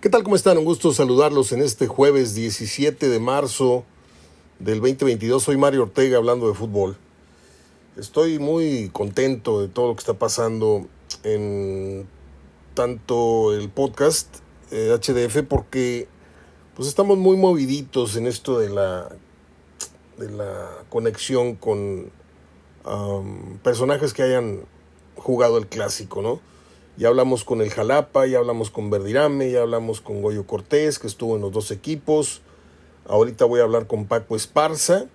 ¿Qué 0.00 0.08
tal? 0.08 0.22
¿Cómo 0.22 0.34
están? 0.34 0.56
Un 0.56 0.64
gusto 0.64 0.94
saludarlos 0.94 1.52
en 1.52 1.60
este 1.60 1.86
jueves 1.86 2.34
17 2.34 3.10
de 3.10 3.20
marzo 3.20 3.84
del 4.58 4.80
2022. 4.80 5.42
Soy 5.42 5.58
Mario 5.58 5.82
Ortega 5.82 6.16
hablando 6.16 6.48
de 6.48 6.54
fútbol. 6.54 6.96
Estoy 7.98 8.38
muy 8.38 8.88
contento 8.94 9.60
de 9.60 9.68
todo 9.68 9.88
lo 9.88 9.96
que 9.96 10.00
está 10.00 10.14
pasando 10.14 10.86
en 11.22 12.06
tanto 12.72 13.52
el 13.52 13.68
podcast 13.68 14.36
eh, 14.70 14.88
HDF 14.98 15.46
porque 15.46 16.08
pues 16.74 16.88
estamos 16.88 17.18
muy 17.18 17.36
moviditos 17.36 18.16
en 18.16 18.26
esto 18.26 18.58
de 18.58 18.70
la 18.70 19.06
de 20.16 20.30
la 20.30 20.66
conexión 20.88 21.56
con 21.56 22.10
personajes 23.62 24.14
que 24.14 24.22
hayan 24.22 24.62
jugado 25.16 25.58
el 25.58 25.66
clásico, 25.66 26.22
¿no? 26.22 26.40
Ya 26.96 27.08
hablamos 27.08 27.44
con 27.44 27.62
el 27.62 27.70
Jalapa, 27.70 28.26
ya 28.26 28.38
hablamos 28.38 28.70
con 28.70 28.90
Verdirame, 28.90 29.50
ya 29.50 29.62
hablamos 29.62 30.00
con 30.00 30.20
Goyo 30.20 30.46
Cortés, 30.46 30.98
que 30.98 31.06
estuvo 31.06 31.36
en 31.36 31.42
los 31.42 31.52
dos 31.52 31.70
equipos. 31.70 32.42
Ahorita 33.06 33.44
voy 33.44 33.60
a 33.60 33.62
hablar 33.62 33.86
con 33.86 34.06
Paco 34.06 34.36
Esparza, 34.36 35.06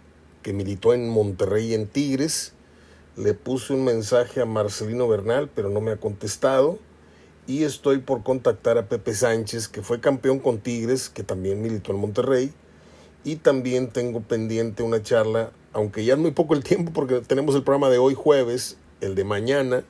que 0.41 0.53
militó 0.53 0.93
en 0.93 1.09
Monterrey 1.09 1.67
y 1.67 1.73
en 1.75 1.87
Tigres. 1.87 2.53
Le 3.17 3.33
puse 3.33 3.73
un 3.73 3.83
mensaje 3.83 4.41
a 4.41 4.45
Marcelino 4.45 5.07
Bernal, 5.07 5.49
pero 5.53 5.69
no 5.69 5.79
me 5.79 5.91
ha 5.91 5.97
contestado. 5.97 6.79
Y 7.45 7.63
estoy 7.63 7.99
por 7.99 8.23
contactar 8.23 8.77
a 8.77 8.89
Pepe 8.89 9.13
Sánchez, 9.13 9.67
que 9.67 9.83
fue 9.83 9.99
campeón 9.99 10.39
con 10.39 10.59
Tigres, 10.59 11.09
que 11.09 11.23
también 11.23 11.61
militó 11.61 11.91
en 11.91 11.99
Monterrey. 11.99 12.51
Y 13.23 13.35
también 13.37 13.89
tengo 13.89 14.21
pendiente 14.21 14.81
una 14.81 15.03
charla, 15.03 15.51
aunque 15.71 16.03
ya 16.03 16.13
es 16.13 16.19
muy 16.19 16.31
poco 16.31 16.55
el 16.55 16.63
tiempo, 16.63 16.91
porque 16.93 17.21
tenemos 17.21 17.53
el 17.53 17.63
programa 17.63 17.89
de 17.89 17.99
hoy 17.99 18.15
jueves, 18.15 18.77
el 19.01 19.13
de 19.13 19.23
mañana, 19.23 19.83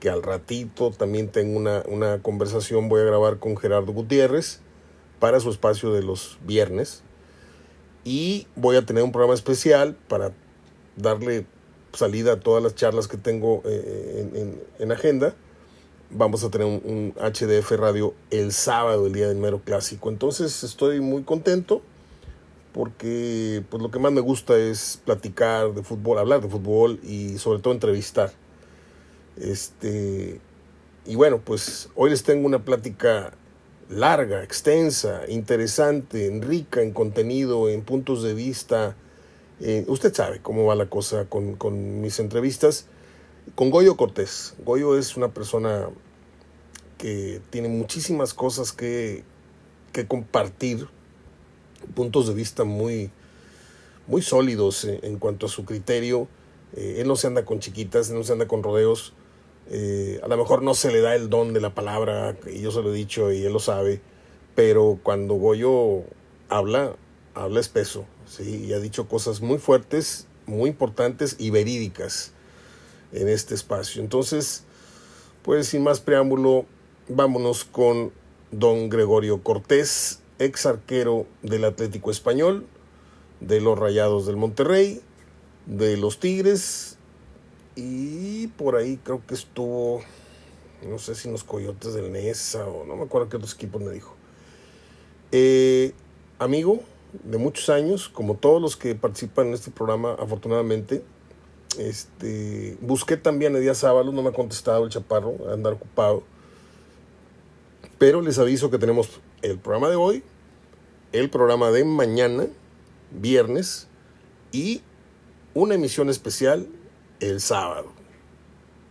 que 0.00 0.10
al 0.10 0.22
ratito 0.22 0.90
también 0.90 1.28
tengo 1.28 1.56
una, 1.56 1.82
una 1.86 2.22
conversación, 2.22 2.88
voy 2.88 3.00
a 3.00 3.04
grabar 3.04 3.38
con 3.38 3.56
Gerardo 3.56 3.92
Gutiérrez 3.92 4.60
para 5.18 5.40
su 5.40 5.50
espacio 5.50 5.92
de 5.92 6.02
los 6.02 6.38
viernes. 6.44 7.02
Y 8.04 8.46
voy 8.56 8.76
a 8.76 8.86
tener 8.86 9.02
un 9.02 9.12
programa 9.12 9.34
especial 9.34 9.96
para 10.08 10.32
darle 10.96 11.46
salida 11.92 12.34
a 12.34 12.40
todas 12.40 12.62
las 12.62 12.74
charlas 12.74 13.08
que 13.08 13.16
tengo 13.16 13.62
eh, 13.64 14.28
en, 14.34 14.60
en, 14.78 14.92
agenda. 14.92 15.34
Vamos 16.10 16.44
a 16.44 16.50
tener 16.50 16.66
un, 16.66 16.80
un, 16.84 17.14
HDF 17.14 17.72
Radio 17.72 18.14
el 18.30 18.52
sábado, 18.52 19.06
el 19.06 19.12
día 19.12 19.28
del 19.28 19.38
mero 19.38 19.60
clásico. 19.64 20.08
Entonces 20.08 20.62
estoy 20.62 21.00
muy 21.00 21.24
contento 21.24 21.82
porque 22.72 23.64
pues 23.68 23.82
lo 23.82 23.90
que 23.90 23.98
más 23.98 24.12
me 24.12 24.20
gusta 24.20 24.56
es 24.56 25.00
platicar 25.04 25.74
de 25.74 25.82
fútbol, 25.82 26.18
hablar 26.18 26.40
de 26.40 26.48
fútbol 26.48 27.00
y 27.02 27.38
sobre 27.38 27.60
todo 27.60 27.74
entrevistar. 27.74 28.32
Este, 29.40 30.40
y 31.06 31.14
bueno, 31.14 31.40
pues 31.44 31.88
hoy 31.94 32.10
les 32.10 32.22
tengo 32.22 32.46
una 32.46 32.64
plática 32.64 33.32
larga, 33.88 34.42
extensa, 34.42 35.22
interesante, 35.28 36.30
rica 36.42 36.82
en 36.82 36.92
contenido, 36.92 37.68
en 37.68 37.82
puntos 37.82 38.22
de 38.22 38.34
vista. 38.34 38.96
Eh, 39.60 39.84
usted 39.88 40.12
sabe 40.14 40.40
cómo 40.40 40.66
va 40.66 40.74
la 40.74 40.90
cosa 40.90 41.26
con, 41.26 41.54
con, 41.54 42.00
mis 42.00 42.18
entrevistas. 42.18 42.86
Con 43.54 43.70
Goyo 43.70 43.96
Cortés. 43.96 44.54
Goyo 44.64 44.98
es 44.98 45.16
una 45.16 45.28
persona 45.28 45.88
que 46.98 47.40
tiene 47.50 47.68
muchísimas 47.68 48.34
cosas 48.34 48.72
que, 48.72 49.24
que 49.92 50.06
compartir, 50.06 50.88
puntos 51.94 52.28
de 52.28 52.34
vista 52.34 52.64
muy, 52.64 53.10
muy 54.06 54.20
sólidos 54.20 54.84
en, 54.84 54.98
en 55.02 55.18
cuanto 55.18 55.46
a 55.46 55.48
su 55.48 55.64
criterio. 55.64 56.28
Eh, 56.76 56.96
él 56.98 57.08
no 57.08 57.16
se 57.16 57.28
anda 57.28 57.44
con 57.44 57.60
chiquitas, 57.60 58.10
no 58.10 58.22
se 58.24 58.32
anda 58.32 58.46
con 58.46 58.62
rodeos. 58.62 59.14
Eh, 59.70 60.20
a 60.22 60.28
lo 60.28 60.36
mejor 60.38 60.62
no 60.62 60.74
se 60.74 60.90
le 60.90 61.00
da 61.00 61.14
el 61.14 61.28
don 61.28 61.52
de 61.52 61.60
la 61.60 61.74
palabra, 61.74 62.36
y 62.50 62.60
yo 62.60 62.70
se 62.70 62.82
lo 62.82 62.92
he 62.92 62.96
dicho 62.96 63.32
y 63.32 63.44
él 63.44 63.52
lo 63.52 63.58
sabe, 63.58 64.00
pero 64.54 64.98
cuando 65.02 65.34
Goyo 65.34 66.04
habla, 66.48 66.96
habla 67.34 67.60
espeso, 67.60 68.06
¿sí? 68.26 68.64
y 68.66 68.72
ha 68.72 68.80
dicho 68.80 69.08
cosas 69.08 69.42
muy 69.42 69.58
fuertes, 69.58 70.26
muy 70.46 70.70
importantes 70.70 71.36
y 71.38 71.50
verídicas 71.50 72.32
en 73.12 73.28
este 73.28 73.54
espacio. 73.54 74.02
Entonces, 74.02 74.64
pues 75.42 75.68
sin 75.68 75.82
más 75.82 76.00
preámbulo, 76.00 76.64
vámonos 77.08 77.64
con 77.64 78.10
don 78.50 78.88
Gregorio 78.88 79.42
Cortés, 79.42 80.20
ex 80.38 80.64
arquero 80.64 81.26
del 81.42 81.64
Atlético 81.64 82.10
Español, 82.10 82.66
de 83.40 83.60
los 83.60 83.78
Rayados 83.78 84.26
del 84.26 84.36
Monterrey, 84.36 85.02
de 85.66 85.98
los 85.98 86.18
Tigres 86.18 86.97
y 87.80 88.48
por 88.48 88.74
ahí 88.74 88.98
creo 89.04 89.24
que 89.24 89.34
estuvo, 89.34 90.02
no 90.82 90.98
sé 90.98 91.14
si 91.14 91.30
los 91.30 91.44
Coyotes 91.44 91.94
del 91.94 92.10
Nesa 92.10 92.66
o 92.66 92.84
no 92.84 92.96
me 92.96 93.04
acuerdo 93.04 93.28
qué 93.28 93.36
otros 93.36 93.54
equipos 93.54 93.80
me 93.80 93.92
dijo. 93.92 94.16
Eh, 95.30 95.92
amigo 96.40 96.80
de 97.22 97.38
muchos 97.38 97.68
años, 97.68 98.08
como 98.08 98.34
todos 98.34 98.60
los 98.60 98.76
que 98.76 98.96
participan 98.96 99.48
en 99.48 99.54
este 99.54 99.70
programa, 99.70 100.14
afortunadamente. 100.14 101.04
Este, 101.78 102.76
busqué 102.80 103.16
también 103.16 103.54
a 103.54 103.60
Díaz 103.60 103.84
Ábalos, 103.84 104.12
no 104.12 104.22
me 104.22 104.30
ha 104.30 104.32
contestado 104.32 104.82
el 104.84 104.90
chaparro, 104.90 105.36
andar 105.52 105.74
ocupado. 105.74 106.24
Pero 107.96 108.22
les 108.22 108.40
aviso 108.40 108.70
que 108.70 108.78
tenemos 108.78 109.20
el 109.40 109.56
programa 109.56 109.88
de 109.88 109.94
hoy, 109.94 110.24
el 111.12 111.30
programa 111.30 111.70
de 111.70 111.84
mañana, 111.84 112.48
viernes, 113.12 113.86
y 114.50 114.82
una 115.54 115.76
emisión 115.76 116.08
especial 116.08 116.66
el 117.20 117.40
sábado. 117.40 117.92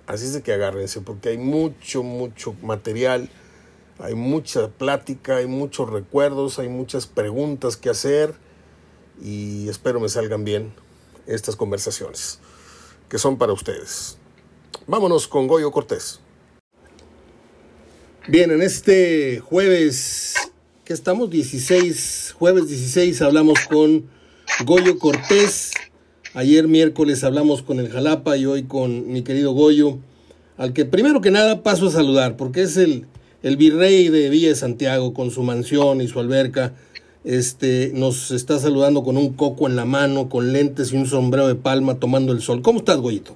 Así 0.05 0.25
es 0.25 0.33
de 0.33 0.41
que 0.41 0.53
agárrense, 0.53 1.01
porque 1.01 1.29
hay 1.29 1.37
mucho, 1.37 2.03
mucho 2.03 2.53
material, 2.61 3.29
hay 3.99 4.15
mucha 4.15 4.69
plática, 4.69 5.37
hay 5.37 5.47
muchos 5.47 5.89
recuerdos, 5.89 6.59
hay 6.59 6.69
muchas 6.69 7.07
preguntas 7.07 7.75
que 7.77 7.89
hacer 7.89 8.33
y 9.21 9.67
espero 9.67 9.99
me 9.99 10.09
salgan 10.09 10.43
bien 10.43 10.73
estas 11.25 11.55
conversaciones 11.55 12.39
que 13.09 13.17
son 13.17 13.37
para 13.37 13.53
ustedes. 13.53 14.17
Vámonos 14.85 15.27
con 15.27 15.47
Goyo 15.47 15.71
Cortés. 15.71 16.19
Bien, 18.27 18.51
en 18.51 18.61
este 18.61 19.39
jueves, 19.39 20.35
que 20.83 20.93
estamos 20.93 21.29
16, 21.29 22.35
jueves 22.37 22.67
16, 22.67 23.21
hablamos 23.21 23.59
con 23.67 24.09
Goyo 24.65 24.99
Cortés 24.99 25.71
Ayer 26.37 26.67
miércoles 26.67 27.23
hablamos 27.23 27.63
con 27.63 27.79
el 27.79 27.91
Jalapa 27.91 28.37
y 28.37 28.45
hoy 28.45 28.65
con 28.65 29.11
mi 29.11 29.23
querido 29.23 29.53
Goyo, 29.53 29.97
al 30.55 30.71
que 30.71 30.85
primero 30.85 31.19
que 31.19 31.31
nada 31.31 31.63
paso 31.63 31.87
a 31.87 31.91
saludar, 31.91 32.37
porque 32.37 32.61
es 32.61 32.77
el, 32.77 33.07
el 33.41 33.57
virrey 33.57 34.09
de 34.09 34.29
Villa 34.29 34.49
de 34.49 34.55
Santiago 34.55 35.15
con 35.15 35.31
su 35.31 35.41
mansión 35.41 35.99
y 35.99 36.07
su 36.07 36.19
alberca. 36.19 36.75
Este, 37.23 37.89
nos 37.95 38.29
está 38.29 38.59
saludando 38.59 39.03
con 39.03 39.17
un 39.17 39.33
coco 39.33 39.65
en 39.65 39.75
la 39.75 39.85
mano, 39.85 40.29
con 40.29 40.53
lentes 40.53 40.93
y 40.93 40.97
un 40.97 41.07
sombrero 41.07 41.47
de 41.47 41.55
palma 41.55 41.95
tomando 41.95 42.33
el 42.33 42.43
sol. 42.43 42.61
¿Cómo 42.61 42.81
estás, 42.81 42.97
Goyito? 42.97 43.35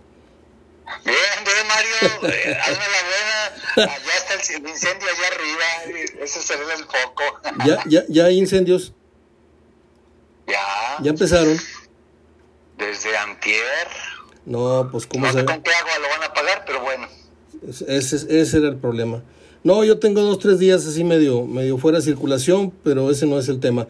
Bien, 1.03 1.16
bien, 1.44 1.68
Mario. 1.68 2.35
Eh, 2.35 2.56
hazme 2.56 2.83
la 2.85 3.81
buena. 3.81 3.94
Allá 3.95 4.13
está 4.16 4.53
el 4.53 4.69
incendio 4.69 5.07
allá 5.07 5.28
arriba. 5.33 6.23
Ese 6.23 6.39
será 6.39 6.62
el 6.78 6.83
foco. 6.83 7.23
¿Ya, 7.66 7.79
ya, 7.88 8.03
¿Ya 8.09 8.25
hay 8.25 8.38
incendios? 8.38 8.94
Ya. 10.45 11.01
¿Ya 11.01 11.09
empezaron? 11.09 11.57
Desde 12.81 13.16
antier. 13.16 13.88
No, 14.47 14.90
pues 14.92 15.06
cómo 15.06 15.28
no 15.28 15.31
se... 15.31 15.40
sé 15.40 15.46
con 15.46 15.62
qué 15.62 15.69
agua 15.69 15.92
lo 16.02 16.19
van 16.19 16.30
a 16.30 16.34
pagar, 16.34 16.64
pero 16.66 16.81
bueno. 16.81 17.08
Ese, 17.88 18.42
ese 18.42 18.58
era 18.58 18.69
el 18.69 18.78
problema. 18.78 19.22
No, 19.64 19.84
yo 19.84 20.00
tengo 20.00 20.22
dos, 20.22 20.40
tres 20.40 20.58
días 20.58 20.88
así 20.88 21.03
medio, 21.03 21.46
medio 21.46 21.78
fuera 21.78 22.00
de 22.00 22.03
circulación, 22.03 22.74
pero 22.84 23.12
ese 23.12 23.28
no 23.28 23.38
es 23.38 23.47
el 23.50 23.59
tema. 23.59 23.88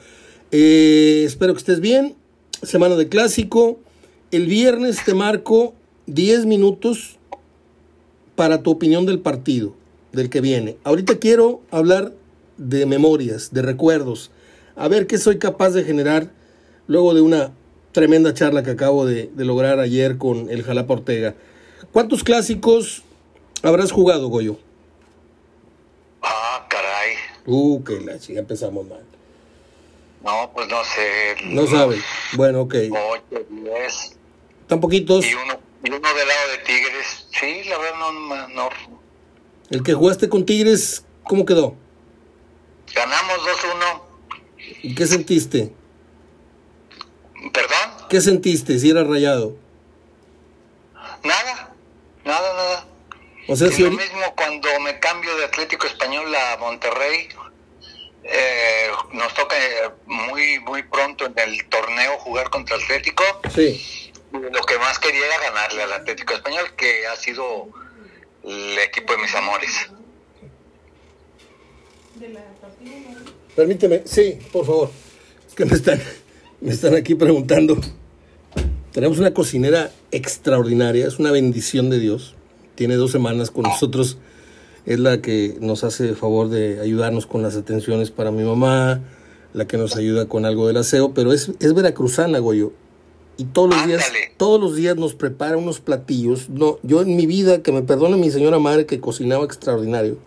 Eh, 0.51 1.23
espero 1.25 1.53
que 1.53 1.59
estés 1.59 1.79
bien. 1.79 2.17
Semana 2.63 2.97
de 2.97 3.07
clásico. 3.07 3.79
El 4.31 4.47
viernes 4.47 5.05
te 5.05 5.13
marco 5.13 5.73
10 6.07 6.45
minutos 6.45 7.17
para 8.35 8.61
tu 8.61 8.71
opinión 8.71 9.05
del 9.05 9.19
partido, 9.19 9.73
del 10.11 10.29
que 10.29 10.41
viene. 10.41 10.75
Ahorita 10.83 11.19
quiero 11.19 11.61
hablar 11.71 12.11
de 12.57 12.85
memorias, 12.85 13.53
de 13.53 13.61
recuerdos. 13.61 14.31
A 14.75 14.89
ver 14.89 15.07
qué 15.07 15.17
soy 15.17 15.39
capaz 15.39 15.69
de 15.69 15.85
generar 15.85 16.29
luego 16.87 17.13
de 17.13 17.21
una 17.21 17.53
tremenda 17.91 18.33
charla 18.33 18.63
que 18.63 18.71
acabo 18.71 19.05
de, 19.05 19.29
de, 19.33 19.45
lograr 19.45 19.79
ayer 19.79 20.17
con 20.17 20.49
el 20.49 20.63
Jalapa 20.63 20.93
Ortega. 20.93 21.35
¿Cuántos 21.91 22.23
clásicos 22.23 23.03
habrás 23.63 23.91
jugado, 23.91 24.27
Goyo? 24.27 24.57
Ah, 26.21 26.65
caray. 26.69 27.15
Uh, 27.45 27.83
que 27.83 27.99
la 28.01 28.19
chica 28.19 28.39
empezamos 28.39 28.87
mal. 28.87 29.03
No, 30.23 30.51
pues 30.53 30.67
no 30.67 30.83
sé. 30.83 31.35
No 31.45 31.67
sabe. 31.67 31.97
Bueno, 32.33 32.61
ok. 32.61 32.75
Ocho, 32.91 33.45
diez. 33.49 34.15
¿Tan 34.67 34.79
poquitos? 34.79 35.25
Y 35.25 35.33
uno, 35.33 35.59
y 35.83 35.89
uno 35.89 36.07
del 36.13 36.27
lado 36.27 36.51
de 36.51 36.57
Tigres. 36.65 37.27
Sí, 37.31 37.69
la 37.69 37.77
verdad 37.77 37.99
no, 37.99 38.47
no. 38.49 38.69
El 39.69 39.83
que 39.83 39.93
jugaste 39.93 40.29
con 40.29 40.45
Tigres, 40.45 41.05
¿cómo 41.23 41.45
quedó? 41.45 41.75
Ganamos 42.93 43.37
2-1. 43.39 44.01
¿Y 44.83 44.95
qué 44.95 45.07
sentiste? 45.07 45.73
¿Perdón? 47.53 48.07
¿Qué 48.09 48.21
sentiste 48.21 48.77
si 48.79 48.89
era 48.89 49.03
rayado? 49.03 49.55
Nada, 51.23 51.73
nada, 52.23 52.53
nada. 52.53 52.87
O 53.47 53.55
sea, 53.55 53.67
es 53.67 53.75
si 53.75 53.83
lo 53.83 53.91
mismo 53.91 54.35
cuando 54.35 54.67
me 54.81 54.99
cambio 54.99 55.35
de 55.37 55.45
Atlético 55.45 55.87
Español 55.87 56.33
a 56.35 56.57
Monterrey. 56.57 57.29
eh, 58.23 58.87
nos 59.13 59.33
toca 59.33 59.55
muy 60.05 60.59
muy 60.59 60.83
pronto 60.83 61.25
en 61.25 61.33
el 61.39 61.65
torneo 61.67 62.17
jugar 62.19 62.49
contra 62.49 62.75
Atlético. 62.75 63.23
Sí. 63.53 64.11
Lo 64.31 64.61
que 64.63 64.77
más 64.77 64.99
quería 64.99 65.25
era 65.25 65.39
ganarle 65.39 65.83
al 65.83 65.93
Atlético 65.93 66.33
Español, 66.33 66.73
que 66.77 67.05
ha 67.07 67.15
sido 67.15 67.67
el 68.43 68.77
equipo 68.79 69.13
de 69.13 69.19
mis 69.19 69.35
amores. 69.35 69.89
Permíteme, 73.55 74.03
sí, 74.05 74.39
por 74.51 74.65
favor. 74.65 74.91
Es 75.47 75.55
que 75.55 75.65
me 75.65 75.73
están, 75.75 76.01
me 76.61 76.71
están 76.71 76.95
aquí 76.95 77.15
preguntando. 77.15 77.77
Tenemos 78.91 79.17
una 79.17 79.33
cocinera 79.33 79.91
extraordinaria, 80.11 81.07
es 81.07 81.17
una 81.17 81.31
bendición 81.31 81.89
de 81.89 81.99
Dios. 81.99 82.35
Tiene 82.75 82.95
dos 82.95 83.11
semanas 83.11 83.51
con 83.51 83.63
nosotros. 83.63 84.17
Es 84.85 84.99
la 84.99 85.21
que 85.21 85.57
nos 85.59 85.83
hace 85.83 86.09
el 86.09 86.15
favor 86.15 86.49
de 86.49 86.79
ayudarnos 86.79 87.25
con 87.25 87.41
las 87.41 87.55
atenciones 87.55 88.11
para 88.11 88.31
mi 88.31 88.43
mamá, 88.43 89.01
la 89.53 89.65
que 89.65 89.77
nos 89.77 89.95
ayuda 89.95 90.27
con 90.27 90.45
algo 90.45 90.67
del 90.67 90.77
aseo, 90.77 91.13
pero 91.13 91.33
es, 91.33 91.51
es 91.59 91.73
veracruzana, 91.73 92.39
Goyo. 92.39 92.73
Y 93.37 93.45
todos 93.45 93.69
los 93.69 93.87
días, 93.87 94.03
todos 94.37 94.59
los 94.59 94.75
días 94.75 94.95
nos 94.97 95.15
prepara 95.15 95.57
unos 95.57 95.79
platillos. 95.79 96.49
No, 96.49 96.77
yo 96.83 97.01
en 97.01 97.15
mi 97.15 97.25
vida, 97.25 97.63
que 97.63 97.71
me 97.71 97.81
perdone 97.81 98.17
mi 98.17 98.29
señora 98.29 98.59
madre 98.59 98.85
que 98.85 98.99
cocinaba 98.99 99.45
extraordinario. 99.45 100.17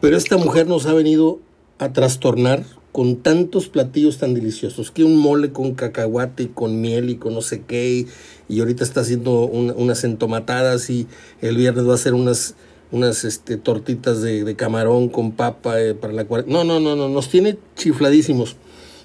Pero 0.00 0.16
esta 0.16 0.36
mujer 0.36 0.66
nos 0.66 0.86
ha 0.86 0.94
venido 0.94 1.40
a 1.78 1.92
trastornar 1.92 2.64
con 2.92 3.16
tantos 3.16 3.68
platillos 3.68 4.18
tan 4.18 4.34
deliciosos. 4.34 4.90
Que 4.90 5.04
un 5.04 5.16
mole 5.16 5.52
con 5.52 5.74
cacahuate 5.74 6.44
y 6.44 6.46
con 6.48 6.80
miel 6.80 7.10
y 7.10 7.16
con 7.16 7.34
no 7.34 7.42
sé 7.42 7.62
qué. 7.66 7.88
Y, 7.90 8.06
y 8.48 8.60
ahorita 8.60 8.82
está 8.84 9.00
haciendo 9.02 9.42
un- 9.44 9.72
unas 9.76 10.02
entomatadas 10.04 10.90
y 10.90 11.06
el 11.40 11.56
viernes 11.56 11.86
va 11.86 11.92
a 11.92 11.94
hacer 11.94 12.14
unas, 12.14 12.54
unas 12.90 13.24
este, 13.24 13.56
tortitas 13.56 14.22
de, 14.22 14.42
de 14.44 14.56
camarón 14.56 15.08
con 15.08 15.32
papa 15.32 15.80
eh, 15.80 15.94
para 15.94 16.12
la 16.12 16.24
cual 16.24 16.44
No, 16.48 16.64
no, 16.64 16.80
no, 16.80 16.96
no, 16.96 17.08
nos 17.08 17.28
tiene 17.28 17.56
chifladísimos. 17.76 18.56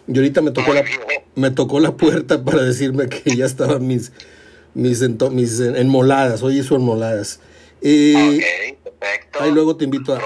Y 0.08 0.16
ahorita 0.18 0.42
me 0.42 0.52
tocó 0.52 0.74
la, 0.74 0.84
me 1.36 1.52
tocó 1.52 1.80
la 1.80 1.96
puerta 1.98 2.44
para 2.44 2.64
decirme 2.64 3.08
que 3.08 3.36
ya 3.36 3.46
estaban 3.46 3.86
mis, 3.88 4.12
mis, 4.74 5.02
ento- 5.02 5.32
mis 5.32 5.60
enmoladas. 5.60 6.42
Hoy 6.44 6.60
hizo 6.60 6.76
enmoladas. 6.76 7.40
Eh, 7.82 8.14
ok, 8.16 8.84
perfecto. 9.00 9.40
Ahí 9.42 9.52
luego 9.52 9.76
te 9.76 9.86
invito 9.86 10.14
a, 10.16 10.22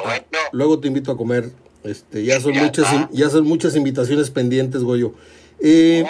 luego 0.53 0.79
te 0.79 0.87
invito 0.87 1.11
a 1.11 1.17
comer. 1.17 1.49
Este, 1.83 2.23
ya 2.23 2.39
son 2.41 2.53
Ya 2.53 2.63
muchas 2.63 2.85
está. 2.93 3.09
ya 3.11 3.29
son 3.29 3.45
muchas 3.45 3.75
invitaciones 3.75 4.29
pendientes, 4.31 4.83
Goyo. 4.83 5.13
Eh, 5.61 6.03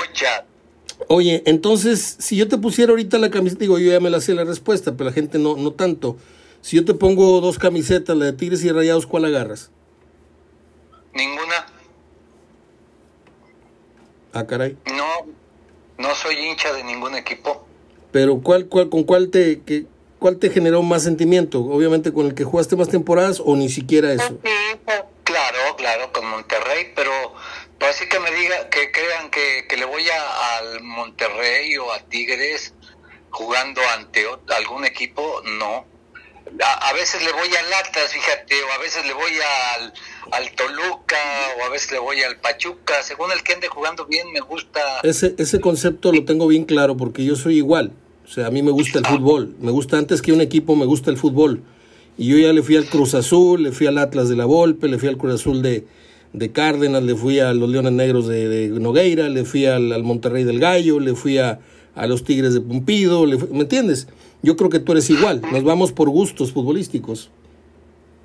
oye, 1.08 1.44
entonces, 1.46 2.18
si 2.20 2.36
yo 2.36 2.48
te 2.48 2.58
pusiera 2.58 2.92
ahorita 2.92 3.18
la 3.20 3.30
camiseta, 3.30 3.62
digo, 3.62 3.78
yo 3.80 3.92
ya 3.92 4.00
me 4.00 4.10
la 4.10 4.20
sé 4.22 4.34
la 4.34 4.44
respuesta, 4.44 4.94
pero 4.98 5.10
la 5.10 5.14
gente 5.14 5.38
no, 5.40 5.56
no 5.58 5.72
tanto. 5.72 6.18
Si 6.62 6.76
yo 6.76 6.86
te 6.86 6.94
pongo 6.94 7.40
dos 7.40 7.58
camisetas, 7.58 8.18
la 8.18 8.26
de 8.26 8.34
Tigres 8.34 8.64
y 8.64 8.72
Rayados, 8.72 9.06
¿cuál 9.08 9.26
agarras? 9.26 9.72
Ninguna. 11.14 11.66
Ah, 14.34 14.46
caray. 14.46 14.78
No, 14.96 15.26
no 15.98 16.16
soy 16.16 16.36
hincha 16.36 16.74
de 16.74 16.84
ningún 16.84 17.16
equipo. 17.16 17.66
Pero 18.12 18.42
¿cuál, 18.42 18.66
cuál, 18.68 18.90
con 18.90 19.04
cuál 19.04 19.30
te, 19.30 19.62
que, 19.62 19.86
cuál 20.20 20.38
te 20.38 20.50
generó 20.50 20.84
más 20.84 21.04
sentimiento? 21.04 21.62
Obviamente 21.64 22.12
con 22.12 22.26
el 22.28 22.34
que 22.34 22.44
jugaste 22.44 22.76
más 22.76 22.90
temporadas 22.90 23.42
o 23.44 23.56
ni 23.56 23.70
siquiera 23.70 24.12
eso. 24.14 24.38
Claro, 25.80 26.12
con 26.12 26.28
Monterrey, 26.28 26.92
pero 26.94 27.12
así 27.90 28.08
que 28.10 28.20
me 28.20 28.32
diga, 28.32 28.70
que 28.70 28.92
crean 28.92 29.32
que, 29.32 29.66
que 29.68 29.78
le 29.78 29.86
voy 29.86 30.04
a, 30.10 30.58
al 30.58 30.82
Monterrey 30.84 31.78
o 31.78 31.92
a 31.92 32.00
Tigres 32.00 32.74
jugando 33.30 33.82
ante 33.98 34.26
algún 34.56 34.86
equipo, 34.86 35.42
no. 35.58 35.86
A, 36.62 36.90
a 36.90 36.94
veces 36.94 37.24
le 37.24 37.32
voy 37.32 37.48
al 37.48 37.74
Atlas, 37.74 38.12
fíjate, 38.12 38.56
o 38.64 38.72
a 38.74 38.78
veces 38.80 39.06
le 39.06 39.14
voy 39.14 39.32
al, 39.78 39.94
al 40.32 40.52
Toluca, 40.52 41.18
o 41.60 41.64
a 41.64 41.70
veces 41.70 41.92
le 41.92 42.00
voy 42.00 42.22
al 42.24 42.38
Pachuca, 42.38 43.02
según 43.04 43.32
el 43.32 43.42
que 43.44 43.54
ande 43.54 43.70
jugando 43.70 44.06
bien, 44.06 44.32
me 44.34 44.42
gusta. 44.42 45.00
Ese, 45.04 45.36
ese 45.38 45.62
concepto 45.62 46.12
lo 46.12 46.26
tengo 46.26 46.48
bien 46.48 46.66
claro 46.66 46.98
porque 46.98 47.24
yo 47.24 47.36
soy 47.38 47.58
igual. 47.58 47.94
O 48.26 48.32
sea, 48.32 48.48
a 48.48 48.52
mí 48.52 48.62
me 48.62 48.72
gusta 48.72 49.00
el 49.00 49.06
fútbol. 49.06 49.56
Me 49.60 49.72
gusta 49.72 49.98
antes 49.98 50.22
que 50.22 50.34
un 50.34 50.42
equipo, 50.42 50.76
me 50.76 50.86
gusta 50.86 51.10
el 51.10 51.18
fútbol. 51.18 51.64
Y 52.20 52.28
yo 52.28 52.38
ya 52.38 52.52
le 52.54 52.62
fui 52.62 52.76
al 52.76 52.86
Cruz 52.86 53.14
Azul, 53.16 53.64
le 53.64 53.72
fui 53.72 53.88
al 53.88 53.98
Atlas 53.98 54.28
de 54.30 54.36
la 54.36 54.46
Volpe, 54.46 54.88
le 54.90 55.00
fui 55.00 55.08
al 55.08 55.18
Cruz 55.18 55.36
Azul 55.36 55.62
de, 55.62 55.88
de 56.34 56.52
Cárdenas, 56.52 57.02
le 57.02 57.16
fui 57.16 57.40
a 57.40 57.54
los 57.54 57.70
Leones 57.70 57.94
Negros 57.94 58.28
de, 58.28 58.48
de 58.50 58.68
Nogueira, 58.80 59.30
le 59.30 59.46
fui 59.46 59.66
al, 59.66 59.92
al 59.94 60.04
Monterrey 60.04 60.44
del 60.44 60.60
Gallo, 60.60 61.00
le 61.00 61.16
fui 61.16 61.38
a, 61.38 61.60
a 61.96 62.08
los 62.08 62.26
Tigres 62.26 62.54
de 62.54 62.60
Pumpido. 62.60 63.26
le 63.26 63.38
fui- 63.38 63.48
¿Me 63.54 63.62
entiendes? 63.62 64.10
Yo 64.44 64.58
creo 64.58 64.70
que 64.70 64.80
tú 64.80 64.92
eres 64.92 65.10
igual. 65.10 65.42
Nos 65.50 65.64
vamos 65.64 65.94
por 65.94 66.10
gustos 66.10 66.52
futbolísticos. 66.52 67.30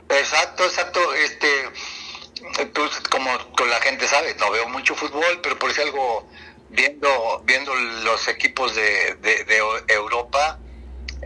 Exacto, 0.08 0.64
exacto. 0.64 0.98
Este, 1.24 1.46
tú, 2.72 2.82
como 3.10 3.30
la 3.68 3.80
gente 3.80 4.06
sabe, 4.08 4.34
no 4.40 4.50
veo 4.50 4.68
mucho 4.70 4.94
fútbol, 4.96 5.38
pero 5.40 5.56
por 5.58 5.72
si 5.72 5.80
algo 5.82 6.26
viendo 6.70 7.08
viendo 7.46 7.72
los 8.04 8.26
equipos 8.26 8.74
de, 8.74 8.82
de 9.22 9.94
Europa, 9.94 10.58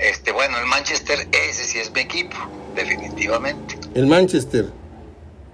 este, 0.01 0.33
bueno, 0.33 0.59
el 0.59 0.67
Manchester 0.67 1.29
ese 1.51 1.65
sí 1.65 1.79
es 1.79 1.93
mi 1.93 2.01
equipo, 2.01 2.37
definitivamente. 2.75 3.77
El 3.95 4.07
Manchester. 4.07 4.67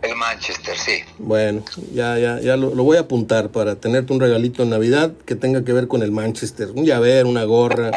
El 0.02 0.16
Manchester, 0.16 0.76
sí. 0.76 0.98
Bueno, 1.18 1.62
ya, 1.94 2.18
ya, 2.18 2.38
ya 2.40 2.56
lo, 2.56 2.74
lo 2.74 2.84
voy 2.84 2.98
a 2.98 3.00
apuntar 3.00 3.50
para 3.50 3.76
tenerte 3.76 4.12
un 4.12 4.20
regalito 4.20 4.62
en 4.62 4.70
Navidad 4.70 5.14
que 5.24 5.34
tenga 5.34 5.64
que 5.64 5.72
ver 5.72 5.88
con 5.88 6.02
el 6.02 6.10
Manchester. 6.10 6.70
Un 6.74 6.84
llavero, 6.84 7.28
una 7.28 7.44
gorra. 7.44 7.90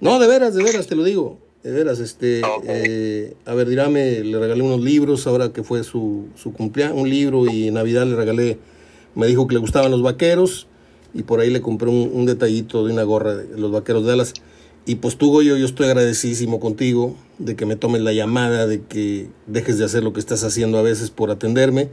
No, 0.00 0.20
de 0.20 0.28
veras, 0.28 0.54
de 0.54 0.62
veras, 0.62 0.86
te 0.86 0.94
lo 0.94 1.02
digo. 1.02 1.38
De 1.64 1.72
veras, 1.72 1.98
este. 1.98 2.40
Eh, 2.68 3.34
a 3.44 3.54
ver, 3.54 3.68
Dirame, 3.68 4.20
le 4.20 4.38
regalé 4.38 4.62
unos 4.62 4.80
libros 4.80 5.26
ahora 5.26 5.52
que 5.52 5.64
fue 5.64 5.82
su, 5.82 6.28
su 6.36 6.52
cumpleaños, 6.52 6.96
un 6.96 7.10
libro 7.10 7.50
y 7.50 7.68
en 7.68 7.74
Navidad 7.74 8.06
le 8.06 8.14
regalé. 8.14 8.58
Me 9.16 9.26
dijo 9.26 9.48
que 9.48 9.54
le 9.54 9.60
gustaban 9.60 9.90
los 9.90 10.02
vaqueros 10.02 10.68
y 11.12 11.24
por 11.24 11.40
ahí 11.40 11.50
le 11.50 11.60
compré 11.60 11.90
un, 11.90 12.10
un 12.14 12.26
detallito 12.26 12.86
de 12.86 12.92
una 12.92 13.02
gorra 13.02 13.34
de 13.34 13.58
los 13.58 13.72
vaqueros 13.72 14.04
de 14.04 14.10
Dallas. 14.10 14.34
Y 14.86 14.96
pues 14.96 15.16
tú, 15.16 15.30
Goyo, 15.30 15.56
yo 15.56 15.66
estoy 15.66 15.86
agradecidísimo 15.86 16.58
contigo 16.58 17.14
de 17.38 17.54
que 17.54 17.66
me 17.66 17.76
tomes 17.76 18.00
la 18.02 18.12
llamada, 18.12 18.66
de 18.66 18.82
que 18.82 19.28
dejes 19.46 19.78
de 19.78 19.84
hacer 19.84 20.02
lo 20.02 20.12
que 20.12 20.20
estás 20.20 20.42
haciendo 20.42 20.78
a 20.78 20.82
veces 20.82 21.10
por 21.10 21.30
atenderme 21.30 21.88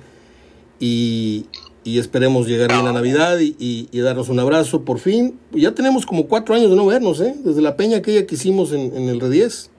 y, 0.80 1.45
y 1.84 2.00
esperemos 2.00 2.48
llegar 2.48 2.72
bien 2.72 2.88
a 2.88 2.94
Navidad 2.94 3.39
y, 3.39 3.56
y- 3.60 3.89
y 3.92 4.00
darnos 4.00 4.30
un 4.30 4.39
abrazo 4.39 4.84
por 4.84 5.00
fin. 5.00 5.38
Ya 5.51 5.74
tenemos 5.75 6.06
como 6.06 6.28
cuatro 6.28 6.56
años 6.56 6.69
de 6.69 6.75
no 6.75 6.86
vernos, 6.86 7.19
¿eh? 7.22 7.36
Desde 7.44 7.62
la 7.62 7.75
peña 7.75 7.98
aquella 7.98 8.25
que 8.25 8.36
hicimos 8.36 8.72
en, 8.72 8.95
en 8.95 9.10
el 9.10 9.19
Redies. 9.19 9.69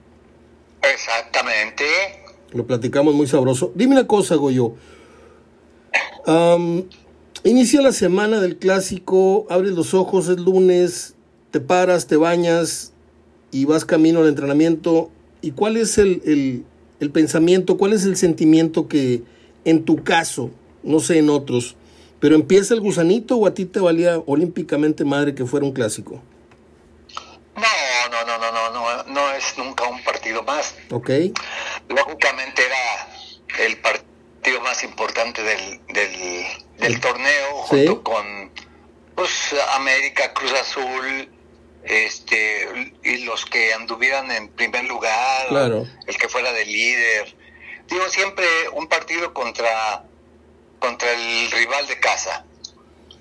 Exactamente. 0.81 1.83
Lo 2.53 2.65
platicamos 2.65 3.13
muy 3.15 3.27
sabroso. 3.27 3.71
Dime 3.75 3.93
una 3.93 4.07
cosa, 4.07 4.35
Goyo. 4.35 4.73
Am, 6.25 6.83
inicia 7.43 7.81
la 7.81 7.91
semana 7.91 8.39
del 8.39 8.57
clásico, 8.57 9.45
abres 9.49 9.73
los 9.73 9.93
ojos, 9.93 10.27
es 10.29 10.37
lunes, 10.39 11.15
te 11.51 11.59
paras, 11.59 12.07
te 12.07 12.15
bañas 12.17 12.93
y 13.51 13.65
vas 13.65 13.85
camino 13.85 14.19
al 14.21 14.27
entrenamiento. 14.27 15.09
¿Y 15.41 15.51
cuál 15.51 15.77
es 15.77 15.97
el, 15.97 16.21
el- 16.25 16.65
el 16.99 17.11
pensamiento, 17.11 17.77
cuál 17.77 17.93
es 17.93 18.03
el 18.03 18.17
sentimiento 18.17 18.87
que 18.89 19.23
en 19.63 19.85
tu 19.85 20.03
caso, 20.03 20.51
no 20.83 20.99
sé 20.99 21.17
en 21.19 21.29
otros, 21.29 21.75
pero 22.19 22.35
empieza 22.35 22.73
el 22.73 22.81
gusanito 22.81 23.37
o 23.37 23.47
a 23.47 23.53
ti 23.53 23.63
te 23.65 23.79
valía 23.79 24.17
olímpicamente 24.25 25.05
madre 25.05 25.33
que 25.33 25.45
fuera 25.45 25.65
un 25.65 25.71
clásico? 25.71 26.21
No, 27.55 27.61
no, 28.11 28.25
no, 28.25 28.37
no, 28.37 28.51
no, 28.51 28.71
no, 28.73 29.03
no 29.13 29.31
es 29.31 29.57
nunca 29.57 29.85
un 29.87 30.03
partido 30.03 30.43
más. 30.43 30.75
¿Ok? 30.91 31.09
lógicamente 31.89 32.61
era 32.65 33.65
el 33.65 33.77
partido 33.77 34.61
más 34.61 34.83
importante 34.83 35.41
del, 35.43 35.79
del, 35.93 36.43
del 36.79 36.99
torneo 36.99 37.63
Sí. 37.69 37.85
junto 37.87 38.03
con 38.03 38.51
pues 39.15 39.29
América, 39.75 40.33
Cruz 40.33 40.53
Azul, 40.53 41.29
este 41.83 42.93
y 43.03 43.17
los 43.25 43.45
que 43.45 43.73
anduvieran 43.73 44.29
en 44.31 44.49
primer 44.49 44.85
lugar, 44.85 45.47
Claro. 45.47 45.85
el 46.07 46.17
que 46.17 46.27
fuera 46.27 46.51
de 46.51 46.65
líder. 46.65 47.35
Digo 47.87 48.07
siempre 48.09 48.45
un 48.73 48.87
partido 48.87 49.33
contra 49.33 50.03
contra 50.79 51.11
el 51.11 51.51
rival 51.51 51.87
de 51.87 51.99
casa. 51.99 52.45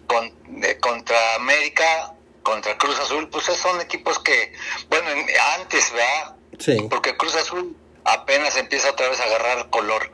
Con, 0.06 0.32
de- 0.60 0.78
contra 0.78 1.34
América, 1.34 2.14
contra 2.42 2.78
Cruz 2.78 2.98
Azul, 2.98 3.28
pues 3.28 3.44
esos 3.48 3.58
son 3.58 3.80
equipos 3.80 4.18
que, 4.20 4.52
bueno, 4.88 5.10
en- 5.10 5.26
antes, 5.60 5.92
¿verdad? 5.92 6.34
Sí. 6.58 6.76
porque 6.88 7.16
Cruz 7.16 7.34
Azul 7.36 7.76
apenas 8.04 8.56
empieza 8.56 8.90
otra 8.90 9.08
vez 9.08 9.20
a 9.20 9.24
agarrar 9.24 9.68
color. 9.70 10.10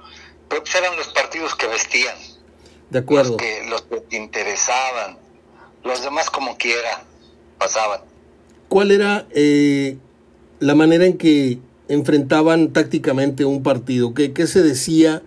Pero 0.49 0.63
pues 0.65 0.75
eran 0.75 0.97
los 0.97 1.09
partidos 1.09 1.55
que 1.55 1.67
vestían, 1.69 2.17
De 2.91 3.01
los 3.01 3.03
acuerdo. 3.03 3.37
que, 3.37 3.63
los 3.65 3.83
que 3.83 4.01
te 4.01 4.17
interesaban. 4.17 5.19
Los 5.85 6.03
demás 6.03 6.29
como 6.31 6.57
quiera 6.59 7.05
pasaban. 7.59 8.03
¿Cuál 8.69 8.91
era 8.91 9.27
eh, 9.31 9.99
la 10.61 10.75
manera 10.75 11.07
en 11.07 11.17
que 11.17 11.59
enfrentaban 11.89 12.73
tácticamente 12.73 13.45
un 13.45 13.63
partido? 13.63 14.15
¿Qué, 14.15 14.33
qué 14.33 14.47
se 14.47 14.63
decía? 14.63 15.23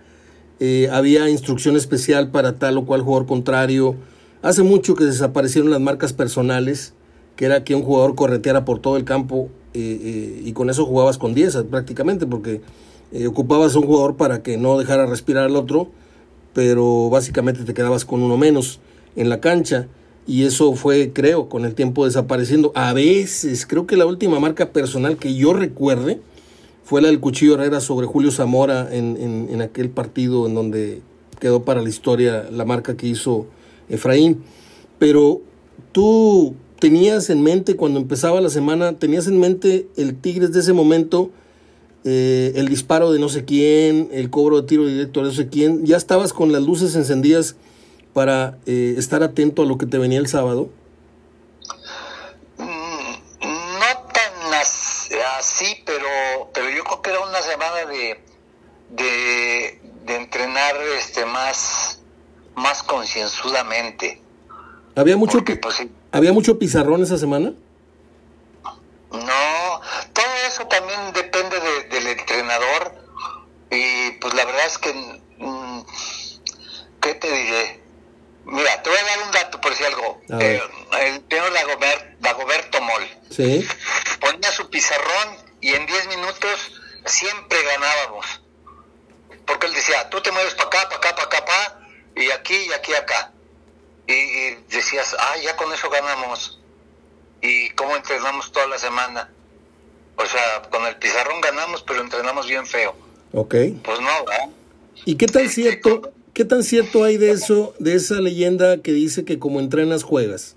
Eh, 0.60 0.88
¿Había 0.92 1.28
instrucción 1.30 1.76
especial 1.76 2.30
para 2.30 2.58
tal 2.58 2.78
o 2.78 2.86
cual 2.86 3.02
jugador 3.02 3.26
contrario? 3.26 3.96
Hace 4.42 4.62
mucho 4.62 4.94
que 4.94 5.04
desaparecieron 5.04 5.70
las 5.70 5.80
marcas 5.80 6.12
personales, 6.12 6.94
que 7.36 7.44
era 7.44 7.64
que 7.64 7.74
un 7.74 7.82
jugador 7.82 8.14
correteara 8.14 8.64
por 8.64 8.80
todo 8.80 8.96
el 8.96 9.04
campo 9.04 9.48
eh, 9.74 10.00
eh, 10.02 10.42
y 10.44 10.52
con 10.52 10.70
eso 10.70 10.84
jugabas 10.84 11.18
con 11.18 11.34
10 11.34 11.64
prácticamente, 11.70 12.26
porque 12.26 12.60
ocupabas 13.26 13.74
a 13.74 13.78
un 13.78 13.86
jugador 13.86 14.16
para 14.16 14.42
que 14.42 14.58
no 14.58 14.78
dejara 14.78 15.06
respirar 15.06 15.44
al 15.44 15.56
otro 15.56 15.90
pero 16.58 17.08
básicamente 17.08 17.64
te 17.64 17.72
quedabas 17.72 18.04
con 18.04 18.20
uno 18.20 18.36
menos 18.36 18.80
en 19.14 19.28
la 19.28 19.40
cancha 19.40 19.86
y 20.28 20.44
eso 20.44 20.74
fue, 20.74 21.12
creo, 21.14 21.48
con 21.48 21.64
el 21.64 21.74
tiempo 21.74 22.04
desapareciendo. 22.04 22.70
A 22.74 22.92
veces, 22.92 23.64
creo 23.66 23.86
que 23.86 23.96
la 23.96 24.04
última 24.04 24.38
marca 24.38 24.72
personal 24.72 25.16
que 25.16 25.34
yo 25.34 25.54
recuerde 25.54 26.20
fue 26.84 27.00
la 27.00 27.08
del 27.08 27.18
Cuchillo 27.18 27.54
Herrera 27.54 27.80
sobre 27.80 28.06
Julio 28.06 28.30
Zamora 28.30 28.94
en, 28.94 29.16
en, 29.50 29.62
aquel 29.62 29.88
partido 29.88 30.46
en 30.46 30.54
donde 30.54 31.00
quedó 31.40 31.64
para 31.64 31.80
la 31.80 31.88
historia 31.88 32.46
la 32.52 32.66
marca 32.66 32.94
que 32.94 33.06
hizo 33.06 33.46
Efraín. 33.88 34.42
Pero 34.98 35.40
tú 35.92 36.54
tenías 36.78 37.30
en 37.30 37.42
mente 37.42 37.74
cuando 37.74 37.98
empezaba 37.98 38.42
la 38.42 38.50
semana, 38.50 38.98
tenías 38.98 39.28
en 39.28 39.40
mente 39.40 39.88
el 39.96 40.14
Tigres 40.14 40.52
de 40.52 40.60
ese 40.60 40.74
momento, 40.74 41.30
eh, 42.04 42.52
el 42.54 42.68
disparo 42.68 43.12
de 43.12 43.18
no 43.18 43.30
sé 43.30 43.46
quién, 43.46 44.10
el 44.12 44.28
cobro 44.28 44.60
de 44.60 44.68
tiro 44.68 44.86
directo 44.86 45.20
de 45.20 45.26
no 45.28 45.32
sé 45.32 45.48
quién, 45.48 45.86
ya 45.86 45.96
estabas 45.96 46.34
con 46.34 46.52
las 46.52 46.62
luces 46.62 46.94
encendidas 46.96 47.56
para 48.18 48.58
eh, 48.66 48.96
estar 48.98 49.22
atento 49.22 49.62
a 49.62 49.64
lo 49.64 49.78
que 49.78 49.86
te 49.86 49.96
venía 49.96 50.18
el 50.18 50.26
sábado? 50.26 50.70
Mm, 52.56 53.12
no 53.44 54.10
tan 54.12 54.54
así, 55.38 55.84
pero, 55.86 56.50
pero 56.52 56.68
yo 56.68 56.82
creo 56.82 57.00
que 57.00 57.10
era 57.10 57.20
una 57.20 57.40
semana 57.42 57.86
de, 57.86 58.20
de, 58.90 60.16
entrenar 60.16 60.74
este 60.98 61.24
más, 61.26 62.00
más 62.56 62.82
concienzudamente. 62.82 64.20
¿Había 64.96 65.16
mucho, 65.16 65.44
pues, 65.44 65.86
¿Había 66.10 66.32
mucho 66.32 66.58
pizarrón 66.58 67.04
esa 67.04 67.18
semana? 67.18 67.52
No, 69.12 69.80
todo 70.12 70.34
eso 70.48 70.66
también 70.66 71.12
depende 71.14 71.56
del 71.88 72.06
entrenador 72.08 72.94
y 73.70 74.10
pues 74.20 74.34
la 74.34 74.44
verdad 74.44 74.66
es 74.66 74.78
que, 74.78 74.92
mm, 75.38 75.82
¿qué 77.00 77.14
te 77.14 77.30
diré? 77.30 77.87
Mira, 78.50 78.82
te 78.82 78.88
voy 78.88 78.98
a 78.98 79.04
dar 79.04 79.22
un 79.26 79.30
dato 79.30 79.60
por 79.60 79.74
si 79.74 79.84
algo. 79.84 80.22
Eh, 80.40 80.62
el 81.00 81.22
señor 81.28 81.52
Dagoberto 82.20 82.80
Mol 82.80 83.06
¿Sí? 83.30 83.66
ponía 84.20 84.50
su 84.52 84.70
pizarrón 84.70 85.36
y 85.60 85.74
en 85.74 85.84
10 85.84 86.08
minutos 86.08 86.80
siempre 87.04 87.62
ganábamos. 87.62 88.40
Porque 89.46 89.66
él 89.66 89.74
decía, 89.74 90.08
tú 90.08 90.20
te 90.22 90.32
mueves 90.32 90.54
para 90.54 90.68
acá, 90.68 90.88
para 90.88 90.96
acá, 90.96 91.14
para 91.14 91.26
acá, 91.26 91.44
para 91.44 91.88
y 92.16 92.30
aquí, 92.30 92.54
y 92.54 92.72
aquí, 92.72 92.94
acá. 92.94 93.32
Y, 94.06 94.54
decías, 94.74 95.14
ah, 95.18 95.36
ya 95.42 95.54
con 95.56 95.72
eso 95.72 95.90
ganamos. 95.90 96.58
¿Y 97.42 97.68
cómo 97.70 97.96
entrenamos 97.96 98.50
toda 98.50 98.66
la 98.66 98.78
semana? 98.78 99.30
O 100.16 100.24
sea, 100.24 100.62
con 100.70 100.86
el 100.86 100.96
pizarrón 100.96 101.40
ganamos, 101.42 101.82
pero 101.82 102.00
entrenamos 102.00 102.48
bien 102.48 102.66
feo. 102.66 102.96
Ok. 103.32 103.54
Pues 103.84 104.00
no, 104.00 104.24
¿verdad? 104.24 104.48
¿Y 105.04 105.16
qué 105.16 105.26
tan 105.26 105.48
cierto, 105.48 106.12
¿Qué 106.38 106.44
tan 106.44 106.62
cierto 106.62 107.02
hay 107.02 107.16
de 107.16 107.32
eso, 107.32 107.74
de 107.80 107.96
esa 107.96 108.14
leyenda 108.20 108.80
que 108.80 108.92
dice 108.92 109.24
que 109.24 109.40
como 109.40 109.58
entrenas 109.58 110.04
juegas? 110.04 110.54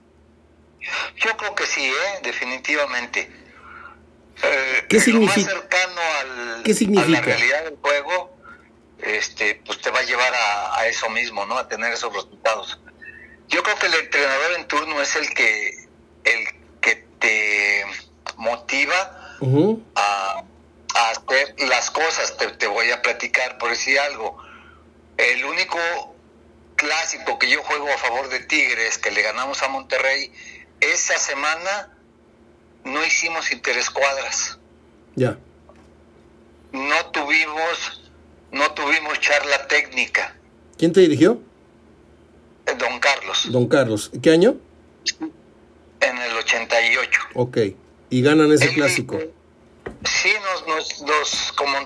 Yo 1.16 1.36
creo 1.36 1.56
que 1.56 1.66
sí, 1.66 1.84
¿eh? 1.84 2.20
definitivamente. 2.22 3.32
Eh, 4.44 4.86
¿Qué 4.88 5.00
significa? 5.00 5.40
Lo 5.40 5.44
más 5.44 5.54
cercano 5.54 6.02
al, 6.20 6.62
¿Qué 6.62 6.76
significa? 6.76 7.08
a 7.08 7.10
la 7.10 7.22
realidad 7.22 7.64
del 7.64 7.78
juego, 7.78 8.32
este, 9.00 9.60
pues 9.66 9.82
te 9.82 9.90
va 9.90 10.02
a 10.02 10.04
llevar 10.04 10.32
a, 10.36 10.86
eso 10.86 11.10
mismo, 11.10 11.48
¿no? 11.48 11.58
A 11.58 11.68
tener 11.68 11.92
esos 11.92 12.14
resultados. 12.14 12.80
Yo 13.48 13.64
creo 13.64 13.76
que 13.80 13.88
el 13.88 13.96
entrenador 13.96 14.52
en 14.60 14.68
turno 14.68 15.02
es 15.02 15.16
el 15.16 15.34
que, 15.34 15.88
el 16.26 16.80
que 16.80 17.08
te 17.18 17.86
motiva 18.38 19.36
a, 19.96 20.44
hacer 21.10 21.56
las 21.68 21.90
cosas. 21.90 22.38
Te, 22.38 22.50
te 22.50 22.68
voy 22.68 22.92
a 22.92 23.02
platicar 23.02 23.58
por 23.58 23.72
decir 23.72 23.98
algo 23.98 24.51
el 25.18 25.46
único 25.46 25.78
clásico 26.76 27.38
que 27.38 27.50
yo 27.50 27.62
juego 27.64 27.88
a 27.90 27.98
favor 27.98 28.30
de 28.30 28.40
Tigres, 28.40 28.98
que 28.98 29.12
le 29.12 29.22
ganamos 29.22 29.62
a 29.62 29.68
Monterrey, 29.68 30.32
esa 30.80 31.18
semana 31.18 31.96
no 32.84 33.06
hicimos 33.06 33.52
interescuadras. 33.52 34.58
Ya. 35.16 35.38
No 36.72 37.06
tuvimos, 37.12 38.12
no 38.52 38.72
tuvimos 38.72 39.20
charla 39.20 39.68
técnica. 39.68 40.36
¿Quién 40.78 40.94
te 40.94 41.02
dirigió? 41.02 41.42
Eh, 42.66 42.76
don 42.78 43.00
Carlos. 43.00 43.52
Don 43.52 43.68
Carlos. 43.68 44.12
¿Qué 44.22 44.32
año? 44.32 44.56
En 46.00 46.18
el 46.18 46.38
88. 46.38 47.22
Ok. 47.36 47.58
¿Y 48.10 48.22
ganan 48.22 48.52
ese 48.52 48.74
clásico? 48.74 49.20
Sí, 50.04 50.34
nos, 50.44 50.68
nos, 50.68 51.02
nos 51.04 51.52
como 51.54 51.78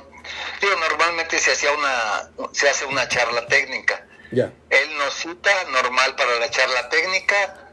normalmente 0.61 1.39
se 1.39 1.51
hacía 1.51 1.71
una, 1.71 2.31
se 2.53 2.69
hace 2.69 2.85
una 2.85 3.07
charla 3.07 3.45
técnica. 3.47 4.05
Ya. 4.31 4.51
Él 4.69 4.97
nos 4.97 5.13
cita 5.13 5.51
normal 5.65 6.15
para 6.15 6.39
la 6.39 6.49
charla 6.49 6.89
técnica, 6.89 7.69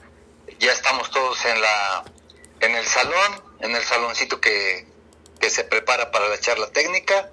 ya 0.59 0.73
estamos 0.73 1.11
todos 1.11 1.45
en 1.45 1.61
la, 1.61 2.05
en 2.61 2.75
el 2.77 2.87
salón, 2.87 3.43
en 3.61 3.75
el 3.75 3.83
saloncito 3.83 4.41
que, 4.41 4.87
que 5.41 5.51
se 5.51 5.65
prepara 5.65 6.11
para 6.11 6.29
la 6.29 6.39
charla 6.39 6.71
técnica. 6.71 7.31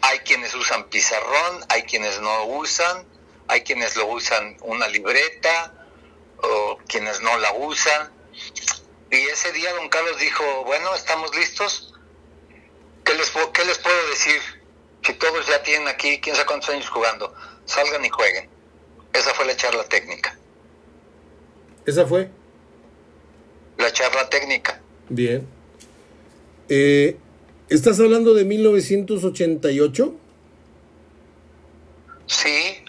Hay 0.00 0.20
quienes 0.20 0.54
usan 0.54 0.84
pizarrón, 0.84 1.64
hay 1.68 1.82
quienes 1.82 2.20
no 2.20 2.44
usan, 2.44 3.06
hay 3.48 3.62
quienes 3.62 3.96
lo 3.96 4.06
usan 4.06 4.56
una 4.60 4.86
libreta 4.88 5.74
o 6.38 6.78
quienes 6.86 7.20
no 7.20 7.36
la 7.38 7.52
usan. 7.52 8.12
Y 9.10 9.16
ese 9.16 9.52
día 9.52 9.72
don 9.74 9.88
Carlos 9.88 10.18
dijo, 10.18 10.64
bueno, 10.64 10.94
estamos 10.94 11.34
listos. 11.36 11.94
¿Qué 13.04 13.14
les, 13.14 13.30
qué 13.52 13.64
les 13.64 13.78
puedo 13.78 14.08
decir? 14.08 14.61
Que 15.02 15.12
todos 15.14 15.46
ya 15.48 15.62
tienen 15.62 15.88
aquí, 15.88 16.18
quién 16.20 16.36
sabe 16.36 16.46
cuántos 16.46 16.70
años 16.70 16.88
jugando, 16.88 17.34
salgan 17.64 18.04
y 18.04 18.08
jueguen. 18.08 18.48
Esa 19.12 19.34
fue 19.34 19.44
la 19.46 19.56
charla 19.56 19.84
técnica. 19.84 20.38
¿Esa 21.84 22.06
fue? 22.06 22.30
La 23.76 23.92
charla 23.92 24.28
técnica. 24.30 24.80
Bien. 25.08 25.46
Eh, 26.68 27.16
¿Estás 27.68 27.98
hablando 28.00 28.34
de 28.34 28.44
1988? 28.44 30.14
Sí. 32.26 32.84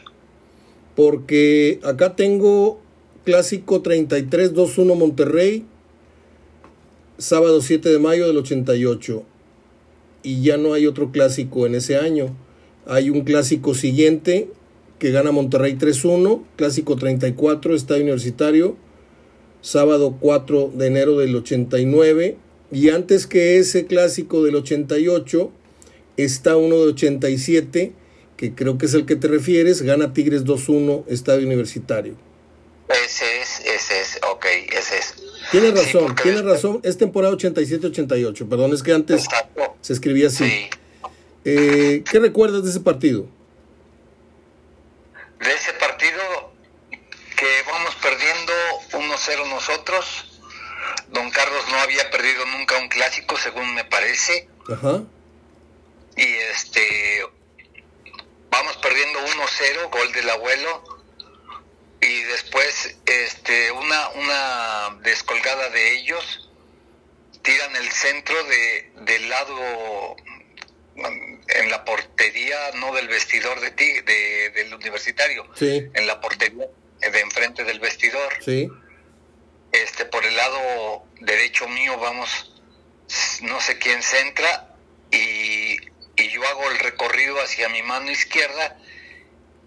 Porque 0.96 1.80
acá 1.84 2.16
tengo 2.16 2.80
clásico 3.26 3.82
33-2-1 3.82 4.96
Monterrey, 4.96 5.66
sábado 7.18 7.62
7 7.62 7.90
de 7.90 8.00
mayo 8.00 8.28
del 8.28 8.38
88 8.38 9.26
y 10.24 10.42
ya 10.42 10.58
no 10.58 10.74
hay 10.74 10.88
otro 10.88 11.12
clásico 11.12 11.66
en 11.68 11.76
ese 11.76 11.98
año. 11.98 12.36
Hay 12.86 13.10
un 13.10 13.22
clásico 13.22 13.76
siguiente 13.76 14.50
que 15.00 15.12
gana 15.12 15.32
Monterrey 15.32 15.76
3-1, 15.76 16.44
clásico 16.56 16.96
34, 16.96 17.76
Estadio 17.76 18.04
Universitario, 18.04 18.78
sábado 19.62 20.18
4 20.20 20.72
de 20.76 20.88
enero 20.88 21.18
del 21.18 21.36
89, 21.36 22.38
y 22.72 22.90
antes 22.90 23.28
que 23.28 23.58
ese 23.58 23.86
clásico 23.86 24.44
del 24.44 24.56
88 24.56 25.52
está 26.18 26.58
uno 26.58 26.78
de 26.78 26.92
87, 26.92 27.92
que 28.38 28.56
creo 28.56 28.78
que 28.78 28.86
es 28.86 28.94
el 28.94 29.06
que 29.06 29.16
te 29.16 29.28
refieres, 29.28 29.82
gana 29.82 30.14
Tigres 30.14 30.46
2-1, 30.46 31.04
Estadio 31.08 31.46
Universitario. 31.46 32.16
Ese 32.90 33.42
es, 33.42 33.60
ese 33.62 34.02
es, 34.02 34.20
ok, 34.30 34.46
ese 34.72 34.98
es. 34.98 35.16
Tienes 35.52 35.74
razón, 35.74 36.16
tiene 36.16 36.42
razón. 36.42 36.82
Es 36.84 36.98
temporada 36.98 37.34
87-88. 37.36 38.50
Perdón, 38.50 38.74
es 38.74 38.84
que 38.84 38.94
antes 38.94 39.26
se 39.82 39.94
escribía 39.94 40.28
así. 40.28 40.70
Eh, 41.46 42.04
¿Qué 42.10 42.20
recuerdas 42.20 42.64
de 42.64 42.70
ese 42.70 42.82
partido? 42.82 43.28
De 45.40 45.54
ese 45.54 45.74
partido 45.74 46.22
que 47.38 47.48
vamos 47.68 47.96
perdiendo 47.96 48.54
1-0 48.92 49.50
nosotros. 49.50 50.40
Don 51.10 51.30
Carlos 51.32 51.64
no 51.72 51.78
había 51.80 52.10
perdido 52.12 52.46
nunca 52.58 52.78
un 52.80 52.90
clásico, 52.90 53.38
según 53.38 53.74
me 53.76 53.86
parece. 53.86 54.50
Ajá. 54.70 55.04
Y 56.18 56.24
este. 56.52 57.26
Vamos 58.52 58.78
perdiendo 58.78 59.20
1-0, 59.20 59.90
gol 59.90 60.12
del 60.12 60.30
abuelo 60.30 60.93
y 62.04 62.24
después 62.24 62.98
este 63.06 63.72
una 63.72 64.10
una 64.10 65.00
descolgada 65.04 65.70
de 65.70 65.94
ellos 65.94 66.50
tiran 67.42 67.76
el 67.76 67.90
centro 67.92 68.44
de 68.44 68.92
del 69.02 69.30
lado 69.30 70.16
en 70.96 71.72
la 71.72 71.86
portería 71.86 72.58
no 72.76 72.94
del 72.94 73.08
vestidor 73.08 73.60
de 73.62 73.72
ti 73.72 74.02
de, 74.02 74.52
del 74.52 74.74
universitario 74.74 75.48
en 75.60 76.08
la 76.08 76.20
portería 76.20 76.68
de 77.00 77.20
enfrente 77.20 77.64
del 77.64 77.80
vestidor 77.80 78.34
sí. 78.42 78.70
este 79.72 80.06
por 80.06 80.26
el 80.26 80.36
lado 80.36 81.06
derecho 81.22 81.68
mío 81.68 81.98
vamos 81.98 82.54
no 83.42 83.60
sé 83.62 83.78
quién 83.80 84.02
centra 84.02 84.76
y, 85.12 85.78
y 86.16 86.30
yo 86.30 86.46
hago 86.48 86.70
el 86.72 86.80
recorrido 86.80 87.40
hacia 87.42 87.70
mi 87.70 87.82
mano 87.82 88.12
izquierda 88.12 88.78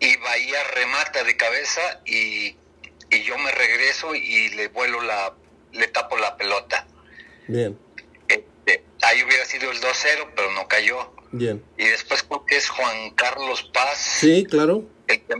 y 0.00 0.16
Bahía 0.16 0.58
remata 0.74 1.24
de 1.24 1.36
cabeza 1.36 2.00
y, 2.04 2.56
yo 3.10 3.38
me 3.38 3.50
regreso 3.52 4.14
y 4.14 4.50
le 4.50 4.68
vuelo 4.68 5.00
la, 5.02 5.32
le 5.72 5.86
tapo 5.88 6.16
la 6.18 6.36
pelota. 6.36 6.86
Bien. 7.48 7.78
Este, 8.28 8.82
ahí 9.02 9.22
hubiera 9.22 9.44
sido 9.44 9.70
el 9.70 9.78
2-0, 9.78 10.28
pero 10.34 10.52
no 10.52 10.66
cayó. 10.68 11.12
Bien. 11.32 11.62
Y 11.78 11.84
después 11.84 12.22
creo 12.22 12.44
que 12.44 12.56
es 12.56 12.68
Juan 12.68 13.10
Carlos 13.10 13.70
Paz. 13.72 13.96
Sí, 13.98 14.44
claro. 14.48 14.84
El 15.06 15.20
que, 15.22 15.34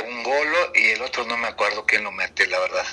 Angulo 0.00 0.58
y 0.74 0.90
el 0.90 1.02
otro 1.02 1.24
no 1.26 1.36
me 1.36 1.46
acuerdo 1.46 1.84
quién 1.86 2.04
lo 2.04 2.12
mete, 2.12 2.46
la 2.48 2.58
verdad. 2.58 2.84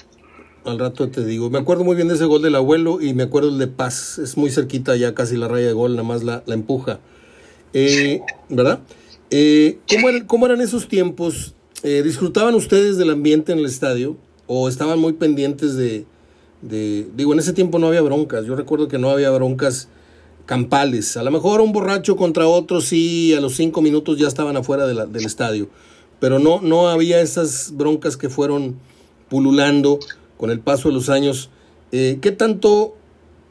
Al 0.63 0.77
rato 0.77 1.09
te 1.09 1.25
digo. 1.25 1.49
Me 1.49 1.57
acuerdo 1.57 1.83
muy 1.83 1.95
bien 1.95 2.07
de 2.07 2.13
ese 2.13 2.25
gol 2.25 2.43
del 2.43 2.55
abuelo 2.55 3.01
y 3.01 3.13
me 3.13 3.23
acuerdo 3.23 3.49
el 3.49 3.57
de 3.57 3.67
Paz. 3.67 4.19
Es 4.19 4.37
muy 4.37 4.51
cerquita 4.51 4.95
ya 4.95 5.15
casi 5.15 5.35
la 5.37 5.47
raya 5.47 5.67
de 5.67 5.73
gol, 5.73 5.95
nada 5.95 6.07
más 6.07 6.23
la, 6.23 6.43
la 6.45 6.53
empuja. 6.53 6.99
Eh, 7.73 8.21
¿Verdad? 8.49 8.81
Eh, 9.31 9.79
¿cómo, 10.27 10.45
eran, 10.45 10.61
esos 10.61 10.87
tiempos? 10.87 11.55
Eh, 11.83 12.01
¿Disfrutaban 12.03 12.53
ustedes 12.53 12.97
del 12.97 13.09
ambiente 13.09 13.53
en 13.53 13.59
el 13.59 13.65
estadio? 13.65 14.17
¿O 14.45 14.67
estaban 14.67 14.99
muy 14.99 15.13
pendientes 15.13 15.75
de, 15.75 16.05
de... 16.61 17.07
Digo, 17.15 17.33
en 17.33 17.39
ese 17.39 17.53
tiempo 17.53 17.79
no 17.79 17.87
había 17.87 18.01
broncas. 18.01 18.45
Yo 18.45 18.55
recuerdo 18.55 18.87
que 18.87 18.97
no 18.97 19.09
había 19.09 19.31
broncas 19.31 19.87
campales. 20.45 21.15
A 21.15 21.23
lo 21.23 21.31
mejor 21.31 21.61
un 21.61 21.71
borracho 21.71 22.17
contra 22.17 22.45
otro 22.45 22.81
sí, 22.81 23.33
a 23.33 23.39
los 23.39 23.55
cinco 23.55 23.81
minutos 23.81 24.19
ya 24.19 24.27
estaban 24.27 24.57
afuera 24.57 24.85
del 24.85 25.25
estadio. 25.25 25.69
Pero 26.19 26.37
no, 26.37 26.59
no 26.61 26.89
había 26.89 27.21
esas 27.21 27.71
broncas 27.75 28.17
que 28.17 28.29
fueron 28.29 28.75
pululando 29.29 29.97
con 30.35 30.51
el 30.51 30.59
paso 30.59 30.89
de 30.89 30.95
los 30.95 31.07
años, 31.07 31.49
eh, 31.93 32.17
¿qué 32.21 32.31
tanto 32.31 32.95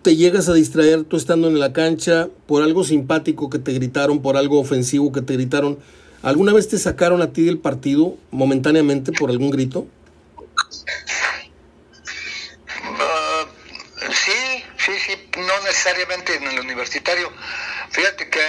te 0.02 0.16
llegas 0.16 0.48
a 0.48 0.54
distraer 0.54 1.04
tú 1.04 1.16
estando 1.16 1.48
en 1.48 1.58
la 1.58 1.72
cancha 1.72 2.28
por 2.46 2.62
algo 2.62 2.84
simpático 2.84 3.50
que 3.50 3.58
te 3.58 3.72
gritaron, 3.72 4.22
por 4.22 4.36
algo 4.36 4.58
ofensivo 4.60 5.12
que 5.12 5.22
te 5.22 5.34
gritaron? 5.34 5.78
¿Alguna 6.22 6.52
vez 6.52 6.68
te 6.68 6.78
sacaron 6.78 7.22
a 7.22 7.32
ti 7.32 7.44
del 7.44 7.58
partido 7.58 8.16
momentáneamente 8.30 9.12
por 9.12 9.30
algún 9.30 9.50
grito? 9.50 9.86
Ah, 12.82 13.46
sí, 13.98 14.64
sí, 14.78 14.92
sí, 15.06 15.12
no 15.38 15.64
necesariamente 15.64 16.36
en 16.36 16.44
el 16.44 16.60
universitario. 16.60 17.30
Fíjate 17.90 18.28
que 18.28 18.40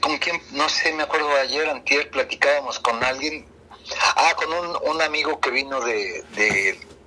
con 0.00 0.18
quién, 0.18 0.40
no 0.52 0.68
sé, 0.68 0.92
me 0.92 1.02
acuerdo 1.02 1.28
ayer, 1.36 1.68
antier, 1.68 2.10
platicábamos 2.10 2.78
con 2.80 3.02
alguien, 3.04 3.46
ah, 4.16 4.34
con 4.36 4.52
un, 4.52 4.94
un 4.94 5.02
amigo 5.02 5.40
que 5.40 5.50
vino 5.50 5.80
de 5.80 6.24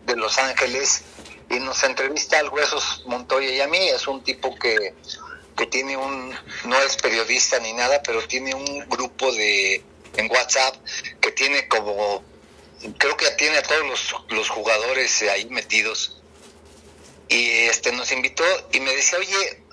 de 0.07 0.15
Los 0.15 0.39
Ángeles 0.39 1.03
y 1.49 1.59
nos 1.59 1.83
entrevista 1.83 2.39
al 2.39 2.49
Huesos 2.49 3.03
Montoya 3.05 3.49
y 3.49 3.61
a 3.61 3.67
mí. 3.67 3.89
Es 3.89 4.07
un 4.07 4.23
tipo 4.23 4.53
que, 4.55 4.93
que 5.55 5.65
tiene 5.67 5.97
un, 5.97 6.35
no 6.65 6.81
es 6.81 6.95
periodista 6.97 7.59
ni 7.59 7.73
nada, 7.73 8.01
pero 8.03 8.25
tiene 8.27 8.53
un 8.53 8.87
grupo 8.89 9.31
de 9.31 9.83
en 10.15 10.31
WhatsApp 10.31 10.75
que 11.21 11.31
tiene 11.31 11.67
como, 11.67 12.23
creo 12.97 13.15
que 13.17 13.29
tiene 13.31 13.57
a 13.57 13.63
todos 13.63 13.85
los, 13.85 14.15
los 14.29 14.49
jugadores 14.49 15.21
ahí 15.23 15.45
metidos. 15.45 16.21
Y 17.29 17.49
este 17.65 17.91
nos 17.91 18.11
invitó 18.11 18.43
y 18.71 18.79
me 18.79 18.95
decía, 18.95 19.19
oye, 19.19 19.63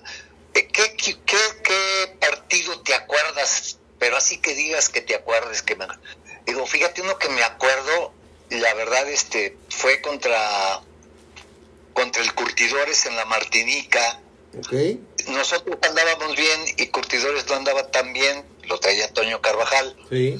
¿qué, 0.52 0.69
qué, 0.73 1.16
qué, 1.25 2.16
partido 2.21 2.81
te 2.83 2.95
acuerdas? 2.95 3.78
Pero 3.99 4.16
así 4.16 4.38
que 4.38 4.54
digas 4.54 4.88
que 4.88 5.00
te 5.00 5.14
acuerdes 5.14 5.62
que 5.62 5.76
me... 5.76 5.87
Digo, 6.47 6.66
fíjate 6.66 7.00
uno 7.00 7.16
que 7.19 7.28
me 7.28 7.43
acuerdo 7.43 8.12
la 8.50 8.75
verdad 8.75 9.09
este 9.09 9.57
fue 9.71 10.00
contra 10.00 10.81
contra 11.95 12.23
el 12.23 12.35
Curtidores 12.35 13.07
en 13.07 13.17
la 13.17 13.25
Martinica. 13.25 14.21
Nosotros 15.29 15.79
andábamos 15.83 16.37
bien 16.37 16.61
y 16.77 16.87
Curtidores 16.89 17.47
no 17.49 17.55
andaba 17.55 17.91
tan 17.91 18.13
bien, 18.13 18.45
lo 18.65 18.79
traía 18.79 19.13
Toño 19.13 19.41
Carvajal. 19.41 19.97
Sí. 20.11 20.39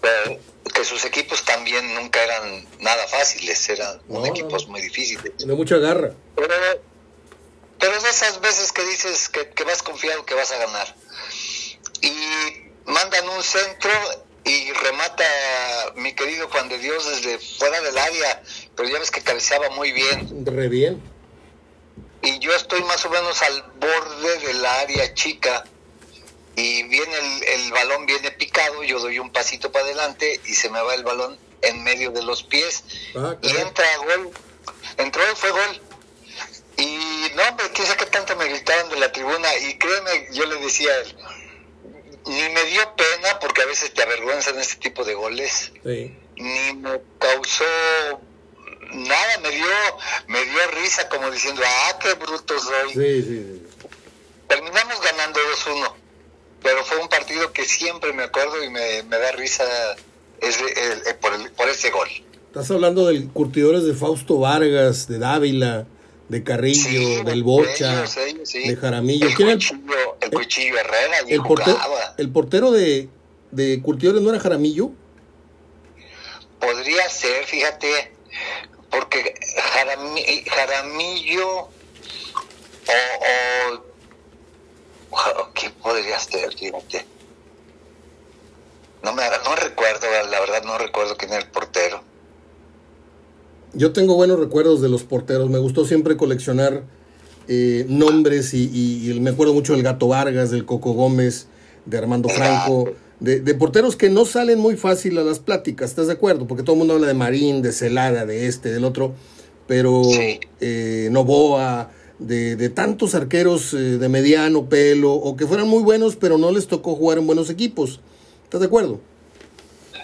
Pero 0.00 0.40
que 0.74 0.84
sus 0.84 1.04
equipos 1.04 1.44
también 1.44 1.94
nunca 1.94 2.22
eran 2.22 2.66
nada 2.80 3.06
fáciles, 3.06 3.68
eran 3.68 4.00
equipos 4.24 4.66
muy 4.68 4.80
difíciles. 4.80 5.32
De 5.38 5.54
mucha 5.54 5.76
garra. 5.76 6.14
Pero, 6.34 6.48
pero 7.78 8.00
de 8.00 8.10
esas 8.10 8.40
veces 8.40 8.72
que 8.72 8.82
dices 8.84 9.28
que, 9.28 9.50
que 9.50 9.64
vas 9.64 9.82
confiado 9.82 10.24
que 10.24 10.34
vas 10.34 10.50
a 10.50 10.56
ganar. 10.56 10.94
Y 12.00 12.12
mandan 12.86 13.28
un 13.28 13.42
centro 13.42 13.90
y 14.44 14.72
remata 14.72 15.24
mi 15.96 16.12
querido 16.14 16.48
Juan 16.48 16.68
de 16.68 16.78
Dios 16.78 17.06
desde 17.06 17.38
fuera 17.38 17.80
del 17.80 17.96
área, 17.96 18.42
pero 18.76 18.88
ya 18.88 18.98
ves 18.98 19.10
que 19.10 19.22
cabeceaba 19.22 19.70
muy 19.70 19.92
bien. 19.92 20.44
Re 20.44 20.68
bien. 20.68 21.02
Y 22.22 22.38
yo 22.38 22.54
estoy 22.54 22.82
más 22.84 23.04
o 23.04 23.10
menos 23.10 23.42
al 23.42 23.62
borde 23.80 24.38
del 24.46 24.64
área 24.64 25.14
chica 25.14 25.64
y 26.56 26.82
viene 26.84 27.14
el, 27.54 27.72
balón 27.72 28.06
viene 28.06 28.30
picado, 28.30 28.82
yo 28.84 29.00
doy 29.00 29.18
un 29.18 29.30
pasito 29.30 29.72
para 29.72 29.84
adelante 29.86 30.40
y 30.46 30.54
se 30.54 30.70
me 30.70 30.80
va 30.80 30.94
el 30.94 31.02
balón 31.02 31.36
en 31.62 31.82
medio 31.82 32.12
de 32.12 32.22
los 32.22 32.42
pies 32.42 32.84
ah, 33.16 33.36
y 33.42 33.48
entra 33.56 33.84
gol. 33.98 34.30
Entró 34.98 35.22
y 35.22 35.36
fue 35.36 35.50
gol. 35.50 35.82
Y 36.76 36.98
no, 37.34 37.42
hombre, 37.48 37.66
quién 37.74 37.86
sabe 37.86 38.04
qué 38.04 38.06
tanto 38.06 38.36
me 38.36 38.46
gritaban 38.46 38.90
de 38.90 38.96
la 38.96 39.10
tribuna 39.12 39.48
y 39.58 39.78
créeme, 39.78 40.28
yo 40.32 40.44
le 40.46 40.56
decía 40.56 40.90
a 40.90 40.96
él, 40.98 41.16
ni 42.26 42.48
me 42.54 42.64
dio 42.64 42.82
pena 42.96 43.38
porque 43.40 43.62
a 43.62 43.66
veces 43.66 43.92
te 43.92 44.02
avergüenzan 44.02 44.58
este 44.58 44.76
tipo 44.76 45.04
de 45.04 45.14
goles. 45.14 45.72
Ni 45.84 46.74
me 46.74 47.00
causó 47.18 47.64
nada, 48.92 49.38
me 49.42 49.50
dio, 49.50 49.66
me 50.28 50.44
dio 50.44 50.60
risa 50.82 51.08
como 51.08 51.30
diciendo, 51.30 51.62
ah, 51.64 51.98
qué 52.00 52.14
bruto 52.14 52.54
soy. 52.58 53.62
Terminamos 54.48 55.00
ganando 55.00 55.40
2-1, 55.66 55.92
pero 56.62 56.84
fue 56.84 56.98
un 56.98 57.08
partido 57.08 57.52
que 57.52 57.64
siempre 57.64 58.12
me 58.12 58.24
acuerdo 58.24 58.62
y 58.62 58.70
me, 58.70 59.02
da 59.02 59.32
risa 59.32 59.64
ese, 60.40 61.14
por, 61.20 61.50
por 61.52 61.68
ese 61.68 61.90
gol. 61.90 62.08
Estás 62.46 62.70
hablando 62.70 63.06
del 63.06 63.28
curtidores 63.30 63.84
de 63.84 63.94
Fausto 63.94 64.38
Vargas, 64.38 65.08
de 65.08 65.18
Dávila, 65.18 65.86
de 66.28 66.42
Carrillo, 66.42 67.24
del 67.24 67.42
Bocha, 67.42 68.04
de 68.04 68.76
Jaramillo. 68.76 69.26
El, 69.26 69.34
cuchillo, 69.34 70.16
el, 70.20 70.30
cuchillo 70.30 70.78
Herrera, 70.78 71.18
el, 71.28 71.42
portero, 71.42 71.78
el 72.16 72.30
portero 72.30 72.70
de, 72.70 73.08
de 73.50 73.80
Curtidores 73.82 74.22
no 74.22 74.30
era 74.30 74.40
Jaramillo. 74.40 74.90
Podría 76.58 77.08
ser, 77.10 77.44
fíjate, 77.44 78.12
porque 78.90 79.34
Jaramillo 80.46 81.68
o, 82.86 83.82
o, 85.10 85.52
¿qué 85.52 85.70
podría 85.70 86.18
ser? 86.18 86.52
Fíjate. 86.54 87.06
No 89.02 89.12
me 89.12 89.22
no 89.44 89.54
recuerdo, 89.56 90.06
la 90.30 90.40
verdad 90.40 90.62
no 90.64 90.78
recuerdo 90.78 91.16
quién 91.16 91.32
era 91.32 91.42
el 91.42 91.50
portero. 91.50 92.02
Yo 93.74 93.92
tengo 93.92 94.14
buenos 94.14 94.38
recuerdos 94.38 94.80
de 94.80 94.88
los 94.88 95.02
porteros. 95.02 95.50
Me 95.50 95.58
gustó 95.58 95.84
siempre 95.84 96.16
coleccionar 96.16 96.84
eh, 97.48 97.84
nombres 97.88 98.54
y, 98.54 99.18
me 99.20 99.30
acuerdo 99.30 99.52
mucho 99.52 99.74
del 99.74 99.82
Gato 99.82 100.08
Vargas, 100.08 100.50
del 100.50 100.64
Coco 100.64 100.92
Gómez, 100.92 101.48
de 101.84 101.98
Armando 101.98 102.28
Franco, 102.28 102.92
de, 103.20 103.54
porteros 103.54 103.96
que 103.96 104.08
no 104.10 104.24
salen 104.24 104.58
muy 104.58 104.76
fácil 104.76 105.18
a 105.18 105.22
las 105.22 105.40
pláticas, 105.40 105.90
¿estás 105.90 106.06
de 106.06 106.14
acuerdo? 106.14 106.46
Porque 106.46 106.62
todo 106.62 106.74
el 106.74 106.78
mundo 106.78 106.94
habla 106.94 107.06
de 107.06 107.14
Marín, 107.14 107.62
de 107.62 107.72
Celada, 107.72 108.24
de 108.24 108.46
este, 108.46 108.72
del 108.72 108.84
otro, 108.84 109.14
pero 109.66 110.02
eh, 110.60 111.08
Novoa, 111.10 111.90
de, 112.18 112.56
de, 112.56 112.68
tantos 112.70 113.14
arqueros 113.14 113.74
eh, 113.74 113.98
de 113.98 114.08
mediano 114.08 114.68
pelo 114.68 115.12
o 115.12 115.36
que 115.36 115.46
fueran 115.46 115.68
muy 115.68 115.82
buenos, 115.82 116.16
pero 116.16 116.38
no 116.38 116.50
les 116.50 116.66
tocó 116.66 116.94
jugar 116.94 117.18
en 117.18 117.26
buenos 117.26 117.50
equipos. 117.50 118.00
¿Estás 118.44 118.60
de 118.60 118.66
acuerdo? 118.66 119.00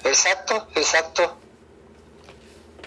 Exacto, 0.04 0.66
exacto. 0.74 1.39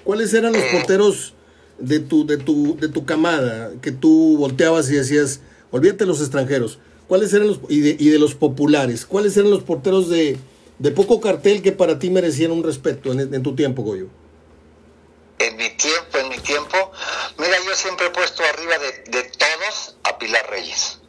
¿Cuáles 0.03 0.33
eran 0.33 0.53
los 0.53 0.63
porteros 0.63 1.33
de 1.77 1.99
tu, 1.99 2.25
de 2.25 2.37
tu, 2.37 2.77
de 2.77 2.89
tu 2.89 3.05
camada 3.05 3.71
que 3.81 3.91
tú 3.91 4.37
volteabas 4.37 4.89
y 4.89 4.95
decías, 4.95 5.39
olvídate 5.71 5.99
de 5.99 6.05
los 6.07 6.19
extranjeros? 6.19 6.79
¿Cuáles 7.07 7.33
eran 7.33 7.47
los, 7.47 7.59
y 7.69 7.81
de, 7.81 7.95
y 7.99 8.09
de 8.09 8.19
los 8.19 8.35
populares? 8.35 9.05
¿Cuáles 9.05 9.37
eran 9.37 9.51
los 9.51 9.63
porteros 9.63 10.09
de, 10.09 10.37
de 10.79 10.91
poco 10.91 11.21
cartel 11.21 11.61
que 11.61 11.71
para 11.71 11.99
ti 11.99 12.09
merecían 12.09 12.51
un 12.51 12.63
respeto 12.63 13.11
en, 13.11 13.43
tu 13.43 13.55
tiempo, 13.55 13.83
Goyo? 13.83 14.07
En 15.39 15.57
mi 15.57 15.69
tiempo, 15.71 16.17
en 16.17 16.29
mi 16.29 16.39
tiempo, 16.39 16.91
mira, 17.37 17.57
yo 17.65 17.75
siempre 17.75 18.07
he 18.07 18.09
puesto 18.09 18.43
arriba 18.43 18.77
de, 18.79 19.11
de 19.11 19.23
todos 19.29 19.97
a 20.03 20.17
Pilar 20.17 20.49
Reyes. 20.49 20.99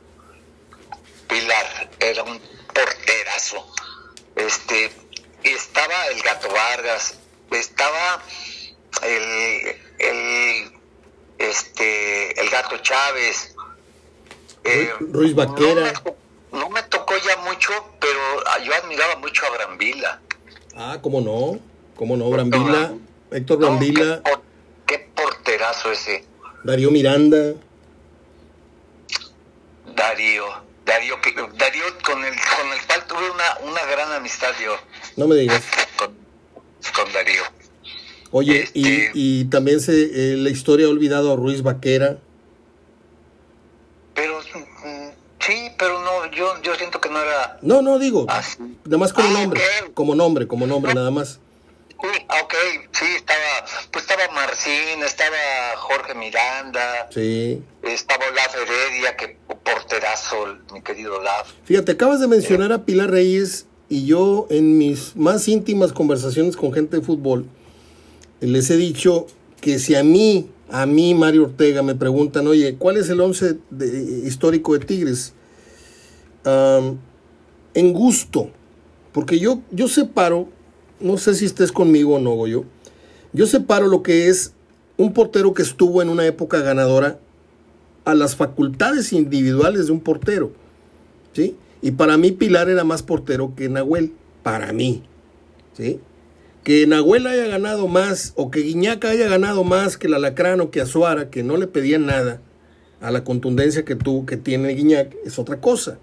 Pilar 1.28 1.90
era 2.00 2.22
un 2.22 2.40
porterazo. 2.72 3.66
Este, 4.36 4.90
estaba 5.42 6.06
el 6.12 6.22
Gato 6.22 6.48
Vargas, 6.48 7.14
estaba 7.50 8.22
el, 9.02 9.76
el, 9.98 10.72
este, 11.38 12.40
el 12.40 12.50
gato 12.50 12.78
Chávez. 12.78 13.54
Eh, 14.64 14.90
Ruiz 15.00 15.34
Vaquera. 15.34 15.92
No 16.52 16.70
me, 16.70 16.82
tocó 16.84 17.14
ya 17.18 17.36
mucho, 17.38 17.72
pero 18.00 18.20
yo 18.64 18.74
admiraba 18.74 19.16
mucho 19.16 19.44
a 19.46 19.50
Brambila. 19.50 20.20
Ah, 20.76 20.98
cómo 21.02 21.20
no, 21.20 21.58
cómo 21.96 22.16
no, 22.16 22.30
Brambila, 22.30 22.92
Héctor 23.32 23.58
Brambila. 23.58 24.22
qué, 24.86 24.98
porterazo 25.14 25.90
ese. 25.90 26.24
Darío 26.62 26.90
Miranda. 26.90 27.54
Darío, 29.94 30.44
Darío, 30.84 31.16
Darío 31.54 31.84
con 32.04 32.24
el, 32.24 32.34
con 32.34 32.72
el 32.72 32.86
cual 32.86 33.06
tuve 33.06 33.30
una, 33.30 33.70
una 33.70 33.84
gran 33.86 34.12
amistad 34.12 34.52
yo. 34.62 34.76
No 35.16 35.26
me 35.26 35.34
digas. 35.34 35.62
Con, 35.96 36.16
con 36.94 37.12
Darío. 37.12 37.42
Oye, 38.36 38.68
y, 38.74 38.88
este, 38.88 39.10
y, 39.14 39.44
también 39.44 39.80
se, 39.80 39.92
eh, 39.92 40.36
la 40.36 40.50
historia 40.50 40.86
ha 40.86 40.88
olvidado 40.88 41.32
a 41.32 41.36
Ruiz 41.36 41.62
Vaquera. 41.62 42.18
Pero 44.12 44.40
mm, 44.40 45.10
sí, 45.38 45.70
pero 45.78 46.00
no, 46.00 46.28
yo, 46.32 46.60
yo 46.60 46.74
siento 46.74 47.00
que 47.00 47.10
no 47.10 47.22
era. 47.22 47.60
No, 47.62 47.80
no 47.80 47.96
digo. 48.00 48.26
Nada 48.26 48.98
más 48.98 49.12
como 49.12 49.28
ah, 49.28 49.40
nombre, 49.40 49.60
como 49.94 50.16
nombre, 50.16 50.48
como 50.48 50.66
nombre, 50.66 50.94
nada 50.94 51.12
más. 51.12 51.38
Sí, 51.90 52.08
ah, 52.28 52.40
ok, 52.42 52.54
también 53.24 55.04
estaba 55.04 55.36
Jorge 55.76 56.14
Miranda. 56.16 57.08
Sí. 57.14 57.62
Estaba 57.84 58.24
Olaf 58.32 58.56
Heredia, 58.56 59.16
que 59.16 59.38
porterazo, 59.62 60.56
mi 60.72 60.82
querido 60.82 61.20
Olaf. 61.20 61.52
Fíjate, 61.66 61.92
acabas 61.92 62.18
de 62.18 62.26
mencionar 62.26 62.72
a 62.72 62.84
Pilar 62.84 63.12
Reyes 63.12 63.68
y 63.88 64.06
yo 64.06 64.48
en 64.50 64.76
mis 64.76 65.14
más 65.14 65.46
íntimas 65.46 65.92
conversaciones 65.92 66.56
con 66.56 66.72
gente 66.72 66.96
de 66.96 67.02
fútbol 67.04 67.46
les 68.46 68.70
he 68.70 68.76
dicho 68.76 69.26
que 69.60 69.78
si 69.78 69.94
a 69.94 70.02
mí, 70.02 70.48
a 70.70 70.86
mí 70.86 71.14
Mario 71.14 71.44
Ortega 71.44 71.82
me 71.82 71.94
preguntan, 71.94 72.46
oye, 72.46 72.76
¿cuál 72.76 72.96
es 72.96 73.08
el 73.08 73.20
once 73.20 73.58
histórico 74.24 74.74
de 74.74 74.84
Tigres? 74.84 75.34
en 77.74 77.92
gusto, 77.92 78.50
porque 79.12 79.38
yo, 79.38 79.62
yo 79.70 79.88
separo, 79.88 80.48
no 81.00 81.16
sé 81.16 81.34
si 81.34 81.46
estés 81.46 81.72
conmigo 81.72 82.16
o 82.16 82.18
no, 82.18 82.32
Goyo, 82.32 82.64
yo 83.32 83.46
separo 83.46 83.86
lo 83.86 84.02
que 84.02 84.28
es 84.28 84.52
un 84.96 85.12
portero 85.12 85.54
que 85.54 85.62
estuvo 85.62 86.02
en 86.02 86.08
una 86.08 86.26
época 86.26 86.60
ganadora 86.60 87.18
a 88.04 88.14
las 88.14 88.36
facultades 88.36 89.12
individuales 89.12 89.86
de 89.86 89.92
un 89.92 90.00
portero. 90.00 90.52
¿sí? 91.32 91.56
Y 91.82 91.92
para 91.92 92.16
mí 92.16 92.32
Pilar 92.32 92.68
era 92.68 92.84
más 92.84 93.02
portero 93.02 93.54
que 93.56 93.68
Nahuel, 93.68 94.12
para 94.42 94.72
mí. 94.72 95.02
¿sí? 95.72 95.98
Que 96.64 96.86
Nahuel 96.86 97.26
haya 97.26 97.46
ganado 97.46 97.86
más 97.86 98.32
o 98.36 98.50
que 98.50 98.60
Guiñaca 98.60 99.10
haya 99.10 99.28
ganado 99.28 99.64
más 99.64 99.96
que 99.96 100.06
el 100.06 100.14
Alacrán 100.14 100.60
o 100.60 100.70
que 100.70 100.80
Azuara, 100.80 101.30
que 101.30 101.42
no 101.42 101.56
le 101.56 101.66
pedían 101.66 102.06
nada 102.06 102.40
a 103.00 103.10
la 103.10 103.22
contundencia 103.22 103.84
que, 103.84 103.94
tú, 103.94 104.24
que 104.26 104.36
tiene 104.36 104.70
Guiñac, 104.70 105.14
es 105.24 105.38
otra 105.38 105.60
cosa. 105.60 105.98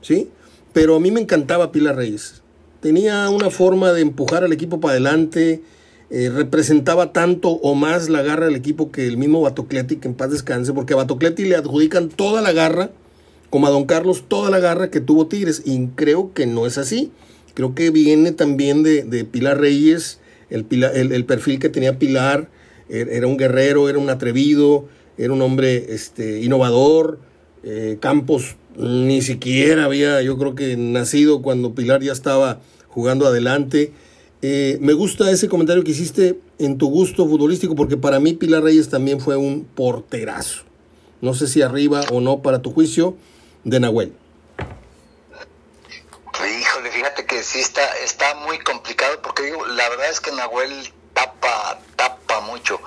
¿sí? 0.00 0.30
Pero 0.72 0.96
a 0.96 1.00
mí 1.00 1.10
me 1.10 1.20
encantaba 1.20 1.72
Pilar 1.72 1.96
Reyes. 1.96 2.42
Tenía 2.80 3.28
una 3.30 3.50
forma 3.50 3.92
de 3.92 4.02
empujar 4.02 4.44
al 4.44 4.52
equipo 4.52 4.80
para 4.80 4.92
adelante, 4.92 5.62
eh, 6.08 6.30
representaba 6.32 7.12
tanto 7.12 7.50
o 7.50 7.74
más 7.74 8.08
la 8.08 8.22
garra 8.22 8.46
del 8.46 8.54
equipo 8.54 8.92
que 8.92 9.06
el 9.06 9.16
mismo 9.16 9.40
Batocleti, 9.40 9.96
que 9.96 10.08
en 10.08 10.14
paz 10.14 10.30
descanse, 10.30 10.72
porque 10.72 10.94
a 10.94 10.98
Batocleti 10.98 11.44
le 11.44 11.56
adjudican 11.56 12.08
toda 12.08 12.42
la 12.42 12.52
garra, 12.52 12.90
como 13.50 13.66
a 13.66 13.70
Don 13.70 13.86
Carlos, 13.86 14.24
toda 14.28 14.50
la 14.50 14.60
garra 14.60 14.90
que 14.90 15.00
tuvo 15.00 15.26
Tigres, 15.26 15.62
y 15.64 15.88
creo 15.88 16.32
que 16.32 16.46
no 16.46 16.66
es 16.66 16.78
así. 16.78 17.10
Creo 17.56 17.74
que 17.74 17.88
viene 17.88 18.32
también 18.32 18.82
de, 18.82 19.24
Pilar 19.24 19.58
Reyes, 19.58 20.20
el, 20.50 21.24
perfil 21.24 21.58
que 21.58 21.70
tenía 21.70 21.98
Pilar, 21.98 22.50
er, 22.90 23.08
era 23.08 23.26
un 23.26 23.38
guerrero, 23.38 23.88
era 23.88 23.98
un 23.98 24.10
atrevido, 24.10 24.86
era 25.16 25.32
un 25.32 25.40
hombre 25.40 25.86
este, 25.88 26.42
innovador, 26.42 27.18
eh, 27.64 27.96
Campos 27.98 28.56
ni 28.76 29.22
siquiera 29.22 29.86
había, 29.86 30.20
yo 30.20 30.36
creo 30.36 30.54
que 30.54 30.76
nacido 30.76 31.40
cuando 31.40 31.74
Pilar 31.74 32.02
ya 32.02 32.12
estaba 32.12 32.60
jugando 32.88 33.26
adelante. 33.26 33.92
Eh, 34.42 34.76
me 34.82 34.92
gusta 34.92 35.30
ese 35.30 35.48
comentario 35.48 35.82
que 35.82 35.92
hiciste 35.92 36.38
en 36.58 36.76
tu 36.76 36.90
gusto 36.90 37.26
futbolístico 37.26 37.74
porque 37.74 37.96
para 37.96 38.20
mí 38.20 38.34
Pilar 38.34 38.62
Reyes 38.62 38.90
también 38.90 39.18
fue 39.18 39.36
un 39.36 39.64
porterazo. 39.64 40.64
No 41.22 41.32
sé 41.32 41.46
si 41.46 41.62
arriba 41.62 42.02
o 42.12 42.20
no 42.20 42.42
para 42.42 42.60
tu 42.60 42.70
juicio 42.70 43.16
de 43.64 43.80
Nahuel. 43.80 44.12
Híjole, 46.36 46.90
fíjate 47.26 47.36
que 47.36 47.42
sí 47.42 47.60
está, 47.60 47.96
está 47.98 48.34
muy 48.34 48.58
complicado 48.58 49.20
porque 49.22 49.44
digo, 49.44 49.66
la 49.66 49.88
verdad 49.88 50.10
es 50.10 50.20
que 50.20 50.32
Nahuel 50.32 50.92
tapa, 51.14 51.78
tapa 51.96 52.40
mucho. 52.40 52.80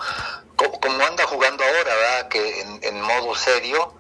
Como, 0.55 1.03
anda 1.05 1.25
jugando 1.25 1.63
ahora, 1.63 1.95
¿verdad? 1.95 2.27
Que 2.27 2.61
en, 2.61 3.01
modo 3.01 3.35
serio, 3.35 3.93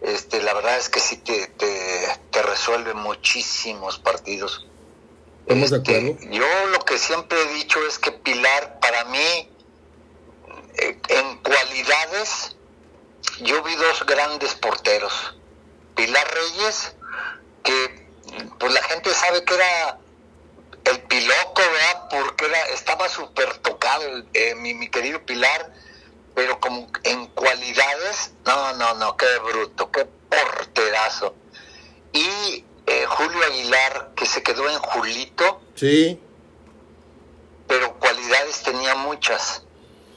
este, 0.00 0.42
la 0.42 0.54
verdad 0.54 0.78
es 0.78 0.88
que 0.88 1.00
sí 1.00 1.16
te, 1.18 1.48
te 1.48 2.42
resuelve 2.42 2.94
muchísimos 2.94 3.98
partidos 3.98 4.68
este, 5.48 6.18
yo 6.30 6.66
lo 6.72 6.84
que 6.84 6.98
siempre 6.98 7.40
he 7.40 7.54
dicho 7.54 7.78
es 7.86 7.98
que 7.98 8.12
Pilar, 8.12 8.78
para 8.80 9.04
mí, 9.06 9.50
eh, 10.76 10.98
en 11.08 11.38
cualidades, 11.38 12.56
yo 13.40 13.62
vi 13.62 13.74
dos 13.76 14.04
grandes 14.04 14.54
porteros. 14.54 15.36
Pilar 15.94 16.26
Reyes, 16.34 16.94
que 17.62 17.97
pues 18.58 18.72
la 18.72 18.82
gente 18.82 19.10
sabe 19.10 19.44
que 19.44 19.54
era 19.54 19.98
el 20.84 21.00
piloto, 21.02 21.62
¿verdad? 21.72 22.08
Porque 22.10 22.46
era, 22.46 22.62
estaba 22.68 23.08
súper 23.08 23.58
tocado 23.58 24.04
eh, 24.32 24.54
mi, 24.54 24.74
mi 24.74 24.88
querido 24.88 25.24
Pilar, 25.24 25.72
pero 26.34 26.60
como 26.60 26.88
en 27.04 27.26
cualidades, 27.28 28.32
no, 28.46 28.72
no, 28.74 28.94
no, 28.94 29.16
qué 29.16 29.26
bruto, 29.44 29.90
qué 29.90 30.06
porterazo. 30.28 31.34
Y 32.12 32.64
eh, 32.86 33.04
Julio 33.06 33.44
Aguilar, 33.44 34.12
que 34.16 34.24
se 34.24 34.42
quedó 34.42 34.68
en 34.68 34.78
Julito. 34.78 35.60
Sí. 35.74 36.18
Pero 37.66 37.98
cualidades 37.98 38.62
tenía 38.62 38.94
muchas. 38.94 39.62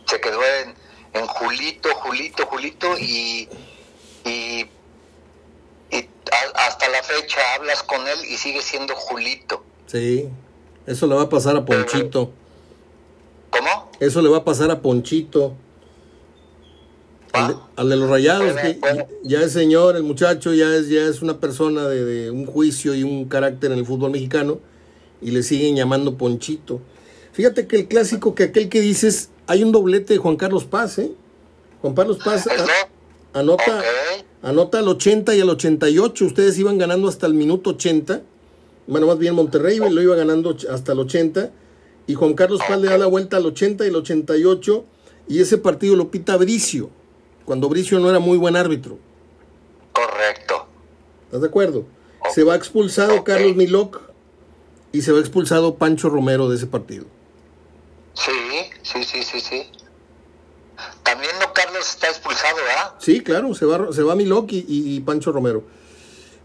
Se 0.06 0.22
quedó 0.22 0.42
en, 0.44 0.76
en 1.14 1.28
Julito, 1.28 1.94
Julito, 1.96 2.46
Julito 2.46 2.98
y, 2.98 3.50
y, 4.24 4.70
hasta 6.56 6.90
la 6.90 7.04
fecha 7.04 7.40
hablas 7.56 7.84
con 7.84 8.08
él 8.08 8.20
y 8.30 8.38
sigue 8.38 8.62
siendo 8.62 8.96
Julito. 8.96 9.64
Sí, 9.88 10.30
eso 10.86 11.08
le 11.08 11.16
va 11.16 11.24
a 11.24 11.30
pasar 11.30 11.56
a 11.56 11.66
Ponchito. 11.66 12.32
¿Cómo? 13.50 13.92
Eso 14.00 14.22
le 14.22 14.30
va 14.30 14.38
a 14.38 14.44
pasar 14.44 14.72
a 14.72 14.82
Ponchito. 14.82 15.54
Al 17.34 17.90
de, 17.90 17.96
los 17.96 18.10
rayados, 18.10 18.54
ya 19.24 19.42
es 19.42 19.54
señor, 19.54 19.96
el 19.96 20.04
muchacho 20.04 20.54
ya 20.54 20.76
es, 20.76 20.90
ya 20.90 21.04
es 21.04 21.22
una 21.22 21.40
persona 21.40 21.88
de, 21.88 22.30
un 22.30 22.46
juicio 22.46 22.94
y 22.94 23.04
un 23.04 23.30
carácter 23.30 23.72
en 23.72 23.80
el 23.80 23.86
fútbol 23.86 24.12
mexicano 24.12 24.60
y 25.22 25.32
le 25.32 25.42
siguen 25.42 25.78
llamando 25.78 26.18
Ponchito. 26.18 26.82
Fíjate 27.32 27.68
que 27.68 27.78
el 27.78 27.88
clásico, 27.88 28.36
que 28.36 28.44
aquel 28.44 28.68
que 28.68 28.82
dices, 28.82 29.30
hay 29.48 29.64
un 29.64 29.72
doblete 29.72 30.14
de 30.14 30.20
Juan 30.20 30.36
Carlos 30.36 30.66
Paz, 30.66 31.00
¿eh? 31.00 31.14
Juan 31.82 31.94
Carlos 31.94 32.18
Paz 32.24 32.48
anota, 33.34 33.82
anota 34.42 34.80
al 34.80 34.88
80 34.88 35.36
y 35.36 35.42
al 35.42 35.50
88, 35.50 36.26
ustedes 36.26 36.58
iban 36.58 36.78
ganando 36.78 37.08
hasta 37.08 37.28
el 37.28 37.34
minuto 37.34 37.72
80, 37.72 38.22
bueno, 38.88 39.08
más 39.08 39.18
bien 39.18 39.36
Monterrey 39.36 39.78
lo 39.78 40.02
iba 40.02 40.16
ganando 40.16 40.56
hasta 40.70 40.92
el 40.94 41.00
80, 41.00 41.52
y 42.08 42.14
Juan 42.16 42.34
Carlos 42.34 42.62
Paz 42.68 42.80
le 42.80 42.88
da 42.88 42.98
la 42.98 43.06
vuelta 43.06 43.38
al 43.38 43.46
80 43.46 43.86
y 43.86 43.90
el 43.90 43.96
88, 43.96 44.86
y 45.28 45.40
ese 45.40 45.58
partido 45.58 45.96
lo 45.96 46.12
pita 46.12 46.36
Bricio 46.38 46.90
cuando 47.46 47.70
Bricio 47.70 48.00
no 48.00 48.10
era 48.10 48.20
muy 48.20 48.38
buen 48.38 48.56
árbitro. 48.56 48.98
Correcto. 49.92 50.68
¿Estás 51.26 51.42
de 51.42 51.48
acuerdo? 51.48 51.86
Se 52.34 52.44
va 52.44 52.56
expulsado 52.56 53.24
Carlos 53.24 53.56
Miloc 53.56 54.02
y 54.92 55.02
se 55.02 55.12
va 55.12 55.20
expulsado 55.20 55.76
Pancho 55.76 56.10
Romero 56.10 56.50
de 56.50 56.56
ese 56.56 56.68
partido. 56.68 57.06
Sí, 58.14 58.32
sí, 58.84 59.04
sí, 59.04 59.24
sí, 59.24 59.40
sí. 59.40 59.64
También 61.04 61.32
no 61.40 61.54
Carlos 61.54 61.88
está 61.90 62.08
expulsado, 62.08 62.56
¿verdad? 62.56 62.96
Sí, 63.00 63.22
claro, 63.22 63.54
se 63.54 63.66
va, 63.66 63.92
se 63.92 64.04
va 64.04 64.16
y, 64.20 65.00
Pancho 65.02 65.32
Romero. 65.32 65.64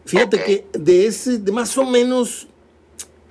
Fíjate 0.04 0.42
que 0.44 0.66
de 0.72 1.06
ese, 1.06 1.38
de 1.38 1.52
más 1.52 1.76
o 1.78 1.84
menos, 1.84 2.48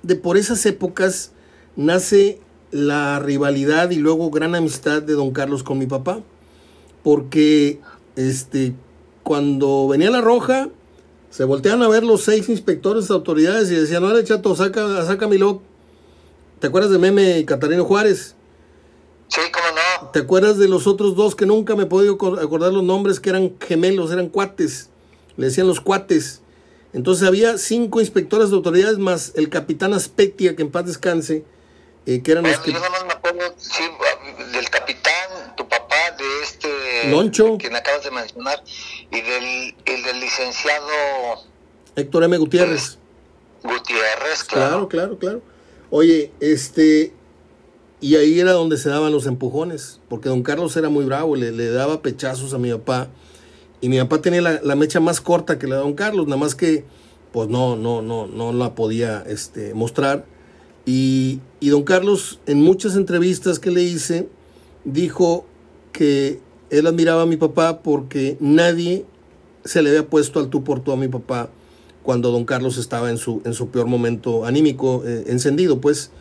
de 0.02 0.16
por 0.16 0.36
esas 0.36 0.64
épocas, 0.66 1.32
nace 1.74 2.40
la 2.70 3.18
rivalidad 3.18 3.90
y 3.90 3.96
luego 3.96 4.30
gran 4.30 4.54
amistad 4.54 5.02
de 5.02 5.14
don 5.14 5.32
Carlos 5.32 5.62
con 5.62 5.78
mi 5.78 5.86
papá 5.86 6.20
porque 7.06 7.78
este, 8.16 8.74
cuando 9.22 9.86
venía 9.86 10.10
la 10.10 10.20
roja, 10.20 10.70
se 11.30 11.44
voltean 11.44 11.80
a 11.84 11.88
ver 11.88 12.02
los 12.02 12.24
seis 12.24 12.48
inspectores 12.48 13.06
de 13.06 13.14
autoridades 13.14 13.70
y 13.70 13.76
decían, 13.76 14.02
no, 14.02 14.20
chato, 14.22 14.56
saca, 14.56 15.04
saca 15.06 15.28
mi 15.28 15.38
loc. 15.38 15.62
¿Te 16.58 16.66
acuerdas 16.66 16.90
de 16.90 16.98
Meme 16.98 17.38
y 17.38 17.44
Catarino 17.44 17.84
Juárez? 17.84 18.34
Sí, 19.28 19.40
cómo 19.52 19.65
no. 19.65 19.65
¿Te 20.12 20.20
acuerdas 20.20 20.58
de 20.58 20.68
los 20.68 20.86
otros 20.86 21.14
dos 21.14 21.34
que 21.34 21.46
nunca 21.46 21.74
me 21.76 21.84
he 21.84 21.86
podido 21.86 22.14
acordar 22.14 22.72
los 22.72 22.82
nombres, 22.82 23.20
que 23.20 23.30
eran 23.30 23.56
gemelos, 23.60 24.12
eran 24.12 24.28
cuates? 24.28 24.90
Le 25.36 25.46
decían 25.46 25.66
los 25.66 25.80
cuates. 25.80 26.40
Entonces 26.92 27.26
había 27.26 27.58
cinco 27.58 28.00
inspectores 28.00 28.50
de 28.50 28.56
autoridades 28.56 28.98
más 28.98 29.32
el 29.34 29.48
capitán 29.48 29.92
Aspectia, 29.92 30.56
que 30.56 30.62
en 30.62 30.70
paz 30.70 30.86
descanse, 30.86 31.44
eh, 32.06 32.22
que 32.22 32.32
eran 32.32 32.44
los 32.44 32.58
que... 32.60 32.72
Yo 32.72 32.78
no 32.78 33.06
me 33.06 33.12
acuerdo, 33.12 33.54
sí, 33.58 33.82
del 34.52 34.70
capitán, 34.70 35.54
tu 35.56 35.68
papá, 35.68 36.12
de 36.16 36.42
este 36.42 37.10
Loncho. 37.10 37.58
quien 37.58 37.76
acabas 37.76 38.04
de 38.04 38.10
mencionar 38.10 38.62
y 39.10 39.20
del, 39.20 39.74
el 39.84 40.02
del 40.02 40.20
licenciado 40.20 40.88
Héctor 41.96 42.24
M. 42.24 42.36
Gutiérrez. 42.38 42.98
Gutiérrez, 43.62 44.44
claro. 44.44 44.68
Claro, 44.68 44.88
claro, 44.88 45.18
claro. 45.18 45.42
Oye, 45.90 46.32
este 46.40 47.12
y 48.00 48.16
ahí 48.16 48.38
era 48.38 48.52
donde 48.52 48.76
se 48.76 48.88
daban 48.88 49.12
los 49.12 49.26
empujones, 49.26 50.00
porque 50.08 50.28
don 50.28 50.42
Carlos 50.42 50.76
era 50.76 50.88
muy 50.88 51.04
bravo, 51.04 51.36
le, 51.36 51.52
le 51.52 51.70
daba 51.70 52.02
pechazos 52.02 52.52
a 52.54 52.58
mi 52.58 52.70
papá 52.70 53.08
y 53.80 53.88
mi 53.88 53.98
papá 53.98 54.20
tenía 54.20 54.42
la, 54.42 54.60
la, 54.62 54.76
mecha 54.76 55.00
más 55.00 55.20
corta 55.20 55.58
que 55.58 55.66
la 55.66 55.76
de 55.76 55.82
don 55.82 55.94
Carlos, 55.94 56.26
nada 56.26 56.38
más 56.38 56.54
que 56.54 56.84
pues 57.32 57.48
no, 57.48 57.76
no, 57.76 58.00
no, 58.02 58.26
no 58.26 58.52
la 58.52 58.74
podía 58.74 59.22
este, 59.26 59.74
mostrar. 59.74 60.24
Y, 60.86 61.40
y 61.60 61.68
don 61.68 61.82
Carlos, 61.82 62.40
en 62.46 62.62
muchas 62.62 62.96
entrevistas 62.96 63.58
que 63.58 63.70
le 63.70 63.82
hice, 63.82 64.28
dijo 64.84 65.44
que 65.92 66.40
él 66.70 66.86
admiraba 66.86 67.22
a 67.22 67.26
mi 67.26 67.36
papá 67.36 67.82
porque 67.82 68.38
nadie 68.40 69.04
se 69.64 69.82
le 69.82 69.90
había 69.90 70.06
puesto 70.08 70.40
al 70.40 70.48
tú 70.48 70.64
por 70.64 70.80
tú 70.80 70.92
a 70.92 70.96
mi 70.96 71.08
papá 71.08 71.50
cuando 72.02 72.30
don 72.30 72.44
Carlos 72.44 72.78
estaba 72.78 73.10
en 73.10 73.18
su, 73.18 73.42
en 73.44 73.52
su 73.52 73.68
peor 73.68 73.86
momento 73.86 74.44
anímico, 74.44 75.02
eh, 75.04 75.24
encendido, 75.26 75.80
pues. 75.80 76.12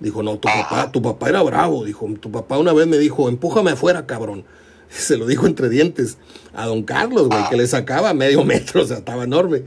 Dijo, 0.00 0.22
no, 0.22 0.38
tu 0.38 0.48
papá, 0.48 0.92
tu 0.92 1.02
papá 1.02 1.28
era 1.28 1.42
bravo. 1.42 1.84
Dijo, 1.84 2.06
tu 2.20 2.30
papá 2.30 2.58
una 2.58 2.72
vez 2.72 2.86
me 2.86 2.98
dijo, 2.98 3.28
empújame 3.28 3.72
afuera, 3.72 4.06
cabrón. 4.06 4.44
Se 4.88 5.16
lo 5.16 5.26
dijo 5.26 5.46
entre 5.46 5.68
dientes 5.68 6.18
a 6.54 6.66
don 6.66 6.82
Carlos, 6.82 7.28
güey, 7.28 7.48
que 7.50 7.56
le 7.56 7.66
sacaba 7.66 8.14
medio 8.14 8.44
metro, 8.46 8.82
o 8.82 8.86
sea, 8.86 8.98
estaba 8.98 9.24
enorme. 9.24 9.64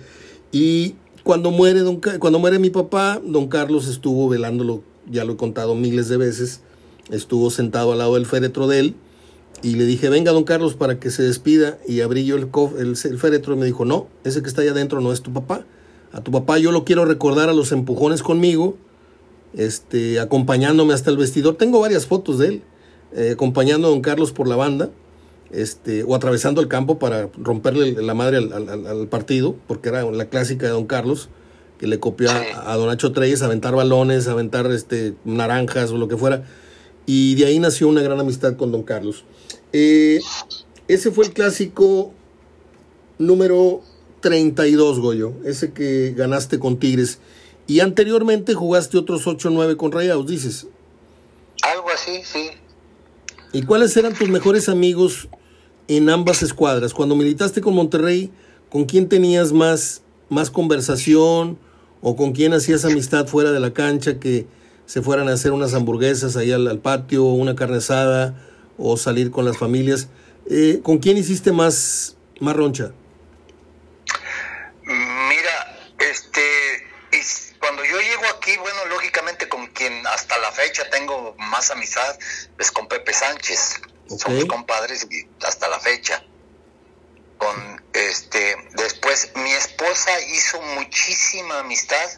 Y 0.51 0.95
cuando 1.23 1.51
muere, 1.51 1.81
don, 1.81 2.01
cuando 2.19 2.39
muere 2.39 2.59
mi 2.59 2.69
papá, 2.69 3.21
don 3.23 3.47
Carlos 3.47 3.87
estuvo 3.87 4.27
velándolo, 4.29 4.83
ya 5.09 5.23
lo 5.23 5.33
he 5.33 5.37
contado 5.37 5.75
miles 5.75 6.09
de 6.09 6.17
veces, 6.17 6.61
estuvo 7.09 7.51
sentado 7.51 7.91
al 7.91 7.99
lado 7.99 8.15
del 8.15 8.25
féretro 8.25 8.67
de 8.67 8.79
él 8.79 8.95
y 9.61 9.75
le 9.75 9.85
dije, 9.85 10.09
venga 10.09 10.31
don 10.31 10.43
Carlos 10.43 10.73
para 10.73 10.99
que 10.99 11.11
se 11.11 11.23
despida 11.23 11.77
y 11.87 12.01
abrí 12.01 12.25
yo 12.25 12.35
el, 12.35 12.49
el, 12.79 12.97
el 13.03 13.19
féretro 13.19 13.53
y 13.53 13.57
me 13.57 13.65
dijo, 13.65 13.85
no, 13.85 14.07
ese 14.23 14.41
que 14.41 14.47
está 14.47 14.61
allá 14.61 14.71
adentro 14.71 15.01
no 15.01 15.11
es 15.11 15.21
tu 15.21 15.31
papá. 15.31 15.65
A 16.11 16.21
tu 16.21 16.31
papá 16.31 16.57
yo 16.57 16.71
lo 16.71 16.83
quiero 16.83 17.05
recordar 17.05 17.49
a 17.49 17.53
los 17.53 17.71
empujones 17.71 18.23
conmigo, 18.23 18.75
este, 19.53 20.19
acompañándome 20.19 20.93
hasta 20.93 21.09
el 21.09 21.17
vestidor. 21.17 21.55
Tengo 21.55 21.79
varias 21.79 22.05
fotos 22.05 22.39
de 22.39 22.47
él, 22.47 22.63
eh, 23.13 23.31
acompañando 23.33 23.87
a 23.87 23.91
don 23.91 24.01
Carlos 24.01 24.31
por 24.31 24.47
la 24.47 24.55
banda, 24.55 24.89
este, 25.51 26.03
o 26.03 26.15
atravesando 26.15 26.61
el 26.61 26.67
campo 26.67 26.97
para 26.97 27.29
romperle 27.37 27.91
la 28.01 28.13
madre 28.13 28.37
al, 28.37 29.07
partido, 29.09 29.55
porque 29.67 29.89
era 29.89 30.09
la 30.09 30.25
clásica 30.25 30.65
de 30.65 30.71
don 30.71 30.85
Carlos, 30.85 31.29
que 31.77 31.87
le 31.87 31.99
copió 31.99 32.29
a, 32.31 32.75
don 32.75 32.87
Nacho 32.87 33.11
Treyes 33.11 33.41
aventar 33.41 33.75
balones, 33.75 34.27
aventar 34.27 34.69
este, 34.71 35.15
naranjas 35.25 35.91
o 35.91 35.97
lo 35.97 36.07
que 36.07 36.15
fuera. 36.15 36.45
Y 37.05 37.35
de 37.35 37.45
ahí 37.45 37.59
nació 37.59 37.87
una 37.87 38.01
gran 38.01 38.19
amistad 38.19 38.55
con 38.55 38.71
don 38.71 38.83
Carlos. 38.83 39.25
Eh, 39.73 40.19
ese 40.87 41.11
fue 41.11 41.25
el 41.25 41.33
clásico 41.33 42.13
número 43.17 43.81
32, 44.21 44.99
Goyo, 44.99 45.33
ese 45.45 45.73
que 45.73 46.13
ganaste 46.15 46.59
con 46.59 46.77
Tigres. 46.77 47.19
Y 47.71 47.79
anteriormente 47.79 48.53
jugaste 48.53 48.97
otros 48.97 49.25
8 49.27 49.47
o 49.47 49.51
9 49.51 49.77
con 49.77 49.93
Rayados, 49.93 50.27
dices. 50.27 50.67
Algo 51.61 51.89
así, 51.89 52.19
sí. 52.25 52.49
¿Y 53.53 53.61
cuáles 53.61 53.95
eran 53.95 54.13
tus 54.13 54.27
mejores 54.27 54.67
amigos 54.67 55.29
en 55.87 56.09
ambas 56.09 56.43
escuadras? 56.43 56.93
Cuando 56.93 57.15
militaste 57.15 57.61
con 57.61 57.73
Monterrey, 57.73 58.29
¿con 58.69 58.83
quién 58.83 59.07
tenías 59.07 59.53
más, 59.53 60.01
más 60.27 60.49
conversación 60.49 61.57
o 62.01 62.17
con 62.17 62.33
quién 62.33 62.51
hacías 62.51 62.83
amistad 62.83 63.25
fuera 63.27 63.53
de 63.53 63.61
la 63.61 63.71
cancha 63.71 64.19
que 64.19 64.47
se 64.85 65.01
fueran 65.01 65.29
a 65.29 65.31
hacer 65.31 65.53
unas 65.53 65.73
hamburguesas 65.73 66.35
ahí 66.35 66.51
al, 66.51 66.77
patio, 66.79 67.23
una 67.23 67.55
carne 67.55 67.77
asada 67.77 68.35
o 68.77 68.97
salir 68.97 69.31
con 69.31 69.45
las 69.45 69.57
familias? 69.57 70.09
Eh, 70.45 70.81
¿Con 70.83 70.97
quién 70.97 71.15
hiciste 71.15 71.53
más, 71.53 72.17
más 72.41 72.53
roncha? 72.53 72.91
Bueno, 79.11 79.31
lógicamente 79.31 79.49
con 79.49 79.67
quien 79.67 80.05
hasta 80.07 80.37
la 80.39 80.51
fecha 80.51 80.89
tengo 80.89 81.35
más 81.37 81.71
amistad 81.71 82.17
es 82.57 82.71
con 82.71 82.87
Pepe 82.87 83.13
Sánchez. 83.13 83.81
Somos 84.17 84.45
compadres 84.45 85.07
hasta 85.41 85.67
la 85.69 85.79
fecha. 85.79 86.23
Con 87.37 87.81
este, 87.93 88.55
después 88.73 89.31
mi 89.35 89.51
esposa 89.51 90.11
hizo 90.21 90.61
muchísima 90.61 91.59
amistad 91.59 92.09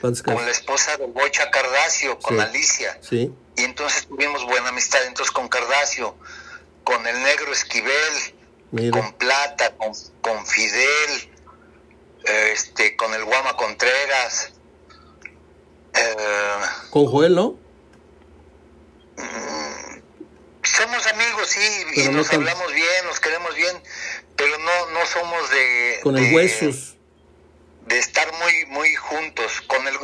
con 0.00 0.44
la 0.44 0.50
esposa 0.50 0.96
de 0.98 1.06
Bocha 1.06 1.50
Cardacio, 1.50 2.18
con 2.18 2.38
Alicia. 2.40 2.98
Sí. 3.00 3.32
Y 3.56 3.64
entonces 3.64 4.06
tuvimos 4.06 4.44
buena 4.44 4.68
amistad 4.68 5.02
entonces 5.06 5.32
con 5.32 5.48
Cardacio, 5.48 6.16
con 6.82 7.06
el 7.06 7.22
negro 7.22 7.52
Esquivel, 7.52 8.90
con 8.90 9.12
Plata, 9.14 9.74
con, 9.76 9.92
con 10.20 10.44
Fidel, 10.46 11.30
este, 12.24 12.96
con 12.96 13.14
el 13.14 13.24
Guama 13.24 13.56
Contreras, 13.56 14.53
eh, 15.94 16.90
con 16.90 17.06
Joel, 17.06 17.34
¿no? 17.34 17.56
Mm, 19.16 20.00
somos 20.62 21.06
amigos, 21.06 21.48
sí, 21.48 21.84
y 21.94 22.08
nos 22.08 22.32
hablamos 22.32 22.72
bien, 22.72 23.04
nos 23.06 23.20
queremos 23.20 23.54
bien, 23.54 23.76
pero 24.36 24.58
no, 24.58 24.90
no 24.92 25.06
somos 25.06 25.50
de... 25.50 26.00
Con 26.02 26.16
el 26.16 26.34
huesos. 26.34 26.96
De 27.86 27.98
estar 27.98 28.26
muy, 28.32 28.66
muy 28.66 28.94
juntos. 28.94 29.60
Con 29.66 29.86
el, 29.86 29.94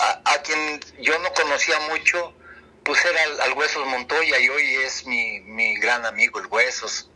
a, 0.00 0.42
quien 0.42 0.80
yo 1.00 1.18
no 1.20 1.32
conocía 1.32 1.78
mucho, 1.90 2.34
pues 2.82 3.04
era 3.04 3.44
al, 3.44 3.52
Huesos 3.52 3.86
Montoya 3.86 4.40
y 4.40 4.48
hoy 4.48 4.64
es 4.84 5.06
mi, 5.06 5.40
mi 5.40 5.76
gran 5.76 6.04
amigo, 6.04 6.40
el 6.40 6.46
Huesos. 6.46 7.08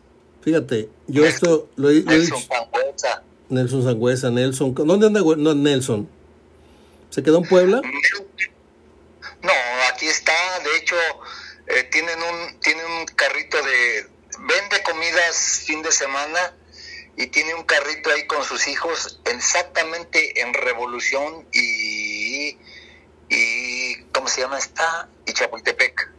Fíjate, 0.43 0.89
yo 1.09 1.25
esto 1.25 1.69
lo, 1.77 1.91
he, 1.91 2.03
Nelson 2.03 2.43
Sangüesa. 2.43 3.23
Nelson 3.49 3.83
Sangüesa, 3.83 4.31
Nelson. 4.31 4.75
¿Dónde 4.75 5.07
anda 5.07 5.21
no, 5.21 5.55
Nelson? 5.55 6.09
¿Se 7.15 7.23
quedó 7.23 7.39
en 7.39 7.45
Puebla? 7.45 7.81
No, 9.41 9.53
aquí 9.89 10.07
está. 10.07 10.33
De 10.65 10.77
hecho, 10.79 10.97
eh, 11.69 11.85
tienen, 11.93 12.19
un, 12.19 12.59
tienen 12.59 12.85
un 12.87 13.07
carrito 13.07 13.57
de... 13.59 14.09
Vende 14.41 14.83
comidas 14.85 15.63
fin 15.65 15.81
de 15.83 15.93
semana 15.93 16.57
y 17.17 17.29
tiene 17.29 17.55
un 17.55 17.63
carrito 17.63 18.11
ahí 18.11 18.27
con 18.27 18.43
sus 18.43 18.67
hijos 18.67 19.21
exactamente 19.27 20.41
en 20.41 20.55
Revolución 20.55 21.47
y... 21.53 22.59
y 23.31 23.95
¿Cómo 24.13 24.27
se 24.27 24.41
llama 24.41 24.59
esta? 24.59 25.09
Y 25.25 25.35
Chapultepec. 25.35 26.11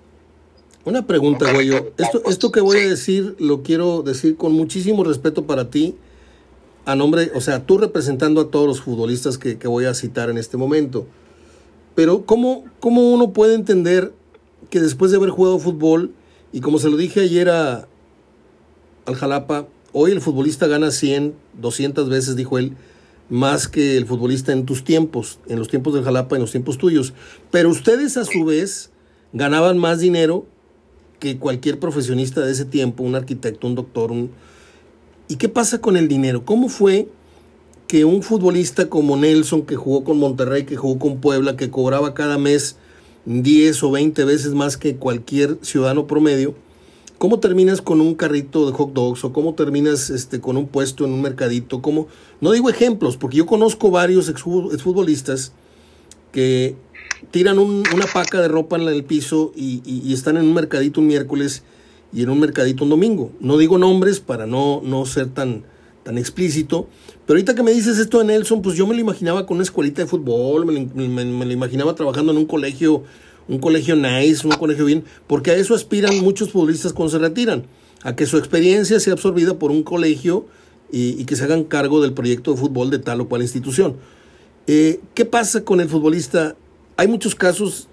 Una 0.85 1.05
pregunta, 1.05 1.51
güey. 1.51 1.75
Esto, 1.97 2.21
esto 2.29 2.53
que 2.53 2.61
voy 2.61 2.77
a 2.77 2.87
decir 2.87 3.35
lo 3.39 3.63
quiero 3.63 4.01
decir 4.01 4.37
con 4.37 4.53
muchísimo 4.53 5.03
respeto 5.03 5.45
para 5.45 5.69
ti 5.69 5.97
a 6.85 6.95
nombre, 6.95 7.31
o 7.33 7.41
sea, 7.41 7.65
tú 7.65 7.77
representando 7.77 8.41
a 8.41 8.51
todos 8.51 8.67
los 8.67 8.81
futbolistas 8.81 9.37
que, 9.37 9.55
voy 9.67 9.85
a 9.85 9.93
citar 9.93 10.29
en 10.29 10.37
este 10.37 10.55
momento. 10.55 11.07
Pero 11.95 12.25
¿cómo, 12.25 12.65
¿cómo, 12.79 13.11
uno 13.11 13.33
puede 13.33 13.55
entender 13.55 14.13
que 14.69 14.79
después 14.79 15.11
de 15.11 15.17
haber 15.17 15.31
jugado 15.31 15.59
fútbol, 15.59 16.11
y 16.53 16.61
como 16.61 16.77
se 16.77 16.89
lo 16.89 16.97
dije 16.97 17.21
ayer 17.21 17.49
a, 17.49 17.87
al 19.05 19.15
Jalapa, 19.15 19.67
hoy 19.93 20.11
el 20.11 20.21
futbolista 20.21 20.67
gana 20.67 20.91
100, 20.91 21.33
200 21.59 22.09
veces, 22.09 22.35
dijo 22.35 22.59
él, 22.59 22.73
más 23.29 23.67
que 23.67 23.97
el 23.97 24.05
futbolista 24.05 24.51
en 24.51 24.65
tus 24.65 24.83
tiempos, 24.83 25.39
en 25.47 25.57
los 25.57 25.67
tiempos 25.67 25.95
del 25.95 26.03
Jalapa, 26.03 26.35
en 26.35 26.41
los 26.41 26.51
tiempos 26.51 26.77
tuyos. 26.77 27.13
Pero 27.49 27.69
ustedes 27.69 28.17
a 28.17 28.25
su 28.25 28.45
vez 28.45 28.91
ganaban 29.33 29.79
más 29.79 29.99
dinero 29.99 30.45
que 31.19 31.39
cualquier 31.39 31.79
profesionista 31.79 32.41
de 32.41 32.51
ese 32.51 32.65
tiempo, 32.65 33.03
un 33.03 33.15
arquitecto, 33.15 33.65
un 33.65 33.73
doctor, 33.73 34.11
un, 34.11 34.29
¿Y 35.27 35.37
qué 35.37 35.49
pasa 35.49 35.81
con 35.81 35.97
el 35.97 36.07
dinero? 36.07 36.45
¿Cómo 36.45 36.69
fue 36.69 37.07
que 37.87 38.05
un 38.05 38.21
futbolista 38.21 38.89
como 38.89 39.17
Nelson, 39.17 39.63
que 39.63 39.75
jugó 39.75 40.03
con 40.03 40.17
Monterrey, 40.17 40.65
que 40.65 40.75
jugó 40.75 40.99
con 40.99 41.19
Puebla, 41.19 41.55
que 41.55 41.69
cobraba 41.69 42.13
cada 42.13 42.37
mes 42.37 42.77
10 43.25 43.83
o 43.83 43.91
20 43.91 44.23
veces 44.23 44.53
más 44.53 44.77
que 44.77 44.95
cualquier 44.95 45.57
ciudadano 45.61 46.05
promedio, 46.05 46.53
¿cómo 47.17 47.39
terminas 47.39 47.81
con 47.81 48.01
un 48.01 48.13
carrito 48.13 48.67
de 48.67 48.73
hot 48.73 48.93
dogs 48.93 49.23
o 49.23 49.33
cómo 49.33 49.55
terminas 49.55 50.11
este, 50.11 50.39
con 50.39 50.57
un 50.57 50.67
puesto 50.67 51.05
en 51.05 51.13
un 51.13 51.21
mercadito? 51.21 51.81
¿Cómo? 51.81 52.07
No 52.39 52.51
digo 52.51 52.69
ejemplos, 52.69 53.17
porque 53.17 53.37
yo 53.37 53.47
conozco 53.47 53.89
varios 53.89 54.29
exfutbolistas 54.29 55.53
que 56.31 56.75
tiran 57.31 57.57
una 57.57 58.05
paca 58.13 58.41
de 58.41 58.47
ropa 58.47 58.75
en 58.75 58.87
el 58.87 59.03
piso 59.03 59.53
y, 59.55 59.81
y 59.85 60.13
están 60.13 60.37
en 60.37 60.43
un 60.43 60.53
mercadito 60.53 61.01
un 61.01 61.07
miércoles 61.07 61.63
y 62.15 62.23
en 62.23 62.29
un 62.29 62.39
mercadito 62.39 62.85
un 62.85 62.89
domingo. 62.89 63.31
No 63.41 63.57
digo 63.57 63.77
nombres 63.77 64.21
para 64.21 64.47
no, 64.47 64.81
no 64.83 65.05
ser 65.05 65.27
tan, 65.27 65.63
tan 66.03 66.17
explícito, 66.17 66.87
pero 67.25 67.37
ahorita 67.37 67.55
que 67.55 67.61
me 67.61 67.71
dices 67.71 67.99
esto 67.99 68.19
de 68.19 68.25
Nelson, 68.25 68.61
pues 68.61 68.77
yo 68.77 68.87
me 68.87 68.95
lo 68.95 69.01
imaginaba 69.01 69.45
con 69.45 69.57
una 69.57 69.63
escuelita 69.63 70.01
de 70.01 70.07
fútbol, 70.07 70.65
me, 70.65 71.25
lo 71.25 71.51
imaginaba 71.51 71.93
trabajando 71.93 72.31
en 72.31 72.37
un 72.37 72.45
colegio, 72.45 73.03
un 73.49 73.59
colegio 73.59 73.97
nice, 73.97 74.47
un 74.47 74.53
colegio 74.53 74.85
bien, 74.85 75.03
porque 75.27 75.51
a 75.51 75.55
eso 75.55 75.75
aspiran 75.75 76.17
muchos 76.21 76.51
futbolistas 76.51 76.93
cuando 76.93 77.11
se 77.11 77.19
retiran, 77.19 77.65
a 78.03 78.15
que 78.15 78.25
su 78.25 78.37
experiencia 78.37 78.99
sea 79.01 79.13
absorbida 79.13 79.59
por 79.59 79.71
un 79.71 79.83
colegio 79.83 80.45
y, 80.91 81.25
que 81.25 81.35
se 81.35 81.43
hagan 81.43 81.65
cargo 81.65 82.01
del 82.01 82.13
proyecto 82.13 82.51
de 82.51 82.57
fútbol 82.57 82.91
de 82.91 82.99
tal 82.99 83.19
o 83.19 83.27
cual 83.27 83.41
institución. 83.41 83.97
Eh, 84.67 85.01
¿Qué 85.15 85.25
pasa 85.25 85.65
con 85.65 85.81
el 85.81 85.89
futbolista? 85.89 86.55
Hay 86.95 87.09
muchos 87.09 87.35
casos 87.35 87.89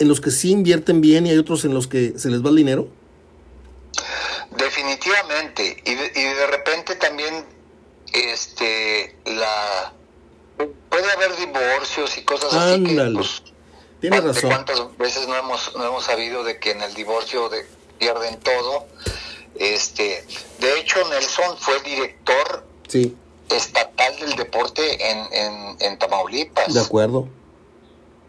en 0.00 0.08
los 0.08 0.20
que 0.20 0.32
sí 0.32 0.50
invierten 0.50 1.00
bien 1.00 1.26
y 1.26 1.30
hay 1.30 1.38
otros 1.38 1.64
en 1.64 1.74
los 1.74 1.86
que 1.86 2.14
se 2.16 2.28
les 2.28 2.44
va 2.44 2.50
el 2.50 2.56
dinero. 2.56 2.88
Definitivamente, 4.50 5.82
y 5.84 5.94
de, 5.94 6.12
y 6.14 6.22
de 6.22 6.46
repente 6.46 6.96
también 6.96 7.44
este 8.12 9.16
la 9.24 9.92
puede 10.88 11.10
haber 11.12 11.36
divorcios 11.36 12.16
y 12.16 12.22
cosas 12.22 12.54
así 12.54 12.84
que 12.84 13.10
pues, 13.14 13.42
Tiene 14.00 14.20
razón. 14.20 14.50
cuántas 14.50 14.96
veces 14.96 15.28
no 15.28 15.36
hemos 15.36 15.74
no 15.76 15.86
hemos 15.86 16.04
sabido 16.04 16.44
de 16.44 16.58
que 16.58 16.70
en 16.70 16.82
el 16.82 16.94
divorcio 16.94 17.48
de, 17.48 17.66
pierden 17.98 18.38
todo. 18.40 18.86
Este, 19.54 20.24
de 20.60 20.78
hecho 20.78 21.06
Nelson 21.08 21.56
fue 21.58 21.80
director 21.80 22.64
sí. 22.88 23.16
estatal 23.48 24.16
del 24.18 24.36
deporte 24.36 25.10
en, 25.10 25.18
en, 25.32 25.76
en 25.80 25.98
Tamaulipas. 25.98 26.74
De 26.74 26.80
acuerdo. 26.80 27.28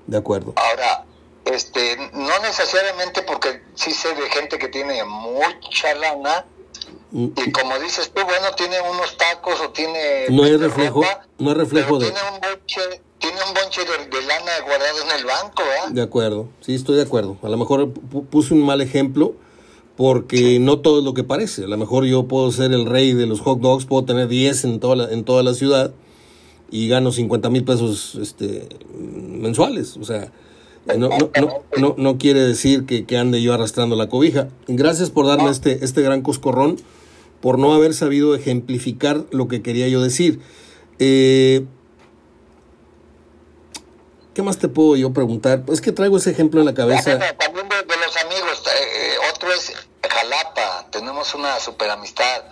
De 0.05 0.17
acuerdo. 0.17 0.53
Ahora, 0.55 1.05
este, 1.53 1.97
no 2.13 2.39
necesariamente 2.39 3.21
porque 3.23 3.61
sí 3.75 3.91
sé 3.91 4.13
de 4.15 4.29
gente 4.29 4.57
que 4.57 4.67
tiene 4.67 5.03
mucha 5.03 5.93
lana 5.95 6.45
mm. 7.11 7.27
y 7.35 7.51
como 7.51 7.77
dices 7.79 8.11
tú, 8.13 8.23
bueno, 8.23 8.47
tiene 8.55 8.79
unos 8.81 9.17
tacos 9.17 9.59
o 9.61 9.69
tiene... 9.69 10.25
No 10.29 10.43
hay 10.43 10.57
reflejo, 10.57 11.01
no 11.37 11.49
hay 11.49 11.55
reflejo 11.55 11.99
de... 11.99 12.11
Tiene 12.11 12.19
un 12.33 12.41
boche, 12.41 13.01
tiene 13.19 13.37
un 13.47 13.53
bonche 13.53 13.81
de, 13.81 14.21
lana 14.25 14.51
guardado 14.65 15.01
en 15.03 15.19
el 15.19 15.25
banco, 15.25 15.63
¿verdad? 15.63 15.91
De 15.91 16.01
acuerdo, 16.01 16.49
sí, 16.61 16.75
estoy 16.75 16.95
de 16.97 17.03
acuerdo. 17.03 17.37
A 17.43 17.49
lo 17.49 17.57
mejor 17.57 17.91
puse 17.91 18.53
un 18.53 18.65
mal 18.65 18.81
ejemplo 18.81 19.35
porque 19.95 20.59
no 20.59 20.79
todo 20.79 20.99
es 20.99 21.05
lo 21.05 21.13
que 21.13 21.23
parece. 21.23 21.63
A 21.63 21.67
lo 21.67 21.77
mejor 21.77 22.05
yo 22.05 22.27
puedo 22.27 22.51
ser 22.51 22.71
el 22.71 22.85
rey 22.85 23.13
de 23.13 23.25
los 23.25 23.41
hot 23.41 23.59
dogs, 23.59 23.85
puedo 23.85 24.05
tener 24.05 24.27
10 24.27 24.65
en 24.65 24.79
toda 24.79 24.95
la, 24.95 25.11
en 25.11 25.23
toda 25.23 25.43
la 25.43 25.53
ciudad 25.53 25.91
y 26.69 26.87
gano 26.87 27.11
50 27.11 27.49
mil 27.49 27.63
pesos 27.63 28.15
este, 28.21 28.67
mensuales. 28.93 29.97
O 29.97 30.03
sea, 30.03 30.31
no, 30.95 31.09
no, 31.09 31.31
no, 31.77 31.95
no, 31.97 32.17
quiere 32.17 32.41
decir 32.41 32.85
que, 32.85 33.05
que, 33.05 33.17
ande 33.17 33.41
yo 33.41 33.53
arrastrando 33.53 33.95
la 33.95 34.07
cobija. 34.07 34.47
Gracias 34.67 35.09
por 35.09 35.27
darme 35.27 35.49
este, 35.49 35.83
este 35.83 36.01
gran 36.01 36.21
coscorrón, 36.21 36.77
por 37.41 37.59
no 37.59 37.73
haber 37.73 37.93
sabido 37.93 38.35
ejemplificar 38.35 39.25
lo 39.31 39.47
que 39.47 39.61
quería 39.61 39.87
yo 39.87 40.01
decir. 40.01 40.39
Eh, 40.99 41.65
¿Qué 44.33 44.43
más 44.43 44.59
te 44.59 44.67
puedo 44.67 44.95
yo 44.95 45.13
preguntar? 45.13 45.63
Es 45.67 45.81
que 45.81 45.91
traigo 45.91 46.17
ese 46.17 46.29
ejemplo 46.29 46.59
en 46.59 46.67
la 46.67 46.73
cabeza. 46.73 47.17
También 47.37 47.67
de, 47.69 47.97
los 47.97 48.17
amigos, 48.17 48.63
eh, 48.67 49.15
otro 49.33 49.51
es 49.51 49.73
Jalapa, 50.07 50.87
tenemos 50.91 51.33
una 51.33 51.59
super 51.59 51.89
amistad. 51.89 52.43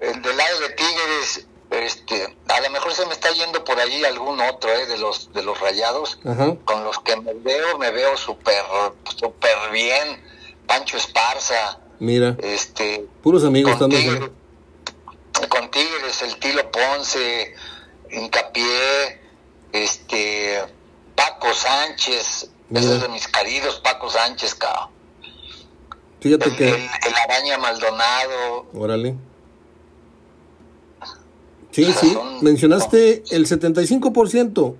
El 0.00 0.22
del 0.22 0.36
lado 0.36 0.60
de 0.60 0.68
Tigres, 0.70 1.46
este, 1.78 2.36
a 2.48 2.60
lo 2.60 2.70
mejor 2.70 2.92
se 2.92 3.06
me 3.06 3.12
está 3.12 3.30
yendo 3.30 3.64
por 3.64 3.78
allí 3.78 4.04
algún 4.04 4.40
otro 4.40 4.70
eh, 4.70 4.86
de 4.86 4.98
los 4.98 5.32
de 5.32 5.42
los 5.42 5.58
rayados, 5.60 6.18
con 6.64 6.84
los 6.84 6.98
que 7.00 7.16
me 7.16 7.34
veo, 7.34 7.78
me 7.78 7.90
veo 7.90 8.16
súper 8.16 8.62
super 9.16 9.70
bien. 9.72 10.22
Pancho 10.66 10.96
Esparza. 10.96 11.80
Mira. 11.98 12.36
Este, 12.40 13.06
puros 13.22 13.44
amigos 13.44 13.76
con 13.76 13.90
tigres, 13.90 14.30
con 15.48 15.70
Tigres, 15.70 16.22
el 16.22 16.36
Tilo 16.38 16.70
Ponce, 16.70 17.54
Hincapié, 18.10 19.20
este 19.72 20.62
Paco 21.14 21.52
Sánchez, 21.52 22.50
ese 22.70 22.94
es 22.94 23.02
de 23.02 23.08
mis 23.08 23.28
queridos 23.28 23.80
Paco 23.80 24.10
Sánchez, 24.10 24.54
cabrón. 24.54 24.90
Fíjate 26.20 26.48
el, 26.48 26.56
que. 26.56 26.68
El, 26.68 27.14
Araña 27.28 27.58
Maldonado. 27.58 28.66
Órale. 28.72 29.14
Sí, 31.74 31.84
sí, 32.00 32.16
mencionaste 32.40 33.24
el 33.30 33.46
75% 33.46 34.74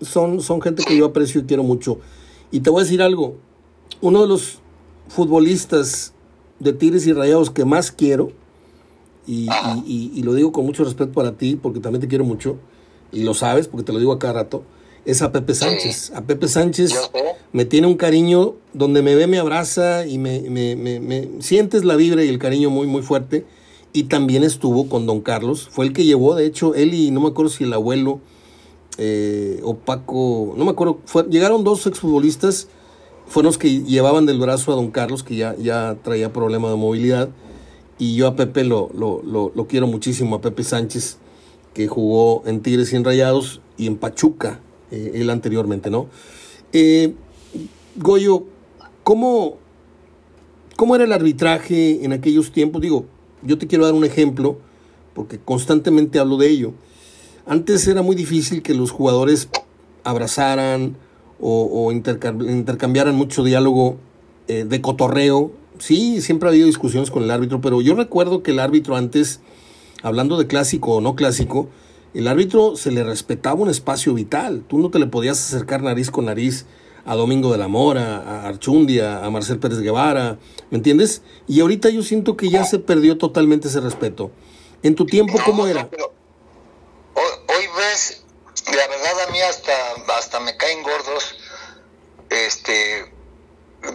son, 0.00 0.40
son 0.40 0.60
gente 0.60 0.84
que 0.84 0.96
yo 0.96 1.06
aprecio 1.06 1.40
y 1.40 1.44
quiero 1.44 1.62
mucho. 1.62 1.98
Y 2.50 2.60
te 2.60 2.70
voy 2.70 2.80
a 2.80 2.84
decir 2.84 3.02
algo, 3.02 3.36
uno 4.00 4.22
de 4.22 4.28
los 4.28 4.58
futbolistas 5.08 6.12
de 6.58 6.72
Tigres 6.72 7.06
y 7.06 7.12
Rayados 7.12 7.50
que 7.50 7.64
más 7.64 7.90
quiero, 7.90 8.32
y, 9.26 9.48
y, 9.86 10.12
y, 10.14 10.22
lo 10.22 10.34
digo 10.34 10.52
con 10.52 10.64
mucho 10.64 10.84
respeto 10.84 11.10
para 11.10 11.32
ti, 11.32 11.56
porque 11.56 11.80
también 11.80 12.00
te 12.00 12.06
quiero 12.06 12.24
mucho, 12.24 12.58
y 13.10 13.24
lo 13.24 13.34
sabes, 13.34 13.66
porque 13.66 13.84
te 13.84 13.92
lo 13.92 13.98
digo 13.98 14.12
a 14.12 14.20
cada 14.20 14.34
rato, 14.34 14.62
es 15.04 15.20
a 15.20 15.32
Pepe 15.32 15.54
Sánchez. 15.54 16.12
A 16.14 16.22
Pepe 16.22 16.46
Sánchez 16.46 16.92
me 17.52 17.64
tiene 17.64 17.88
un 17.88 17.96
cariño 17.96 18.54
donde 18.72 19.02
me 19.02 19.16
ve, 19.16 19.26
me 19.26 19.38
abraza 19.38 20.06
y 20.06 20.18
me, 20.18 20.42
me, 20.42 20.76
me, 20.76 21.28
sientes 21.40 21.84
la 21.84 21.96
vibra 21.96 22.22
y 22.22 22.28
el 22.28 22.38
cariño 22.38 22.70
muy, 22.70 22.86
muy 22.86 23.02
fuerte. 23.02 23.44
Y 23.96 24.02
también 24.02 24.44
estuvo 24.44 24.90
con 24.90 25.06
Don 25.06 25.22
Carlos. 25.22 25.70
Fue 25.70 25.86
el 25.86 25.94
que 25.94 26.04
llevó, 26.04 26.34
de 26.34 26.44
hecho, 26.44 26.74
él 26.74 26.92
y 26.92 27.10
no 27.10 27.22
me 27.22 27.28
acuerdo 27.28 27.50
si 27.50 27.64
el 27.64 27.72
abuelo 27.72 28.20
eh, 28.98 29.58
o 29.64 29.74
Paco, 29.74 30.52
no 30.54 30.66
me 30.66 30.72
acuerdo, 30.72 31.00
llegaron 31.30 31.64
dos 31.64 31.86
exfutbolistas, 31.86 32.68
fueron 33.26 33.46
los 33.46 33.56
que 33.56 33.84
llevaban 33.84 34.26
del 34.26 34.38
brazo 34.38 34.70
a 34.70 34.74
Don 34.74 34.90
Carlos, 34.90 35.22
que 35.22 35.36
ya, 35.36 35.56
ya 35.56 35.96
traía 36.04 36.30
problema 36.30 36.68
de 36.68 36.76
movilidad. 36.76 37.30
Y 37.98 38.16
yo 38.16 38.26
a 38.26 38.36
Pepe 38.36 38.64
lo, 38.64 38.90
lo, 38.92 39.22
lo, 39.24 39.66
quiero 39.66 39.86
muchísimo, 39.86 40.36
a 40.36 40.40
Pepe 40.42 40.62
Sánchez, 40.62 41.16
que 41.72 41.88
jugó 41.88 42.42
en 42.44 42.60
Tigres 42.60 42.92
y 42.92 42.96
en 42.96 43.04
Rayados 43.04 43.62
y 43.78 43.86
en 43.86 43.96
Pachuca 43.96 44.60
eh, 44.90 45.12
él 45.14 45.30
anteriormente, 45.30 45.88
¿no? 45.88 46.08
Eh, 46.74 47.14
Goyo, 47.96 48.44
¿cómo, 49.02 49.56
¿cómo 50.76 50.96
era 50.96 51.04
el 51.04 51.14
arbitraje 51.14 52.04
en 52.04 52.12
aquellos 52.12 52.52
tiempos? 52.52 52.82
Digo, 52.82 53.06
yo 53.46 53.58
te 53.58 53.66
quiero 53.66 53.84
dar 53.84 53.94
un 53.94 54.04
ejemplo, 54.04 54.58
porque 55.14 55.38
constantemente 55.38 56.18
hablo 56.18 56.36
de 56.36 56.50
ello. 56.50 56.72
Antes 57.46 57.86
era 57.86 58.02
muy 58.02 58.16
difícil 58.16 58.62
que 58.62 58.74
los 58.74 58.90
jugadores 58.90 59.48
abrazaran 60.04 60.96
o, 61.40 61.92
intercambiaran 61.92 63.14
mucho 63.14 63.44
diálogo 63.44 63.96
eh, 64.48 64.64
de 64.64 64.80
cotorreo. 64.80 65.52
Sí, 65.78 66.20
siempre 66.22 66.48
ha 66.48 66.52
habido 66.52 66.66
discusiones 66.66 67.10
con 67.10 67.22
el 67.22 67.30
árbitro, 67.30 67.60
pero 67.60 67.80
yo 67.82 67.94
recuerdo 67.94 68.42
que 68.42 68.52
el 68.52 68.58
árbitro 68.58 68.96
antes, 68.96 69.40
hablando 70.02 70.38
de 70.38 70.46
clásico 70.46 70.96
o 70.96 71.00
no 71.00 71.14
clásico, 71.14 71.68
el 72.14 72.28
árbitro 72.28 72.76
se 72.76 72.90
le 72.90 73.04
respetaba 73.04 73.60
un 73.60 73.68
espacio 73.68 74.14
vital. 74.14 74.64
Tú 74.66 74.78
no 74.78 74.90
te 74.90 74.98
le 74.98 75.06
podías 75.06 75.38
acercar 75.38 75.82
nariz 75.82 76.10
con 76.10 76.24
nariz 76.24 76.64
a 77.06 77.14
Domingo 77.14 77.52
de 77.52 77.58
la 77.58 77.68
Mora, 77.68 78.18
a 78.18 78.48
Archundia, 78.48 79.24
a 79.24 79.30
Marcel 79.30 79.58
Pérez 79.58 79.78
Guevara, 79.78 80.38
¿me 80.70 80.78
entiendes? 80.78 81.22
Y 81.46 81.60
ahorita 81.60 81.88
yo 81.88 82.02
siento 82.02 82.36
que 82.36 82.50
ya 82.50 82.64
se 82.64 82.78
perdió 82.78 83.16
totalmente 83.16 83.68
ese 83.68 83.80
respeto. 83.80 84.30
En 84.82 84.94
tu 84.94 85.06
tiempo, 85.06 85.38
¿cómo 85.44 85.66
era? 85.66 85.88
hoy, 87.14 87.64
ves, 87.78 88.22
la 88.66 88.88
verdad 88.88 89.28
a 89.28 89.32
mí 89.32 89.40
hasta, 89.40 89.72
hasta 90.18 90.40
me 90.40 90.56
caen 90.56 90.82
gordos, 90.82 91.36
este, 92.28 93.10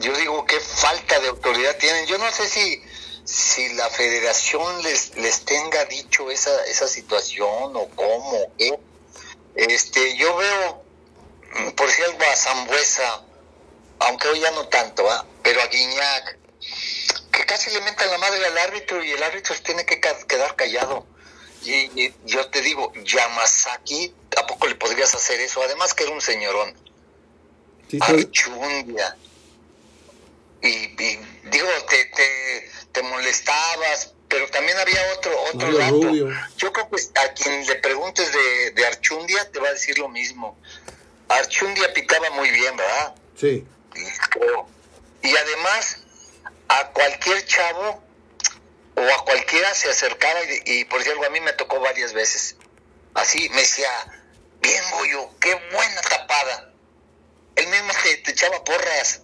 yo 0.02 0.18
digo 0.18 0.46
qué 0.46 0.60
falta 0.60 1.20
de 1.20 1.28
autoridad 1.28 1.78
tienen. 1.78 2.08
Yo 2.08 2.18
no 2.18 2.32
sé 2.32 2.48
si 2.48 2.82
si 3.24 3.74
la 3.76 3.90
federación 3.90 4.84
les, 4.84 5.16
les 5.18 5.46
tenga 5.46 5.86
dicho 5.86 6.30
esa, 6.32 6.66
esa 6.66 6.88
situación 6.88 7.76
o 7.76 7.88
cómo. 7.96 8.38
Este, 9.56 10.18
yo 10.18 10.36
veo, 10.38 10.81
por 11.76 11.90
si 11.90 12.02
algo 12.04 12.24
a 12.24 12.36
Zambuesa, 12.36 13.22
aunque 14.00 14.28
hoy 14.28 14.40
ya 14.40 14.52
no 14.52 14.68
tanto, 14.68 15.10
¿ah? 15.10 15.26
pero 15.44 15.62
a 15.62 15.68
Guiñac, 15.68 16.38
que 17.32 17.46
casi 17.46 17.72
le 17.72 17.82
mentan 17.82 18.10
la 18.10 18.18
madre 18.18 18.46
al 18.46 18.58
árbitro 18.58 19.04
y 19.04 19.12
el 19.12 19.24
árbitro 19.24 19.56
se 19.56 19.62
tiene 19.62 19.86
que 19.86 20.00
quedar 20.00 20.56
callado. 20.56 21.06
Y, 21.64 22.12
yo 22.26 22.50
te 22.50 22.62
digo, 22.62 22.92
Yamazaki, 23.04 24.14
¿a 24.38 24.48
poco 24.48 24.68
le 24.68 24.76
podrías 24.76 25.14
hacer 25.14 25.40
eso? 25.40 25.62
Además 25.62 25.94
que 25.94 26.04
era 26.04 26.12
un 26.12 26.22
señorón. 26.22 26.76
Sí, 27.88 28.00
Archundia. 28.02 29.16
Y, 30.64 30.68
y, 30.68 31.20
digo, 31.52 31.70
te, 31.88 32.06
te, 32.06 32.72
te 32.92 33.04
molestabas, 33.04 34.14
pero 34.28 34.48
también 34.48 34.78
había 34.78 35.02
otro 35.18 35.40
otro 35.54 35.78
dato. 35.78 36.14
Yo 36.58 36.74
creo 36.74 36.90
que 36.90 37.20
a 37.20 37.34
quien 37.34 37.66
le 37.68 37.76
preguntes 37.76 38.32
de, 38.32 38.72
de 38.72 38.86
Archundia 38.88 39.52
te 39.52 39.60
va 39.60 39.70
a 39.70 39.74
decir 39.74 40.00
lo 40.00 40.10
mismo. 40.10 40.58
Archundia 41.38 41.94
picaba 41.94 42.30
muy 42.32 42.50
bien, 42.52 42.76
¿verdad? 42.76 43.16
Sí. 43.36 43.66
Y, 43.96 45.28
y 45.28 45.36
además, 45.36 45.98
a 46.68 46.88
cualquier 46.90 47.46
chavo 47.46 48.04
o 48.96 49.02
a 49.02 49.26
cualquiera 49.26 49.74
se 49.74 49.90
acercaba 49.90 50.40
y, 50.66 50.86
por 50.86 51.00
decirlo, 51.00 51.26
a 51.26 51.30
mí 51.30 51.40
me 51.40 51.54
tocó 51.54 51.80
varias 51.80 52.14
veces. 52.14 52.56
Así 53.14 53.50
me 53.50 53.62
decía, 53.62 53.90
bien, 54.62 54.84
Goyo, 54.92 55.30
qué 55.40 55.54
buena 55.74 56.02
tapada. 56.02 56.74
Él 57.56 57.68
mismo 57.68 57.92
te, 58.04 58.18
te 58.18 58.32
echaba 58.32 58.64
porras. 58.64 59.22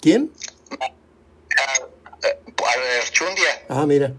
¿Quién? 0.00 0.32
Archundia. 3.00 3.64
Ah, 3.68 3.86
mira. 3.86 4.12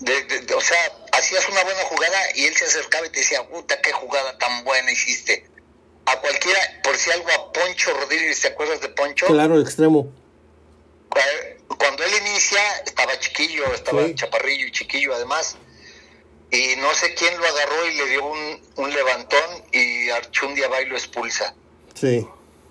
De, 0.00 0.54
o 0.54 0.60
sea, 0.60 0.92
hacías 1.12 1.48
una 1.48 1.64
buena 1.64 1.82
jugada 1.84 2.18
y 2.34 2.44
él 2.46 2.54
se 2.54 2.66
acercaba 2.66 3.06
y 3.06 3.10
te 3.10 3.20
decía, 3.20 3.46
puta, 3.48 3.80
qué 3.80 3.92
jugada 3.92 4.38
tan 4.38 4.64
buena 4.64 4.90
hiciste. 4.92 5.47
A 6.08 6.20
cualquiera, 6.20 6.60
por 6.82 6.96
si 6.96 7.10
algo 7.10 7.28
a 7.30 7.52
Poncho 7.52 7.92
Rodríguez, 7.92 8.40
¿te 8.40 8.48
acuerdas 8.48 8.80
de 8.80 8.88
Poncho? 8.88 9.26
Claro, 9.26 9.56
el 9.56 9.62
extremo. 9.62 10.10
Cuando 11.78 12.02
él 12.02 12.12
inicia, 12.26 12.60
estaba 12.86 13.18
chiquillo, 13.18 13.72
estaba 13.74 14.02
chaparrillo 14.14 14.66
y 14.66 14.72
chiquillo 14.72 15.14
además. 15.14 15.56
Y 16.50 16.76
no 16.76 16.94
sé 16.94 17.14
quién 17.14 17.38
lo 17.38 17.46
agarró 17.46 17.86
y 17.88 17.94
le 17.94 18.06
dio 18.06 18.24
un, 18.24 18.62
un 18.76 18.94
levantón 18.94 19.64
y 19.70 20.08
Archundia 20.08 20.68
va 20.68 20.80
y 20.80 20.86
lo 20.86 20.96
expulsa. 20.96 21.54
Sí. 21.94 22.26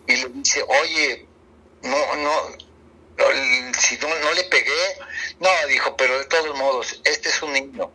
Y 0.08 0.16
le 0.16 0.30
dice, 0.30 0.64
oye, 0.68 1.28
no, 1.84 2.16
no, 2.16 2.58
si 3.78 3.98
no, 3.98 4.08
no 4.20 4.34
le 4.34 4.44
pegué, 4.46 4.98
no, 5.40 5.50
dijo, 5.68 5.96
pero 5.96 6.18
de 6.18 6.26
todos 6.26 6.58
modos, 6.58 7.00
este 7.04 7.30
es 7.30 7.42
un 7.44 7.54
niño 7.54 7.92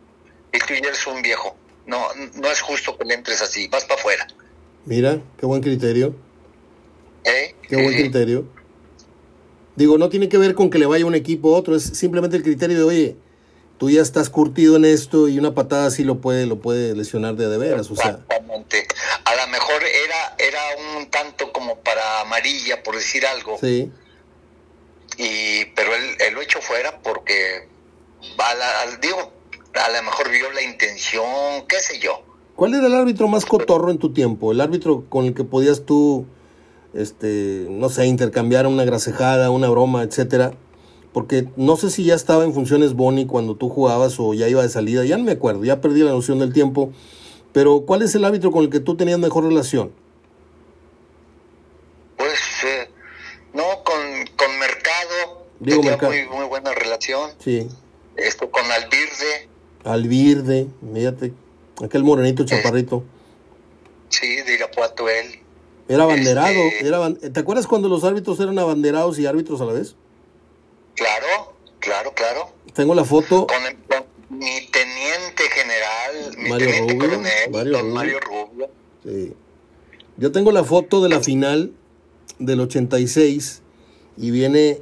y 0.53 0.59
tú 0.59 0.73
ya 0.73 0.87
eres 0.87 1.05
un 1.05 1.21
viejo. 1.21 1.57
No, 1.85 2.07
no 2.15 2.49
es 2.49 2.61
justo 2.61 2.97
que 2.97 3.03
le 3.03 3.15
entres 3.15 3.41
así, 3.41 3.67
vas 3.67 3.83
para 3.83 3.99
afuera. 3.99 4.27
Mira, 4.85 5.21
qué 5.37 5.45
buen 5.45 5.61
criterio. 5.61 6.15
¿Eh? 7.23 7.55
Qué 7.67 7.75
buen 7.75 7.93
criterio. 7.93 8.45
Digo, 9.75 9.97
no 9.97 10.09
tiene 10.09 10.29
que 10.29 10.37
ver 10.37 10.53
con 10.53 10.69
que 10.69 10.77
le 10.77 10.85
vaya 10.85 11.05
un 11.05 11.15
equipo 11.15 11.55
a 11.55 11.59
otro, 11.59 11.75
es 11.75 11.83
simplemente 11.83 12.37
el 12.37 12.43
criterio 12.43 12.77
de, 12.77 12.83
oye, 12.83 13.15
tú 13.79 13.89
ya 13.89 14.01
estás 14.01 14.29
curtido 14.29 14.75
en 14.75 14.85
esto 14.85 15.27
y 15.27 15.39
una 15.39 15.55
patada 15.55 15.87
así 15.87 16.03
lo 16.03 16.21
puede, 16.21 16.45
lo 16.45 16.59
puede 16.59 16.95
lesionar 16.95 17.35
de 17.35 17.47
de 17.47 17.57
veras, 17.57 17.89
o 17.89 17.95
sea. 17.95 18.11
Exactamente. 18.11 18.87
A 19.25 19.35
lo 19.35 19.47
mejor 19.47 19.81
era, 19.83 20.35
era 20.37 20.59
un 20.97 21.09
tanto 21.09 21.51
como 21.51 21.79
para 21.79 22.21
amarilla, 22.21 22.83
por 22.83 22.95
decir 22.95 23.25
algo. 23.25 23.57
Sí 23.59 23.91
y 25.17 25.65
pero 25.65 25.93
él, 25.95 26.17
él 26.19 26.33
lo 26.33 26.41
echó 26.41 26.61
fuera 26.61 26.99
porque 27.01 27.67
a 28.37 28.97
digo 29.01 29.33
a 29.73 29.89
lo 29.89 30.03
mejor 30.03 30.29
vio 30.29 30.51
la 30.51 30.61
intención 30.61 31.65
qué 31.67 31.79
sé 31.79 31.99
yo 31.99 32.23
¿Cuál 32.55 32.75
era 32.75 32.87
el 32.87 32.93
árbitro 32.93 33.27
más 33.27 33.45
cotorro 33.45 33.89
en 33.89 33.97
tu 33.97 34.13
tiempo? 34.13 34.51
El 34.51 34.61
árbitro 34.61 35.05
con 35.09 35.25
el 35.25 35.33
que 35.33 35.43
podías 35.43 35.85
tú, 35.85 36.25
este, 36.93 37.65
no 37.69 37.89
sé, 37.89 38.05
intercambiar 38.05 38.67
una 38.67 38.85
grasejada, 38.85 39.49
una 39.49 39.69
broma, 39.69 40.03
etcétera. 40.03 40.53
Porque 41.13 41.47
no 41.55 41.77
sé 41.77 41.89
si 41.89 42.03
ya 42.05 42.15
estaba 42.15 42.43
en 42.43 42.53
funciones 42.53 42.93
Boni 42.93 43.25
cuando 43.25 43.55
tú 43.55 43.69
jugabas 43.69 44.19
o 44.19 44.33
ya 44.33 44.47
iba 44.47 44.61
de 44.61 44.69
salida, 44.69 45.05
ya 45.05 45.17
no 45.17 45.23
me 45.23 45.31
acuerdo, 45.31 45.63
ya 45.63 45.81
perdí 45.81 46.01
la 46.01 46.11
noción 46.11 46.39
del 46.39 46.53
tiempo. 46.53 46.91
Pero 47.51 47.81
¿cuál 47.81 48.01
es 48.01 48.15
el 48.15 48.25
árbitro 48.25 48.51
con 48.51 48.63
el 48.63 48.69
que 48.69 48.79
tú 48.79 48.95
tenías 48.95 49.19
mejor 49.19 49.45
relación? 49.45 49.91
Pues, 52.17 52.39
eh, 52.65 52.89
no, 53.53 53.63
con, 53.83 53.95
con 54.35 54.59
Mercado. 54.59 55.45
Digo 55.59 55.81
tenía 55.81 55.97
Muy, 55.97 56.27
muy 56.35 56.45
buena 56.47 56.73
relación. 56.73 57.31
Sí. 57.39 57.67
Esto 58.15 58.49
con 58.49 58.63
Albirde. 58.71 59.49
Albirde, 59.83 60.67
fíjate, 60.93 61.33
aquel 61.81 62.03
morenito 62.03 62.45
chaparrito. 62.45 63.03
Sí, 64.09 64.27
de 64.41 64.53
Irapuato 64.53 65.09
él. 65.09 65.39
Era 65.87 66.03
abanderado, 66.03 66.49
este, 66.49 66.87
era, 66.87 67.13
¿te 67.13 67.39
acuerdas 67.39 67.67
cuando 67.67 67.89
los 67.89 68.03
árbitros 68.03 68.39
eran 68.39 68.57
abanderados 68.57 69.19
y 69.19 69.25
árbitros 69.25 69.59
a 69.61 69.65
la 69.65 69.73
vez? 69.73 69.95
Claro, 70.95 71.55
claro, 71.79 72.13
claro. 72.13 72.53
Tengo 72.73 72.95
la 72.95 73.03
foto. 73.03 73.47
Con, 73.47 73.83
mi 74.29 74.67
teniente 74.71 75.43
general, 75.53 76.37
mi 76.37 76.49
Mario 76.49 76.67
teniente 76.67 76.93
Rubio, 76.93 77.09
coronel, 77.09 77.51
Mario 77.51 77.79
Rubio. 77.79 77.93
Mario 77.93 78.19
Rubio. 78.19 78.69
Sí. 79.03 79.33
Yo 80.17 80.31
tengo 80.31 80.51
la 80.51 80.63
foto 80.63 81.01
de 81.01 81.09
la 81.09 81.19
final 81.19 81.73
del 82.39 82.59
86 82.61 83.61
y 84.17 84.31
viene 84.31 84.81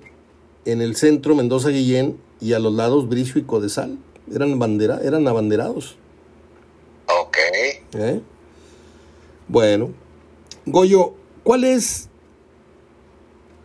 en 0.65 0.81
el 0.81 0.95
centro 0.95 1.35
Mendoza 1.35 1.69
Guillén 1.69 2.19
y 2.39 2.53
a 2.53 2.59
los 2.59 2.73
lados 2.73 3.07
Bricio 3.07 3.39
y 3.39 3.43
Codesal. 3.43 3.97
Eran, 4.33 4.59
bandera, 4.59 4.99
eran 5.03 5.27
abanderados. 5.27 5.97
¿Eh? 7.93 8.21
Bueno, 9.47 9.91
Goyo, 10.65 11.13
¿cuál 11.43 11.63
es 11.63 12.09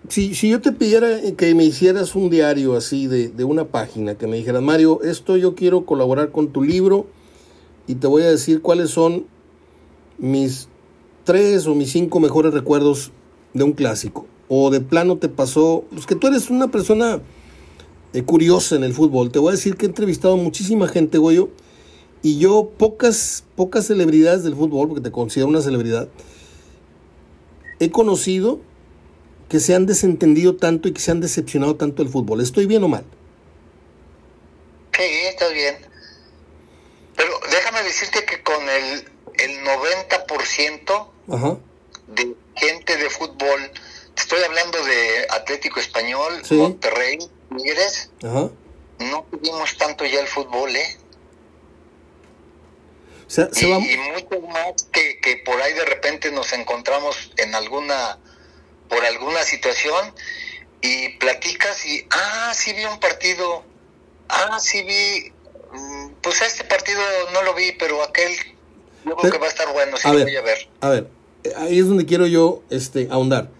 si, 0.08 0.34
si, 0.34 0.48
yo 0.50 0.60
te 0.60 0.72
pidiera 0.72 1.08
que 1.36 1.54
me 1.54 1.64
hicieras 1.64 2.14
un 2.14 2.30
diario 2.30 2.76
así 2.76 3.08
de, 3.08 3.28
de, 3.28 3.44
una 3.44 3.66
página, 3.66 4.14
que 4.14 4.28
me 4.28 4.36
dijeras, 4.36 4.62
Mario, 4.62 5.02
esto 5.02 5.36
yo 5.36 5.56
quiero 5.56 5.84
colaborar 5.84 6.30
con 6.30 6.52
tu 6.52 6.62
libro 6.62 7.06
y 7.88 7.96
te 7.96 8.06
voy 8.06 8.22
a 8.22 8.30
decir 8.30 8.62
cuáles 8.62 8.90
son 8.90 9.26
mis 10.18 10.68
tres 11.24 11.66
o 11.66 11.74
mis 11.74 11.90
cinco 11.90 12.20
mejores 12.20 12.54
recuerdos 12.54 13.12
de 13.52 13.64
un 13.64 13.72
clásico. 13.72 14.26
O 14.48 14.70
de 14.70 14.80
plano 14.80 15.18
te 15.18 15.28
pasó, 15.28 15.84
pues 15.90 16.06
que 16.06 16.14
tú 16.14 16.28
eres 16.28 16.50
una 16.50 16.70
persona 16.70 17.20
eh, 18.12 18.22
curiosa 18.22 18.76
en 18.76 18.84
el 18.84 18.94
fútbol. 18.94 19.32
Te 19.32 19.40
voy 19.40 19.48
a 19.48 19.52
decir 19.52 19.76
que 19.76 19.86
he 19.86 19.88
entrevistado 19.88 20.34
a 20.34 20.36
muchísima 20.36 20.86
gente, 20.86 21.18
Goyo, 21.18 21.50
y 22.22 22.38
yo 22.38 22.70
pocas, 22.76 23.44
pocas 23.54 23.86
celebridades 23.86 24.42
del 24.42 24.54
fútbol, 24.54 24.88
porque 24.88 25.02
te 25.02 25.12
considero 25.12 25.48
una 25.48 25.62
celebridad, 25.62 26.08
he 27.78 27.90
conocido 27.90 28.60
que 29.48 29.60
se 29.60 29.74
han 29.74 29.86
desentendido 29.86 30.56
tanto 30.56 30.88
y 30.88 30.92
que 30.92 31.00
se 31.00 31.10
han 31.10 31.20
decepcionado 31.20 31.76
tanto 31.76 32.02
del 32.02 32.10
fútbol. 32.10 32.40
¿Estoy 32.40 32.66
bien 32.66 32.82
o 32.82 32.88
mal? 32.88 33.04
Sí, 34.96 35.04
estás 35.28 35.52
bien. 35.52 35.76
Pero 37.16 37.32
déjame 37.50 37.82
decirte 37.82 38.24
que 38.24 38.42
con 38.42 38.68
el, 38.68 39.04
el 39.38 39.64
90% 39.64 41.08
de 42.08 42.34
gente 42.56 42.96
de 42.96 43.10
fútbol, 43.10 43.70
estoy 44.16 44.42
hablando 44.42 44.82
de 44.84 45.26
Atlético 45.30 45.80
Español, 45.80 46.42
Monterrey, 46.50 47.18
Tigres, 47.56 48.10
no 48.22 49.26
tuvimos 49.30 49.76
tanto 49.76 50.04
ya 50.04 50.20
el 50.20 50.26
fútbol, 50.26 50.74
¿eh? 50.74 50.96
Y, 53.28 53.64
y, 53.64 53.96
mucho 53.98 54.40
más 54.46 54.84
que, 54.92 55.18
que 55.20 55.38
por 55.44 55.60
ahí 55.60 55.72
de 55.74 55.84
repente 55.84 56.30
nos 56.30 56.52
encontramos 56.52 57.32
en 57.36 57.54
alguna 57.54 58.18
por 58.88 59.04
alguna 59.04 59.42
situación 59.42 60.12
y 60.80 61.08
platicas 61.18 61.84
y, 61.86 62.06
ah, 62.10 62.52
sí 62.54 62.72
vi 62.72 62.84
un 62.84 63.00
partido, 63.00 63.64
ah, 64.28 64.58
sí 64.60 64.82
vi, 64.82 65.32
mm, 65.76 66.12
pues 66.22 66.40
este 66.42 66.64
partido 66.64 67.00
no 67.32 67.42
lo 67.42 67.54
vi, 67.54 67.72
pero 67.78 68.02
aquel 68.02 68.32
yo 69.04 69.16
creo 69.16 69.32
que 69.32 69.38
va 69.38 69.46
a 69.46 69.50
estar 69.50 69.72
bueno, 69.72 69.96
sí 69.96 70.08
lo 70.08 70.22
voy 70.22 70.36
a 70.36 70.42
ver. 70.42 70.68
A 70.80 70.88
ver, 70.88 71.08
ahí 71.56 71.78
es 71.78 71.86
donde 71.86 72.06
quiero 72.06 72.26
yo 72.26 72.62
este, 72.70 73.08
ahondar. 73.10 73.50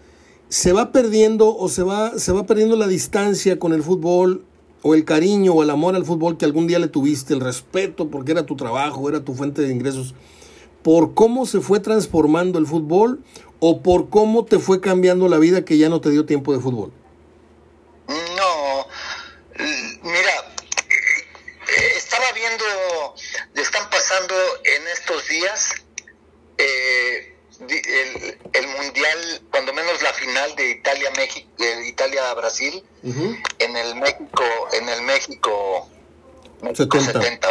¿Se 0.49 0.71
va 0.71 0.91
perdiendo 0.93 1.55
o 1.55 1.67
se 1.67 1.83
va, 1.83 2.17
se 2.17 2.31
va 2.31 2.45
perdiendo 2.45 2.77
la 2.77 2.87
distancia 2.87 3.59
con 3.59 3.73
el 3.73 3.83
fútbol 3.83 4.45
o 4.81 4.93
el 4.93 5.05
cariño 5.05 5.53
o 5.53 5.63
el 5.63 5.69
amor 5.69 5.95
al 5.95 6.05
fútbol 6.05 6.37
que 6.37 6.45
algún 6.45 6.67
día 6.67 6.79
le 6.79 6.87
tuviste, 6.87 7.33
el 7.33 7.41
respeto 7.41 8.09
porque 8.09 8.31
era 8.31 8.45
tu 8.45 8.55
trabajo, 8.55 9.09
era 9.09 9.23
tu 9.23 9.33
fuente 9.33 9.61
de 9.61 9.71
ingresos, 9.71 10.13
por 10.83 11.13
cómo 11.13 11.45
se 11.45 11.59
fue 11.59 11.79
transformando 11.79 12.59
el 12.59 12.67
fútbol 12.67 13.23
o 13.59 13.81
por 13.81 14.09
cómo 14.09 14.45
te 14.45 14.59
fue 14.59 14.81
cambiando 14.81 15.27
la 15.27 15.37
vida 15.37 15.65
que 15.65 15.77
ya 15.77 15.89
no 15.89 16.01
te 16.01 16.09
dio 16.09 16.25
tiempo 16.25 16.53
de 16.53 16.59
fútbol? 16.59 16.91
No, 18.07 18.87
mira, 20.03 20.53
estaba 21.95 22.25
viendo, 22.33 22.63
están 23.55 23.89
pasando 23.89 24.33
en 24.63 24.87
estos 24.87 25.27
días 25.27 25.73
eh, 26.57 27.36
el, 27.59 28.67
mundial, 28.67 29.41
cuando 29.51 29.73
menos 29.73 30.01
la 30.01 30.13
final 30.13 30.55
de 30.55 30.71
Italia 30.71 31.11
México, 31.15 31.47
Italia 31.85 32.33
Brasil, 32.33 32.83
en 33.03 33.77
el 33.77 33.95
México, 33.95 34.43
en 34.73 34.89
el 34.89 35.01
México, 35.03 35.89
70, 36.73 37.47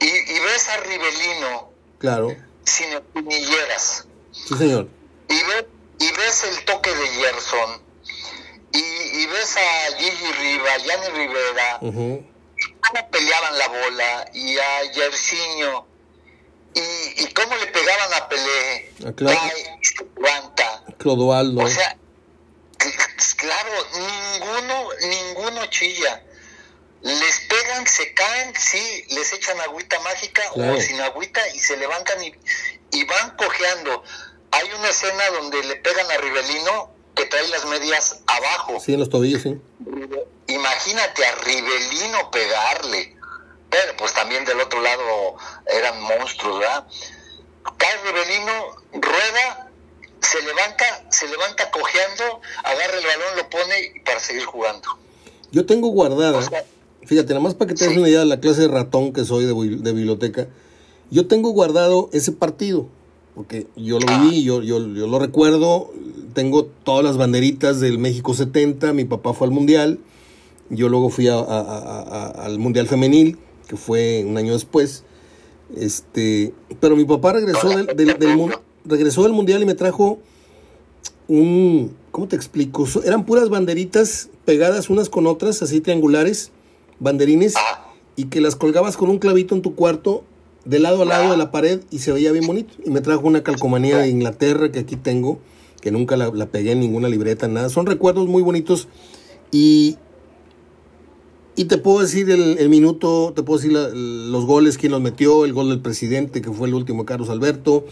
Y, 0.00 0.06
y 0.06 0.40
ves 0.40 0.68
a 0.68 0.76
Rivelino. 0.78 1.70
Claro. 1.98 2.36
sin 2.64 2.92
espinilleras. 2.92 4.06
Sí, 4.30 4.56
señor. 4.56 4.88
Y, 5.28 5.34
y 6.04 6.12
ves 6.12 6.44
el 6.44 6.64
toque 6.64 6.94
de 6.94 7.08
Gerson, 7.08 7.82
y, 8.72 8.78
y 8.78 9.26
ves 9.26 9.56
a 9.56 9.96
Gigi 9.96 10.32
Riva, 10.32 10.76
Yanni 10.78 11.08
Rivera, 11.08 11.78
cómo 11.80 13.10
peleaban 13.10 13.58
la 13.58 13.68
bola, 13.68 14.30
y 14.32 14.58
a 14.58 14.92
Yersinho, 14.92 15.87
y, 16.74 17.22
y 17.22 17.32
cómo 17.32 17.56
le 17.56 17.66
pegaban 17.66 18.14
a 18.14 18.28
Pelé, 18.28 18.92
a 19.06 19.12
Claudio, 19.12 19.40
Clodoaldo. 20.98 21.62
O 21.62 21.68
sea, 21.68 21.96
claro, 23.36 23.70
ninguno, 23.94 24.88
ninguno 25.00 25.66
chilla 25.66 26.22
les 27.02 27.40
pegan, 27.48 27.86
se 27.86 28.12
caen, 28.14 28.52
sí, 28.56 29.04
les 29.10 29.32
echan 29.32 29.60
agüita 29.60 29.98
mágica 30.00 30.42
o 30.54 30.80
sin 30.80 31.00
agüita 31.00 31.40
y 31.54 31.58
se 31.58 31.76
levantan 31.76 32.22
y, 32.22 32.34
y, 32.92 33.04
van 33.04 33.36
cojeando. 33.36 34.02
Hay 34.50 34.68
una 34.72 34.88
escena 34.88 35.30
donde 35.30 35.62
le 35.64 35.76
pegan 35.76 36.10
a 36.10 36.16
Rivelino 36.16 36.90
que 37.14 37.26
trae 37.26 37.46
las 37.48 37.66
medias 37.66 38.20
abajo. 38.26 38.80
Sí, 38.80 38.94
en 38.94 39.00
los 39.00 39.10
tobillos, 39.10 39.42
sí. 39.42 39.60
Imagínate 40.48 41.26
a 41.26 41.34
Rivelino 41.36 42.30
pegarle. 42.30 43.16
Pero 43.70 43.96
pues 43.98 44.14
también 44.14 44.44
del 44.44 44.60
otro 44.60 44.80
lado 44.80 45.36
eran 45.66 46.00
monstruos, 46.02 46.58
¿verdad? 46.58 46.86
Cae 47.76 47.96
Rivelino, 48.04 48.76
rueda, 48.92 49.70
se 50.20 50.42
levanta, 50.42 50.84
se 51.10 51.28
levanta 51.28 51.70
cojeando, 51.70 52.40
agarra 52.64 52.98
el 52.98 53.06
balón, 53.06 53.36
lo 53.36 53.50
pone 53.50 54.02
para 54.04 54.20
seguir 54.20 54.44
jugando. 54.44 54.88
Yo 55.52 55.66
tengo 55.66 55.88
guardada. 55.88 56.40
Fíjate, 57.04 57.28
nada 57.28 57.40
más 57.40 57.54
para 57.54 57.68
que 57.68 57.74
te 57.74 57.88
des 57.88 57.96
una 57.96 58.08
idea 58.08 58.20
de 58.20 58.26
la 58.26 58.40
clase 58.40 58.62
de 58.62 58.68
ratón 58.68 59.12
que 59.12 59.24
soy 59.24 59.46
de, 59.46 59.54
biblioteca. 59.92 60.48
Yo 61.10 61.26
tengo 61.26 61.50
guardado 61.50 62.10
ese 62.12 62.32
partido, 62.32 62.88
porque 63.34 63.66
yo 63.76 63.98
lo 63.98 64.06
viví, 64.06 64.42
yo, 64.44 64.62
yo, 64.62 64.78
yo 64.78 65.06
lo 65.06 65.18
recuerdo. 65.18 65.90
Tengo 66.34 66.66
todas 66.66 67.04
las 67.04 67.16
banderitas 67.16 67.80
del 67.80 67.98
México 67.98 68.34
70. 68.34 68.92
Mi 68.92 69.04
papá 69.04 69.32
fue 69.32 69.46
al 69.46 69.52
Mundial. 69.52 70.00
Yo 70.68 70.90
luego 70.90 71.08
fui 71.08 71.28
al 71.28 72.58
Mundial 72.58 72.86
Femenil, 72.86 73.38
que 73.68 73.76
fue 73.76 74.24
un 74.26 74.36
año 74.36 74.52
después. 74.52 75.04
Este, 75.76 76.54
pero 76.80 76.96
mi 76.96 77.04
papá 77.04 77.34
regresó 77.34 77.68
del, 77.68 77.86
regresó 78.84 79.22
del 79.22 79.32
Mundial 79.32 79.62
y 79.62 79.66
me 79.66 79.74
trajo 79.74 80.18
un. 81.28 81.94
¿Cómo 82.10 82.26
te 82.26 82.36
explico? 82.36 82.86
Eran 83.04 83.24
puras 83.24 83.48
banderitas 83.50 84.30
pegadas 84.44 84.90
unas 84.90 85.08
con 85.08 85.26
otras, 85.26 85.62
así 85.62 85.80
triangulares 85.80 86.50
banderines 87.00 87.54
y 88.16 88.24
que 88.24 88.40
las 88.40 88.56
colgabas 88.56 88.96
con 88.96 89.10
un 89.10 89.18
clavito 89.18 89.54
en 89.54 89.62
tu 89.62 89.74
cuarto 89.74 90.24
de 90.64 90.78
lado 90.78 91.02
a 91.02 91.04
lado 91.04 91.30
de 91.30 91.36
la 91.36 91.50
pared 91.50 91.80
y 91.90 92.00
se 92.00 92.12
veía 92.12 92.32
bien 92.32 92.46
bonito. 92.46 92.74
Y 92.84 92.90
me 92.90 93.00
trajo 93.00 93.26
una 93.26 93.42
calcomanía 93.42 93.98
de 93.98 94.08
Inglaterra 94.08 94.70
que 94.72 94.80
aquí 94.80 94.96
tengo, 94.96 95.38
que 95.80 95.90
nunca 95.90 96.16
la, 96.16 96.46
pegué 96.46 96.72
en 96.72 96.80
ninguna 96.80 97.08
libreta, 97.08 97.48
nada. 97.48 97.68
Son 97.68 97.86
recuerdos 97.86 98.26
muy 98.26 98.42
bonitos 98.42 98.88
y, 99.52 99.96
y 101.58 101.64
te 101.64 101.76
puedo 101.76 101.98
decir 101.98 102.30
el, 102.30 102.68
minuto, 102.68 103.32
te 103.34 103.42
puedo 103.42 103.58
decir 103.58 103.72
los 103.72 104.44
goles, 104.46 104.78
quién 104.78 104.92
los 104.92 105.00
metió, 105.00 105.44
el 105.44 105.52
gol 105.52 105.70
del 105.70 105.80
presidente, 105.80 106.40
que 106.40 106.52
fue 106.52 106.68
el 106.68 106.74
último 106.74 107.04
Carlos 107.04 107.30
Alberto, 107.30 107.84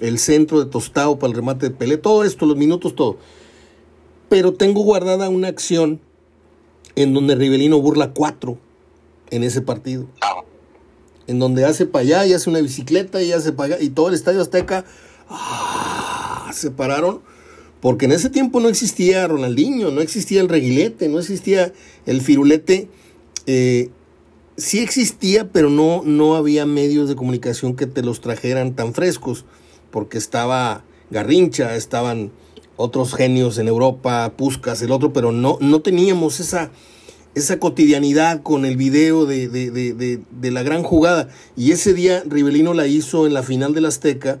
el 0.00 0.18
centro 0.18 0.64
de 0.64 0.70
Tostado 0.70 1.18
para 1.18 1.28
el 1.30 1.36
remate 1.36 1.68
de 1.68 1.74
Pelé, 1.74 1.98
todo 1.98 2.24
esto, 2.24 2.46
los 2.46 2.56
minutos, 2.56 2.94
todo. 2.94 3.18
Pero 4.30 4.54
tengo 4.54 4.82
guardada 4.84 5.28
una 5.28 5.48
acción 5.48 6.00
en 6.96 7.12
donde 7.12 7.34
Rivelino 7.34 7.78
burla 7.78 8.14
cuatro 8.14 8.56
en 9.30 9.44
ese 9.44 9.60
partido. 9.60 10.06
en 11.26 11.38
donde 11.38 11.66
hace 11.66 11.84
para 11.84 12.02
allá 12.02 12.26
y 12.26 12.32
hace 12.32 12.48
una 12.48 12.62
bicicleta 12.62 13.22
y 13.22 13.32
hace 13.32 13.52
para 13.52 13.74
allá, 13.74 13.84
y 13.84 13.90
todo 13.90 14.08
el 14.08 14.14
estadio 14.14 14.40
Azteca 14.40 14.86
¡ah! 15.28 16.50
se 16.54 16.70
pararon. 16.70 17.20
Porque 17.82 18.06
en 18.06 18.12
ese 18.12 18.30
tiempo 18.30 18.60
no 18.60 18.70
existía 18.70 19.28
Ronaldinho, 19.28 19.90
no 19.90 20.00
existía 20.00 20.40
el 20.40 20.48
reguilete, 20.48 21.10
no 21.10 21.18
existía 21.18 21.74
el 22.06 22.22
firulete. 22.22 22.88
Eh, 23.46 23.90
sí 24.56 24.80
existía, 24.80 25.50
pero 25.50 25.70
no, 25.70 26.02
no 26.04 26.36
había 26.36 26.66
medios 26.66 27.08
de 27.08 27.16
comunicación 27.16 27.76
que 27.76 27.86
te 27.86 28.02
los 28.02 28.20
trajeran 28.20 28.74
tan 28.74 28.94
frescos, 28.94 29.44
porque 29.90 30.18
estaba 30.18 30.84
Garrincha, 31.10 31.76
estaban 31.76 32.30
otros 32.76 33.14
genios 33.14 33.58
en 33.58 33.68
Europa, 33.68 34.32
Puscas, 34.36 34.80
el 34.82 34.92
otro, 34.92 35.12
pero 35.12 35.32
no, 35.32 35.58
no 35.60 35.80
teníamos 35.82 36.40
esa, 36.40 36.70
esa 37.34 37.58
cotidianidad 37.58 38.42
con 38.42 38.64
el 38.64 38.76
video 38.76 39.26
de, 39.26 39.48
de, 39.48 39.70
de, 39.70 40.20
de, 40.30 40.50
la 40.50 40.62
gran 40.62 40.82
jugada. 40.82 41.28
Y 41.56 41.72
ese 41.72 41.92
día 41.92 42.22
Rivelino 42.26 42.72
la 42.72 42.86
hizo 42.86 43.26
en 43.26 43.34
la 43.34 43.42
final 43.42 43.74
del 43.74 43.86
Azteca 43.86 44.40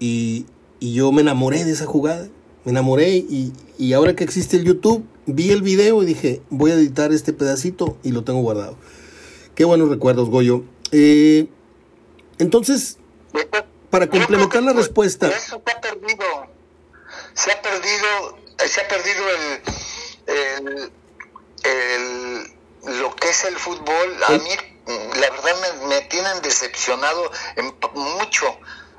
y, 0.00 0.46
y 0.80 0.94
yo 0.94 1.12
me 1.12 1.20
enamoré 1.20 1.64
de 1.64 1.72
esa 1.72 1.86
jugada. 1.86 2.28
Me 2.64 2.70
enamoré 2.70 3.16
y, 3.16 3.52
y, 3.78 3.92
ahora 3.92 4.14
que 4.14 4.24
existe 4.24 4.56
el 4.56 4.64
YouTube, 4.64 5.04
vi 5.28 5.50
el 5.52 5.62
video 5.62 6.02
y 6.02 6.06
dije, 6.06 6.42
voy 6.50 6.72
a 6.72 6.74
editar 6.74 7.12
este 7.12 7.32
pedacito 7.32 7.96
y 8.02 8.12
lo 8.12 8.24
tengo 8.24 8.40
guardado. 8.40 8.76
Qué 9.54 9.64
buenos 9.64 9.88
recuerdos, 9.88 10.28
Goyo. 10.28 10.64
Eh, 10.92 11.46
entonces, 12.38 12.98
para 13.90 14.08
complementar 14.08 14.62
la 14.62 14.72
respuesta... 14.72 15.28
Eso 15.28 15.62
se 15.64 15.72
ha 15.72 15.80
perdido. 15.80 16.24
Se 17.34 17.52
ha 17.52 17.62
perdido, 17.62 18.38
se 18.66 18.80
ha 18.80 18.88
perdido 18.88 19.24
el, 20.26 20.34
el 20.34 20.92
el, 21.62 22.52
lo 23.00 23.14
que 23.16 23.28
es 23.28 23.44
el 23.44 23.56
fútbol, 23.56 24.22
a 24.24 24.30
mí 24.32 24.50
la 24.86 25.30
verdad 25.30 25.56
me, 25.80 25.86
me 25.88 26.00
tienen 26.02 26.40
decepcionado 26.42 27.30
en, 27.56 27.74
mucho. 27.94 28.58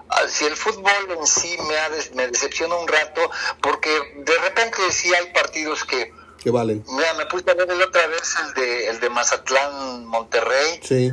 Ah, 0.09 0.27
si 0.27 0.45
el 0.45 0.55
fútbol 0.55 1.17
en 1.17 1.25
sí 1.25 1.57
me, 1.67 1.77
ha 1.77 1.89
me 2.15 2.27
decepciona 2.27 2.75
un 2.75 2.88
rato, 2.88 3.30
porque 3.61 3.89
de 4.17 4.38
repente 4.39 4.77
sí 4.91 5.13
hay 5.13 5.32
partidos 5.34 5.84
que... 5.84 6.13
Que 6.43 6.51
valen. 6.51 6.83
Mira, 6.87 7.13
me 7.15 7.25
puse 7.25 7.49
a 7.49 7.53
ver 7.53 7.69
el 7.69 7.81
otra 7.81 8.07
vez 8.07 8.35
el 8.45 8.53
de, 8.53 8.87
el 8.89 8.99
de 8.99 9.09
Mazatlán, 9.09 10.05
Monterrey. 10.05 10.79
Sí. 10.81 11.11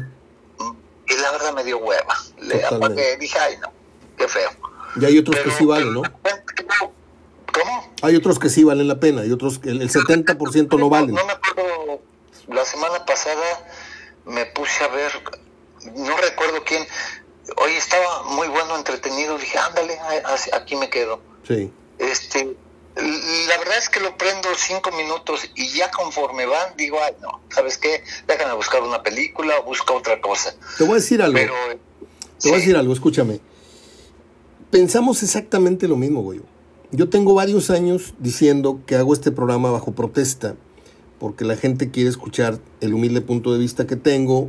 Y 1.08 1.16
la 1.20 1.30
verdad 1.32 1.52
me 1.54 1.64
dio 1.64 1.78
hueva. 1.78 2.16
Le 2.38 2.64
apagué, 2.64 3.16
dije, 3.16 3.38
ay 3.38 3.56
no, 3.60 3.72
qué 4.16 4.28
feo. 4.28 4.50
Y 5.00 5.04
hay 5.04 5.18
otros 5.18 5.38
que 5.40 5.50
sí 5.50 5.64
valen, 5.64 5.92
¿no? 5.94 6.02
¿Cómo? 7.52 7.94
Hay 8.02 8.16
otros 8.16 8.38
que 8.38 8.50
sí 8.50 8.64
valen 8.64 8.88
la 8.88 9.00
pena 9.00 9.24
y 9.24 9.32
otros 9.32 9.58
que 9.58 9.70
el, 9.70 9.82
el 9.82 9.90
70% 9.90 10.78
no 10.78 10.88
valen. 10.88 11.14
No 11.14 11.24
me 11.24 11.32
acuerdo, 11.32 12.00
la 12.48 12.64
semana 12.64 13.04
pasada 13.04 13.66
me 14.24 14.46
puse 14.46 14.84
a 14.84 14.88
ver, 14.88 15.12
no 15.94 16.16
recuerdo 16.16 16.62
quién, 16.64 16.86
hoy 17.56 17.72
estaba 17.72 18.24
muy 18.24 18.48
bueno, 18.48 18.76
entretenido, 18.76 19.38
dije, 19.38 19.58
ándale, 19.58 19.98
aquí 20.52 20.76
me 20.76 20.90
quedo. 20.90 21.20
Sí. 21.46 21.72
Este, 21.98 22.56
la 22.96 23.58
verdad 23.58 23.76
es 23.78 23.90
que 23.90 24.00
lo 24.00 24.16
prendo 24.16 24.48
cinco 24.56 24.90
minutos 24.92 25.50
y 25.54 25.68
ya 25.68 25.90
conforme 25.90 26.46
van, 26.46 26.76
digo, 26.78 26.96
ay, 27.04 27.12
no, 27.20 27.40
¿sabes 27.50 27.76
qué? 27.76 28.02
Déjame 28.26 28.54
buscar 28.54 28.82
una 28.82 29.02
película 29.02 29.58
o 29.60 29.64
busca 29.64 29.92
otra 29.92 30.20
cosa. 30.20 30.54
Te 30.78 30.84
voy 30.84 30.92
a 30.92 30.96
decir 30.96 31.20
algo. 31.20 31.34
Pero, 31.34 31.52
Te 32.40 32.48
voy 32.48 32.56
a 32.56 32.60
decir 32.60 32.76
algo, 32.76 32.94
escúchame. 32.94 33.40
Pensamos 34.70 35.22
exactamente 35.22 35.88
lo 35.88 35.96
mismo, 35.96 36.22
güey. 36.22 36.40
Yo 36.90 37.10
tengo 37.10 37.34
varios 37.34 37.68
años 37.68 38.14
diciendo 38.18 38.80
que 38.86 38.96
hago 38.96 39.12
este 39.12 39.30
programa 39.30 39.70
bajo 39.70 39.92
protesta, 39.92 40.54
porque 41.18 41.44
la 41.44 41.56
gente 41.56 41.90
quiere 41.90 42.08
escuchar 42.08 42.60
el 42.80 42.94
humilde 42.94 43.20
punto 43.20 43.52
de 43.52 43.58
vista 43.58 43.86
que 43.86 43.96
tengo, 43.96 44.48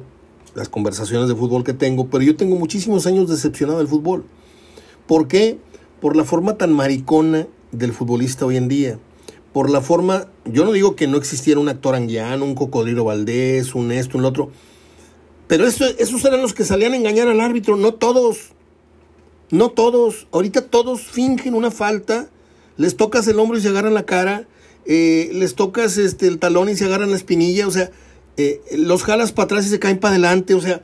las 0.56 0.70
conversaciones 0.70 1.28
de 1.28 1.36
fútbol 1.36 1.66
que 1.66 1.74
tengo, 1.74 2.08
pero 2.10 2.24
yo 2.24 2.38
tengo 2.38 2.56
muchísimos 2.56 3.08
años 3.08 3.30
decepcionado 3.30 3.80
del 3.80 3.88
fútbol. 3.90 4.26
¿Por 5.06 5.28
qué? 5.28 5.60
Por 6.00 6.16
la 6.16 6.24
forma 6.24 6.58
tan 6.58 6.72
maricona 6.72 7.48
del 7.78 7.94
futbolista 7.94 8.46
hoy 8.46 8.58
en 8.58 8.68
día. 8.68 9.00
Por 9.54 9.70
la 9.70 9.82
forma, 9.82 10.28
yo 10.46 10.66
no 10.66 10.72
digo 10.72 10.96
que 10.96 11.08
no 11.08 11.18
existiera 11.18 11.60
un 11.60 11.70
actor 11.70 11.96
anguiano, 11.96 12.46
un 12.46 12.56
cocodrilo 12.56 13.06
Valdés, 13.06 13.76
un 13.76 13.92
esto, 13.92 14.18
un 14.18 14.26
otro, 14.26 14.52
pero 15.48 15.66
eso, 15.66 15.86
esos 15.98 16.24
eran 16.26 16.42
los 16.42 16.54
que 16.54 16.66
salían 16.66 16.94
a 16.94 16.98
engañar 16.98 17.28
al 17.28 17.42
árbitro, 17.42 17.78
no 17.78 17.94
todos. 17.94 18.52
No 19.50 19.70
todos, 19.70 20.28
ahorita 20.34 20.64
todos 20.64 21.04
fingen 21.04 21.54
una 21.54 21.72
falta, 21.72 22.30
les 22.76 22.98
tocas 22.98 23.26
el 23.30 23.40
hombro 23.40 23.58
y 23.58 23.62
se 23.62 23.70
agarran 23.70 23.94
la 23.94 24.06
cara, 24.06 24.46
eh, 24.86 25.30
les 25.34 25.56
tocas 25.56 25.98
este, 25.98 26.28
el 26.28 26.38
talón 26.38 26.68
y 26.68 26.76
se 26.76 26.84
agarran 26.84 27.12
la 27.12 27.16
espinilla, 27.16 27.66
o 27.66 27.72
sea, 27.72 27.90
eh, 28.36 28.62
los 28.76 29.04
jalas 29.04 29.32
para 29.32 29.46
atrás 29.46 29.66
y 29.66 29.70
se 29.70 29.80
caen 29.80 30.00
para 30.00 30.16
adelante, 30.16 30.54
o 30.54 30.60
sea, 30.60 30.82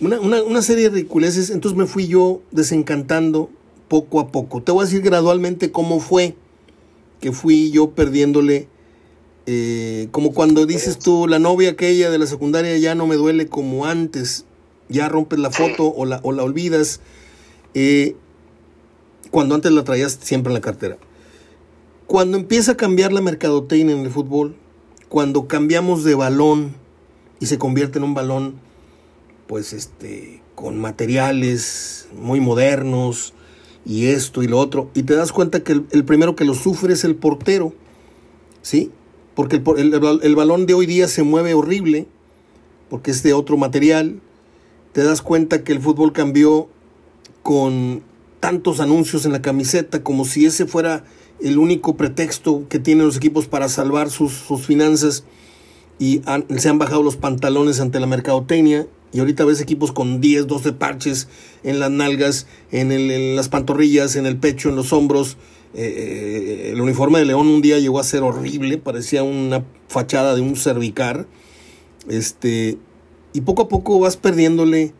una, 0.00 0.18
una, 0.18 0.42
una, 0.42 0.62
serie 0.62 0.84
de 0.84 0.90
ridiculeces. 0.90 1.50
Entonces 1.50 1.78
me 1.78 1.86
fui 1.86 2.08
yo 2.08 2.42
desencantando 2.50 3.50
poco 3.92 4.20
a 4.20 4.28
poco. 4.28 4.62
Te 4.62 4.72
voy 4.72 4.84
a 4.84 4.86
decir 4.86 5.02
gradualmente 5.02 5.70
cómo 5.70 6.00
fue 6.00 6.34
que 7.20 7.30
fui 7.30 7.70
yo 7.72 7.90
perdiéndole, 7.90 8.66
eh, 9.44 10.08
como 10.12 10.32
cuando 10.32 10.64
dices 10.64 10.98
tú, 10.98 11.26
la 11.28 11.38
novia 11.38 11.72
aquella 11.72 12.08
de 12.08 12.16
la 12.16 12.24
secundaria 12.24 12.78
ya 12.78 12.94
no 12.94 13.06
me 13.06 13.16
duele 13.16 13.48
como 13.48 13.84
antes, 13.84 14.46
ya 14.88 15.10
rompes 15.10 15.38
la 15.38 15.50
foto 15.50 15.88
o 15.88 16.06
la, 16.06 16.20
o 16.22 16.32
la 16.32 16.42
olvidas 16.42 17.00
eh, 17.74 18.16
cuando 19.30 19.56
antes 19.56 19.70
la 19.72 19.84
traías 19.84 20.18
siempre 20.22 20.48
en 20.48 20.54
la 20.54 20.62
cartera. 20.62 20.96
Cuando 22.06 22.38
empieza 22.38 22.72
a 22.72 22.76
cambiar 22.78 23.12
la 23.12 23.20
mercadotecnia 23.20 23.94
en 23.94 24.06
el 24.06 24.10
fútbol, 24.10 24.56
cuando 25.10 25.48
cambiamos 25.48 26.02
de 26.02 26.14
balón 26.14 26.74
y 27.40 27.44
se 27.44 27.58
convierte 27.58 27.98
en 27.98 28.04
un 28.04 28.14
balón, 28.14 28.54
pues 29.46 29.74
este, 29.74 30.40
con 30.54 30.80
materiales 30.80 32.08
muy 32.16 32.40
modernos 32.40 33.34
y 33.84 34.06
esto 34.06 34.42
y 34.42 34.48
lo 34.48 34.58
otro, 34.58 34.90
y 34.94 35.02
te 35.02 35.14
das 35.14 35.32
cuenta 35.32 35.62
que 35.62 35.72
el, 35.72 36.04
primero 36.04 36.36
que 36.36 36.44
lo 36.44 36.54
sufre 36.54 36.94
es 36.94 37.04
el 37.04 37.16
portero, 37.16 37.72
¿sí? 38.62 38.90
Porque 39.34 39.56
el, 39.76 39.94
el, 39.94 40.20
el 40.22 40.36
balón 40.36 40.66
de 40.66 40.74
hoy 40.74 40.86
día 40.86 41.08
se 41.08 41.22
mueve 41.22 41.54
horrible, 41.54 42.06
porque 42.90 43.10
es 43.10 43.22
de 43.22 43.32
otro 43.32 43.56
material. 43.56 44.20
Te 44.92 45.02
das 45.02 45.22
cuenta 45.22 45.64
que 45.64 45.72
el 45.72 45.80
fútbol 45.80 46.12
cambió 46.12 46.68
con 47.42 48.02
tantos 48.40 48.80
anuncios 48.80 49.24
en 49.24 49.32
la 49.32 49.40
camiseta, 49.40 50.02
como 50.02 50.24
si 50.24 50.44
ese 50.44 50.66
fuera 50.66 51.04
el 51.40 51.58
único 51.58 51.96
pretexto 51.96 52.64
que 52.68 52.78
tienen 52.78 53.06
los 53.06 53.16
equipos 53.16 53.46
para 53.46 53.68
salvar 53.68 54.10
sus, 54.10 54.32
sus 54.32 54.66
finanzas 54.66 55.24
y 55.98 56.22
se 56.56 56.68
han 56.68 56.78
bajado 56.78 57.02
los 57.02 57.16
pantalones 57.16 57.80
ante 57.80 58.00
la 58.00 58.06
mercadotecnia 58.06 58.86
y 59.12 59.20
ahorita 59.20 59.44
ves 59.44 59.60
equipos 59.60 59.92
con 59.92 60.20
10, 60.20 60.46
12 60.46 60.72
parches 60.72 61.28
en 61.62 61.78
las 61.78 61.90
nalgas, 61.90 62.46
en, 62.70 62.92
el, 62.92 63.36
las 63.36 63.48
pantorrillas, 63.48 64.16
en 64.16 64.26
el 64.26 64.36
pecho, 64.36 64.68
en 64.68 64.76
los 64.76 64.92
hombros. 64.92 65.36
Eh, 65.74 66.70
el 66.72 66.80
uniforme 66.80 67.18
de 67.18 67.26
León 67.26 67.46
un 67.46 67.62
día 67.62 67.78
llegó 67.78 68.00
a 68.00 68.04
ser 68.04 68.22
horrible, 68.22 68.78
parecía 68.78 69.22
una 69.22 69.64
fachada 69.88 70.34
de 70.34 70.40
un 70.40 70.56
cervicar. 70.56 71.26
Este, 72.08 72.78
y 73.32 73.40
poco 73.42 73.62
a 73.62 73.68
poco 73.68 73.98
vas 73.98 74.16
perdiéndole 74.16 74.92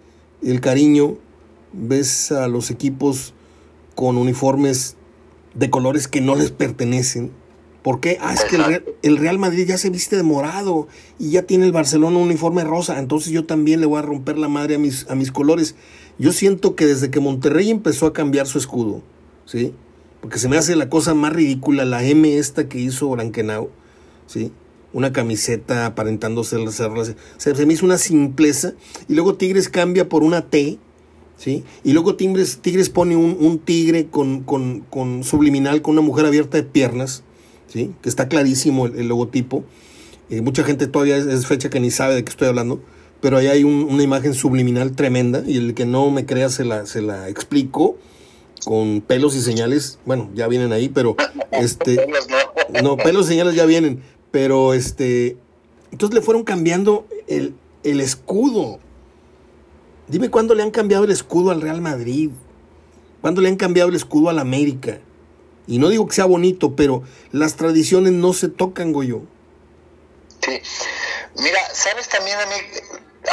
el 0.43 0.61
cariño 0.61 1.19
ves 1.73 2.33
a 2.33 2.49
los 2.49 2.71
equipos 2.71 3.35
con 3.95 4.17
uniformes 4.17 4.97
de 5.55 5.71
colores 5.71 6.09
que 6.09 6.21
no 6.21 6.35
les 6.35 6.51
pertenecen. 6.51 7.31
¿Por 7.83 8.01
qué? 8.01 8.19
Ah, 8.21 8.33
es 8.33 8.45
que 8.45 8.57
el 8.57 8.65
Real, 8.65 8.85
el 9.03 9.17
Real, 9.17 9.39
Madrid 9.39 9.67
ya 9.67 9.77
se 9.77 9.91
viste 9.91 10.17
de 10.17 10.23
morado 10.23 10.87
y 11.19 11.31
ya 11.31 11.43
tiene 11.43 11.67
el 11.67 11.73
Barcelona 11.73 12.17
un 12.17 12.25
uniforme 12.25 12.63
rosa, 12.63 12.99
entonces 13.01 13.33
yo 13.33 13.45
también 13.45 13.81
le 13.81 13.87
voy 13.87 13.99
a 13.99 14.03
romper 14.03 14.39
la 14.39 14.49
madre 14.49 14.77
a 14.77 14.79
mis, 14.79 15.09
a 15.11 15.17
mis 15.17 15.33
colores. 15.33 15.75
Yo 16.19 16.33
siento 16.33 16.77
que 16.77 16.87
desde 16.87 17.11
que 17.11 17.19
Monterrey 17.19 17.71
empezó 17.71 18.07
a 18.07 18.13
cambiar 18.13 18.47
su 18.47 18.59
escudo, 18.59 19.03
¿sí? 19.47 19.75
Porque 20.21 20.39
se 20.39 20.49
me 20.49 20.57
hace 20.57 20.77
la 20.77 20.89
cosa 20.89 21.15
más 21.15 21.33
ridícula, 21.33 21.85
la 21.85 22.05
M 22.05 22.39
esta 22.39 22.69
que 22.69 22.79
hizo 22.79 23.11
Branquenau, 23.11 23.71
¿sí? 24.29 24.53
Una 24.93 25.13
camiseta 25.13 25.87
aparentando 25.87 26.45
ser, 26.45 26.71
ser 26.71 26.93
se, 27.39 27.55
se 27.57 27.67
me 27.67 27.75
hizo 27.75 27.85
una 27.85 27.99
simpleza. 27.99 28.75
Y 29.09 29.15
luego 29.15 29.35
Tigres 29.35 29.69
cambia 29.69 30.09
por 30.09 30.23
una 30.23 30.43
T, 30.49 30.79
¿sí? 31.37 31.65
Y 31.83 31.93
luego 31.93 32.15
Tigres, 32.15 32.59
Tigres 32.63 32.89
pone 32.89 33.17
un, 33.17 33.37
un 33.41 33.59
tigre 33.59 34.07
con, 34.07 34.43
con, 34.45 34.81
con, 34.89 35.25
subliminal, 35.25 35.83
con 35.83 35.95
una 35.95 36.03
mujer 36.03 36.27
abierta 36.27 36.57
de 36.57 36.63
piernas, 36.63 37.25
¿sí? 37.73 37.93
Que 38.03 38.09
está 38.09 38.29
clarísimo 38.29 38.87
el, 38.87 38.99
el 38.99 39.09
logotipo. 39.09 39.65
Eh, 40.31 40.41
mucha 40.41 40.65
gente 40.65 40.87
todavía 40.87 41.17
es, 41.17 41.27
es, 41.27 41.47
fecha 41.47 41.71
que 41.71 41.81
ni 41.81 41.91
sabe 41.91 42.15
de 42.15 42.25
qué 42.25 42.31
estoy 42.31 42.49
hablando, 42.49 42.81
pero 43.21 43.37
ahí 43.37 43.49
hay 43.49 43.65
un, 43.65 43.87
una 43.91 44.03
imagen 44.03 44.35
subliminal 44.35 44.93
tremenda 44.93 45.43
y 45.47 45.57
el 45.57 45.75
que 45.75 45.87
no 45.87 46.11
me 46.11 46.27
crea 46.27 46.49
se 46.49 46.65
la, 46.65 46.87
se 46.87 47.03
la 47.03 47.29
explico 47.29 47.97
con 48.65 49.01
pelos 49.01 49.35
y 49.35 49.41
señales, 49.41 49.99
bueno, 50.07 50.31
ya 50.35 50.47
vienen 50.47 50.73
ahí, 50.73 50.89
pero 50.89 51.17
este 51.51 52.07
no, 52.83 52.97
pelos 52.97 53.27
y 53.27 53.31
señales 53.31 53.55
ya 53.55 53.67
vienen, 53.67 54.03
pero 54.31 54.75
este 54.75 55.37
entonces 55.91 56.15
le 56.15 56.23
fueron 56.23 56.45
cambiando 56.45 57.07
el, 57.27 57.55
el 57.83 58.01
escudo 58.01 58.79
Dime 60.13 60.29
cuándo 60.29 60.55
le 60.55 60.63
han 60.63 60.71
cambiado 60.71 61.05
el 61.05 61.11
escudo 61.11 61.51
al 61.51 61.63
Real 61.63 61.81
Madrid. 61.81 62.31
¿Cuándo 63.23 63.41
le 63.41 63.49
han 63.49 63.57
cambiado 63.57 63.89
el 63.89 63.95
escudo 63.95 64.29
al 64.29 64.39
América? 64.39 64.99
Y 65.67 65.79
no 65.79 65.89
digo 65.89 66.07
que 66.07 66.15
sea 66.15 66.25
bonito, 66.25 66.75
pero 66.75 67.03
las 67.31 67.57
tradiciones 67.57 68.13
no 68.13 68.33
se 68.33 68.49
tocan, 68.49 68.93
Goyo. 68.93 69.21
Sí. 70.45 70.61
Mira, 71.37 71.61
sabes 71.73 72.09
también 72.09 72.39
a 72.39 72.47
mí, 72.47 72.55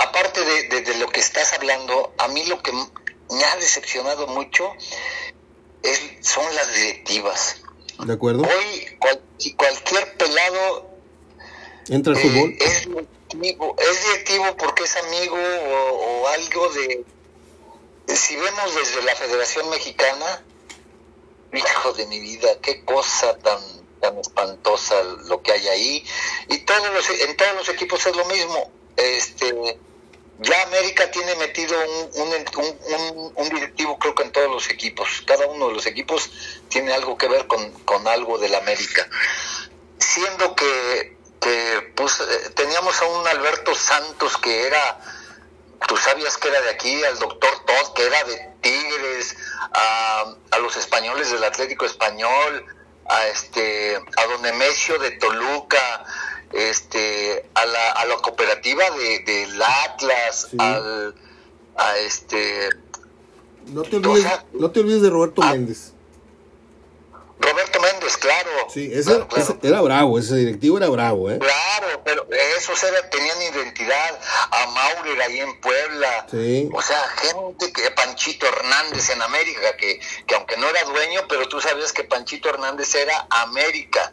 aparte 0.07 0.41
de, 0.45 0.81
de, 0.81 0.97
lo 0.99 1.07
que 1.07 1.19
estás 1.19 1.53
hablando, 1.53 2.13
a 2.17 2.27
mí 2.27 2.45
lo 2.45 2.61
que 2.61 2.71
me 2.71 3.43
ha 3.43 3.55
decepcionado 3.57 4.27
mucho 4.27 4.71
es, 5.81 5.99
son 6.21 6.43
las 6.55 6.73
directivas. 6.73 7.61
¿De 8.05 8.13
acuerdo? 8.13 8.43
Hoy 8.43 8.97
cualquier 9.57 10.17
pelado 10.17 10.89
entra 11.89 12.13
al 12.13 12.19
fútbol. 12.19 12.55
Es 12.59 12.87
directivo, 12.87 13.75
es 13.77 14.03
directivo 14.05 14.57
porque 14.57 14.83
es 14.83 14.95
amigo 14.95 15.37
o, 15.37 16.21
o 16.21 16.27
algo 16.27 16.69
de... 16.69 17.05
Si 18.15 18.35
vemos 18.35 18.75
desde 18.75 19.03
la 19.03 19.15
Federación 19.15 19.69
Mexicana, 19.69 20.43
hijo 21.53 21.93
de 21.93 22.05
mi 22.07 22.19
vida, 22.19 22.49
qué 22.61 22.83
cosa 22.85 23.37
tan 23.39 23.59
tan 23.99 24.17
espantosa 24.17 24.95
lo 25.27 25.41
que 25.41 25.51
hay 25.51 25.67
ahí. 25.67 26.05
Y 26.47 26.59
todos 26.59 26.93
los, 26.93 27.09
en 27.09 27.35
todos 27.35 27.55
los 27.55 27.69
equipos 27.69 28.05
es 28.05 28.15
lo 28.15 28.25
mismo. 28.25 28.71
Este 28.95 29.77
ya 30.41 30.61
América 30.63 31.11
tiene 31.11 31.35
metido 31.35 31.75
un, 32.15 32.33
un, 32.33 33.33
un, 33.35 33.49
directivo 33.49 33.99
creo 33.99 34.15
que 34.15 34.23
en 34.23 34.31
todos 34.31 34.49
los 34.49 34.69
equipos. 34.69 35.21
Cada 35.25 35.45
uno 35.47 35.67
de 35.67 35.73
los 35.73 35.85
equipos 35.85 36.31
tiene 36.69 36.93
algo 36.93 37.17
que 37.17 37.27
ver 37.27 37.45
con, 37.47 37.71
con 37.83 38.07
algo 38.07 38.37
del 38.37 38.55
América. 38.55 39.07
Siendo 39.97 40.55
que, 40.55 41.17
que 41.41 41.91
pues 41.93 42.21
eh, 42.21 42.49
teníamos 42.55 43.01
a 43.01 43.05
un 43.05 43.27
Alberto 43.27 43.75
Santos 43.75 44.37
que 44.37 44.65
era 44.65 45.18
tú 45.87 45.97
sabías 45.97 46.37
que 46.37 46.47
era 46.47 46.61
de 46.61 46.69
aquí, 46.69 47.03
al 47.03 47.19
doctor 47.19 47.49
Todd, 47.65 47.93
que 47.95 48.05
era 48.05 48.23
de 48.25 48.49
Tigres, 48.61 49.35
a, 49.73 50.35
a 50.51 50.59
los 50.59 50.75
españoles 50.77 51.31
del 51.31 51.43
Atlético 51.43 51.85
Español, 51.85 52.65
a 53.05 53.27
este 53.27 53.95
a 53.95 54.25
don 54.27 54.41
Nemesio 54.41 54.99
de 54.99 55.11
Toluca, 55.11 56.05
este 56.51 57.49
a 57.53 57.65
la, 57.65 57.91
a 57.91 58.05
la 58.05 58.15
cooperativa 58.17 58.89
de 58.91 59.19
del 59.19 59.61
Atlas, 59.61 60.47
al 60.57 61.15
a 61.75 61.97
este 61.97 62.69
no 63.67 63.83
te 63.83 63.97
olvides, 63.97 64.27
no 64.53 64.71
te 64.71 64.79
olvides 64.79 65.01
de 65.01 65.09
Roberto 65.09 65.41
Méndez. 65.41 65.93
Roberto 67.39 67.79
Méndez, 67.79 68.17
claro. 68.17 68.49
Sí, 68.69 68.89
ese, 68.93 69.23
era 69.63 69.81
bravo, 69.81 70.19
ese 70.19 70.35
directivo 70.35 70.77
era 70.77 70.89
bravo, 70.89 71.31
¿eh? 71.31 71.39
Claro, 71.39 72.01
pero 72.03 72.27
esos 72.57 72.83
era, 72.83 73.09
tenían 73.09 73.41
identidad. 73.53 74.19
A 74.51 74.67
Maurer 74.67 75.21
ahí 75.21 75.39
en 75.39 75.59
Puebla. 75.61 76.27
Sí. 76.29 76.69
O 76.73 76.81
sea, 76.81 77.01
gente 77.21 77.71
que 77.71 77.91
Panchito 77.91 78.45
Hernández 78.45 79.09
en 79.09 79.21
América, 79.21 79.77
que, 79.77 79.99
que 80.27 80.35
aunque 80.35 80.57
no 80.57 80.67
era 80.67 80.83
dueño, 80.83 81.21
pero 81.29 81.47
tú 81.47 81.61
sabías 81.61 81.93
que 81.93 82.03
Panchito 82.03 82.49
Hernández 82.49 82.93
era 82.95 83.25
América. 83.29 84.11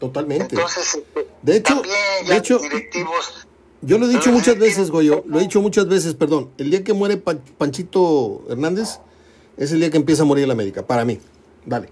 Totalmente. 0.00 0.56
Entonces, 0.56 0.94
este, 0.94 1.28
de 1.42 1.56
hecho, 1.56 1.82
de 2.26 2.36
hecho, 2.36 2.58
directivos. 2.58 3.46
Yo 3.82 3.98
lo 3.98 4.06
he 4.06 4.08
dicho 4.08 4.30
muchas 4.32 4.58
veces, 4.58 4.90
Goyo, 4.90 5.22
lo 5.26 5.38
he 5.38 5.42
dicho 5.42 5.60
muchas 5.60 5.86
veces, 5.86 6.14
perdón. 6.14 6.50
El 6.58 6.70
día 6.70 6.82
que 6.82 6.92
muere 6.92 7.16
Panchito 7.16 8.42
Hernández 8.50 8.98
es 9.56 9.72
el 9.72 9.80
día 9.80 9.90
que 9.90 9.98
empieza 9.98 10.22
a 10.22 10.26
morir 10.26 10.46
la 10.46 10.54
América, 10.54 10.84
para 10.86 11.04
mí. 11.04 11.20
Dale. 11.64 11.88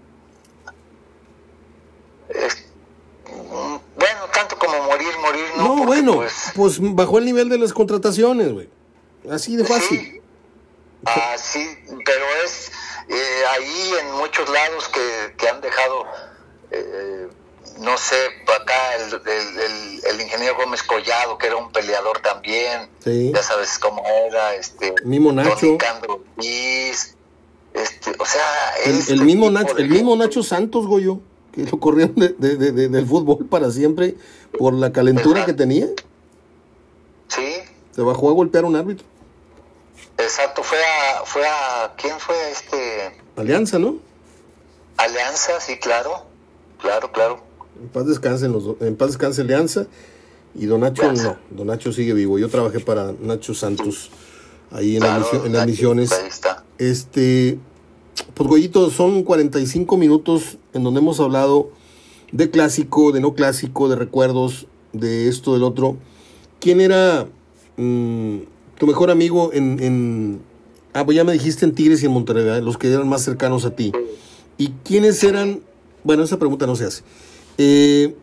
bueno, 3.97 4.21
tanto 4.33 4.59
como 4.59 4.83
morir, 4.85 5.09
morir, 5.21 5.45
no. 5.57 5.77
No, 5.77 5.85
bueno, 5.85 6.16
pues, 6.16 6.53
pues, 6.55 6.79
bajó 6.81 7.19
el 7.19 7.25
nivel 7.25 7.49
de 7.49 7.59
las 7.59 7.73
contrataciones, 7.73 8.53
güey. 8.53 8.69
Así 9.31 9.57
de 9.57 9.64
fácil. 9.64 9.99
Sí, 9.99 10.21
así, 11.05 11.79
pero 12.05 12.25
es 12.45 12.71
eh, 13.09 13.43
ahí 13.51 13.93
en 14.01 14.12
muchos 14.12 14.49
lados 14.49 14.89
que, 14.89 15.35
que 15.37 15.49
han 15.49 15.61
dejado, 15.61 16.07
eh, 16.71 17.29
no 17.79 17.97
sé, 17.97 18.16
acá 18.61 18.97
el, 18.97 19.14
el, 19.14 20.05
el, 20.05 20.21
ingeniero 20.21 20.57
Gómez 20.57 20.83
Collado, 20.83 21.39
que 21.39 21.47
era 21.47 21.57
un 21.57 21.73
peleador 21.73 22.21
también, 22.21 22.91
sí. 23.03 23.33
ya 23.35 23.43
sabes 23.43 23.79
cómo 23.79 24.03
era, 24.07 24.55
este, 24.55 24.95
Mimo 25.05 25.33
Nacho. 25.33 25.79
Este, 27.83 28.12
o 28.18 28.24
sea, 28.26 28.43
el, 28.87 28.97
este 28.99 29.12
el 29.14 29.22
mismo 29.22 29.51
Nacho, 29.51 29.76
el 29.79 29.89
mismo 29.89 30.16
Nacho 30.16 30.43
Santos, 30.43 30.87
Goyo, 30.87 31.20
que 31.53 31.64
lo 31.64 31.79
corrieron 31.79 32.14
de, 32.16 32.29
de, 32.31 32.57
de, 32.72 32.89
del 32.89 33.07
fútbol 33.07 33.47
para 33.47 33.70
siempre 33.70 34.16
por 34.59 34.72
la 34.74 34.93
calentura 34.93 35.41
Exacto. 35.41 35.53
que 35.53 35.59
tenía. 35.59 35.87
Sí. 37.29 37.47
Se 37.95 38.03
bajó 38.03 38.31
a 38.31 38.33
golpear 38.33 38.64
a 38.64 38.66
un 38.68 38.76
árbitro. 38.76 39.07
Exacto, 40.16 40.62
fue 40.62 40.79
a, 40.79 41.24
fue 41.24 41.47
a, 41.47 41.95
¿quién 41.97 42.18
fue 42.18 42.35
este? 42.51 43.16
Alianza, 43.37 43.79
¿no? 43.79 43.97
Alianza, 44.97 45.61
sí, 45.61 45.79
claro, 45.79 46.24
claro, 46.81 47.12
claro. 47.12 47.41
En 47.81 47.89
paz 47.89 48.07
descansen 48.07 48.53
los, 48.53 48.81
en 48.81 48.97
paz 48.97 49.09
descanse 49.09 49.43
Alianza 49.43 49.87
y 50.55 50.66
Don 50.66 50.81
Nacho 50.81 51.03
Alianza. 51.03 51.39
no, 51.51 51.57
Don 51.59 51.66
Nacho 51.68 51.93
sigue 51.93 52.14
vivo. 52.14 52.39
Yo 52.39 52.49
trabajé 52.49 52.81
para 52.81 53.12
Nacho 53.20 53.55
Santos 53.55 54.11
ahí 54.72 54.97
en, 54.97 55.03
Claro, 55.03 55.20
la 55.20 55.26
misión- 55.26 55.47
en 55.47 55.53
las 55.53 55.66
misiones. 55.66 56.12
Ahí 56.12 56.26
está. 56.29 56.64
Este, 56.79 57.59
pues 58.23 58.49
Goyito, 58.49 58.91
son 58.91 59.23
45 59.23 59.97
minutos 59.97 60.59
en 60.73 60.85
donde 60.85 61.01
hemos 61.01 61.21
hablado 61.21 61.71
de 62.33 62.51
clásico, 62.51 63.12
de 63.12 63.21
no 63.21 63.35
clásico, 63.35 63.89
de 63.89 63.97
recuerdos, 63.97 64.66
de 64.93 65.29
esto, 65.29 65.55
del 65.55 65.62
otro. 65.62 65.97
¿Quién 66.61 66.81
era 66.81 67.29
mm, 67.77 68.39
tu 68.79 68.87
mejor 68.87 69.11
amigo 69.11 69.51
en, 69.53 69.83
en... 69.83 70.41
Ah, 70.93 71.05
pues 71.05 71.16
ya 71.16 71.25
me 71.25 71.33
dijiste 71.33 71.64
en 71.64 71.75
Tigres 71.75 72.03
y 72.03 72.07
en 72.07 72.12
Monterrey, 72.12 72.62
los 72.62 72.79
que 72.79 72.93
eran 72.93 73.09
más 73.09 73.23
cercanos 73.23 73.64
a 73.64 73.75
ti. 73.75 73.93
¿Y 74.57 74.69
quiénes 74.85 75.23
eran? 75.23 75.61
Bueno, 76.03 76.23
esa 76.23 76.39
pregunta 76.39 76.66
no 76.66 76.75
se 76.75 76.85
hace. 76.85 77.03
Eh, 77.59 78.14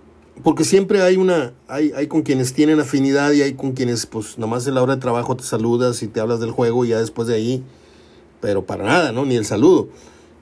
porque 0.43 0.65
siempre 0.65 1.01
hay 1.01 1.15
una, 1.15 1.53
hay, 1.67 1.91
hay 1.95 2.07
con 2.07 2.23
quienes 2.23 2.53
tienen 2.53 2.79
afinidad 2.79 3.31
y 3.31 3.41
hay 3.41 3.53
con 3.53 3.71
quienes, 3.71 4.05
pues, 4.05 4.37
nomás 4.37 4.67
en 4.67 4.75
la 4.75 4.83
hora 4.83 4.95
de 4.95 5.01
trabajo 5.01 5.35
te 5.37 5.43
saludas 5.43 6.03
y 6.03 6.07
te 6.07 6.19
hablas 6.19 6.39
del 6.39 6.51
juego 6.51 6.83
y 6.83 6.89
ya 6.89 6.99
después 6.99 7.27
de 7.27 7.35
ahí, 7.35 7.63
pero 8.41 8.65
para 8.65 8.83
nada, 8.83 9.11
¿no? 9.11 9.25
Ni 9.25 9.35
el 9.35 9.45
saludo. 9.45 9.89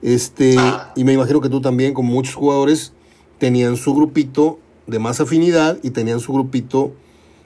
Este, 0.02 0.56
y 0.96 1.04
me 1.04 1.14
imagino 1.14 1.40
que 1.40 1.50
tú 1.50 1.62
también, 1.62 1.94
como 1.94 2.12
muchos 2.12 2.36
jugadores, 2.36 2.92
tenían 3.40 3.78
su 3.78 3.94
grupito 3.94 4.60
de 4.88 5.00
más 5.00 5.22
afinidad 5.22 5.78
y 5.82 5.92
tenían 5.92 6.20
su 6.20 6.34
grupito, 6.34 6.92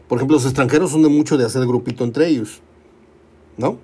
por 0.08 0.18
ejemplo, 0.18 0.38
los 0.38 0.46
extranjeros 0.46 0.92
son 0.92 1.04
de 1.04 1.10
mucho 1.10 1.38
de 1.38 1.46
hacer 1.46 1.66
grupito 1.68 2.04
entre 2.04 2.28
ellos, 2.28 2.62
¿no? 3.58 3.80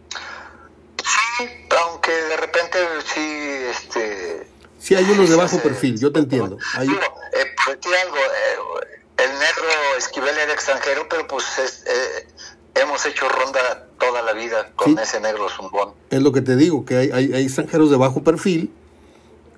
Sí, 1.04 1.46
aunque 1.86 2.12
de 2.12 2.38
repente 2.38 2.78
sí, 3.14 3.22
este... 3.70 4.48
Sí, 4.80 4.96
hay 4.96 5.06
unos 5.06 5.30
de 5.30 5.36
bajo 5.36 5.60
perfil, 5.60 6.00
yo 6.00 6.12
te 6.12 6.20
entiendo. 6.20 6.58
Hay, 6.76 6.88
Digo, 6.88 7.00
eh, 7.00 7.46
pues 7.64 7.78
algo, 8.04 8.18
eh, 8.18 8.88
el 9.18 9.32
negro 9.32 9.68
Esquivel 9.98 10.38
era 10.38 10.52
extranjero, 10.52 11.08
pero 11.10 11.28
pues 11.28 11.46
es, 11.60 11.84
eh, 11.86 12.28
hemos 12.76 13.06
hecho 13.06 13.28
ronda 13.30 13.88
toda 14.00 14.22
la 14.22 14.34
vida 14.34 14.72
con 14.76 14.96
Sí. 14.96 15.02
ese 15.02 15.20
negro 15.22 15.48
zumbón. 15.50 15.90
es 16.10 16.22
lo 16.22 16.32
que 16.32 16.42
te 16.42 16.56
digo, 16.56 16.86
que 16.86 16.96
hay, 16.98 17.12
hay, 17.12 17.34
hay 17.34 17.44
extranjeros 17.44 17.90
de 17.90 17.98
bajo 17.98 18.24
perfil, 18.24 18.72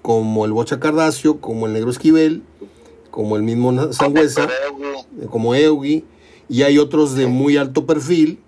como 0.01 0.45
el 0.45 0.51
Bocha 0.53 0.79
Cardacio, 0.79 1.39
como 1.41 1.65
el 1.65 1.73
Negro 1.73 1.89
Esquivel, 1.89 2.43
como 3.09 3.37
el 3.37 3.43
mismo 3.43 3.91
Sangüesa, 3.93 4.47
Pero, 4.47 5.29
como 5.29 5.55
Eugi, 5.55 6.05
y 6.47 6.61
hay 6.61 6.77
otros 6.77 7.15
de 7.15 7.25
muy 7.27 7.57
alto 7.57 7.85
perfil, 7.87 8.39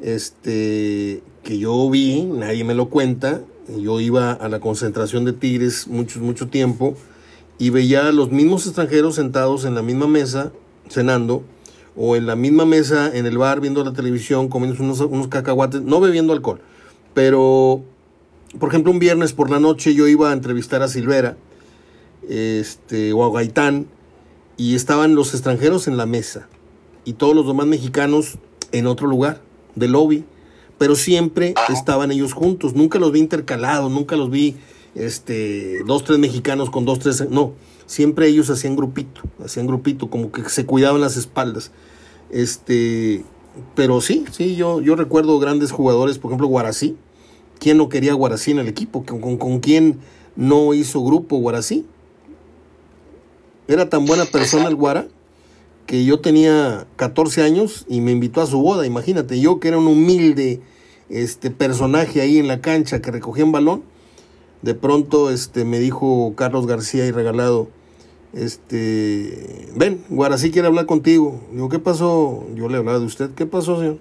este, 0.00 1.22
que 1.42 1.58
yo 1.58 1.88
vi, 1.88 2.22
nadie 2.24 2.64
me 2.64 2.74
lo 2.74 2.90
cuenta, 2.90 3.40
yo 3.78 4.00
iba 4.00 4.32
a 4.32 4.48
la 4.48 4.60
concentración 4.60 5.24
de 5.24 5.32
Tigres 5.32 5.86
mucho, 5.86 6.20
mucho 6.20 6.48
tiempo, 6.48 6.94
y 7.58 7.70
veía 7.70 8.08
a 8.08 8.12
los 8.12 8.30
mismos 8.30 8.66
extranjeros 8.66 9.14
sentados 9.14 9.64
en 9.64 9.74
la 9.74 9.82
misma 9.82 10.06
mesa, 10.06 10.52
cenando, 10.88 11.42
o 12.02 12.16
en 12.16 12.24
la 12.24 12.34
misma 12.34 12.64
mesa 12.64 13.14
en 13.14 13.26
el 13.26 13.36
bar 13.36 13.60
viendo 13.60 13.84
la 13.84 13.92
televisión, 13.92 14.48
comiendo 14.48 14.82
unos, 14.82 15.00
unos 15.00 15.28
cacahuates, 15.28 15.82
no 15.82 16.00
bebiendo 16.00 16.32
alcohol, 16.32 16.58
pero, 17.12 17.82
por 18.58 18.70
ejemplo, 18.70 18.90
un 18.90 18.98
viernes 18.98 19.34
por 19.34 19.50
la 19.50 19.60
noche 19.60 19.94
yo 19.94 20.08
iba 20.08 20.30
a 20.30 20.32
entrevistar 20.32 20.82
a 20.82 20.88
Silvera, 20.88 21.36
este, 22.26 23.12
o 23.12 23.22
a 23.22 23.30
Gaitán, 23.30 23.86
y 24.56 24.76
estaban 24.76 25.14
los 25.14 25.34
extranjeros 25.34 25.88
en 25.88 25.98
la 25.98 26.06
mesa 26.06 26.48
y 27.04 27.12
todos 27.12 27.34
los 27.34 27.46
demás 27.46 27.66
mexicanos 27.66 28.38
en 28.72 28.86
otro 28.86 29.06
lugar, 29.06 29.42
de 29.74 29.88
lobby, 29.88 30.24
pero 30.78 30.94
siempre 30.94 31.52
estaban 31.68 32.12
ellos 32.12 32.32
juntos, 32.32 32.74
nunca 32.74 32.98
los 32.98 33.12
vi 33.12 33.18
intercalados, 33.18 33.92
nunca 33.92 34.16
los 34.16 34.30
vi 34.30 34.56
este 34.94 35.82
dos 35.86 36.04
tres 36.04 36.18
mexicanos 36.18 36.70
con 36.70 36.84
dos 36.84 36.98
tres, 36.98 37.28
no, 37.30 37.52
siempre 37.86 38.28
ellos 38.28 38.50
hacían 38.50 38.76
grupito, 38.76 39.22
hacían 39.44 39.66
grupito 39.66 40.10
como 40.10 40.32
que 40.32 40.48
se 40.48 40.66
cuidaban 40.66 41.00
las 41.00 41.16
espaldas. 41.16 41.70
Este, 42.30 43.24
pero 43.74 44.00
sí, 44.00 44.24
sí, 44.30 44.56
yo 44.56 44.80
yo 44.80 44.96
recuerdo 44.96 45.38
grandes 45.38 45.72
jugadores, 45.72 46.18
por 46.18 46.30
ejemplo, 46.30 46.48
Guarací. 46.48 46.96
¿Quién 47.58 47.76
no 47.76 47.90
quería 47.90 48.14
Guarací 48.14 48.52
en 48.52 48.58
el 48.58 48.68
equipo? 48.68 49.04
¿Con, 49.04 49.20
con, 49.20 49.36
con 49.36 49.60
quién 49.60 49.98
no 50.34 50.72
hizo 50.72 51.04
grupo 51.04 51.36
Guarací? 51.36 51.84
Era 53.68 53.88
tan 53.88 54.06
buena 54.06 54.24
persona 54.24 54.68
el 54.68 54.76
Guara 54.76 55.06
que 55.90 56.04
yo 56.04 56.20
tenía 56.20 56.86
14 56.94 57.42
años 57.42 57.84
y 57.88 58.00
me 58.00 58.12
invitó 58.12 58.40
a 58.40 58.46
su 58.46 58.62
boda, 58.62 58.86
imagínate, 58.86 59.40
yo 59.40 59.58
que 59.58 59.66
era 59.66 59.78
un 59.78 59.88
humilde 59.88 60.60
este 61.08 61.50
personaje 61.50 62.20
ahí 62.20 62.38
en 62.38 62.46
la 62.46 62.60
cancha 62.60 63.02
que 63.02 63.10
recogía 63.10 63.44
un 63.44 63.50
balón, 63.50 63.82
de 64.62 64.74
pronto 64.74 65.30
este 65.30 65.64
me 65.64 65.78
dijo 65.78 66.34
Carlos 66.36 66.66
García 66.66 67.06
y 67.06 67.10
regalado, 67.10 67.68
Este, 68.32 69.68
ven, 69.74 70.04
Guarací 70.08 70.50
quiere 70.50 70.68
hablar 70.68 70.86
contigo. 70.86 71.40
Digo, 71.52 71.68
¿qué 71.68 71.78
pasó? 71.78 72.46
Yo 72.54 72.68
le 72.68 72.78
hablaba 72.78 72.98
de 72.98 73.04
usted. 73.06 73.30
¿Qué 73.30 73.46
pasó, 73.46 73.76
señor? 73.78 73.98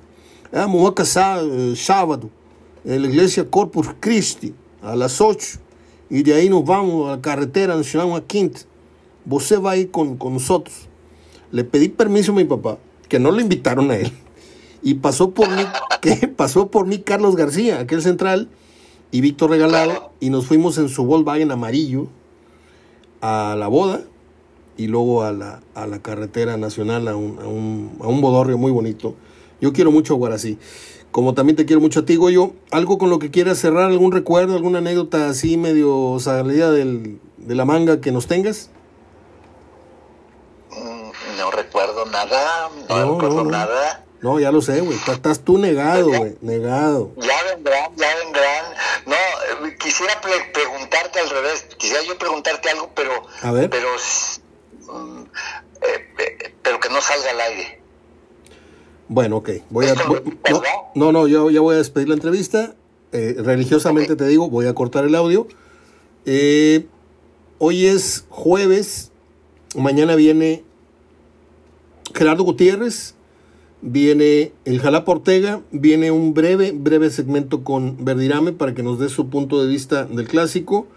Ah, 0.54 0.68
me 0.68 0.74
voy 0.74 0.90
a 0.90 0.94
casar 0.94 1.44
el 1.44 1.76
sábado 1.78 2.30
en 2.86 3.02
la 3.02 3.08
iglesia 3.08 3.50
Corpus 3.50 3.88
Christi 4.00 4.54
a 4.82 4.96
las 4.96 5.20
8 5.22 5.60
y 6.10 6.24
de 6.24 6.34
ahí 6.34 6.50
nos 6.50 6.66
vamos 6.66 7.08
a 7.08 7.16
la 7.16 7.22
carretera 7.22 7.76
nacional 7.76 8.16
a 8.16 8.22
Quinta. 8.22 8.62
Você 9.26 9.58
va 9.58 9.72
a 9.72 9.78
ir 9.78 9.92
con, 9.92 10.18
con 10.18 10.34
nosotros. 10.34 10.88
Le 11.52 11.64
pedí 11.64 11.90
permiso 11.90 12.32
a 12.32 12.36
mi 12.36 12.46
papá, 12.46 12.78
que 13.08 13.20
no 13.20 13.32
lo 13.32 13.42
invitaron 13.42 13.92
a 13.92 13.98
él. 13.98 14.12
Y 14.82 14.96
pasó 14.96 15.32
por 15.32 15.50
mí, 15.50 15.64
que 16.02 16.28
pasó 16.28 16.70
por 16.72 16.88
mí 16.88 17.00
Carlos 17.00 17.36
García, 17.36 17.80
aquel 17.80 18.02
central, 18.02 18.50
y 19.12 19.22
Víctor 19.22 19.50
Regalado, 19.52 20.12
y 20.20 20.30
nos 20.30 20.46
fuimos 20.46 20.78
en 20.78 20.90
su 20.90 21.06
Volkswagen 21.06 21.52
amarillo 21.52 22.08
a 23.22 23.56
la 23.58 23.68
boda 23.68 24.02
y 24.78 24.88
luego 24.88 25.24
a 25.24 25.32
la, 25.32 25.62
a 25.76 25.88
la 25.88 26.00
carretera 26.02 26.58
nacional, 26.58 27.08
a 27.08 27.16
un, 27.16 27.40
a, 27.40 27.48
un, 27.48 27.98
a 28.02 28.08
un 28.08 28.22
bodorrio 28.22 28.58
muy 28.58 28.72
bonito. 28.72 29.16
Yo 29.62 29.74
quiero 29.74 29.92
mucho 29.92 30.14
a 30.14 30.18
Guarací. 30.18 30.58
Como 31.12 31.34
también 31.34 31.56
te 31.56 31.66
quiero 31.66 31.82
mucho 31.82 32.02
a 32.02 32.06
ti, 32.06 32.16
Goyo. 32.16 32.54
¿Algo 32.72 32.98
con 32.98 33.10
lo 33.10 33.18
que 33.20 33.32
quieras 33.32 33.58
cerrar? 33.58 33.90
¿Algún 33.90 34.12
recuerdo, 34.12 34.56
alguna 34.56 34.78
anécdota 34.78 35.28
así 35.28 35.58
medio 35.58 36.18
salida 36.20 36.72
del, 36.72 37.20
de 37.38 37.56
la 37.56 37.66
manga 37.66 38.00
que 38.00 38.12
nos 38.12 38.28
tengas? 38.28 38.70
No 41.38 41.52
recuerdo 41.52 42.06
nada, 42.06 42.70
no, 42.88 42.96
no 42.96 43.14
recuerdo 43.14 43.44
no, 43.44 43.52
nada. 43.52 44.06
No, 44.22 44.40
ya 44.40 44.52
lo 44.52 44.62
sé, 44.62 44.82
güey. 44.82 44.98
Estás 44.98 45.40
tú 45.42 45.58
negado, 45.58 46.08
güey. 46.08 46.36
Negado. 46.42 47.12
Ya 47.18 47.44
vendrán, 47.44 47.96
ya 47.96 48.16
vendrán. 48.18 48.66
No, 49.06 49.16
eh, 49.16 49.78
quisiera 49.80 50.20
pre 50.20 50.34
preguntarte 50.54 51.20
al 51.20 51.30
revés. 51.30 51.68
Quisiera 51.78 52.04
yo 52.04 52.18
preguntarte 52.18 52.70
algo, 52.70 52.92
pero. 52.96 53.12
A 53.42 53.52
ver. 53.52 53.70
Pero, 53.70 53.88
um, 54.90 55.24
eh, 55.82 56.14
eh, 56.18 56.54
pero 56.62 56.80
que 56.80 56.90
no 56.90 57.00
salga 57.02 57.32
al 57.32 57.42
aire. 57.42 57.82
Bueno, 59.08 59.38
ok. 59.38 59.50
Voy 59.70 59.88
a, 59.88 59.94
voy, 59.94 60.22
no, 60.52 60.62
no, 60.96 61.12
no, 61.12 61.28
yo 61.28 61.50
ya 61.50 61.62
voy 61.62 61.76
a 61.76 61.78
despedir 61.78 62.10
la 62.10 62.16
entrevista. 62.16 62.76
Eh, 63.12 63.36
religiosamente 63.40 64.14
okay. 64.14 64.26
te 64.26 64.30
digo, 64.30 64.50
voy 64.50 64.68
a 64.68 64.74
cortar 64.74 65.06
el 65.06 65.16
audio. 65.16 65.48
Hoy 67.58 67.88
es 67.88 68.26
jueves. 68.30 69.12
Mañana 69.76 70.16
viene 70.16 70.64
Gerardo 72.14 72.44
Gutiérrez. 72.44 73.16
Viene 73.82 74.52
el 74.66 74.82
Jalapa 74.82 75.12
Ortega. 75.12 75.62
Viene 75.72 76.12
un 76.12 76.34
breve, 76.34 76.72
breve 76.72 77.10
segmento 77.10 77.64
con 77.64 78.04
Verdirame 78.04 78.52
para 78.52 78.74
que 78.74 78.84
nos 78.84 79.00
dé 79.00 79.10
su 79.10 79.30
punto 79.30 79.62
de 79.62 79.70
vista 79.70 80.06
del 80.06 80.28
clásico. 80.28 80.88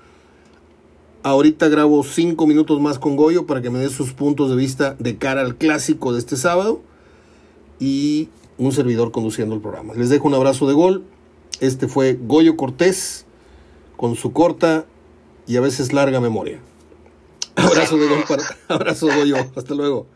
Ahorita 1.22 1.68
grabo 1.68 2.02
cinco 2.02 2.48
minutos 2.48 2.80
más 2.80 2.98
con 2.98 3.14
Goyo 3.14 3.46
para 3.46 3.62
que 3.62 3.70
me 3.70 3.78
dé 3.78 3.88
sus 3.88 4.12
puntos 4.12 4.50
de 4.50 4.56
vista 4.56 4.96
de 4.98 5.16
cara 5.16 5.40
al 5.42 5.56
clásico 5.56 6.12
de 6.12 6.18
este 6.18 6.36
sábado 6.36 6.80
y 7.78 8.28
un 8.58 8.72
servidor 8.72 9.12
conduciendo 9.12 9.54
el 9.54 9.60
programa. 9.60 9.94
Les 9.94 10.08
dejo 10.08 10.26
un 10.26 10.34
abrazo 10.34 10.66
de 10.66 10.74
gol. 10.74 11.04
Este 11.60 11.86
fue 11.86 12.18
Goyo 12.20 12.56
Cortés 12.56 13.24
con 13.96 14.16
su 14.16 14.32
corta 14.32 14.84
y 15.46 15.56
a 15.56 15.60
veces 15.60 15.92
larga 15.92 16.20
memoria. 16.20 16.60
Abrazo 17.54 17.96
de 17.98 18.08
gol 18.08 18.24
abrazo 18.68 19.06
Goyo. 19.06 19.36
Hasta 19.54 19.74
luego. 19.74 20.08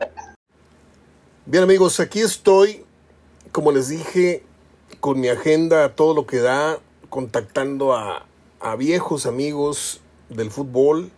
Bien 1.49 1.63
amigos, 1.63 2.01
aquí 2.01 2.23
estoy, 2.23 2.85
como 3.53 3.71
les 3.71 3.87
dije, 3.87 4.43
con 4.99 5.21
mi 5.21 5.29
agenda, 5.29 5.95
todo 5.95 6.13
lo 6.13 6.27
que 6.27 6.39
da, 6.39 6.81
contactando 7.09 7.93
a, 7.93 8.27
a 8.59 8.75
viejos 8.75 9.27
amigos 9.27 10.01
del 10.29 10.51
fútbol 10.51 11.13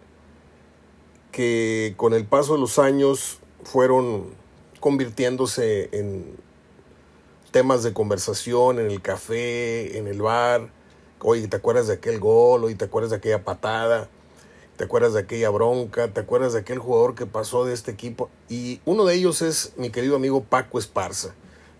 que 1.33 1.95
con 1.97 2.12
el 2.12 2.26
paso 2.26 2.53
de 2.53 2.61
los 2.61 2.79
años 2.79 3.39
fueron 3.64 4.26
convirtiéndose 4.81 5.89
en 5.93 6.37
temas 7.51 7.83
de 7.83 7.95
conversación 7.95 8.81
en 8.81 8.91
el 8.91 9.01
café, 9.01 9.97
en 9.97 10.09
el 10.09 10.20
bar. 10.20 10.68
Oye, 11.20 11.49
¿te 11.49 11.57
acuerdas 11.57 11.87
de 11.87 11.95
aquel 11.95 12.20
gol? 12.20 12.64
Oye, 12.64 12.74
¿te 12.74 12.85
acuerdas 12.85 13.12
de 13.12 13.16
aquella 13.16 13.45
patada? 13.45 14.11
¿Te 14.79 14.85
acuerdas 14.85 15.12
de 15.12 15.18
aquella 15.18 15.51
bronca? 15.51 16.07
¿Te 16.14 16.20
acuerdas 16.20 16.53
de 16.53 16.61
aquel 16.61 16.79
jugador 16.79 17.16
que 17.16 17.26
pasó 17.26 17.64
de 17.64 17.74
este 17.74 17.91
equipo? 17.91 18.31
Y 18.49 18.81
uno 18.85 19.05
de 19.05 19.16
ellos 19.16 19.43
es 19.43 19.72
mi 19.76 19.91
querido 19.91 20.14
amigo 20.14 20.45
Paco 20.45 20.79
Esparza, 20.79 21.35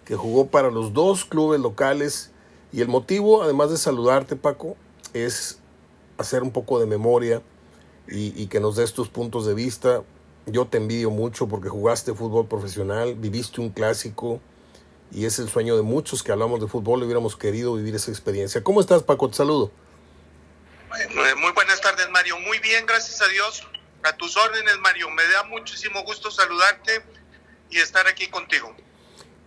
que 0.05 0.17
jugó 0.17 0.49
para 0.49 0.73
los 0.73 0.93
dos 0.95 1.25
clubes 1.25 1.61
locales. 1.61 2.33
Y 2.73 2.81
el 2.81 2.89
motivo, 2.89 3.45
además 3.45 3.71
de 3.71 3.77
saludarte, 3.77 4.35
Paco, 4.35 4.77
es 5.15 5.61
hacer 6.19 6.43
un 6.43 6.51
poco 6.51 6.81
de 6.81 6.87
memoria 6.87 7.41
y, 8.09 8.47
que 8.49 8.59
nos 8.59 8.75
des 8.75 8.93
tus 8.93 9.09
puntos 9.09 9.47
de 9.47 9.55
vista. 9.55 10.03
Yo 10.47 10.67
te 10.67 10.79
envidio 10.79 11.11
mucho 11.11 11.47
porque 11.47 11.69
jugaste 11.69 12.15
fútbol 12.15 12.49
profesional, 12.49 13.15
viviste 13.15 13.61
un 13.61 13.71
clásico 13.71 14.41
y 15.13 15.25
es 15.25 15.39
el 15.39 15.49
sueño 15.49 15.77
de 15.77 15.83
muchos 15.83 16.25
que 16.25 16.33
hablamos 16.33 16.61
de 16.61 16.67
fútbol 16.67 17.03
y 17.03 17.05
hubiéramos 17.05 17.37
querido 17.37 17.75
vivir 17.75 17.95
esa 17.95 18.11
experiencia. 18.11 18.65
¿Cómo 18.65 18.81
estás, 18.81 19.05
Paco? 19.05 19.29
Te 19.29 19.37
saludo. 19.37 19.71
Muy 21.37 21.53
buenas 21.53 21.81
tardes, 21.81 22.09
Mario. 22.11 22.39
Muy 22.41 22.59
bien, 22.59 22.87
gracias 22.87 23.21
a 23.21 23.29
Dios. 23.29 23.67
A 24.03 24.17
tus 24.17 24.37
órdenes, 24.37 24.79
Mario. 24.79 25.11
Me 25.11 25.27
da 25.29 25.45
muchísimo 25.45 26.03
gusto 26.05 26.31
saludarte 26.31 27.03
y 27.71 27.79
estar 27.79 28.07
aquí 28.07 28.29
contigo. 28.29 28.75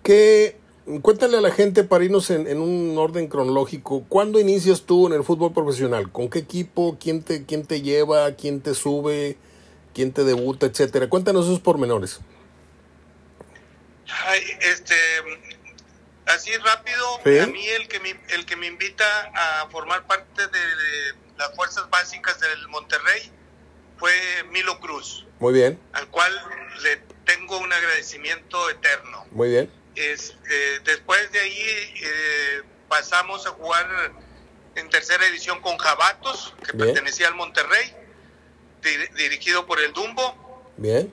¿Qué, 0.03 0.57
cuéntale 1.01 1.37
a 1.37 1.41
la 1.41 1.51
gente 1.51 1.83
para 1.83 2.03
irnos 2.03 2.29
en, 2.29 2.47
en, 2.47 2.59
un 2.59 2.97
orden 2.97 3.27
cronológico. 3.27 4.03
¿Cuándo 4.07 4.39
inicias 4.39 4.83
tú 4.83 5.07
en 5.07 5.13
el 5.13 5.23
fútbol 5.23 5.53
profesional? 5.53 6.11
¿Con 6.11 6.29
qué 6.29 6.39
equipo? 6.39 6.97
¿Quién 6.99 7.23
te, 7.23 7.45
quién 7.45 7.65
te 7.65 7.81
lleva? 7.81 8.35
¿Quién 8.35 8.61
te 8.61 8.73
sube? 8.73 9.37
¿Quién 9.93 10.11
te 10.11 10.23
debuta? 10.23 10.65
Etcétera. 10.65 11.09
Cuéntanos 11.09 11.45
esos 11.45 11.59
pormenores. 11.59 12.19
Ay, 14.25 14.41
este, 14.59 14.95
así 16.25 16.51
rápido, 16.57 17.19
¿Sí? 17.23 17.39
a 17.39 17.47
mí 17.47 17.65
el 17.69 17.87
que, 17.87 17.99
me, 17.99 18.19
el 18.29 18.45
que 18.45 18.55
me 18.57 18.67
invita 18.67 19.05
a 19.33 19.69
formar 19.69 20.05
parte 20.05 20.47
de 20.47 21.15
las 21.41 21.55
fuerzas 21.55 21.89
básicas 21.89 22.39
del 22.39 22.67
Monterrey 22.67 23.31
fue 23.97 24.13
Milo 24.51 24.79
Cruz. 24.79 25.25
Muy 25.39 25.53
bien. 25.53 25.79
Al 25.93 26.07
cual 26.07 26.31
le 26.83 26.97
tengo 27.25 27.57
un 27.57 27.73
agradecimiento 27.73 28.69
eterno. 28.69 29.25
Muy 29.31 29.49
bien. 29.49 29.71
Este, 29.95 30.79
después 30.81 31.31
de 31.31 31.39
ahí 31.39 31.93
eh, 32.03 32.61
pasamos 32.87 33.45
a 33.47 33.51
jugar 33.51 34.11
en 34.75 34.89
tercera 34.89 35.25
división 35.25 35.61
con 35.61 35.77
Jabatos, 35.77 36.53
que 36.63 36.77
bien. 36.77 36.93
pertenecía 36.93 37.27
al 37.27 37.35
Monterrey, 37.35 37.95
di 38.83 38.97
dirigido 39.23 39.65
por 39.65 39.79
el 39.79 39.91
Dumbo. 39.93 40.71
Bien. 40.77 41.11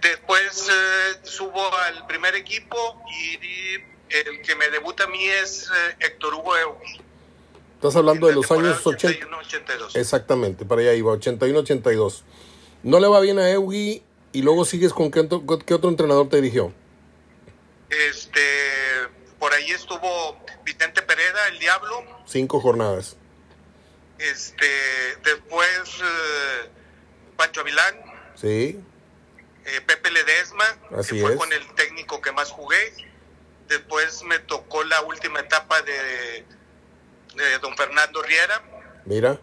Después 0.00 0.68
eh, 0.70 1.18
subo 1.22 1.74
al 1.76 2.06
primer 2.06 2.34
equipo 2.34 3.02
y 3.10 3.74
el 4.08 4.42
que 4.42 4.54
me 4.56 4.70
debuta 4.70 5.04
a 5.04 5.06
mí 5.06 5.24
es 5.26 5.68
eh, 5.70 5.96
Héctor 6.00 6.34
Hugo 6.34 6.56
Eugui. 6.56 7.03
Estás 7.84 7.96
hablando 7.96 8.28
de 8.28 8.32
los 8.32 8.50
años 8.50 8.80
81, 8.86 9.38
82. 9.40 9.96
Exactamente, 9.96 10.64
para 10.64 10.80
allá 10.80 10.94
iba, 10.94 11.12
81, 11.12 11.58
82. 11.58 12.24
No 12.82 12.98
le 12.98 13.08
va 13.08 13.20
bien 13.20 13.38
a 13.38 13.50
Eugui 13.50 14.02
y 14.32 14.40
luego 14.40 14.64
sigues 14.64 14.94
con 14.94 15.10
qué 15.10 15.20
otro, 15.20 15.44
qué 15.46 15.74
otro 15.74 15.90
entrenador 15.90 16.30
te 16.30 16.36
dirigió. 16.36 16.72
Este, 17.90 18.40
por 19.38 19.52
ahí 19.52 19.70
estuvo 19.70 20.38
Vicente 20.64 21.02
Pereda, 21.02 21.48
el 21.48 21.58
Diablo. 21.58 22.02
Cinco 22.24 22.58
jornadas. 22.58 23.18
Este, 24.18 24.66
después 25.22 26.00
eh, 26.02 26.70
Pancho 27.36 27.60
Avilán. 27.60 27.96
Sí. 28.34 28.80
Eh, 29.66 29.80
Pepe 29.86 30.10
Ledesma, 30.10 30.64
Así 30.96 31.16
que 31.16 31.20
fue 31.20 31.32
es. 31.32 31.36
con 31.36 31.52
el 31.52 31.74
técnico 31.74 32.22
que 32.22 32.32
más 32.32 32.50
jugué. 32.50 32.94
Después 33.68 34.22
me 34.22 34.38
tocó 34.38 34.84
la 34.84 35.02
última 35.02 35.40
etapa 35.40 35.82
de, 35.82 36.46
de 37.36 37.58
don 37.58 37.76
Fernando 37.76 38.22
Riera. 38.22 38.62
Mira. 39.04 39.38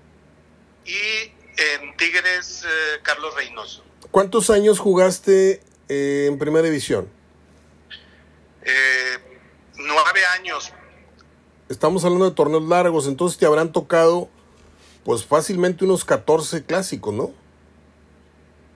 Y 0.85 1.31
en 1.57 1.95
Tigres, 1.97 2.63
eh, 2.65 2.99
Carlos 3.03 3.35
Reynoso. 3.35 3.83
¿Cuántos 4.09 4.49
años 4.49 4.79
jugaste 4.79 5.61
eh, 5.87 6.25
en 6.27 6.37
primera 6.37 6.65
división? 6.65 7.09
Eh, 8.63 9.17
nueve 9.75 10.25
años. 10.37 10.73
Estamos 11.69 12.03
hablando 12.03 12.29
de 12.29 12.35
torneos 12.35 12.63
largos, 12.63 13.07
entonces 13.07 13.37
te 13.37 13.45
habrán 13.45 13.71
tocado 13.71 14.29
pues 15.03 15.25
fácilmente 15.25 15.85
unos 15.85 16.03
14 16.05 16.65
clásicos, 16.65 17.13
¿no? 17.13 17.31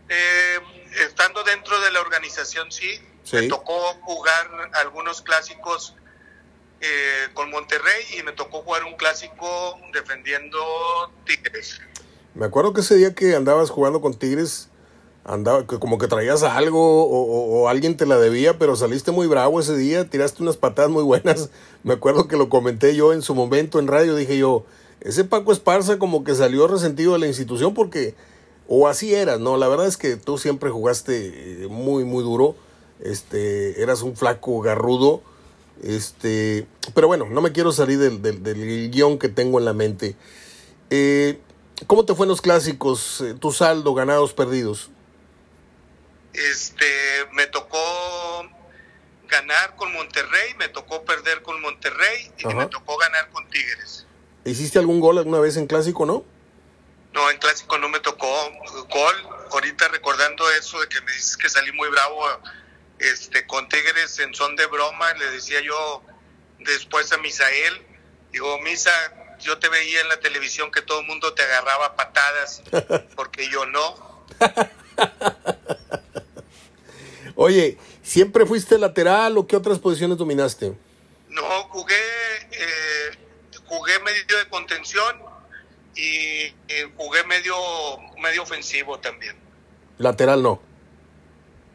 Eh, 0.10 0.60
estando 1.06 1.44
dentro 1.44 1.80
de 1.82 1.92
la 1.92 2.00
organización, 2.00 2.72
sí. 2.72 3.00
sí. 3.24 3.36
Me 3.38 3.48
tocó 3.48 3.74
jugar 4.02 4.50
algunos 4.74 5.22
clásicos 5.22 5.96
eh, 6.82 7.28
con 7.34 7.50
Monterrey 7.50 8.04
y 8.18 8.24
me 8.24 8.32
tocó 8.32 8.62
jugar 8.62 8.84
un 8.84 8.96
clásico 8.96 9.80
defendiendo 9.94 10.60
Tigres. 11.26 11.82
Me 12.34 12.46
acuerdo 12.46 12.74
que 12.74 12.82
ese 12.82 12.96
día 12.96 13.16
que 13.16 13.36
andabas 13.36 13.70
jugando 13.70 14.02
con 14.02 14.14
Tigres, 14.14 14.70
andaba 15.24 15.66
como 15.66 15.98
que 15.98 16.08
traías 16.08 16.44
algo 16.44 17.08
o, 17.08 17.68
alguien 17.70 17.98
te 17.98 18.06
la 18.06 18.18
debía, 18.18 18.60
pero 18.60 18.76
saliste 18.76 19.12
muy 19.12 19.28
bravo 19.28 19.60
ese 19.60 19.76
día, 19.76 20.10
tiraste 20.10 20.44
unas 20.44 20.58
patadas 20.58 20.92
muy 20.92 21.04
buenas. 21.04 21.50
Me 21.84 21.94
acuerdo 21.94 22.28
que 22.28 22.38
lo 22.38 22.50
comenté 22.50 22.96
yo 22.96 23.14
en 23.14 23.22
su 23.22 23.36
momento 23.36 23.80
en 23.80 23.88
radio, 23.88 24.16
dije 24.16 24.38
yo, 24.38 24.66
ese 25.02 25.24
Paco 25.24 25.52
Esparza 25.52 26.00
como 26.00 26.24
que 26.24 26.36
salió 26.36 26.68
resentido 26.68 27.14
de 27.14 27.20
la 27.20 27.28
institución 27.28 27.74
porque 27.74 28.16
O 28.68 28.88
así 28.88 29.14
eras, 29.14 29.40
¿no? 29.40 29.58
La 29.58 29.68
verdad 29.68 29.86
es 29.86 29.98
que 29.98 30.16
tú 30.16 30.38
siempre 30.38 30.72
jugaste 30.72 31.64
eh, 31.64 31.68
muy, 31.68 32.04
muy 32.04 32.24
duro. 32.24 32.56
Este, 33.00 33.82
eras 33.82 34.02
un 34.02 34.16
flaco 34.16 34.60
garrudo. 34.62 35.22
Este, 35.84 36.68
pero 36.94 37.08
bueno, 37.08 37.26
no 37.30 37.42
me 37.42 37.52
quiero 37.52 37.72
salir 37.72 38.00
del, 38.00 38.22
del, 38.22 38.92
guion 38.92 39.20
que 39.20 39.30
tengo 39.30 39.60
en 39.60 39.66
la 39.66 39.74
mente. 39.74 40.16
Eh, 40.90 41.40
¿Cómo 41.88 42.06
te 42.06 42.16
fue 42.16 42.26
en 42.26 42.30
los 42.30 42.42
clásicos? 42.42 43.22
Eh, 43.22 43.34
¿Tu 43.34 43.52
saldo, 43.52 43.94
ganados, 43.94 44.34
perdidos? 44.34 44.90
Este, 46.34 46.86
me 47.34 47.48
tocó 47.48 47.78
ganar 49.28 49.76
con 49.76 49.92
Monterrey, 49.94 50.54
me 50.58 50.70
tocó 50.70 51.04
perder 51.04 51.42
con 51.42 51.62
Monterrey 51.62 52.32
y 52.38 52.46
me 52.48 52.66
tocó 52.68 52.98
ganar 52.98 53.30
con 53.30 53.48
Tigres. 53.50 54.06
¿Hiciste 54.46 54.80
algún 54.80 55.00
gol 55.00 55.18
alguna 55.18 55.40
vez 55.40 55.58
en 55.58 55.68
clásico, 55.68 56.06
no? 56.06 56.24
No, 57.14 57.30
en 57.32 57.38
clásico 57.38 57.78
no 57.78 57.90
me 57.90 58.00
tocó 58.00 58.28
gol. 58.90 59.16
Ahorita 59.52 59.88
recordando 59.88 60.50
eso 60.52 60.80
de 60.82 60.88
que 60.88 61.00
me 61.02 61.12
dices 61.14 61.38
que 61.38 61.50
salí 61.50 61.72
muy 61.72 61.90
bravo 61.90 62.22
este, 63.00 63.46
con 63.46 63.68
Tigres 63.70 64.20
en 64.20 64.34
son 64.34 64.56
de 64.56 64.66
broma, 64.68 65.14
le 65.14 65.32
decía 65.32 65.62
yo 65.62 66.04
después 66.60 67.12
a 67.12 67.18
Misael, 67.18 67.82
digo, 68.32 68.60
Misa, 68.62 68.92
yo 69.40 69.58
te 69.60 69.70
veía 69.70 70.02
en 70.02 70.10
la 70.10 70.20
televisión 70.20 70.72
que 70.72 70.82
todo 70.82 71.02
el 71.02 71.08
mundo 71.08 71.34
te 71.34 71.44
agarraba 71.44 71.96
patadas, 71.96 72.64
porque 73.16 73.50
yo 73.50 73.66
no. 73.66 74.26
Oye, 77.36 77.78
¿siempre 78.02 78.46
fuiste 78.46 78.78
lateral 78.78 79.38
o 79.38 79.46
qué 79.46 79.58
otras 79.58 79.80
posiciones 79.80 80.18
dominaste? 80.18 80.74
No, 81.30 81.64
jugué, 81.70 81.96
eh, 82.52 83.12
jugué 83.66 84.00
medio 84.00 84.38
de 84.38 84.48
contención 84.50 85.22
y, 85.96 86.54
jugué 86.96 87.24
medio, 87.26 87.56
medio 88.22 88.44
ofensivo 88.44 89.00
también. 89.00 89.36
Lateral 89.98 90.42
no. 90.42 90.62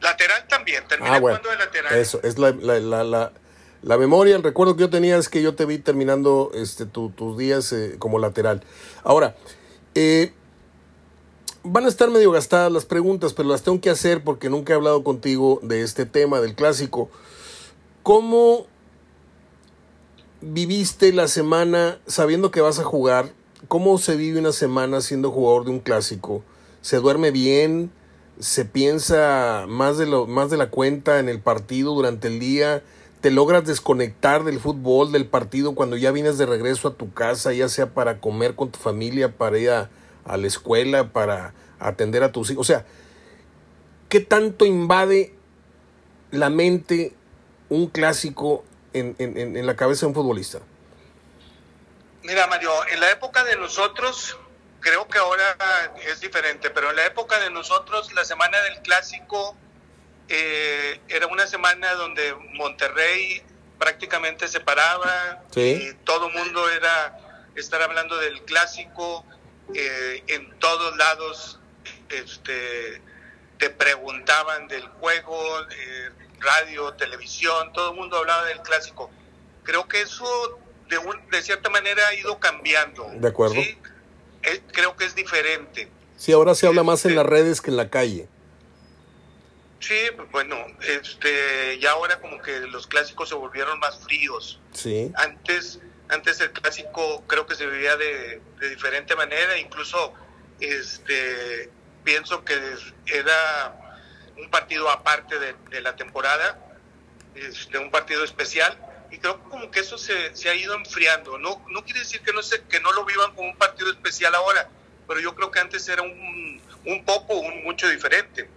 Lateral 0.01 0.47
también, 0.49 0.83
terminé 0.89 1.17
ah, 1.17 1.21
jugando 1.21 1.51
de 1.51 1.57
lateral. 1.57 1.99
Eso, 1.99 2.21
es 2.23 2.39
la, 2.39 2.53
la, 2.53 3.05
la, 3.05 3.33
la, 3.83 3.99
memoria, 3.99 4.37
el 4.37 4.43
recuerdo 4.43 4.77
que 4.77 4.81
yo 4.81 4.91
tenía 4.91 5.17
es 5.19 5.29
que 5.29 5.43
yo 5.43 5.55
te 5.55 5.67
vi 5.67 5.79
terminando 5.79 6.51
este, 6.55 6.87
tus 6.87 7.37
días 7.37 7.73
eh, 7.73 7.97
como 7.99 8.19
lateral. 8.19 8.63
Ahora, 9.05 9.37
eh, 9.95 10.33
van 11.63 11.85
a 11.85 11.89
estar 11.89 12.11
medio 12.11 12.31
gastadas 12.31 12.73
las 12.73 12.87
preguntas, 12.87 13.35
pero 13.35 13.49
las 13.49 13.63
tengo 13.63 13.81
que 13.81 13.91
hacer 13.91 14.25
porque 14.25 14.49
nunca 14.49 14.73
he 14.73 14.77
hablado 14.77 15.05
contigo 15.05 15.61
de 15.63 15.83
este 15.83 16.07
tema, 16.07 16.41
del 16.41 16.55
clásico. 16.55 17.11
¿Cómo 18.03 18.67
viviste 20.41 21.13
la 21.13 21.29
semana 21.29 21.99
sabiendo 22.07 22.51
que 22.51 22.63
vas 22.63 22.79
a 22.79 22.85
jugar? 22.85 23.33
¿Cómo 23.69 23.99
se 23.99 24.17
vive 24.17 24.39
una 24.39 24.53
semana 24.53 25.03
siendo 25.03 25.31
jugador 25.31 25.67
de 25.67 25.73
un 25.73 25.81
clásico? 25.81 26.43
¿Se 26.81 26.97
duerme 26.97 27.31
bien? 27.31 27.93
¿Se 28.41 28.64
piensa 28.64 29.66
más 29.68 29.99
de, 29.99 30.07
lo, 30.07 30.26
más 30.26 30.51
de 30.51 30.57
la 30.57 30.70
cuenta 30.70 31.18
en 31.18 31.28
el 31.28 31.41
partido 31.41 31.95
durante 31.95 32.28
el 32.28 32.41
día? 32.41 32.82
¿Te 33.20 33.30
logras 33.30 33.66
desconectar 33.66 34.45
del 34.45 34.59
fútbol, 34.59 35.12
del 35.12 35.26
partido, 35.26 35.74
cuando 35.74 35.97
ya 35.97 36.11
vienes 36.11 36.38
de 36.38 36.47
regreso 36.47 36.88
a 36.88 36.95
tu 36.95 37.12
casa, 37.12 37.53
ya 37.53 37.68
sea 37.68 37.91
para 37.91 38.18
comer 38.18 38.55
con 38.55 38.70
tu 38.70 38.78
familia, 38.78 39.36
para 39.36 39.59
ir 39.59 39.70
a, 39.70 39.91
a 40.24 40.36
la 40.38 40.47
escuela, 40.47 41.12
para 41.12 41.53
atender 41.78 42.22
a 42.22 42.32
tus 42.32 42.51
hijos. 42.51 42.62
O 42.62 42.72
sea, 42.72 42.86
¿qué 44.09 44.20
tanto 44.20 44.64
invade 44.64 45.34
la 46.30 46.51
mente 46.51 47.14
un 47.68 47.88
clásico 47.88 48.64
en, 48.93 49.14
en, 49.18 49.66
la 49.66 49.76
cabeza 49.76 50.01
de 50.01 50.09
un 50.09 50.14
futbolista? 50.14 50.61
Mira, 52.22 52.47
Mario, 52.47 52.70
en 52.93 53.01
la 53.01 53.11
época 53.11 53.45
de 53.45 53.57
nosotros, 53.57 54.36
creo 54.81 55.07
que 55.09 55.18
ahora 55.18 55.57
es 56.07 56.20
diferente, 56.20 56.70
pero 56.70 56.91
en 56.91 56.97
la 56.97 57.07
época 57.07 57.39
de 57.41 57.51
nosotros, 57.51 58.12
la 58.12 58.24
semana 58.24 58.61
del 58.62 58.81
clásico 58.83 59.57
eh, 60.28 61.01
era 61.09 61.26
una 61.26 61.47
semana 61.47 61.95
donde 61.95 62.35
Monterrey 62.55 63.43
prácticamente 63.78 64.49
se 64.49 64.61
paraba 64.61 65.43
y 65.57 65.93
todo 66.05 66.28
el 66.28 66.35
mundo 66.35 66.68
era 66.68 67.18
estar 67.55 67.83
hablando 67.83 68.16
del 68.18 68.43
clásico 68.43 69.24
eh, 69.74 70.22
en 70.28 70.59
todos 70.59 70.97
lados 70.97 71.61
este, 72.11 73.01
te 73.59 73.70
preguntaban 73.70 74.68
del 74.68 74.87
juego, 74.87 75.61
eh, 75.70 76.11
radio, 76.41 76.93
televisión, 76.95 77.72
todo 77.72 77.91
el 77.91 77.97
mundo 77.97 78.16
hablaba 78.16 78.45
del 78.47 78.61
clásico. 78.62 79.11
Creo 79.62 79.87
que 79.87 80.03
eso 80.03 80.59
de, 80.89 80.99
de 81.31 81.43
cierta 81.43 81.70
manera 81.70 82.09
ha 82.09 82.14
ido 82.14 82.39
cambiando. 82.39 83.09
De 83.14 83.28
acuerdo. 83.28 83.61
Eh, 84.43 84.61
creo 84.72 84.97
que 84.97 85.05
es 85.05 85.14
diferente. 85.14 85.88
Sí, 86.16 86.32
ahora 86.32 86.55
se 86.55 86.66
habla 86.66 86.82
más 86.82 87.05
en 87.05 87.14
las 87.14 87.24
este, 87.24 87.36
redes 87.36 87.61
que 87.61 87.70
en 87.70 87.76
la 87.76 87.88
calle. 87.88 88.28
Sí, 89.80 89.99
bueno, 90.30 90.57
este, 90.86 91.78
ya 91.78 91.93
ahora 91.93 92.20
como 92.20 92.41
que 92.43 92.61
los 92.61 92.86
clásicos 92.86 93.28
se 93.28 93.34
volvieron 93.34 93.78
más 93.78 93.99
fríos. 93.99 94.61
Sí. 94.72 95.11
Antes, 95.16 95.80
antes 96.09 96.41
el 96.41 96.53
clásico 96.53 97.24
creo 97.26 97.47
que 97.47 97.55
se 97.55 97.66
vivía 97.66 97.97
de, 97.97 98.41
de 98.61 98.70
diferente 98.70 99.16
manera, 99.16 99.59
incluso 99.59 100.12
este 100.61 101.70
pienso 102.05 102.45
que 102.45 102.55
era 103.07 103.97
un 104.36 104.51
partido 104.51 104.91
aparte 104.91 105.36
de, 105.38 105.80
la 105.80 105.97
temporada, 105.97 106.59
de 107.34 107.78
un 107.78 107.91
partido 107.91 108.24
especial, 108.24 108.76
y 109.11 109.19
creo 109.19 109.43
como 109.45 109.71
que 109.71 109.81
eso 109.81 109.99
se, 109.99 110.35
se, 110.37 110.49
ha 110.49 110.55
ido 110.55 110.75
enfriando. 110.75 111.39
No, 111.39 111.63
no 111.71 111.85
quiere 111.85 112.01
decir 112.01 112.21
que 112.21 112.33
no, 112.33 112.43
se, 112.43 112.63
que 112.63 112.81
no 112.81 112.93
lo 112.93 113.05
vivan 113.05 113.35
como 113.35 113.49
un 113.49 113.57
partido 113.57 113.91
especial 113.91 114.35
ahora, 114.35 114.69
pero 115.09 115.21
yo 115.21 115.35
creo 115.35 115.51
que 115.51 115.59
antes 115.59 115.89
era 115.89 116.03
un, 116.03 116.61
un 116.87 117.05
poco, 117.05 117.35
un 117.35 117.65
mucho 117.65 117.89
diferente. 117.89 118.49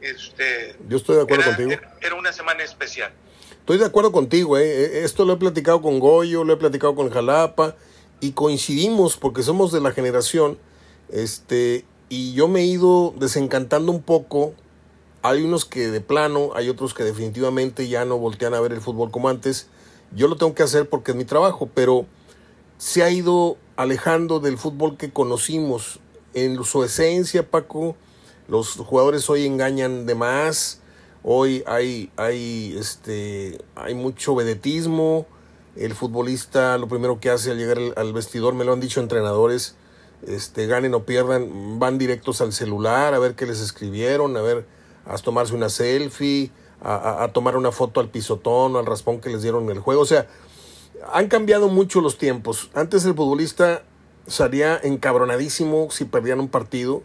Este, 0.00 0.76
yo 0.88 0.96
estoy 0.96 1.16
de 1.16 1.22
acuerdo 1.22 1.44
contigo. 1.44 1.80
Era, 2.00 2.14
una 2.14 2.32
semana 2.32 2.62
especial. 2.62 3.12
Estoy 3.50 3.78
de 3.78 3.86
acuerdo 3.86 4.12
contigo, 4.12 4.56
¿eh? 4.56 5.00
E, 5.00 5.04
esto 5.04 5.24
lo 5.24 5.34
he 5.34 5.36
platicado 5.36 5.82
con 5.82 5.98
Goyo, 5.98 6.44
lo 6.44 6.52
he 6.52 6.56
platicado 6.56 6.94
con 6.94 7.10
Jalapa, 7.10 7.74
y 8.20 8.32
coincidimos 8.32 9.16
porque 9.16 9.42
somos 9.42 9.72
de 9.72 9.80
la 9.80 9.92
generación, 9.92 10.58
este, 11.10 11.84
y 12.08 12.32
yo 12.34 12.48
me 12.48 12.60
he 12.60 12.64
ido 12.64 13.14
desencantando 13.18 13.92
un 13.92 14.02
poco. 14.02 14.54
Hay 15.22 15.42
unos 15.42 15.64
que 15.64 15.88
de 15.88 16.00
plano, 16.00 16.52
hay 16.54 16.68
otros 16.68 16.94
que 16.94 17.02
definitivamente 17.02 17.88
ya 17.88 18.04
no 18.04 18.18
voltean 18.18 18.54
a 18.54 18.60
ver 18.60 18.72
el 18.72 18.80
fútbol 18.80 19.10
como 19.10 19.28
antes. 19.28 19.68
Yo 20.14 20.28
lo 20.28 20.36
tengo 20.36 20.54
que 20.54 20.62
hacer 20.62 20.88
porque 20.88 21.12
es 21.12 21.16
mi 21.16 21.24
trabajo, 21.24 21.68
pero 21.74 22.06
se 22.78 23.02
ha 23.02 23.10
ido 23.10 23.56
alejando 23.76 24.40
del 24.40 24.58
fútbol 24.58 24.96
que 24.96 25.12
conocimos. 25.12 26.00
En 26.34 26.62
su 26.64 26.84
esencia, 26.84 27.50
Paco, 27.50 27.96
los 28.48 28.76
jugadores 28.76 29.28
hoy 29.28 29.46
engañan 29.46 30.06
de 30.06 30.14
más. 30.14 30.80
Hoy 31.22 31.64
hay, 31.66 32.10
hay, 32.16 32.76
este, 32.78 33.58
hay 33.74 33.94
mucho 33.94 34.34
vedetismo. 34.34 35.26
El 35.76 35.94
futbolista 35.94 36.78
lo 36.78 36.88
primero 36.88 37.20
que 37.20 37.30
hace 37.30 37.50
al 37.50 37.58
llegar 37.58 37.78
al 37.96 38.12
vestidor, 38.12 38.54
me 38.54 38.64
lo 38.64 38.72
han 38.72 38.80
dicho 38.80 39.00
entrenadores, 39.00 39.76
este, 40.26 40.66
ganen 40.66 40.94
o 40.94 41.04
pierdan, 41.04 41.78
van 41.78 41.98
directos 41.98 42.40
al 42.40 42.52
celular 42.52 43.14
a 43.14 43.18
ver 43.20 43.36
qué 43.36 43.46
les 43.46 43.60
escribieron, 43.60 44.36
a 44.36 44.42
ver, 44.42 44.66
a 45.06 45.16
tomarse 45.18 45.54
una 45.54 45.68
selfie, 45.68 46.50
a, 46.80 47.28
tomar 47.32 47.56
una 47.56 47.72
foto 47.72 48.00
al 48.00 48.08
pisotón 48.08 48.76
o 48.76 48.78
al 48.78 48.86
raspón 48.86 49.20
que 49.20 49.30
les 49.30 49.42
dieron 49.42 49.64
en 49.64 49.70
el 49.70 49.80
juego. 49.80 50.02
O 50.02 50.06
sea, 50.06 50.28
han 51.12 51.28
cambiado 51.28 51.68
mucho 51.68 52.00
los 52.00 52.18
tiempos. 52.18 52.70
Antes 52.74 53.04
el 53.04 53.14
futbolista 53.14 53.82
salía 54.26 54.78
encabronadísimo 54.82 55.90
si 55.90 56.04
perdían 56.04 56.40
un 56.40 56.48
partido. 56.48 57.02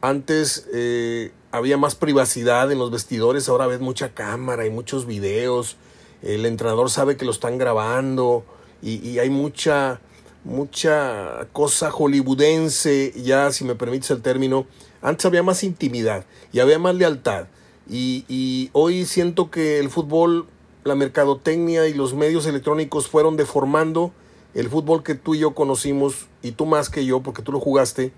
Antes 0.00 0.68
eh, 0.72 1.32
había 1.50 1.76
más 1.76 1.94
privacidad 1.94 2.70
en 2.70 2.78
los 2.78 2.90
vestidores, 2.90 3.48
ahora 3.48 3.66
ves 3.66 3.80
mucha 3.80 4.14
cámara 4.14 4.66
y 4.66 4.70
muchos 4.70 5.06
videos. 5.06 5.76
El 6.22 6.46
entrenador 6.46 6.90
sabe 6.90 7.16
que 7.16 7.24
lo 7.24 7.30
están 7.30 7.58
grabando 7.58 8.44
y 8.82 9.18
hay 9.18 9.30
mucha 9.30 10.00
mucha 10.44 11.48
cosa 11.52 11.90
hollywoodense, 11.90 13.12
ya 13.16 13.50
si 13.50 13.64
me 13.64 13.74
permites 13.74 14.10
el 14.10 14.22
término. 14.22 14.66
Antes 15.02 15.26
había 15.26 15.42
más 15.42 15.64
intimidad 15.64 16.24
y 16.52 16.60
había 16.60 16.78
más 16.78 16.94
lealtad. 16.94 17.46
Y, 17.88 18.24
y 18.28 18.70
hoy 18.72 19.04
siento 19.04 19.50
que 19.50 19.78
el 19.78 19.90
fútbol, 19.90 20.46
la 20.84 20.94
mercadotecnia 20.94 21.86
y 21.86 21.94
los 21.94 22.14
medios 22.14 22.46
electrónicos 22.46 23.08
fueron 23.08 23.36
deformando 23.36 24.12
el 24.54 24.68
fútbol 24.68 25.02
que 25.02 25.14
tú 25.14 25.34
y 25.34 25.40
yo 25.40 25.54
conocimos, 25.54 26.28
y 26.42 26.52
tú 26.52 26.66
más 26.66 26.88
que 26.88 27.04
yo, 27.04 27.20
porque 27.20 27.42
tú 27.42 27.52
lo 27.52 27.60
jugaste, 27.60 28.12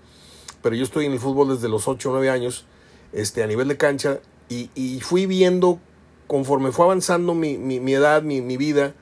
pero 0.61 0.75
yo 0.75 0.83
estoy 0.83 1.05
en 1.05 1.13
el 1.13 1.19
fútbol 1.19 1.49
desde 1.49 1.67
los 1.67 1.87
8 1.87 2.09
o 2.09 2.13
9 2.13 2.29
años, 2.29 2.65
este, 3.11 3.43
a 3.43 3.47
nivel 3.47 3.67
de 3.67 3.77
cancha, 3.77 4.19
y, 4.49 4.69
y 4.75 4.99
fui 5.01 5.25
viendo, 5.25 5.79
conforme 6.27 6.71
fue 6.71 6.85
avanzando 6.85 7.33
mi, 7.33 7.57
mi, 7.57 7.79
mi 7.79 7.93
edad, 7.93 8.21
mi, 8.21 8.41
mi 8.41 8.55
vida, 8.55 8.93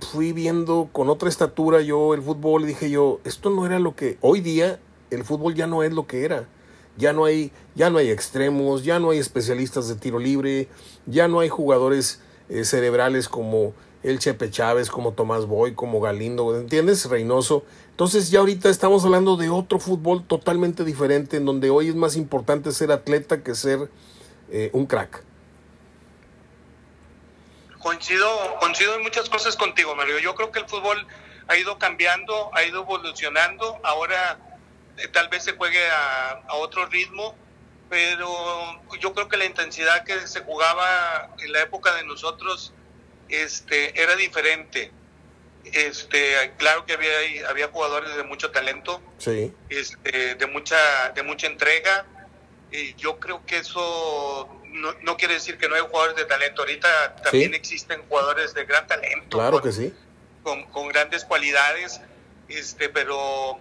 fui 0.00 0.32
viendo 0.32 0.88
con 0.92 1.08
otra 1.10 1.28
estatura 1.28 1.80
yo 1.80 2.14
el 2.14 2.22
fútbol 2.22 2.64
y 2.64 2.66
dije 2.66 2.90
yo, 2.90 3.20
esto 3.24 3.50
no 3.50 3.66
era 3.66 3.78
lo 3.78 3.94
que 3.94 4.18
hoy 4.20 4.40
día 4.40 4.80
el 5.10 5.24
fútbol 5.24 5.54
ya 5.54 5.66
no 5.66 5.82
es 5.82 5.92
lo 5.92 6.06
que 6.06 6.24
era. 6.24 6.48
Ya 6.96 7.12
no 7.12 7.24
hay 7.24 7.52
ya 7.74 7.90
no 7.90 7.98
hay 7.98 8.10
extremos, 8.10 8.84
ya 8.84 8.98
no 8.98 9.10
hay 9.10 9.18
especialistas 9.18 9.88
de 9.88 9.94
tiro 9.96 10.18
libre, 10.18 10.68
ya 11.06 11.28
no 11.28 11.40
hay 11.40 11.48
jugadores 11.48 12.20
eh, 12.48 12.64
cerebrales 12.64 13.28
como 13.28 13.72
el 14.02 14.18
Chepe 14.18 14.50
Chávez, 14.50 14.90
como 14.90 15.12
Tomás 15.12 15.46
Boy, 15.46 15.74
como 15.74 16.00
Galindo, 16.00 16.58
¿entiendes? 16.58 17.08
Reynoso. 17.08 17.64
Entonces 17.90 18.30
ya 18.30 18.40
ahorita 18.40 18.68
estamos 18.68 19.04
hablando 19.04 19.36
de 19.36 19.48
otro 19.48 19.78
fútbol 19.78 20.26
totalmente 20.26 20.84
diferente, 20.84 21.36
en 21.36 21.44
donde 21.44 21.70
hoy 21.70 21.88
es 21.88 21.94
más 21.94 22.16
importante 22.16 22.72
ser 22.72 22.90
atleta 22.90 23.42
que 23.42 23.54
ser 23.54 23.90
eh, 24.50 24.70
un 24.72 24.86
crack. 24.86 25.22
Coincido, 27.78 28.28
coincido 28.60 28.94
en 28.94 29.02
muchas 29.02 29.28
cosas 29.28 29.56
contigo, 29.56 29.94
Mario. 29.94 30.18
Yo 30.18 30.34
creo 30.34 30.50
que 30.50 30.60
el 30.60 30.68
fútbol 30.68 31.06
ha 31.48 31.56
ido 31.56 31.78
cambiando, 31.78 32.50
ha 32.54 32.64
ido 32.64 32.82
evolucionando. 32.82 33.78
Ahora 33.82 34.38
tal 35.12 35.28
vez 35.28 35.44
se 35.44 35.52
juegue 35.52 35.84
a, 35.90 36.42
a 36.48 36.54
otro 36.54 36.86
ritmo, 36.86 37.34
pero 37.88 38.28
yo 39.00 39.12
creo 39.12 39.28
que 39.28 39.36
la 39.36 39.44
intensidad 39.44 40.04
que 40.04 40.26
se 40.26 40.40
jugaba 40.40 41.30
en 41.38 41.52
la 41.52 41.60
época 41.60 41.94
de 41.94 42.04
nosotros 42.04 42.72
este, 43.28 44.00
era 44.00 44.14
diferente. 44.16 44.92
Este, 45.64 46.52
claro 46.58 46.84
que 46.86 46.94
había, 46.94 47.48
había 47.48 47.68
jugadores 47.68 48.16
de 48.16 48.24
mucho 48.24 48.50
talento, 48.50 49.00
sí. 49.18 49.52
este, 49.68 50.34
de, 50.34 50.46
mucha, 50.46 51.10
de 51.14 51.22
mucha 51.22 51.46
entrega. 51.46 52.06
Y 52.70 52.94
yo 52.94 53.18
creo 53.18 53.44
que 53.46 53.58
eso 53.58 54.48
no, 54.64 54.94
no, 55.02 55.16
quiere 55.16 55.34
decir 55.34 55.58
que 55.58 55.68
no 55.68 55.74
hay 55.74 55.82
jugadores 55.82 56.16
de 56.16 56.24
talento. 56.24 56.62
Ahorita 56.62 57.16
también 57.16 57.54
existen 57.54 58.02
jugadores 58.08 58.54
de 58.54 58.64
gran 58.64 58.86
talento. 58.86 59.38
Claro 59.38 59.60
que 59.60 59.72
sí. 59.72 59.92
Con, 60.42 60.64
con, 60.64 60.88
grandes 60.88 61.24
cualidades, 61.24 62.00
este, 62.48 62.88
pero, 62.88 63.58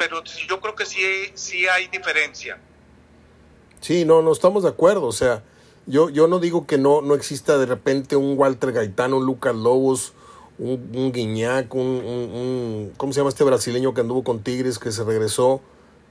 pero 0.00 0.24
yo 0.48 0.60
creo 0.60 0.74
que 0.74 0.86
sí, 0.86 1.02
sí 1.34 1.68
hay 1.68 1.88
diferencia. 1.88 2.58
Sí, 3.82 4.06
no, 4.06 4.22
no 4.22 4.32
estamos 4.32 4.62
de 4.62 4.70
acuerdo. 4.70 5.04
O 5.04 5.12
sea, 5.12 5.42
yo, 5.84 6.08
yo 6.08 6.26
no 6.26 6.38
digo 6.38 6.66
que 6.66 6.78
no, 6.78 7.02
no 7.02 7.14
exista 7.14 7.58
de 7.58 7.66
repente 7.66 8.16
un 8.16 8.38
Walter 8.38 8.72
Gaitano, 8.72 9.18
un 9.18 9.26
Lucas 9.26 9.54
Lobos, 9.54 10.14
un, 10.58 10.90
un 10.94 11.12
Guiñac, 11.12 11.74
un, 11.74 11.82
un, 11.82 12.92
¿cómo 12.96 13.12
se 13.12 13.20
llama 13.20 13.28
este 13.28 13.44
brasileño 13.44 13.92
que 13.92 14.00
anduvo 14.00 14.24
con 14.24 14.42
Tigres, 14.42 14.78
que 14.78 14.90
se 14.90 15.04
regresó? 15.04 15.60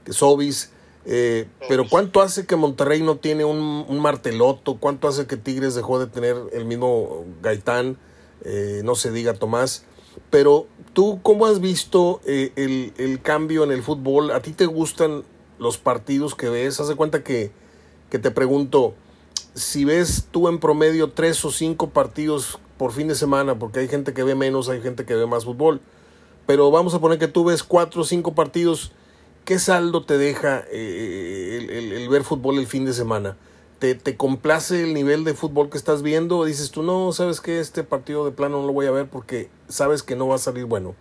Que 0.04 0.12
Sobis. 0.12 0.70
Eh, 1.04 1.48
pero 1.68 1.88
¿cuánto 1.88 2.22
hace 2.22 2.46
que 2.46 2.54
Monterrey 2.54 3.02
no 3.02 3.16
tiene 3.16 3.44
un, 3.44 3.84
un, 3.88 3.98
marteloto? 3.98 4.76
¿Cuánto 4.76 5.08
hace 5.08 5.26
que 5.26 5.36
Tigres 5.36 5.74
dejó 5.74 5.98
de 5.98 6.06
tener 6.06 6.36
el 6.52 6.64
mismo 6.64 7.24
Gaitán? 7.42 7.98
Eh, 8.44 8.82
no 8.84 8.94
se 8.94 9.10
diga 9.10 9.34
Tomás. 9.34 9.84
Pero 10.30 10.68
tú, 10.92 11.20
¿cómo 11.22 11.46
has 11.46 11.60
visto 11.60 12.20
eh, 12.26 12.52
el, 12.56 12.92
el, 12.98 13.20
cambio 13.20 13.64
en 13.64 13.72
el 13.72 13.82
fútbol? 13.82 14.30
¿A 14.30 14.40
ti 14.40 14.52
te 14.52 14.66
gustan 14.66 15.24
los 15.58 15.78
partidos 15.78 16.34
que 16.34 16.48
ves? 16.48 16.80
Haz 16.80 16.88
de 16.88 16.96
cuenta 16.96 17.22
que, 17.22 17.50
que 18.10 18.18
te 18.18 18.30
pregunto, 18.30 18.94
si 19.54 19.84
ves 19.84 20.28
tú 20.30 20.48
en 20.48 20.58
promedio 20.58 21.10
tres 21.10 21.44
o 21.44 21.50
cinco 21.50 21.90
partidos 21.90 22.58
por 22.76 22.92
fin 22.92 23.08
de 23.08 23.14
semana, 23.14 23.58
porque 23.58 23.80
hay 23.80 23.88
gente 23.88 24.12
que 24.12 24.22
ve 24.22 24.34
menos, 24.34 24.68
hay 24.68 24.80
gente 24.80 25.04
que 25.04 25.14
ve 25.14 25.26
más 25.26 25.44
fútbol, 25.44 25.80
pero 26.46 26.70
vamos 26.70 26.94
a 26.94 27.00
poner 27.00 27.18
que 27.18 27.28
tú 27.28 27.44
ves 27.44 27.62
cuatro 27.62 28.02
o 28.02 28.04
cinco 28.04 28.34
partidos, 28.34 28.92
¿qué 29.44 29.58
saldo 29.58 30.04
te 30.04 30.18
deja 30.18 30.64
eh, 30.70 31.58
el, 31.60 31.70
el, 31.70 31.92
el, 31.92 32.08
ver 32.08 32.24
fútbol 32.24 32.58
el 32.58 32.66
fin 32.66 32.84
de 32.84 32.92
semana? 32.92 33.36
¿Te, 33.80 33.94
¿Te, 33.94 34.16
complace 34.16 34.82
el 34.82 34.94
nivel 34.94 35.24
de 35.24 35.34
fútbol 35.34 35.70
que 35.70 35.78
estás 35.78 36.02
viendo 36.02 36.36
o 36.38 36.44
dices 36.44 36.70
tú, 36.70 36.82
no, 36.82 37.12
sabes 37.12 37.40
que 37.40 37.60
este 37.60 37.82
partido 37.82 38.26
de 38.26 38.30
plano 38.30 38.60
no 38.60 38.66
lo 38.66 38.72
voy 38.74 38.86
a 38.86 38.90
ver 38.90 39.06
porque 39.06 39.48
sabes 39.68 40.02
que 40.02 40.14
no 40.14 40.28
va 40.28 40.34
a 40.34 40.38
salir 40.38 40.66
bueno? 40.66 40.94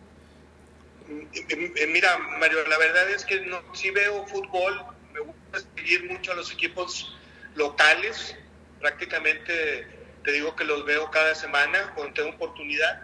Mira, 1.89 2.17
Mario, 2.39 2.65
la 2.67 2.77
verdad 2.77 3.09
es 3.09 3.25
que 3.25 3.41
no, 3.41 3.61
sí 3.73 3.91
veo 3.91 4.25
fútbol, 4.27 4.81
me 5.13 5.19
gusta 5.19 5.59
seguir 5.75 6.09
mucho 6.09 6.31
a 6.31 6.35
los 6.35 6.51
equipos 6.53 7.15
locales, 7.55 8.35
prácticamente 8.79 9.85
te 10.23 10.31
digo 10.31 10.55
que 10.55 10.63
los 10.63 10.85
veo 10.85 11.09
cada 11.11 11.35
semana 11.35 11.91
cuando 11.95 12.13
tengo 12.13 12.29
oportunidad. 12.29 13.01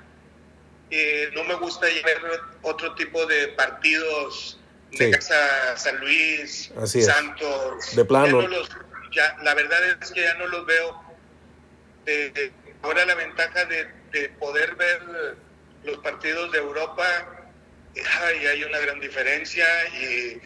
Eh, 0.91 1.29
no 1.33 1.43
me 1.43 1.55
gusta 1.55 1.87
ver 1.87 2.21
otro 2.61 2.93
tipo 2.95 3.25
de 3.25 3.49
partidos 3.49 4.59
sí. 4.91 5.05
de 5.05 5.11
Casa 5.11 5.75
San 5.75 5.99
Luis, 5.99 6.71
Así 6.77 7.01
Santos. 7.01 7.95
De 7.95 8.05
plano. 8.05 8.41
Los, 8.41 8.69
ya, 9.15 9.37
la 9.43 9.53
verdad 9.55 9.83
es 10.01 10.11
que 10.11 10.21
ya 10.21 10.33
no 10.35 10.47
los 10.47 10.65
veo. 10.65 11.03
Eh, 12.05 12.51
ahora 12.83 13.05
la 13.05 13.15
ventaja 13.15 13.65
de, 13.65 13.87
de, 14.11 14.29
poder 14.29 14.75
ver 14.75 15.01
los 15.83 15.97
partidos 15.99 16.51
de 16.51 16.59
Europa, 16.59 17.05
ay, 18.21 18.45
hay 18.45 18.63
una 18.63 18.79
gran 18.79 18.99
diferencia 18.99 19.65
y 19.89 20.39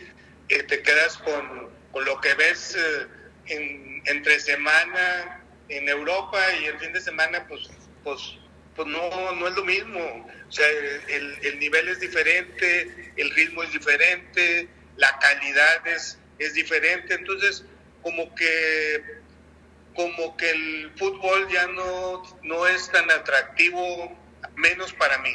te 0.47 0.81
quedas 0.81 1.17
con, 1.17 1.69
con, 1.91 2.05
lo 2.05 2.19
que 2.21 2.33
ves 2.35 2.75
eh, 2.75 3.07
en, 3.47 4.01
entre 4.05 4.39
semana 4.39 5.41
en 5.69 5.87
Europa 5.87 6.39
y 6.61 6.65
el 6.65 6.79
fin 6.79 6.93
de 6.93 7.01
semana, 7.01 7.45
pues, 7.47 7.69
pues, 8.03 8.35
pues 8.75 8.87
no, 8.87 9.35
no 9.35 9.47
es 9.47 9.55
lo 9.55 9.63
mismo. 9.63 10.27
O 10.47 10.51
sea, 10.51 10.67
el, 10.67 11.37
el 11.43 11.59
nivel 11.59 11.87
es 11.89 11.99
diferente, 11.99 13.11
el 13.17 13.29
ritmo 13.31 13.63
es 13.63 13.71
diferente, 13.71 14.67
la 14.97 15.17
calidad 15.19 15.85
es, 15.87 16.17
es 16.39 16.53
diferente. 16.53 17.13
Entonces, 17.13 17.63
como 18.03 18.33
que, 18.35 19.03
como 19.95 20.37
que 20.37 20.51
el 20.51 20.91
fútbol 20.97 21.47
ya 21.51 21.67
no, 21.67 22.23
no 22.43 22.67
es 22.67 22.89
tan 22.91 23.09
atractivo, 23.11 23.79
menos 24.55 24.93
para 24.93 25.17
mí. 25.19 25.31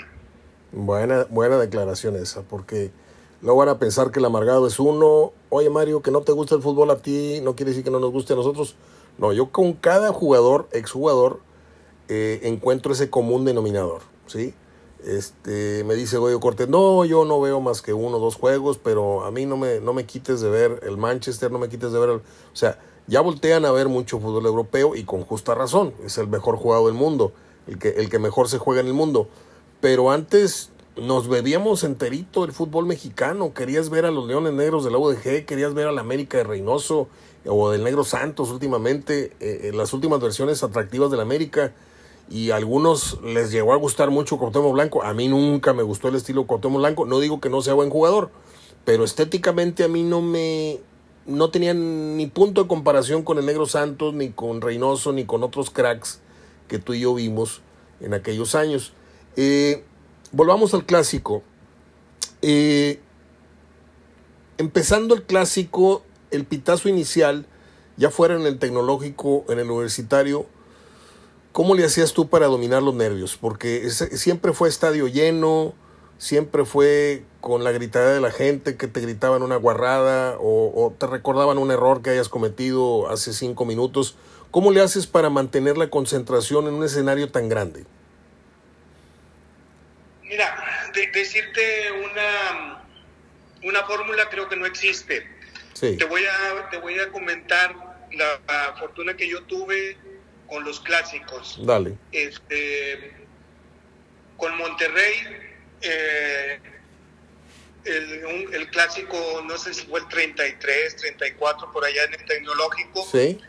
Buena, 0.72 1.24
buena 1.30 1.58
declaración 1.58 2.16
esa, 2.16 2.42
porque 2.42 2.90
luego 3.40 3.60
van 3.60 3.68
a 3.68 3.78
pensar 3.78 4.10
que 4.10 4.18
el 4.18 4.24
amargado 4.24 4.66
es 4.66 4.78
uno. 4.78 5.32
Oye, 5.50 5.70
Mario, 5.70 6.02
que 6.02 6.10
no 6.10 6.22
te 6.22 6.32
gusta 6.32 6.54
el 6.54 6.62
fútbol 6.62 6.90
a 6.90 6.98
ti, 6.98 7.40
no 7.42 7.54
quiere 7.54 7.70
decir 7.70 7.84
que 7.84 7.90
no 7.90 8.00
nos 8.00 8.12
guste 8.12 8.32
a 8.32 8.36
nosotros. 8.36 8.76
No, 9.18 9.32
yo 9.32 9.50
con 9.50 9.74
cada 9.74 10.12
jugador, 10.12 10.68
exjugador, 10.72 11.40
eh, 12.08 12.40
encuentro 12.42 12.92
ese 12.92 13.10
común 13.10 13.44
denominador, 13.44 14.02
¿sí? 14.26 14.54
Este, 15.04 15.84
me 15.84 15.94
dice 15.94 16.16
Goyo 16.16 16.40
Cortés, 16.40 16.68
no, 16.68 17.04
yo 17.04 17.26
no 17.26 17.40
veo 17.40 17.60
más 17.60 17.82
que 17.82 17.92
uno 17.92 18.16
o 18.16 18.20
dos 18.20 18.36
juegos, 18.36 18.78
pero 18.82 19.24
a 19.24 19.30
mí 19.30 19.44
no 19.44 19.56
me, 19.58 19.80
no 19.80 19.92
me 19.92 20.06
quites 20.06 20.40
de 20.40 20.48
ver 20.48 20.80
el 20.82 20.96
Manchester, 20.96 21.50
no 21.50 21.58
me 21.58 21.68
quites 21.68 21.92
de 21.92 21.98
ver 21.98 22.08
el... 22.08 22.16
O 22.16 22.22
sea, 22.54 22.78
ya 23.06 23.20
voltean 23.20 23.66
a 23.66 23.70
ver 23.70 23.88
mucho 23.88 24.18
fútbol 24.18 24.46
europeo 24.46 24.96
y 24.96 25.04
con 25.04 25.22
justa 25.24 25.54
razón, 25.54 25.92
es 26.04 26.16
el 26.16 26.26
mejor 26.26 26.56
jugador 26.56 26.86
del 26.86 26.94
mundo, 26.94 27.32
el 27.66 27.78
que, 27.78 27.90
el 27.90 28.08
que 28.08 28.18
mejor 28.18 28.48
se 28.48 28.56
juega 28.56 28.80
en 28.80 28.86
el 28.86 28.94
mundo. 28.94 29.28
Pero 29.82 30.10
antes 30.10 30.70
nos 30.96 31.28
bebíamos 31.28 31.84
enterito 31.84 32.44
el 32.44 32.52
fútbol 32.52 32.86
mexicano, 32.86 33.52
querías 33.52 33.90
ver 33.90 34.06
a 34.06 34.10
los 34.10 34.26
Leones 34.26 34.54
Negros 34.54 34.84
de 34.84 34.90
la 34.90 34.96
UDG, 34.96 35.44
querías 35.44 35.74
ver 35.74 35.86
a 35.86 35.92
la 35.92 36.00
América 36.00 36.38
de 36.38 36.44
Reynoso, 36.44 37.08
o 37.46 37.70
del 37.70 37.84
Negro 37.84 38.04
Santos 38.04 38.50
últimamente, 38.50 39.32
eh, 39.40 39.70
las 39.74 39.92
últimas 39.92 40.18
versiones 40.20 40.62
atractivas 40.62 41.10
del 41.10 41.20
América, 41.20 41.72
y 42.30 42.50
a 42.50 42.56
algunos 42.56 43.20
les 43.22 43.50
llegó 43.50 43.72
a 43.72 43.76
gustar 43.76 44.10
mucho 44.10 44.38
Cuauhtémoc 44.38 44.72
Blanco, 44.72 45.02
a 45.02 45.12
mí 45.14 45.28
nunca 45.28 45.72
me 45.72 45.82
gustó 45.82 46.08
el 46.08 46.16
estilo 46.16 46.46
Cuauhtémoc 46.46 46.78
Blanco, 46.78 47.06
no 47.06 47.20
digo 47.20 47.40
que 47.40 47.50
no 47.50 47.60
sea 47.60 47.74
buen 47.74 47.90
jugador, 47.90 48.30
pero 48.84 49.04
estéticamente 49.04 49.84
a 49.84 49.88
mí 49.88 50.02
no 50.02 50.20
me 50.20 50.80
no 51.26 51.50
tenía 51.50 51.74
ni 51.74 52.26
punto 52.26 52.62
de 52.62 52.68
comparación 52.68 53.22
con 53.22 53.38
el 53.38 53.46
Negro 53.46 53.66
Santos, 53.66 54.14
ni 54.14 54.30
con 54.30 54.60
Reynoso, 54.60 55.12
ni 55.12 55.24
con 55.24 55.42
otros 55.42 55.70
cracks 55.70 56.20
que 56.68 56.78
tú 56.78 56.94
y 56.94 57.00
yo 57.00 57.14
vimos 57.14 57.62
en 58.00 58.14
aquellos 58.14 58.54
años. 58.54 58.92
Eh, 59.36 59.84
volvamos 60.32 60.74
al 60.74 60.84
clásico. 60.84 61.42
Eh, 62.42 63.00
empezando 64.58 65.14
el 65.14 65.22
clásico, 65.22 66.02
el 66.30 66.44
pitazo 66.44 66.88
inicial, 66.88 67.46
ya 67.96 68.10
fuera 68.10 68.34
en 68.34 68.42
el 68.42 68.58
tecnológico, 68.58 69.44
en 69.48 69.60
el 69.60 69.70
universitario, 69.70 70.46
¿cómo 71.54 71.76
le 71.76 71.84
hacías 71.84 72.12
tú 72.12 72.28
para 72.28 72.46
dominar 72.46 72.82
los 72.82 72.94
nervios? 72.94 73.38
Porque 73.40 73.88
siempre 73.88 74.52
fue 74.52 74.68
estadio 74.68 75.06
lleno, 75.06 75.72
siempre 76.18 76.64
fue 76.64 77.22
con 77.40 77.62
la 77.62 77.70
gritada 77.70 78.12
de 78.12 78.20
la 78.20 78.32
gente 78.32 78.76
que 78.76 78.88
te 78.88 79.00
gritaban 79.00 79.42
una 79.42 79.54
guarrada 79.54 80.36
o, 80.40 80.72
o, 80.74 80.92
te 80.98 81.06
recordaban 81.06 81.58
un 81.58 81.70
error 81.70 82.02
que 82.02 82.10
hayas 82.10 82.28
cometido 82.28 83.08
hace 83.08 83.32
cinco 83.32 83.64
minutos. 83.64 84.16
¿Cómo 84.50 84.72
le 84.72 84.80
haces 84.80 85.06
para 85.06 85.30
mantener 85.30 85.78
la 85.78 85.88
concentración 85.90 86.66
en 86.66 86.74
un 86.74 86.84
escenario 86.84 87.30
tan 87.30 87.48
grande? 87.48 87.84
Mira, 90.24 90.90
de, 90.92 91.06
decirte 91.06 91.62
una, 91.92 92.84
una 93.62 93.84
fórmula 93.84 94.28
creo 94.28 94.48
que 94.48 94.56
no 94.56 94.66
existe. 94.66 95.24
Sí. 95.74 95.96
Te, 95.96 96.04
voy 96.04 96.22
a, 96.24 96.68
te 96.70 96.78
voy 96.78 96.98
a 96.98 97.12
comentar 97.12 97.76
la, 98.12 98.40
la, 98.48 98.76
fortuna 98.76 99.16
que 99.16 99.28
yo 99.28 99.44
tuve 99.44 99.96
con 100.48 100.64
los 100.64 100.80
clásicos. 100.80 101.58
Dale. 101.64 101.96
Este, 102.12 103.12
con 104.36 104.56
Monterrey, 104.56 105.14
eh, 105.80 106.58
el, 107.84 108.24
un, 108.24 108.54
el, 108.54 108.68
clásico, 108.70 109.44
no 109.46 109.56
sé 109.58 109.74
si 109.74 109.86
fue 109.86 110.00
el 110.00 110.08
33, 110.08 110.96
34, 110.96 111.72
por 111.72 111.84
allá 111.84 112.04
en 112.04 112.14
el 112.14 112.24
tecnológico. 112.24 113.06
Sí. 113.10 113.40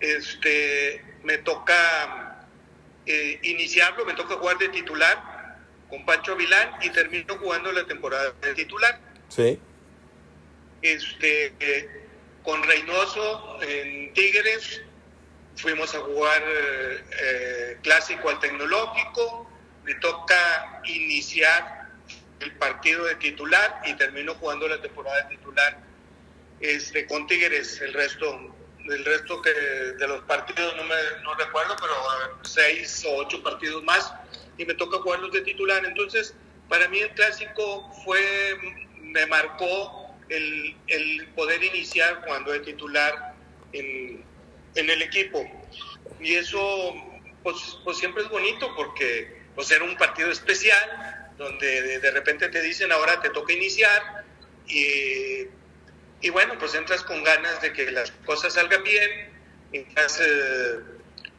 Este, 0.00 1.02
me 1.22 1.38
toca 1.38 2.46
eh, 3.06 3.38
iniciarlo, 3.42 4.04
me 4.04 4.14
toca 4.14 4.36
jugar 4.36 4.58
de 4.58 4.68
titular 4.68 5.58
con 5.88 6.04
Pancho 6.06 6.36
Vilán 6.36 6.70
y 6.82 6.90
termino 6.90 7.36
jugando 7.38 7.72
la 7.72 7.86
temporada 7.86 8.32
de 8.40 8.54
titular. 8.54 9.00
Sí. 9.28 9.58
Este, 10.82 11.52
eh, 11.60 11.88
con 12.42 12.62
Reynoso 12.62 13.58
en 13.62 14.12
Tigres 14.14 14.82
fuimos 15.60 15.94
a 15.94 16.00
jugar 16.00 16.42
eh, 16.46 17.78
clásico 17.82 18.30
al 18.30 18.40
tecnológico, 18.40 19.50
me 19.84 19.94
toca 19.96 20.80
iniciar 20.84 21.88
el 22.40 22.52
partido 22.52 23.04
de 23.04 23.16
titular 23.16 23.82
y 23.84 23.94
termino 23.94 24.34
jugando 24.34 24.66
la 24.68 24.80
temporada 24.80 25.22
de 25.22 25.36
titular 25.36 25.78
este, 26.60 27.06
con 27.06 27.26
Tigres. 27.26 27.80
El 27.80 27.92
resto, 27.92 28.54
el 28.88 29.04
resto 29.04 29.42
que 29.42 29.50
de 29.52 30.08
los 30.08 30.22
partidos 30.24 30.74
no 30.76 30.84
me 30.84 30.94
no 31.22 31.34
recuerdo, 31.34 31.76
pero 31.80 31.94
seis 32.42 33.04
o 33.06 33.16
ocho 33.16 33.42
partidos 33.42 33.82
más 33.84 34.12
y 34.56 34.64
me 34.64 34.74
toca 34.74 34.98
jugarlos 34.98 35.32
de 35.32 35.42
titular. 35.42 35.84
Entonces, 35.84 36.34
para 36.68 36.88
mí 36.88 36.98
el 36.98 37.10
clásico 37.10 37.92
fue, 38.04 38.58
me 39.00 39.26
marcó 39.26 40.14
el, 40.28 40.76
el 40.86 41.28
poder 41.34 41.62
iniciar 41.62 42.22
jugando 42.24 42.52
de 42.52 42.60
titular 42.60 43.34
en, 43.72 44.24
en 44.74 44.90
el 44.90 45.02
equipo. 45.02 45.44
Y 46.20 46.34
eso, 46.34 46.94
pues, 47.42 47.78
pues 47.84 47.98
siempre 47.98 48.22
es 48.22 48.28
bonito 48.28 48.74
porque 48.76 49.40
pues 49.54 49.70
era 49.70 49.84
un 49.84 49.96
partido 49.96 50.30
especial 50.30 51.30
donde 51.36 51.98
de, 51.98 52.10
repente 52.10 52.48
te 52.48 52.60
dicen 52.60 52.92
ahora 52.92 53.20
te 53.20 53.30
toca 53.30 53.52
iniciar 53.52 54.24
y, 54.66 55.46
y, 56.20 56.30
bueno, 56.30 56.58
pues 56.58 56.74
entras 56.74 57.02
con 57.02 57.24
ganas 57.24 57.60
de 57.62 57.72
que 57.72 57.90
las 57.90 58.10
cosas 58.24 58.52
salgan 58.52 58.84
bien, 58.84 59.30
estás 59.72 60.20
eh, 60.20 60.78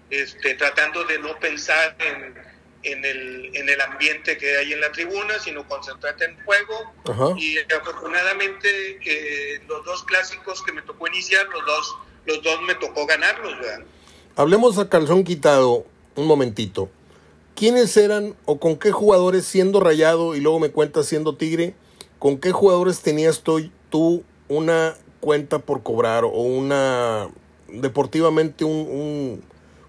este, 0.09 0.55
tratando 0.55 1.03
de 1.05 1.19
no 1.19 1.39
pensar 1.39 1.95
en, 1.99 2.35
en, 2.83 3.05
el, 3.05 3.55
en 3.55 3.69
el 3.69 3.81
ambiente 3.81 4.37
que 4.37 4.57
hay 4.57 4.73
en 4.73 4.81
la 4.81 4.91
tribuna, 4.91 5.39
sino 5.39 5.67
concentrarte 5.67 6.25
en 6.25 6.43
juego. 6.43 6.93
Y 7.37 7.59
afortunadamente 7.73 8.99
eh, 9.05 9.61
los 9.67 9.85
dos 9.85 10.03
clásicos 10.03 10.63
que 10.63 10.71
me 10.71 10.81
tocó 10.81 11.07
iniciar, 11.07 11.47
los 11.47 11.65
dos, 11.65 11.95
los 12.25 12.43
dos 12.43 12.61
me 12.67 12.75
tocó 12.75 13.05
ganarlos. 13.05 13.53
¿verdad? 13.59 13.85
Hablemos 14.35 14.77
a 14.77 14.89
calzón 14.89 15.23
quitado 15.23 15.85
un 16.15 16.27
momentito. 16.27 16.89
¿Quiénes 17.55 17.95
eran 17.97 18.35
o 18.45 18.59
con 18.59 18.77
qué 18.77 18.91
jugadores 18.91 19.45
siendo 19.45 19.79
rayado 19.79 20.35
y 20.35 20.39
luego 20.39 20.59
me 20.59 20.71
cuentas 20.71 21.05
siendo 21.05 21.35
tigre? 21.35 21.75
¿Con 22.17 22.37
qué 22.37 22.51
jugadores 22.51 23.01
tenías 23.01 23.43
tú, 23.89 24.23
una 24.47 24.95
cuenta 25.19 25.59
por 25.59 25.83
cobrar 25.83 26.23
o 26.23 26.29
una 26.29 27.29
deportivamente 27.67 28.65
un, 28.65 29.43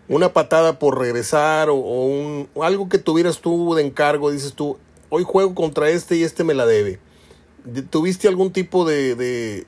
una 0.09 0.33
patada 0.33 0.79
por 0.79 0.99
regresar 0.99 1.71
o, 1.71 1.77
un, 1.77 2.49
algo 2.63 2.89
que 2.89 2.99
tuvieras 2.99 3.41
tú 3.41 3.75
de 3.75 3.83
encargo? 3.83 4.31
Dices 4.31 4.55
tú, 4.55 4.79
hoy 5.09 5.25
juego 5.25 5.55
contra 5.55 5.89
este 5.91 6.17
y 6.17 6.25
este 6.25 6.45
me 6.45 6.55
la 6.55 6.67
debe. 6.67 6.99
¿Tuviste 7.91 8.29
algún 8.29 8.53
tipo 8.53 8.85
de, 8.85 9.15
de, 9.15 9.67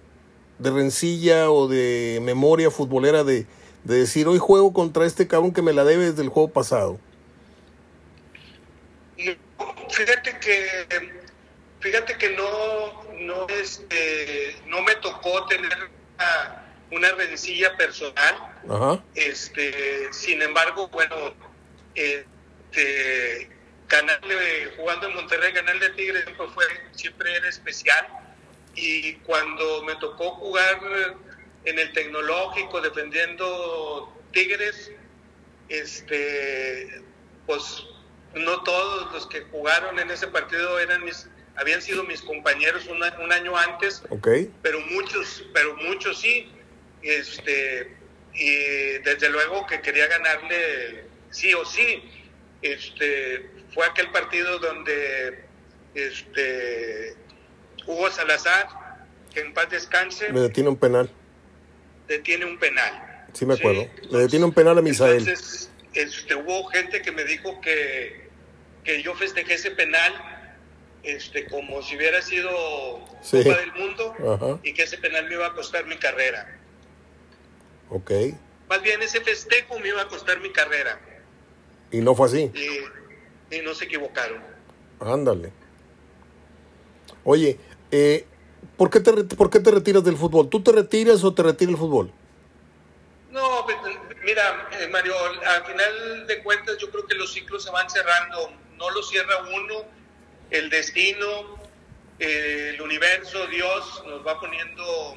de 0.58 0.70
rencilla 0.70 1.50
o 1.50 1.68
de 1.68 2.20
memoria 2.22 2.70
futbolera 2.70 3.24
de, 3.24 3.46
de 3.84 3.98
decir, 3.98 4.26
hoy 4.26 4.38
juego 4.38 4.72
contra 4.72 5.06
este 5.06 5.26
cabrón 5.26 5.52
que 5.52 5.62
me 5.62 5.72
la 5.72 5.84
debe 5.84 6.06
desde 6.06 6.22
el 6.22 6.28
juego 6.28 6.48
pasado? 6.48 6.98
Fíjate 9.94 10.38
que, 10.40 11.12
fíjate 11.80 12.18
que 12.18 12.30
no, 12.30 13.04
no, 13.20 13.46
este, 13.48 14.56
no 14.66 14.82
me 14.82 14.94
tocó 14.96 15.46
tener 15.46 15.90
una, 16.90 17.12
rencilla 17.12 17.76
personal. 17.76 19.02
Este, 19.14 20.12
sin 20.12 20.42
embargo, 20.42 20.88
bueno, 20.88 21.14
este, 21.94 23.48
ganarle, 23.88 24.72
jugando 24.76 25.08
en 25.08 25.14
Monterrey, 25.14 25.52
ganarle 25.52 25.86
a 25.86 25.94
Tigres 25.94 26.24
siempre, 26.24 26.50
fue, 26.50 26.64
siempre 26.92 27.36
era 27.36 27.48
especial. 27.48 28.06
Y 28.76 29.14
cuando 29.16 29.82
me 29.84 29.94
tocó 29.96 30.30
jugar 30.32 30.80
en 31.64 31.78
el 31.78 31.92
tecnológico 31.92 32.80
defendiendo 32.80 34.12
Tigres, 34.32 34.90
este, 35.68 37.02
pues 37.46 37.84
no 38.34 38.62
todos 38.62 39.12
los 39.12 39.26
que 39.26 39.42
jugaron 39.42 39.98
en 39.98 40.10
ese 40.10 40.26
partido 40.26 40.78
eran 40.78 41.04
mis, 41.04 41.28
habían 41.56 41.80
sido 41.80 42.04
mis 42.04 42.20
compañeros 42.22 42.86
un, 42.86 43.02
año 43.32 43.56
antes, 43.56 44.02
okay. 44.10 44.52
pero 44.62 44.80
muchos, 44.80 45.44
pero 45.54 45.76
muchos 45.76 46.20
sí, 46.20 46.50
este, 47.02 47.96
y 48.34 48.98
desde 49.04 49.28
luego 49.28 49.66
que 49.66 49.80
quería 49.80 50.08
ganarle 50.08 51.04
sí 51.30 51.54
o 51.54 51.64
sí, 51.64 52.02
este, 52.62 53.50
fue 53.72 53.86
aquel 53.86 54.10
partido 54.10 54.58
donde, 54.58 55.44
este, 55.94 57.14
Hugo 57.86 58.10
Salazar, 58.10 58.68
que 59.32 59.40
en 59.40 59.54
paz 59.54 59.70
descanse, 59.70 60.32
me 60.32 60.40
detiene 60.40 60.68
un 60.68 60.76
penal, 60.76 61.10
detiene 62.08 62.44
un 62.44 62.58
penal, 62.58 63.26
sí 63.32 63.46
me 63.46 63.54
acuerdo, 63.54 63.88
le 64.10 64.18
detiene 64.18 64.44
un 64.44 64.52
penal 64.52 64.78
a 64.78 64.82
Misael. 64.82 65.18
Entonces, 65.18 65.70
este, 65.92 66.34
hubo 66.34 66.66
gente 66.66 67.02
que 67.02 67.12
me 67.12 67.24
dijo 67.24 67.60
que 67.60 68.24
que 68.84 69.02
yo 69.02 69.14
festejé 69.14 69.54
ese 69.54 69.70
penal 69.70 70.12
este, 71.02 71.46
como 71.46 71.82
si 71.82 71.96
hubiera 71.96 72.22
sido 72.22 72.50
Copa 72.50 73.58
del 73.58 73.72
Mundo 73.76 74.60
y 74.62 74.72
que 74.74 74.82
ese 74.82 74.98
penal 74.98 75.26
me 75.28 75.34
iba 75.34 75.46
a 75.46 75.54
costar 75.54 75.86
mi 75.86 75.96
carrera. 75.96 76.58
Ok. 77.90 78.10
Más 78.68 78.82
bien 78.82 79.02
ese 79.02 79.20
festejo 79.20 79.78
me 79.80 79.88
iba 79.88 80.02
a 80.02 80.08
costar 80.08 80.40
mi 80.40 80.50
carrera. 80.50 81.00
Y 81.90 81.98
no 81.98 82.14
fue 82.14 82.26
así. 82.26 82.52
Y, 83.50 83.60
no 83.62 83.74
se 83.74 83.84
equivocaron. 83.84 84.42
Ándale. 84.98 85.52
Oye, 87.22 87.58
eh, 87.90 88.26
¿por, 88.76 88.90
qué 88.90 89.00
te, 89.00 89.12
¿por 89.12 89.50
qué 89.50 89.60
te 89.60 89.70
retiras 89.70 90.04
del 90.04 90.16
fútbol? 90.16 90.48
¿Tú 90.48 90.62
te 90.62 90.72
retiras 90.72 91.22
o 91.24 91.34
te 91.34 91.42
retira 91.42 91.70
el 91.70 91.76
fútbol? 91.76 92.12
No, 93.30 93.64
pues, 93.64 93.76
mira, 94.24 94.68
eh, 94.72 94.88
Mario, 94.88 95.14
al 95.46 95.64
final 95.64 96.26
de 96.26 96.42
cuentas 96.42 96.76
yo 96.78 96.90
creo 96.90 97.06
que 97.06 97.14
los 97.14 97.32
ciclos 97.32 97.64
se 97.64 97.70
van 97.70 97.88
cerrando 97.90 98.50
no 98.78 98.90
lo 98.90 99.02
cierra 99.02 99.36
uno, 99.54 99.84
el 100.50 100.70
destino, 100.70 101.58
el 102.18 102.80
universo, 102.80 103.46
Dios 103.46 104.02
nos 104.06 104.26
va 104.26 104.38
poniendo 104.40 105.16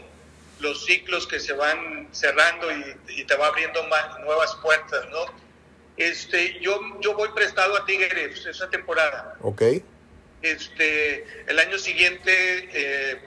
los 0.60 0.86
ciclos 0.86 1.28
que 1.28 1.40
se 1.40 1.54
van 1.54 2.08
cerrando 2.12 2.68
y, 3.08 3.24
te 3.26 3.36
va 3.36 3.48
abriendo 3.48 3.84
más, 3.88 4.20
nuevas 4.22 4.56
puertas, 4.62 5.06
¿no? 5.12 5.26
Este, 5.98 6.60
yo, 6.62 6.80
yo 7.02 7.16
voy 7.16 7.30
prestado 7.36 7.76
a 7.76 7.86
Tigres 7.86 8.46
esa 8.46 8.70
temporada. 8.70 9.36
Ok. 9.42 9.62
Este, 10.52 11.26
el 11.48 11.60
año 11.60 11.78
siguiente, 11.78 12.70
eh, 12.74 13.20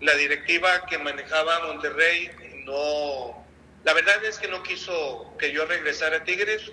la 0.00 0.14
directiva 0.14 0.86
que 0.86 0.98
manejaba 0.98 1.66
Monterrey 1.66 2.30
no, 2.64 3.44
la 3.84 3.92
verdad 3.94 4.24
es 4.24 4.38
que 4.38 4.46
no 4.46 4.62
quiso 4.62 5.34
que 5.38 5.50
yo 5.52 5.66
regresara 5.66 6.18
a 6.18 6.24
Tigres 6.24 6.70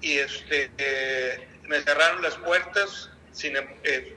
y 0.00 0.18
este, 0.18 0.70
eh, 0.78 1.48
me 1.64 1.80
cerraron 1.80 2.22
las 2.22 2.36
puertas, 2.36 3.10
sin, 3.32 3.56
eh, 3.56 4.16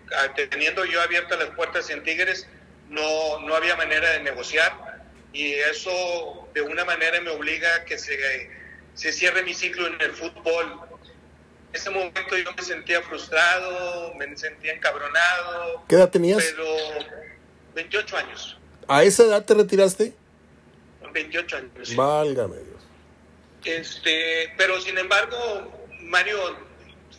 teniendo 0.51 0.85
yo 0.85 1.01
abiertas 1.01 1.39
las 1.39 1.49
puertas 1.49 1.89
en 1.89 2.03
Tigres, 2.03 2.47
no, 2.89 3.39
no 3.39 3.55
había 3.55 3.75
manera 3.75 4.11
de 4.11 4.19
negociar 4.21 5.01
y 5.33 5.53
eso 5.53 6.47
de 6.53 6.61
una 6.61 6.85
manera 6.85 7.19
me 7.21 7.31
obliga 7.31 7.73
a 7.75 7.85
que 7.85 7.97
se, 7.97 8.51
se 8.93 9.11
cierre 9.11 9.43
mi 9.43 9.53
ciclo 9.53 9.87
en 9.87 9.99
el 9.99 10.11
fútbol. 10.11 10.79
Ese 11.73 11.89
momento 11.89 12.37
yo 12.37 12.53
me 12.53 12.63
sentía 12.63 13.01
frustrado, 13.01 14.13
me 14.15 14.35
sentía 14.35 14.73
encabronado. 14.73 15.83
¿Qué 15.87 15.95
edad 15.95 16.09
tenías? 16.09 16.43
Pero 16.43 16.65
28 17.75 18.17
años. 18.17 18.57
¿A 18.87 19.03
esa 19.03 19.23
edad 19.23 19.45
te 19.45 19.53
retiraste? 19.53 20.13
28 21.13 21.57
años. 21.57 21.95
Válgame 21.95 22.57
Dios. 22.57 22.81
Este, 23.63 24.53
pero 24.57 24.81
sin 24.81 24.97
embargo, 24.97 25.37
Mario, 26.01 26.57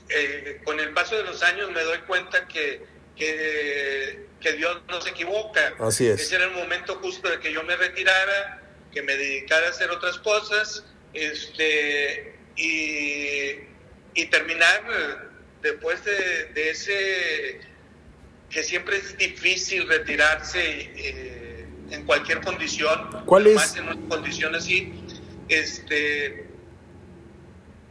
eh, 0.08 0.60
con 0.64 0.80
el 0.80 0.92
paso 0.92 1.16
de 1.16 1.24
los 1.24 1.42
años 1.42 1.70
me 1.70 1.82
doy 1.82 1.98
cuenta 2.00 2.46
que, 2.48 2.84
que, 3.16 4.52
Dios 4.56 4.82
no 4.88 5.00
se 5.00 5.10
equivoca. 5.10 5.74
Así 5.78 6.06
es. 6.06 6.20
Ese 6.20 6.36
era 6.36 6.44
el 6.46 6.50
momento 6.50 6.96
justo 6.96 7.28
de 7.30 7.38
que 7.38 7.52
yo 7.52 7.62
me 7.62 7.76
retirara, 7.76 8.60
que 8.92 9.00
me 9.02 9.16
dedicara 9.16 9.68
a 9.68 9.70
hacer 9.70 9.90
otras 9.90 10.18
cosas 10.18 10.84
este, 11.14 12.36
y, 12.56 13.71
y 14.14 14.26
terminar 14.26 15.30
después 15.62 16.04
de, 16.04 16.70
ese 16.70 17.60
que 18.50 18.62
siempre 18.62 18.98
es 18.98 19.16
difícil 19.16 19.88
retirarse 19.88 20.60
eh, 20.62 21.66
en 21.90 22.04
cualquier 22.04 22.40
condición. 22.40 23.24
¿Cuál 23.24 23.46
es? 23.46 23.76
en 23.76 23.88
una 23.88 24.08
condición 24.08 24.54
así, 24.54 24.92
este, 25.48 26.46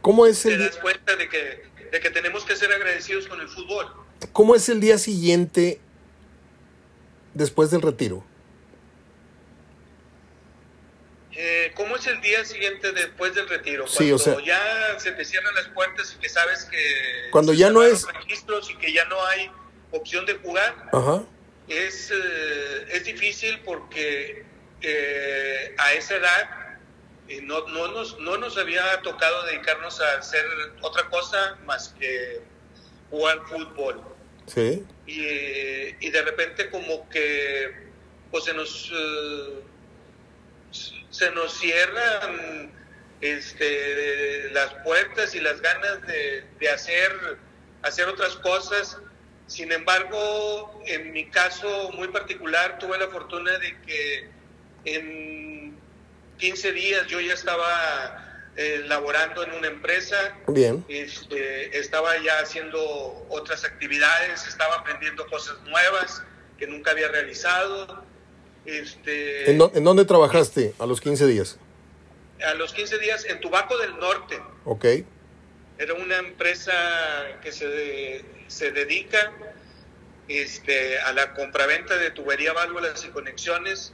¿Cómo 0.00 0.26
es 0.26 0.44
el... 0.46 0.58
Te 0.58 0.64
das 0.64 0.76
cuenta 0.76 1.16
de 1.16 1.28
que 1.28 1.72
de 1.92 2.00
que 2.00 2.10
tenemos 2.10 2.44
que 2.44 2.56
ser 2.56 2.72
agradecidos 2.72 3.28
con 3.28 3.40
el 3.40 3.48
fútbol. 3.48 3.86
¿Cómo 4.32 4.54
es 4.54 4.68
el 4.70 4.80
día 4.80 4.96
siguiente 4.96 5.78
después 7.34 7.70
del 7.70 7.82
retiro? 7.82 8.24
Eh, 11.34 11.72
¿Cómo 11.74 11.96
es 11.96 12.06
el 12.06 12.20
día 12.20 12.44
siguiente 12.44 12.92
después 12.92 13.34
del 13.34 13.48
retiro? 13.48 13.86
Cuando 13.86 14.16
o 14.16 14.18
sea, 14.18 14.36
ya 14.44 14.98
se 14.98 15.12
te 15.12 15.24
cierran 15.24 15.54
las 15.54 15.68
puertas 15.68 16.14
y 16.14 16.20
que 16.20 16.28
sabes 16.28 16.64
que 16.64 17.30
cuando 17.30 17.54
ya 17.54 17.70
no 17.70 17.82
es 17.82 18.06
registros 18.06 18.70
y 18.70 18.76
que 18.76 18.92
ya 18.92 19.06
no 19.06 19.24
hay 19.26 19.50
opción 19.92 20.26
de 20.26 20.34
jugar, 20.34 20.74
Ajá. 20.92 21.22
Es, 21.68 22.10
eh, 22.10 22.86
es 22.90 23.04
difícil 23.04 23.60
porque 23.64 24.44
eh, 24.82 25.74
a 25.78 25.94
esa 25.94 26.16
edad 26.16 26.50
no, 27.44 27.66
no, 27.68 27.88
nos, 27.88 28.18
no 28.18 28.36
nos 28.36 28.58
había 28.58 29.00
tocado 29.00 29.46
dedicarnos 29.46 30.00
a 30.02 30.18
hacer 30.18 30.44
otra 30.82 31.08
cosa 31.08 31.56
más 31.64 31.94
que 31.98 32.42
jugar 33.10 33.40
fútbol. 33.46 34.02
Sí. 34.46 34.84
Y, 35.06 36.10
de 36.10 36.22
repente 36.22 36.68
como 36.68 37.08
que 37.08 37.72
pues 38.30 38.44
se 38.44 38.52
nos 38.52 38.92
se 41.12 41.30
nos 41.30 41.56
cierran 41.56 42.72
este, 43.20 44.50
las 44.50 44.74
puertas 44.84 45.34
y 45.36 45.40
las 45.40 45.60
ganas 45.60 46.02
de, 46.08 46.44
de 46.58 46.68
hacer, 46.68 47.38
hacer 47.82 48.08
otras 48.08 48.34
cosas. 48.36 48.98
Sin 49.46 49.70
embargo, 49.70 50.82
en 50.86 51.12
mi 51.12 51.26
caso 51.30 51.92
muy 51.92 52.08
particular, 52.08 52.78
tuve 52.78 52.98
la 52.98 53.08
fortuna 53.08 53.56
de 53.58 53.80
que 53.82 54.30
en 54.84 55.78
15 56.38 56.72
días 56.72 57.06
yo 57.06 57.20
ya 57.20 57.34
estaba 57.34 58.50
eh, 58.56 58.82
laborando 58.86 59.44
en 59.44 59.52
una 59.52 59.68
empresa. 59.68 60.34
Bien. 60.48 60.84
Este, 60.88 61.78
estaba 61.78 62.18
ya 62.18 62.40
haciendo 62.40 63.26
otras 63.28 63.64
actividades, 63.64 64.46
estaba 64.46 64.76
aprendiendo 64.76 65.26
cosas 65.28 65.60
nuevas 65.62 66.22
que 66.58 66.66
nunca 66.66 66.90
había 66.90 67.08
realizado. 67.08 68.04
Este, 68.64 69.50
¿En, 69.50 69.58
dónde 69.58 70.04
trabajaste 70.04 70.74
a 70.78 70.86
los 70.86 71.00
15 71.00 71.26
días? 71.26 71.58
A 72.46 72.54
los 72.54 72.72
15 72.72 72.98
días 72.98 73.24
en 73.24 73.40
Tubaco 73.40 73.76
del 73.78 73.98
Norte. 73.98 74.40
Ok. 74.64 74.84
Era 75.78 75.94
una 75.94 76.18
empresa 76.18 76.72
que 77.42 77.50
se, 77.50 78.24
se 78.46 78.70
dedica 78.70 79.32
este, 80.28 81.00
a 81.00 81.12
la 81.12 81.34
compraventa 81.34 81.96
de 81.96 82.10
tubería, 82.10 82.52
válvulas 82.52 83.04
y 83.04 83.08
conexiones 83.08 83.92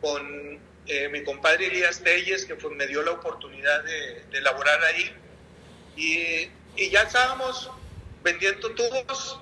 con 0.00 0.58
eh, 0.86 1.08
mi 1.10 1.22
compadre 1.22 1.66
Elías 1.66 2.02
Telles, 2.02 2.46
que 2.46 2.56
fue, 2.56 2.70
me 2.70 2.86
dio 2.86 3.02
la 3.02 3.10
oportunidad 3.10 3.84
de, 3.84 4.24
de 4.30 4.40
laborar 4.40 4.82
ahí. 4.84 5.12
Y, 5.96 6.50
y, 6.82 6.90
ya 6.90 7.02
estábamos 7.02 7.70
vendiendo 8.22 8.70
tubos 8.70 9.38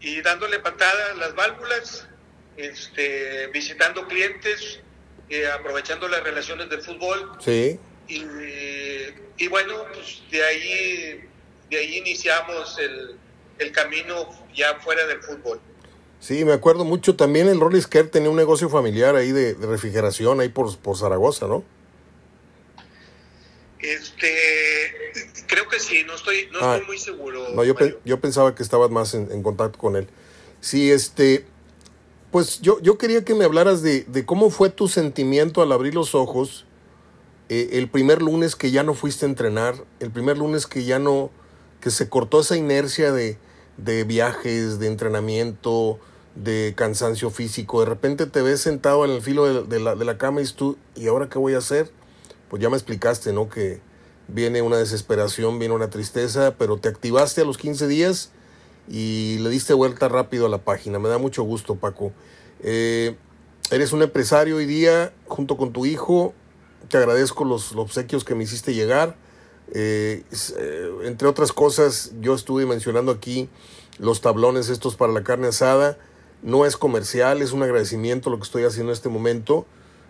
y 0.00 0.20
dándole 0.22 0.58
patada 0.58 1.12
a 1.12 1.14
las 1.14 1.34
válvulas, 1.36 2.07
este, 2.58 3.46
visitando 3.48 4.06
clientes, 4.06 4.80
eh, 5.30 5.46
aprovechando 5.46 6.08
las 6.08 6.22
relaciones 6.22 6.68
del 6.68 6.82
fútbol. 6.82 7.32
Sí. 7.40 7.78
Y, 8.08 8.24
y, 9.36 9.48
bueno, 9.48 9.84
pues 9.92 10.22
de 10.30 10.44
ahí, 10.44 11.24
de 11.70 11.78
ahí 11.78 11.98
iniciamos 11.98 12.78
el, 12.78 13.16
el 13.58 13.72
camino 13.72 14.28
ya 14.54 14.78
fuera 14.80 15.06
del 15.06 15.22
fútbol. 15.22 15.60
Sí, 16.20 16.44
me 16.44 16.52
acuerdo 16.52 16.84
mucho. 16.84 17.14
También 17.16 17.48
el 17.48 17.60
Rollis 17.60 17.88
tenía 18.10 18.30
un 18.30 18.36
negocio 18.36 18.68
familiar 18.68 19.14
ahí 19.14 19.32
de, 19.32 19.54
refrigeración 19.54 20.40
ahí 20.40 20.48
por, 20.48 20.76
por, 20.78 20.96
Zaragoza, 20.96 21.46
¿no? 21.46 21.64
Este, 23.78 24.32
creo 25.46 25.68
que 25.68 25.78
sí, 25.78 26.02
no 26.04 26.14
estoy, 26.14 26.48
no 26.50 26.58
ah, 26.60 26.74
estoy 26.74 26.86
muy 26.88 26.98
seguro. 26.98 27.50
No, 27.54 27.62
yo, 27.62 27.74
yo 28.04 28.20
pensaba 28.20 28.54
que 28.54 28.64
estabas 28.64 28.90
más 28.90 29.14
en, 29.14 29.42
contacto 29.42 29.78
con 29.78 29.94
él. 29.94 30.08
Sí, 30.60 30.90
este, 30.90 31.46
pues 32.38 32.60
yo, 32.60 32.80
yo 32.82 32.98
quería 32.98 33.24
que 33.24 33.34
me 33.34 33.44
hablaras 33.44 33.82
de, 33.82 34.04
de 34.04 34.24
cómo 34.24 34.50
fue 34.50 34.70
tu 34.70 34.86
sentimiento 34.86 35.60
al 35.60 35.72
abrir 35.72 35.96
los 35.96 36.14
ojos 36.14 36.66
eh, 37.48 37.70
el 37.72 37.88
primer 37.88 38.22
lunes 38.22 38.54
que 38.54 38.70
ya 38.70 38.84
no 38.84 38.94
fuiste 38.94 39.26
a 39.26 39.28
entrenar, 39.28 39.74
el 39.98 40.12
primer 40.12 40.38
lunes 40.38 40.68
que 40.68 40.84
ya 40.84 41.00
no, 41.00 41.30
que 41.80 41.90
se 41.90 42.08
cortó 42.08 42.38
esa 42.38 42.56
inercia 42.56 43.10
de, 43.10 43.38
de 43.76 44.04
viajes, 44.04 44.78
de 44.78 44.86
entrenamiento, 44.86 45.98
de 46.36 46.74
cansancio 46.76 47.30
físico. 47.30 47.80
De 47.80 47.86
repente 47.86 48.26
te 48.26 48.40
ves 48.40 48.60
sentado 48.60 49.04
en 49.04 49.10
el 49.10 49.20
filo 49.20 49.64
de, 49.64 49.80
la, 49.80 49.96
de 49.96 50.04
la 50.04 50.16
cama 50.16 50.40
y 50.40 50.46
tú, 50.46 50.78
¿y 50.94 51.08
ahora 51.08 51.28
qué 51.28 51.40
voy 51.40 51.54
a 51.54 51.58
hacer? 51.58 51.90
Pues 52.48 52.62
ya 52.62 52.70
me 52.70 52.76
explicaste, 52.76 53.32
¿no? 53.32 53.48
Que 53.48 53.80
viene 54.28 54.62
una 54.62 54.76
desesperación, 54.76 55.58
viene 55.58 55.74
una 55.74 55.90
tristeza, 55.90 56.54
pero 56.56 56.76
te 56.76 56.88
activaste 56.88 57.40
a 57.40 57.44
los 57.44 57.58
15 57.58 57.88
días 57.88 58.30
y 58.90 59.38
le 59.38 59.50
diste 59.50 59.74
vuelta 59.74 60.08
rápido 60.08 60.46
a 60.46 60.48
la 60.48 60.58
página. 60.58 60.98
Me 60.98 61.08
da 61.08 61.18
mucho 61.18 61.42
gusto, 61.42 61.76
Paco. 61.76 62.12
Eh, 62.60 63.16
eres 63.70 63.92
un 63.92 64.02
empresario 64.02 64.56
hoy 64.56 64.66
día 64.66 65.12
junto 65.26 65.56
con 65.56 65.72
tu 65.72 65.86
hijo. 65.86 66.32
Te 66.88 66.96
agradezco 66.96 67.44
los, 67.44 67.72
los 67.72 67.84
obsequios 67.84 68.24
que 68.24 68.34
me 68.34 68.44
hiciste 68.44 68.74
llegar. 68.74 69.16
Eh, 69.74 70.24
eh, 70.58 70.90
entre 71.04 71.28
otras 71.28 71.52
cosas, 71.52 72.12
yo 72.20 72.34
estuve 72.34 72.64
mencionando 72.64 73.12
aquí 73.12 73.48
los 73.98 74.22
tablones 74.22 74.70
estos 74.70 74.96
para 74.96 75.12
la 75.12 75.22
carne 75.22 75.48
asada. 75.48 75.98
No 76.42 76.64
es 76.64 76.76
comercial, 76.76 77.42
es 77.42 77.52
un 77.52 77.62
agradecimiento 77.62 78.30
lo 78.30 78.38
que 78.38 78.44
estoy 78.44 78.64
haciendo 78.64 78.92
en 78.92 78.94
este 78.94 79.08
momento. 79.08 79.66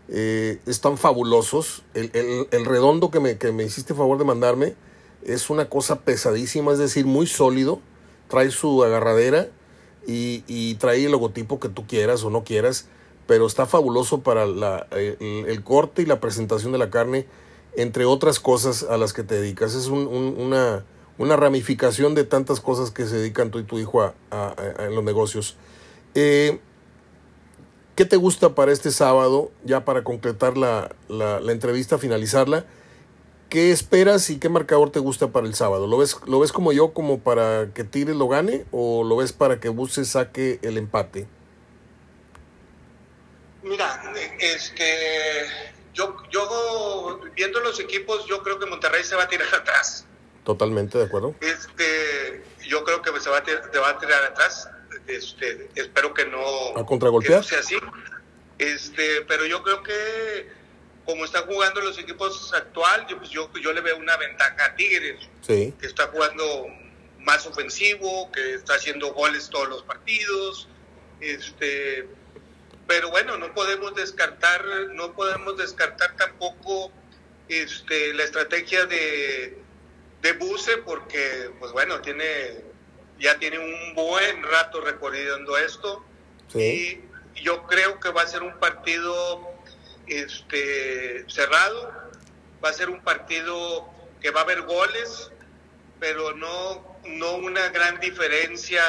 Están 0.08 0.96
fabulosos. 0.98 1.82
El, 1.94 2.10
el, 2.50 2.64
redondo 2.64 3.10
que 3.10 3.18
me, 3.18 3.38
que 3.38 3.50
me 3.50 3.64
hiciste 3.64 3.92
favor 3.92 4.18
de 4.18 4.24
mandarme 4.24 4.74
es 5.24 5.50
una 5.50 5.68
cosa 5.68 6.00
pesadísima, 6.00 6.72
es 6.72 6.78
decir, 6.78 7.06
muy 7.06 7.26
sólido. 7.26 7.80
Trae 8.28 8.50
su 8.50 8.84
agarradera 8.84 9.48
y, 10.06 10.44
y 10.46 10.74
trae 10.76 11.04
el 11.04 11.12
logotipo 11.12 11.60
que 11.60 11.68
tú 11.68 11.86
quieras 11.86 12.22
o 12.24 12.30
no 12.30 12.44
quieras, 12.44 12.86
pero 13.26 13.46
está 13.46 13.66
fabuloso 13.66 14.20
para 14.20 14.46
la, 14.46 14.86
el 14.92 15.62
corte 15.64 16.02
y 16.02 16.06
la 16.06 16.20
presentación 16.20 16.72
de 16.72 16.78
la 16.78 16.90
carne 16.90 17.26
entre 17.76 18.04
otras 18.04 18.40
cosas 18.40 18.82
a 18.82 18.96
las 18.96 19.12
que 19.12 19.22
te 19.22 19.36
dedicas. 19.36 19.74
Es 19.74 19.86
una, 19.86 20.84
una, 21.16 21.36
ramificación 21.36 22.14
de 22.14 22.24
tantas 22.24 22.60
cosas 22.60 22.90
que 22.90 23.06
se 23.06 23.16
dedican 23.16 23.50
tú 23.50 23.60
y 23.60 23.64
tu 23.64 23.78
hijo 23.78 24.02
a, 24.02 24.14
en 24.80 24.94
los 24.94 25.04
negocios. 25.04 25.56
Eh, 26.14 26.58
¿Qué 27.94 28.04
te 28.04 28.16
gusta 28.16 28.54
para 28.54 28.72
este 28.72 28.90
sábado, 28.90 29.50
ya 29.64 29.84
para 29.84 30.04
concretar 30.04 30.56
la, 30.56 30.94
la, 31.08 31.52
entrevista, 31.52 31.98
finalizarla? 31.98 32.64
¿Qué 33.48 33.72
esperas 33.72 34.28
y 34.28 34.38
qué 34.38 34.50
marcador 34.50 34.90
te 34.90 34.98
gusta 34.98 35.28
para 35.28 35.46
el 35.46 35.54
sábado? 35.54 35.86
¿Lo 35.86 35.96
ves, 35.96 36.16
¿Lo 36.26 36.40
ves 36.40 36.52
como 36.52 36.72
yo, 36.72 36.92
como 36.92 37.20
para 37.20 37.72
que 37.72 37.82
Tigres 37.82 38.14
lo 38.14 38.28
gane 38.28 38.66
o 38.72 39.04
lo 39.04 39.16
ves 39.16 39.32
para 39.32 39.58
que 39.58 39.70
Buse 39.70 40.04
saque 40.04 40.58
el 40.62 40.76
empate? 40.76 41.26
Mira, 43.62 44.12
este, 44.38 44.84
yo, 45.94 46.14
yo 46.30 47.20
viendo 47.34 47.60
los 47.60 47.80
equipos, 47.80 48.26
yo 48.26 48.42
creo 48.42 48.58
que 48.58 48.66
Monterrey 48.66 49.02
se 49.02 49.16
va 49.16 49.24
a 49.24 49.28
tirar 49.28 49.52
atrás. 49.54 50.06
Totalmente 50.44 50.98
de 50.98 51.04
acuerdo. 51.04 51.34
Este, 51.40 52.44
yo 52.66 52.84
creo 52.84 53.00
que 53.02 53.18
se 53.18 53.30
va 53.30 53.38
a, 53.38 53.80
va 53.80 53.88
a 53.90 53.98
tirar 53.98 54.24
atrás. 54.24 54.68
Este, 55.06 55.70
espero 55.74 56.12
que 56.12 56.26
no, 56.26 56.76
¿A 56.76 56.84
contragolpear? 56.84 57.44
sea 57.44 57.60
así. 57.60 57.76
Este, 58.58 59.22
pero 59.26 59.46
yo 59.46 59.62
creo 59.62 59.82
que 59.82 60.48
como 61.08 61.24
están 61.24 61.46
jugando 61.46 61.80
los 61.80 61.98
equipos 61.98 62.52
actual, 62.52 63.06
yo, 63.08 63.16
pues 63.16 63.30
yo, 63.30 63.50
yo 63.62 63.72
le 63.72 63.80
veo 63.80 63.96
una 63.96 64.18
ventaja 64.18 64.62
a 64.62 64.76
Tigres, 64.76 65.26
sí. 65.40 65.72
que 65.80 65.86
está 65.86 66.08
jugando 66.08 66.66
más 67.20 67.46
ofensivo, 67.46 68.30
que 68.30 68.52
está 68.52 68.74
haciendo 68.74 69.14
goles 69.14 69.48
todos 69.48 69.70
los 69.70 69.82
partidos. 69.84 70.68
Este, 71.20 72.06
pero 72.86 73.08
bueno, 73.08 73.38
no 73.38 73.54
podemos 73.54 73.94
descartar, 73.94 74.62
no 74.92 75.14
podemos 75.14 75.56
descartar 75.56 76.14
tampoco 76.18 76.92
este, 77.48 78.12
la 78.12 78.24
estrategia 78.24 78.84
de, 78.84 79.56
de 80.20 80.32
Buse 80.34 80.76
porque, 80.76 81.50
pues 81.58 81.72
bueno, 81.72 82.02
tiene, 82.02 82.64
ya 83.18 83.38
tiene 83.38 83.58
un 83.58 83.94
buen 83.94 84.42
rato 84.42 84.82
recorriendo 84.82 85.56
esto 85.56 86.04
y 86.54 87.00
yo 87.42 87.66
creo 87.66 87.98
que 87.98 88.10
va 88.10 88.20
a 88.20 88.26
ser 88.26 88.42
un 88.42 88.58
partido 88.58 89.57
este, 90.08 91.24
cerrado, 91.28 91.92
va 92.64 92.70
a 92.70 92.72
ser 92.72 92.90
un 92.90 93.00
partido 93.02 93.86
que 94.20 94.30
va 94.30 94.40
a 94.40 94.42
haber 94.44 94.62
goles, 94.62 95.30
pero 96.00 96.34
no, 96.36 96.82
no 97.06 97.36
una 97.36 97.68
gran 97.68 98.00
diferencia 98.00 98.82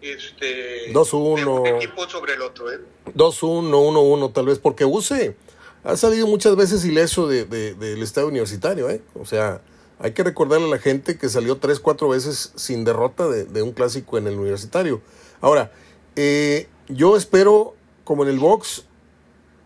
este 0.00 0.92
2-1 0.92 1.76
equipo 1.76 2.08
sobre 2.08 2.34
el 2.34 2.42
otro, 2.42 2.70
¿eh? 2.70 2.80
2-1, 3.14 3.70
1-1 3.70 4.32
tal 4.32 4.46
vez, 4.46 4.58
porque 4.58 4.84
Use 4.84 5.36
ha 5.82 5.96
salido 5.96 6.26
muchas 6.26 6.56
veces 6.56 6.84
ileso 6.84 7.26
de, 7.28 7.44
del 7.44 8.02
estado 8.02 8.28
universitario, 8.28 8.88
¿eh? 8.90 9.02
O 9.14 9.26
sea, 9.26 9.60
hay 9.98 10.12
que 10.12 10.22
recordarle 10.24 10.66
a 10.66 10.70
la 10.70 10.78
gente 10.78 11.18
que 11.18 11.28
salió 11.28 11.56
3, 11.58 11.80
4 11.80 12.08
veces 12.08 12.52
sin 12.56 12.84
derrota 12.84 13.28
de, 13.28 13.62
un 13.62 13.72
clásico 13.72 14.18
en 14.18 14.26
el 14.26 14.34
universitario. 14.34 15.02
Ahora, 15.40 15.72
eh, 16.16 16.68
yo 16.88 17.16
espero, 17.16 17.74
como 18.04 18.24
en 18.24 18.30
el 18.30 18.38
box, 18.38 18.86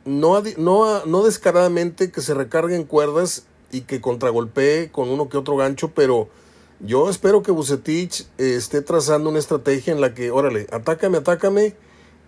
no, 0.08 1.04
no, 1.04 1.22
descaradamente 1.22 2.10
que 2.10 2.20
se 2.20 2.34
recarguen 2.34 2.84
cuerdas 2.84 3.46
y 3.70 3.82
que 3.82 4.00
contragolpee 4.00 4.90
con 4.90 5.10
uno 5.10 5.28
que 5.28 5.36
otro 5.36 5.56
gancho, 5.56 5.92
pero 5.94 6.28
yo 6.80 7.10
espero 7.10 7.42
que 7.42 7.50
Bucetich 7.50 8.22
eh, 8.38 8.54
esté 8.56 8.82
trazando 8.82 9.28
una 9.30 9.38
estrategia 9.38 9.92
en 9.92 10.00
la 10.00 10.14
que, 10.14 10.30
órale, 10.30 10.66
atácame, 10.72 11.18
atácame. 11.18 11.74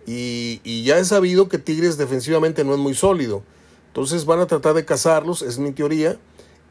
Y, 0.05 0.61
y, 0.63 0.83
ya 0.83 0.97
he 0.97 1.05
sabido 1.05 1.47
que 1.47 1.59
Tigres 1.59 1.97
defensivamente 1.97 2.63
no 2.63 2.73
es 2.73 2.79
muy 2.79 2.93
sólido. 2.93 3.43
Entonces 3.87 4.25
van 4.25 4.39
a 4.39 4.47
tratar 4.47 4.73
de 4.73 4.85
cazarlos, 4.85 5.41
es 5.41 5.59
mi 5.59 5.71
teoría. 5.71 6.17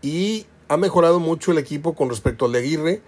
Y 0.03 0.47
ha 0.69 0.77
mejorado 0.77 1.20
mucho 1.20 1.53
el 1.53 1.59
equipo 1.59 1.95
con 1.95 2.09
respecto 2.09 2.47
al 2.47 2.53
de 2.53 2.59
Aguirre 2.59 3.03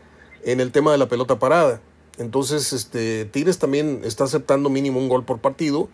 en 0.45 0.61
el 0.61 0.73
tema 0.73 0.93
de 0.93 0.99
la 0.99 1.09
pelota 1.09 1.39
parada. 1.39 1.81
Entonces, 2.19 2.73
este, 2.73 3.24
Tigres 3.27 3.59
también 3.59 4.03
está 4.05 4.24
aceptando 4.24 4.69
mínimo 4.69 4.99
un 4.99 5.09
gol 5.09 5.24
por 5.24 5.39
partido. 5.39 5.89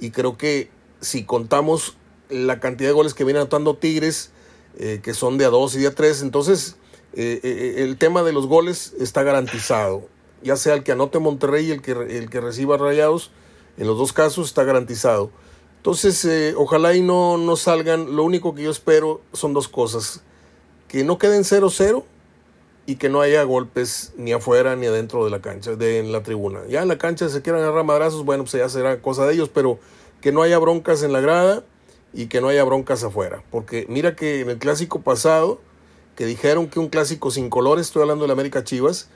Y 0.00 0.10
creo 0.10 0.36
que 0.36 0.70
si 1.00 1.24
contamos 1.24 1.96
la 2.28 2.60
cantidad 2.60 2.90
de 2.90 2.94
goles 2.94 3.14
que 3.14 3.24
viene 3.24 3.40
anotando 3.40 3.76
Tigres, 3.76 4.30
eh, 4.78 5.00
que 5.02 5.14
son 5.14 5.38
de 5.38 5.44
a 5.44 5.48
dos 5.48 5.74
y 5.74 5.80
de 5.80 5.88
a 5.88 5.94
tres, 5.94 6.22
entonces 6.22 6.76
eh, 7.14 7.40
eh, 7.42 7.74
el 7.78 7.96
tema 7.96 8.22
de 8.22 8.32
los 8.32 8.46
goles 8.46 8.94
está 9.00 9.22
garantizado. 9.22 10.02
ya 10.42 10.56
sea 10.56 10.74
el 10.74 10.84
que 10.84 10.92
anote 10.92 11.18
Monterrey 11.18 11.66
y 11.66 11.70
el 11.72 11.82
que, 11.82 11.92
el 11.92 12.30
que 12.30 12.40
reciba 12.40 12.76
Rayados, 12.76 13.32
en 13.76 13.86
los 13.86 13.98
dos 13.98 14.12
casos 14.12 14.46
está 14.48 14.64
garantizado. 14.64 15.30
Entonces, 15.78 16.54
ojalá 16.56 16.94
y 16.94 17.02
no, 17.02 17.38
no 17.38 17.56
salgan, 17.56 18.14
lo 18.14 18.24
único 18.24 18.54
que 18.54 18.62
yo 18.62 18.70
espero 18.70 19.20
son 19.32 19.52
dos 19.54 19.68
cosas, 19.68 20.22
que 20.86 21.04
no 21.04 21.18
queden 21.18 21.42
0-0 21.42 22.04
y 22.88 22.96
que 22.96 23.08
no 23.08 23.20
haya 23.20 23.42
golpes 23.42 24.12
ni 24.16 24.32
afuera 24.32 24.74
ni 24.74 24.86
adentro 24.86 25.24
de 25.24 25.30
la 25.30 25.42
cancha, 25.42 25.76
de 25.76 25.98
en 25.98 26.10
la 26.10 26.22
tribuna. 26.22 26.60
Ya 26.68 26.82
en 26.82 26.88
la 26.88 26.98
cancha 26.98 27.28
se 27.28 27.42
quieran 27.42 27.62
agarrar 27.62 27.84
madrazos, 27.84 28.24
bueno, 28.24 28.44
pues 28.44 28.54
ya 28.54 28.68
será 28.68 29.02
cosa 29.02 29.26
de 29.26 29.34
ellos, 29.34 29.50
pero 29.52 29.78
que 30.20 30.32
no 30.32 30.42
haya 30.42 30.58
broncas 30.58 31.02
en 31.02 31.12
la 31.12 31.20
grada 31.20 31.64
y 32.12 32.26
que 32.26 32.40
no 32.40 32.48
haya 32.48 32.64
broncas 32.64 33.04
afuera. 33.04 33.42
Porque 33.50 33.86
mira 33.88 34.16
que 34.16 34.40
en 34.40 34.50
el 34.50 34.58
clásico 34.58 35.00
pasado, 35.02 35.60
que 36.16 36.26
dijeron 36.26 36.68
que 36.68 36.80
un 36.80 36.88
clásico 36.88 37.30
sin 37.30 37.50
colores, 37.50 37.86
estoy 37.86 38.02
hablando 38.02 38.24
de 38.24 38.28
la 38.28 38.32
América 38.32 38.64
Chivas, 38.64 39.08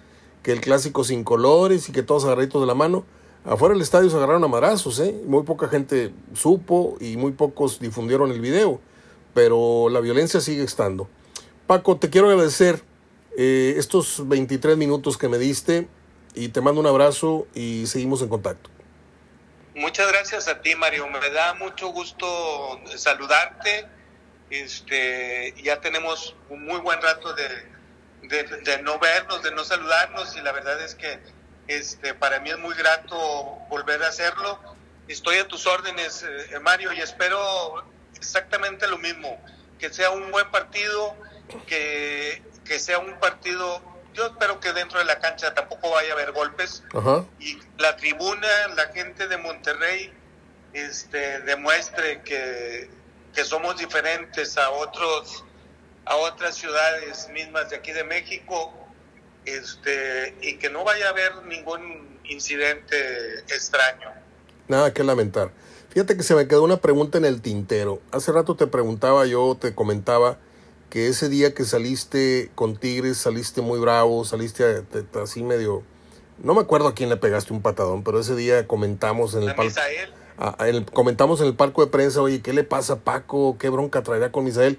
que 0.42 0.52
el 0.52 0.60
clásico 0.60 1.04
sin 1.04 1.24
colores 1.24 1.88
y 1.88 1.92
que 1.92 2.02
todos 2.02 2.24
agarritos 2.24 2.60
de 2.60 2.66
la 2.66 2.74
mano, 2.74 3.04
afuera 3.44 3.74
del 3.74 3.82
estadio 3.82 4.10
se 4.10 4.16
agarraron 4.16 4.44
a 4.44 4.48
madrazos, 4.48 5.00
¿eh? 5.00 5.20
Muy 5.26 5.42
poca 5.42 5.68
gente 5.68 6.12
supo 6.34 6.96
y 7.00 7.16
muy 7.16 7.32
pocos 7.32 7.80
difundieron 7.80 8.30
el 8.30 8.40
video, 8.40 8.80
pero 9.34 9.88
la 9.88 10.00
violencia 10.00 10.40
sigue 10.40 10.62
estando. 10.62 11.08
Paco, 11.66 11.96
te 11.96 12.10
quiero 12.10 12.28
agradecer 12.28 12.82
eh, 13.36 13.74
estos 13.78 14.28
23 14.28 14.76
minutos 14.76 15.16
que 15.16 15.28
me 15.28 15.38
diste 15.38 15.88
y 16.34 16.48
te 16.48 16.60
mando 16.60 16.80
un 16.80 16.86
abrazo 16.86 17.46
y 17.54 17.86
seguimos 17.86 18.22
en 18.22 18.28
contacto. 18.28 18.70
Muchas 19.74 20.06
gracias 20.12 20.48
a 20.48 20.60
ti, 20.60 20.74
Mario. 20.74 21.08
Me 21.08 21.30
da 21.30 21.54
mucho 21.54 21.88
gusto 21.88 22.78
saludarte. 22.94 23.86
Este, 24.50 25.54
ya 25.62 25.80
tenemos 25.80 26.36
un 26.50 26.66
muy 26.66 26.78
buen 26.80 27.00
rato 27.00 27.32
de, 27.32 27.48
de, 28.22 28.82
no 28.82 28.98
vernos, 28.98 29.42
de 29.42 29.50
no 29.50 29.64
saludarnos, 29.64 30.36
y 30.36 30.42
la 30.42 30.52
verdad 30.52 30.78
es 30.82 30.94
que 30.94 31.18
este, 31.68 32.12
para 32.12 32.38
mí 32.40 32.50
es 32.50 32.58
muy 32.58 32.74
grato 32.74 33.16
volver 33.70 34.02
a 34.02 34.08
hacerlo. 34.08 34.60
Estoy 35.08 35.38
a 35.38 35.48
tus 35.48 35.66
órdenes, 35.66 36.22
eh, 36.22 36.58
Mario, 36.60 36.92
y 36.92 37.00
espero 37.00 37.82
exactamente 38.14 38.86
lo 38.88 38.98
mismo, 38.98 39.42
que 39.78 39.90
sea 39.90 40.10
un 40.10 40.30
buen 40.30 40.50
partido, 40.50 41.16
que, 41.66 42.42
que 42.66 42.78
sea 42.78 42.98
un 42.98 43.18
partido 43.20 43.80
yo 44.14 44.26
espero 44.26 44.60
que 44.60 44.72
dentro 44.72 44.98
de 44.98 45.04
la 45.04 45.18
cancha 45.18 45.54
tampoco 45.54 45.90
vaya 45.90 46.10
a 46.10 46.12
haber 46.14 46.32
golpes 46.32 46.82
y 47.38 47.58
la 47.78 47.96
tribuna, 47.96 48.48
la 48.76 48.86
gente 48.88 49.28
de 49.28 49.36
Monterrey, 49.36 50.12
este, 50.72 51.40
demuestre 51.40 52.22
que, 52.22 52.90
que 53.34 53.44
somos 53.44 53.76
diferentes 53.76 54.56
a 54.58 54.70
otros 54.70 55.44
a 56.04 56.16
otras 56.16 56.56
ciudades 56.56 57.28
mismas 57.32 57.70
de 57.70 57.76
aquí 57.76 57.92
de 57.92 58.02
México 58.02 58.72
este 59.44 60.34
y 60.40 60.56
que 60.58 60.70
no 60.70 60.84
vaya 60.84 61.06
a 61.06 61.10
haber 61.10 61.44
ningún 61.44 62.18
incidente 62.24 63.40
extraño. 63.48 64.10
Nada 64.68 64.92
que 64.92 65.04
lamentar. 65.04 65.50
Fíjate 65.90 66.16
que 66.16 66.22
se 66.22 66.34
me 66.34 66.48
quedó 66.48 66.62
una 66.62 66.78
pregunta 66.78 67.18
en 67.18 67.24
el 67.24 67.42
tintero. 67.42 68.00
Hace 68.12 68.32
rato 68.32 68.56
te 68.56 68.66
preguntaba 68.66 69.26
yo, 69.26 69.56
te 69.60 69.74
comentaba 69.74 70.38
que 70.92 71.08
ese 71.08 71.30
día 71.30 71.54
que 71.54 71.64
saliste 71.64 72.50
con 72.54 72.76
Tigres 72.76 73.16
saliste 73.16 73.62
muy 73.62 73.78
bravo, 73.78 74.26
saliste 74.26 74.84
así 75.22 75.42
medio... 75.42 75.82
No 76.44 76.52
me 76.52 76.60
acuerdo 76.60 76.88
a 76.88 76.94
quién 76.94 77.08
le 77.08 77.16
pegaste 77.16 77.54
un 77.54 77.62
patadón, 77.62 78.04
pero 78.04 78.20
ese 78.20 78.36
día 78.36 78.66
comentamos 78.66 79.34
en 79.34 79.44
el, 79.44 79.54
el 80.66 80.84
comentamos 80.84 81.40
en 81.40 81.46
el 81.46 81.54
parco 81.54 81.82
de 81.82 81.90
prensa, 81.90 82.20
oye, 82.20 82.42
¿qué 82.42 82.52
le 82.52 82.62
pasa 82.62 82.92
a 82.92 82.98
Paco? 82.98 83.56
¿Qué 83.58 83.70
bronca 83.70 84.02
traerá 84.02 84.32
con 84.32 84.44
Misael? 84.44 84.78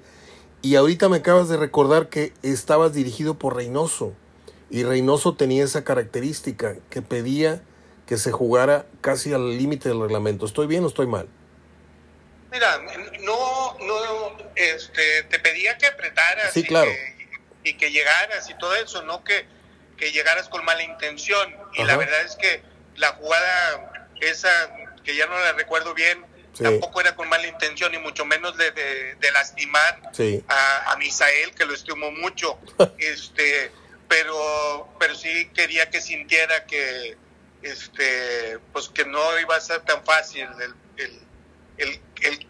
Y 0.62 0.76
ahorita 0.76 1.10
me 1.10 1.18
acabas 1.18 1.50
de 1.50 1.58
recordar 1.58 2.10
que 2.10 2.32
estabas 2.44 2.94
dirigido 2.94 3.40
por 3.40 3.56
Reynoso. 3.56 4.14
Y 4.70 4.84
Reynoso 4.84 5.34
tenía 5.34 5.64
esa 5.64 5.84
característica, 5.84 6.76
que 6.92 7.02
pedía 7.02 7.64
que 8.06 8.18
se 8.18 8.32
jugara 8.32 8.86
casi 9.02 9.34
al 9.34 9.58
límite 9.58 9.90
del 9.90 10.00
reglamento. 10.00 10.46
¿Estoy 10.46 10.68
bien 10.68 10.84
o 10.84 10.88
estoy 10.88 11.08
mal? 11.08 11.28
Mira, 12.54 12.80
no, 13.22 13.78
no, 13.80 14.38
este, 14.56 15.24
te 15.24 15.40
pedía 15.40 15.76
que 15.80 15.88
apretaras 15.88 16.56
y, 16.56 16.64
claro. 16.64 16.92
que, 16.92 17.70
y 17.72 17.74
que 17.74 17.92
llegaras 17.92 18.48
y 18.48 18.54
todo 18.60 18.76
eso, 18.76 19.02
no 19.02 19.24
que, 19.24 19.48
que 19.98 20.12
llegaras 20.12 20.50
con 20.50 20.64
mala 20.64 20.84
intención. 20.84 21.52
Y 21.74 21.84
la 21.84 21.98
verdad 21.98 22.22
es 22.22 22.36
que 22.36 22.62
la 22.96 23.14
jugada 23.14 24.08
esa, 24.22 24.50
que 25.04 25.16
ya 25.16 25.26
no 25.26 25.40
la 25.40 25.54
recuerdo 25.54 25.96
bien, 25.96 26.24
tampoco 26.62 27.02
era 27.02 27.16
con 27.16 27.28
mala 27.28 27.48
intención, 27.48 27.92
y 27.96 27.98
mucho 27.98 28.24
menos 28.24 28.56
de, 28.56 28.72
de, 28.72 29.32
lastimar 29.32 30.12
a, 30.48 30.92
a, 30.92 30.96
Misael, 30.98 31.56
que 31.56 31.66
lo 31.66 31.74
estimo 31.74 32.12
mucho. 32.12 32.60
este 33.00 33.72
pero 34.08 34.94
pero 35.00 35.16
sí 35.16 35.50
quería 35.56 35.90
que 35.90 36.00
sintiera 36.00 36.66
que 36.66 37.18
este 37.64 38.60
pues 38.72 38.90
que 38.90 39.06
no 39.06 39.40
iba 39.40 39.56
a 39.56 39.62
ser 39.62 39.82
tan 39.82 40.06
fácil 40.06 40.48
el 40.60 40.76
el, 41.04 41.22
el 41.78 42.02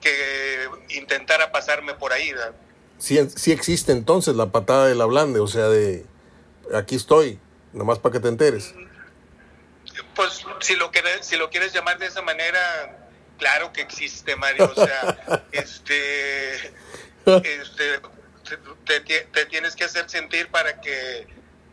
que 0.02 0.70
intentara 0.90 1.52
pasarme 1.52 1.94
por 1.94 2.14
ahí. 2.14 2.32
Sí, 2.98 3.20
sí 3.36 3.52
existe 3.52 3.92
entonces 3.92 4.36
la 4.36 4.48
patada 4.48 4.88
de 4.88 4.96
la 4.96 5.06
blande, 5.06 5.40
o 5.40 5.48
sea, 5.48 5.68
de 5.68 6.06
aquí 6.74 6.96
estoy, 6.96 7.40
nomás 7.74 8.00
para 8.00 8.14
que 8.14 8.20
te 8.20 8.28
enteres. 8.28 8.74
Pues 10.16 10.46
si 10.60 10.76
lo 10.76 10.92
quieres, 10.92 11.26
si 11.26 11.36
lo 11.36 11.50
quieres 11.50 11.74
llamar 11.74 11.98
de 11.98 12.06
esa 12.06 12.22
manera, 12.22 13.10
claro 13.38 13.74
que 13.74 13.82
existe, 13.82 14.36
Mario. 14.36 14.72
O 14.76 14.76
sea, 14.76 15.44
este, 15.52 16.56
este 17.26 18.00
te, 18.86 19.02
te, 19.02 19.46
tienes 19.48 19.76
que 19.76 19.86
hacer 19.86 20.10
sentir 20.10 20.50
para 20.50 20.80
que, 20.80 21.28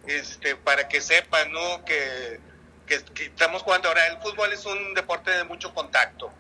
este, 0.07 0.57
para 0.57 0.89
que 0.89 1.01
sepan, 1.01 1.53
¿no? 1.53 1.85
Que, 1.85 2.41
que, 2.87 3.03
que 3.15 3.27
estamos 3.27 3.63
jugando 3.63 3.89
ahora. 3.89 4.07
El 4.09 4.19
fútbol 4.19 4.53
es 4.53 4.65
un 4.65 4.95
deporte 4.95 5.31
de 5.31 5.45
mucho 5.45 5.75
contacto, 5.75 6.31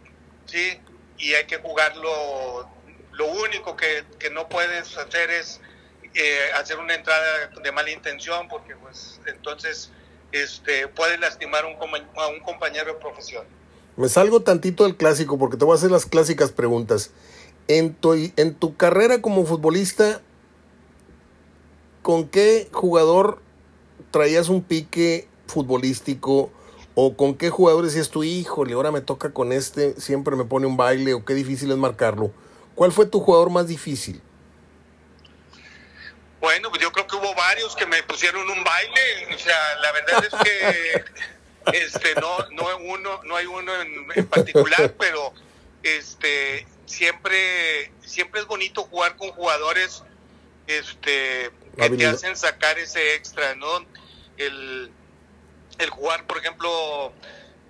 sí 0.47 0.81
y 1.21 1.35
hay 1.35 1.45
que 1.47 1.59
jugarlo. 1.59 2.69
Lo 3.13 3.27
único 3.27 3.77
que, 3.77 4.05
no 4.33 4.49
puedes 4.49 4.97
hacer 4.97 5.31
es 5.31 5.61
eh, 6.15 6.39
hacer 6.59 6.79
una 6.79 6.95
entrada 6.95 7.51
de 7.63 7.73
mala 7.73 7.91
intención 7.91 8.49
porque 8.49 8.75
pues 8.77 9.21
entonces 9.27 9.91
este, 10.33 10.89
puede 10.89 11.19
lastimar 11.19 11.65
un, 11.67 11.75
a 12.17 12.29
un 12.29 12.41
compañero 12.41 12.95
de 12.95 12.99
profesión. 12.99 13.45
Me 13.97 14.09
salgo 14.09 14.43
tantito 14.43 14.85
del 14.85 14.97
clásico 14.97 15.39
porque 15.39 15.57
te 15.57 15.65
voy 15.65 15.75
a 15.75 15.77
hacer 15.77 15.91
las 15.91 16.07
clásicas 16.07 16.53
preguntas. 16.53 17.11
En 17.69 17.95
tu, 17.95 18.15
en 18.15 18.55
tu 18.55 18.77
carrera 18.77 19.21
como 19.21 19.45
futbolista, 19.45 20.23
¿con 22.03 22.29
qué 22.29 22.69
jugador 22.73 23.43
traías 24.11 24.49
un 24.49 24.63
pique 24.63 25.29
futbolístico 25.47 26.51
o 27.03 27.17
con 27.17 27.35
qué 27.35 27.49
jugadores 27.49 27.97
es 27.97 28.11
tu 28.11 28.25
hijo, 28.25 28.67
y 28.69 28.73
ahora 28.73 28.91
me 28.91 29.01
toca 29.01 29.33
con 29.33 29.53
este, 29.53 29.99
siempre 29.99 30.37
me 30.37 30.45
pone 30.45 30.67
un 30.67 30.77
baile, 30.77 31.15
o 31.15 31.25
qué 31.25 31.33
difícil 31.33 31.71
es 31.71 31.79
marcarlo. 31.79 32.31
¿Cuál 32.75 32.93
fue 32.93 33.07
tu 33.07 33.21
jugador 33.21 33.49
más 33.49 33.69
difícil? 33.69 34.21
Bueno, 36.43 36.69
pues 36.69 36.83
yo 36.83 36.93
creo 36.93 37.07
que 37.07 37.17
hubo 37.17 37.35
varios 37.35 37.75
que 37.75 37.87
me 37.87 38.03
pusieron 38.03 38.43
un 38.51 38.63
baile, 38.63 39.35
o 39.35 39.39
sea, 39.39 39.57
la 39.81 39.93
verdad 39.93 40.25
es 40.25 40.35
que 40.45 41.05
este 41.85 42.15
no 42.21 42.39
no 42.51 42.65
uno 42.93 43.23
no 43.25 43.37
hay 43.37 43.47
uno 43.47 43.73
en, 43.81 44.27
particular, 44.27 44.95
pero 44.99 45.33
este 45.83 46.67
siempre 46.85 47.93
siempre 48.05 48.43
es 48.43 48.47
bonito 48.47 48.83
jugar 48.83 49.17
con 49.17 49.31
jugadores 49.31 50.03
este 50.67 51.51
que 51.77 51.91
te 51.97 52.07
hacen 52.07 52.37
sacar 52.37 52.79
ese 52.79 53.15
extra, 53.15 53.55
¿no? 53.55 53.87
El 54.37 54.93
el 55.81 55.91
jugar, 55.91 56.27
por 56.27 56.39
ejemplo, 56.39 57.13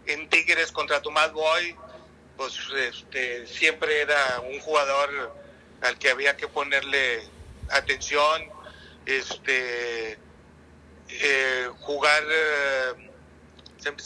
en 0.07 0.29
Tigres 0.29 0.73
contra 0.73 1.01
Tomás 1.01 1.33
Boy, 1.33 1.77
pues 2.37 2.55
este, 2.77 3.47
siempre 3.47 4.01
era 4.01 4.41
un 4.41 4.59
jugador 4.61 5.35
al 5.83 5.99
que 5.99 6.11
había 6.11 6.37
que 6.37 6.49
ponerle 6.49 7.23
atención, 7.71 8.43
este, 9.07 10.19
eh, 11.09 11.69
jugar, 11.81 12.23
eh, 12.29 13.11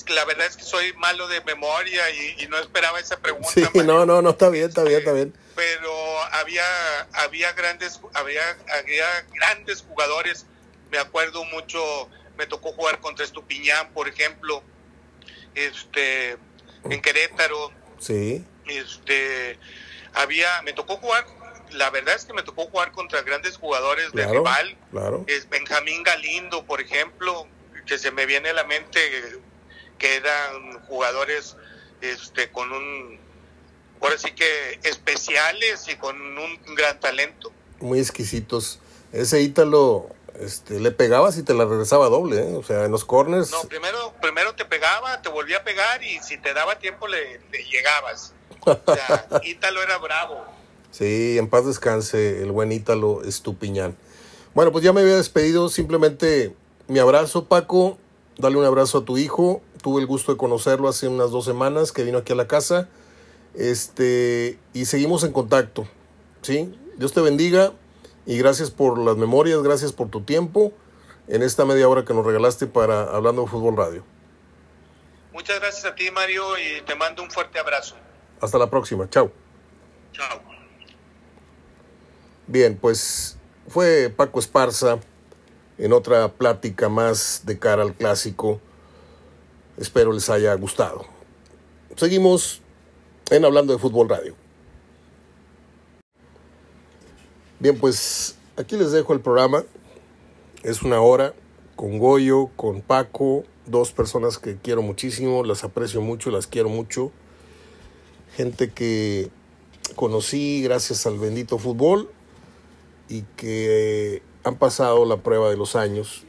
la 0.09 0.25
verdad 0.25 0.47
es 0.47 0.57
que 0.57 0.63
soy 0.63 0.93
malo 0.95 1.27
de 1.29 1.41
memoria 1.43 2.09
y, 2.11 2.47
no 2.49 2.59
esperaba 2.59 3.01
esa 3.01 3.19
pregunta. 3.19 3.49
Sí, 3.49 3.63
no, 3.85 4.07
no, 4.07 4.23
no, 4.23 4.31
está 4.31 4.49
bien, 4.49 4.69
está 4.69 4.85
bien, 4.85 4.99
está 4.99 5.13
bien. 5.13 5.35
Pero 5.57 6.23
había, 6.33 6.65
había 7.13 7.53
grandes, 7.53 8.01
había, 8.13 8.43
había 8.79 9.27
grandes 9.33 9.83
jugadores, 9.83 10.47
me 10.91 10.99
acuerdo 10.99 11.45
mucho 11.47 12.09
me 12.37 12.47
tocó 12.47 12.73
jugar 12.73 13.01
contra 13.01 13.25
Estupiñán, 13.25 13.91
por 13.93 14.09
ejemplo, 14.09 14.63
este, 15.55 16.37
en 16.85 17.01
Querétaro. 17.01 17.73
Sí. 17.99 18.45
Este, 18.67 19.59
había, 20.15 20.63
me 20.63 20.73
tocó 20.73 20.97
jugar, 20.97 21.27
la 21.73 21.91
verdad 21.91 22.15
es 22.15 22.25
que 22.25 22.33
me 22.33 22.43
tocó 22.43 22.67
jugar 22.67 22.93
contra 22.93 23.23
grandes 23.23 23.57
jugadores 23.57 24.13
de 24.13 24.27
rival. 24.27 24.77
Claro. 24.91 25.25
Es 25.27 25.49
Benjamín 25.49 26.03
Galindo, 26.03 26.65
por 26.65 26.81
ejemplo, 26.81 27.47
que 27.87 27.99
se 27.99 28.11
me 28.11 28.27
viene 28.27 28.51
a 28.51 28.55
la 28.55 28.65
mente 28.65 29.01
que 29.99 30.17
eran 30.17 30.81
jugadores 30.87 31.57
este 32.01 32.51
con 32.51 32.73
un 32.73 33.19
ahora 34.01 34.19
sí 34.19 34.33
que 34.33 34.79
especiales 34.83 35.89
y 35.89 35.97
con 35.97 36.17
un 36.21 36.59
gran 36.75 37.01
talento. 37.01 37.53
Muy 37.81 37.99
exquisitos. 37.99 38.79
Ese 39.13 39.41
Ítalo 39.41 40.14
este, 40.41 40.81
le 40.81 40.91
pegabas 40.91 41.39
y 41.39 41.43
te 41.43 41.55
la 41.55 41.65
regresaba 41.65 42.09
doble, 42.09 42.39
¿eh? 42.41 42.57
O 42.57 42.63
sea, 42.63 42.85
en 42.85 42.91
los 42.91 43.05
corners. 43.05 43.51
No, 43.51 43.63
primero, 43.63 44.13
primero 44.21 44.55
te 44.55 44.65
pegaba, 44.65 45.23
te 45.23 45.29
volvía 45.29 45.59
a 45.59 45.65
pegar 45.65 46.03
y 46.03 46.19
si 46.21 46.39
te 46.39 46.53
daba 46.55 46.79
tiempo 46.79 47.07
le, 47.07 47.41
llegabas. 47.71 48.33
O 48.65 48.79
sea, 48.95 49.27
Ítalo 49.45 49.83
era 49.83 49.99
bravo. 49.99 50.45
Sí, 50.91 51.39
en 51.39 51.49
paz 51.49 51.67
descanse 51.67 52.43
el 52.43 52.53
buen 52.53 52.73
Ítalo 52.73 53.23
Estupiñán. 53.25 53.97
Bueno, 54.55 54.73
pues 54.73 54.85
ya 54.85 54.93
me 54.93 55.01
había 55.01 55.17
despedido. 55.17 55.69
Simplemente 55.69 56.55
mi 56.87 56.99
abrazo, 56.99 57.47
Paco. 57.47 57.99
Dale 58.37 58.57
un 58.57 58.65
abrazo 58.65 58.99
a 58.99 59.05
tu 59.05 59.19
hijo. 59.19 59.61
Tuve 59.83 60.01
el 60.01 60.07
gusto 60.07 60.33
de 60.33 60.39
conocerlo 60.39 60.89
hace 60.89 61.09
unas 61.09 61.31
dos 61.31 61.45
semanas 61.45 61.93
que 61.93 62.05
vino 62.05 62.19
aquí 62.19 62.33
a 62.33 62.37
la 62.37 62.47
casa. 62.47 62.89
Este, 63.55 64.59
y 64.73 64.87
seguimos 64.87 65.25
en 65.25 65.33
contacto. 65.33 65.89
¿Sí? 66.43 66.75
Dios 66.97 67.13
te 67.13 67.21
bendiga 67.21 67.73
y 68.27 68.39
gracias 68.39 68.71
por 68.71 68.99
las 68.99 69.17
memorias, 69.17 69.63
gracias 69.63 69.93
por 69.93 70.09
tu 70.09 70.23
tiempo 70.23 70.73
en 71.29 71.43
esta 71.43 71.65
media 71.65 71.89
hora 71.89 72.05
que 72.05 72.15
nos 72.15 72.25
regalaste 72.25 72.67
para 72.67 73.05
Hablando 73.05 73.43
de 73.43 73.49
Fútbol 73.49 73.77
Radio. 73.77 74.05
Muchas 75.33 75.59
gracias 75.61 75.85
a 75.85 75.95
ti, 75.95 76.11
Mario, 76.11 76.45
y 76.59 76.83
te 76.83 76.95
mando 76.95 77.23
un 77.23 77.31
fuerte 77.31 77.59
abrazo. 77.59 77.97
Hasta 78.41 78.59
la 78.59 78.71
próxima. 78.71 79.09
Chao. 79.11 79.33
Chao. 80.13 80.41
Bien, 82.47 82.77
pues 82.77 83.37
fue 83.69 84.13
Paco 84.15 84.39
Esparza 84.39 84.99
en 85.79 85.93
otra 85.93 86.29
plática 86.29 86.89
más 86.89 87.43
de 87.45 87.59
cara 87.59 87.83
al 87.83 87.95
clásico. 87.95 88.61
Espero 89.77 90.13
les 90.13 90.31
haya 90.31 90.55
gustado. 90.55 91.05
Seguimos 91.97 92.63
en 93.31 93.45
Hablando 93.45 93.73
de 93.73 93.79
Fútbol 93.79 94.09
Radio. 94.09 94.44
Bien, 97.65 97.79
pues 97.79 98.37
aquí 98.59 98.77
les 98.77 98.93
dejo 98.93 99.15
el 99.15 99.21
programa. 99.21 99.65
Es 100.63 100.83
una 100.83 101.01
hora 101.01 101.33
con 101.77 101.99
Goyo, 101.99 102.51
con 102.57 102.83
Paco, 102.83 103.45
dos 103.65 103.91
personas 103.91 104.37
que 104.37 104.59
quiero 104.59 104.83
muchísimo, 104.83 105.43
las 105.45 105.65
aprecio 105.65 106.03
mucho, 106.03 106.31
las 106.31 106.47
quiero 106.47 106.69
mucho. 106.69 107.11
Gente 108.37 108.71
que 108.71 109.31
conocí 109.97 110.63
gracias 110.63 111.07
al 111.07 111.19
bendito 111.19 111.57
fútbol 111.57 112.11
y 113.09 113.23
que 113.35 114.21
han 114.43 114.57
pasado 114.57 115.07
la 115.07 115.23
prueba 115.23 115.49
de 115.49 115.57
los 115.57 115.75
años. 115.75 116.25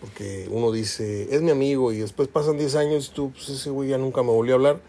Porque 0.00 0.46
uno 0.52 0.70
dice, 0.70 1.34
es 1.34 1.42
mi 1.42 1.50
amigo, 1.50 1.90
y 1.90 1.98
después 1.98 2.28
pasan 2.28 2.58
10 2.58 2.76
años 2.76 3.08
y 3.10 3.12
tú, 3.12 3.32
pues 3.32 3.48
ese 3.48 3.70
güey 3.70 3.88
ya 3.88 3.98
nunca 3.98 4.22
me 4.22 4.30
volvió 4.30 4.54
a 4.54 4.58
hablar. 4.58 4.80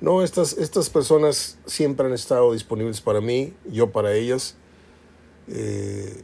No, 0.00 0.24
estas, 0.24 0.54
estas 0.54 0.90
personas 0.90 1.56
siempre 1.66 2.04
han 2.04 2.14
estado 2.14 2.52
disponibles 2.52 3.00
para 3.00 3.20
mí, 3.20 3.54
yo 3.70 3.92
para 3.92 4.12
ellas. 4.14 4.56
Eh, 5.50 6.22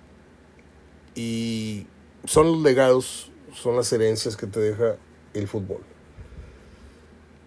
y 1.14 1.86
son 2.24 2.46
los 2.46 2.62
legados, 2.62 3.30
son 3.54 3.76
las 3.76 3.92
herencias 3.92 4.36
que 4.36 4.46
te 4.46 4.60
deja 4.60 4.96
el 5.34 5.48
fútbol. 5.48 5.80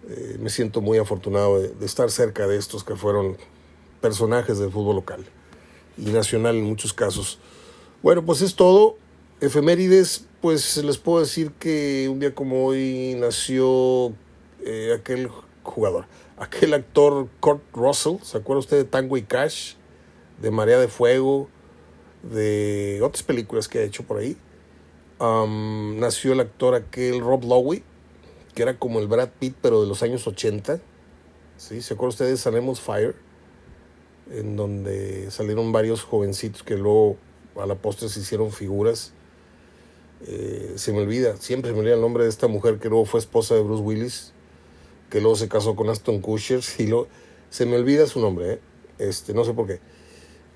Eh, 0.08 0.38
me 0.40 0.50
siento 0.50 0.80
muy 0.80 0.98
afortunado 0.98 1.60
de, 1.60 1.86
estar 1.86 2.10
cerca 2.10 2.46
de 2.46 2.56
estos 2.56 2.84
que 2.84 2.96
fueron 2.96 3.36
personajes 4.00 4.58
del 4.58 4.70
fútbol 4.70 4.96
local 4.96 5.24
y 5.96 6.10
nacional 6.10 6.56
en 6.56 6.64
muchos 6.64 6.92
casos. 6.92 7.38
Bueno, 8.02 8.24
pues 8.24 8.42
es 8.42 8.54
todo. 8.56 8.96
Efemérides, 9.40 10.26
pues 10.40 10.76
les 10.78 10.98
puedo 10.98 11.20
decir 11.20 11.52
que 11.52 12.08
un 12.10 12.18
día 12.20 12.34
como 12.34 12.66
hoy 12.66 13.16
nació 13.18 14.12
eh, 14.64 14.94
aquel 14.98 15.30
jugador, 15.62 16.06
aquel 16.36 16.74
actor 16.74 17.28
Kurt 17.40 17.62
Russell, 17.72 18.16
¿se 18.22 18.36
acuerda 18.38 18.60
usted 18.60 18.76
de 18.78 18.84
Tango 18.84 19.16
y 19.16 19.22
Cash? 19.22 19.74
De 20.42 20.50
Marea 20.50 20.78
de 20.78 20.88
Fuego, 20.88 21.48
de 22.22 23.00
otras 23.02 23.22
películas 23.22 23.68
que 23.68 23.78
ha 23.78 23.82
hecho 23.82 24.04
por 24.04 24.18
ahí. 24.18 24.36
nació 25.18 26.32
el 26.32 26.40
actor 26.40 26.74
aquel 26.74 27.20
Rob 27.20 27.44
Lowe, 27.44 27.82
que 28.54 28.62
era 28.62 28.78
como 28.78 29.00
el 29.00 29.06
Brad 29.06 29.30
Pitt, 29.38 29.56
pero 29.60 29.82
de 29.82 29.88
los 29.88 30.02
años 30.02 30.26
80. 30.26 30.80
¿Sí? 31.56 31.82
¿Se 31.82 31.94
acuerdan 31.94 32.10
ustedes 32.10 32.30
de 32.32 32.36
Salem's 32.38 32.80
Fire? 32.80 33.14
En 34.30 34.56
donde 34.56 35.30
salieron 35.30 35.72
varios 35.72 36.02
jovencitos 36.02 36.62
que 36.62 36.76
luego 36.76 37.16
a 37.56 37.66
la 37.66 37.74
postre 37.74 38.08
se 38.08 38.20
hicieron 38.20 38.52
figuras. 38.52 39.12
Eh, 40.26 40.74
se 40.76 40.92
me 40.92 41.00
olvida, 41.00 41.36
siempre 41.36 41.70
se 41.70 41.74
me 41.74 41.80
olvida 41.80 41.94
el 41.94 42.00
nombre 42.00 42.24
de 42.24 42.30
esta 42.30 42.46
mujer 42.46 42.78
que 42.78 42.88
luego 42.88 43.06
fue 43.06 43.20
esposa 43.20 43.54
de 43.54 43.62
Bruce 43.62 43.82
Willis, 43.82 44.32
que 45.08 45.20
luego 45.20 45.34
se 45.34 45.48
casó 45.48 45.74
con 45.74 45.88
Aston 45.88 46.20
Kutcher, 46.20 46.60
y 46.78 46.86
lo, 46.86 47.08
se 47.48 47.64
me 47.64 47.76
olvida 47.76 48.06
su 48.06 48.20
nombre, 48.20 48.52
¿eh? 48.52 48.60
este, 48.98 49.32
no 49.32 49.44
sé 49.44 49.54
por 49.54 49.66
qué 49.66 49.80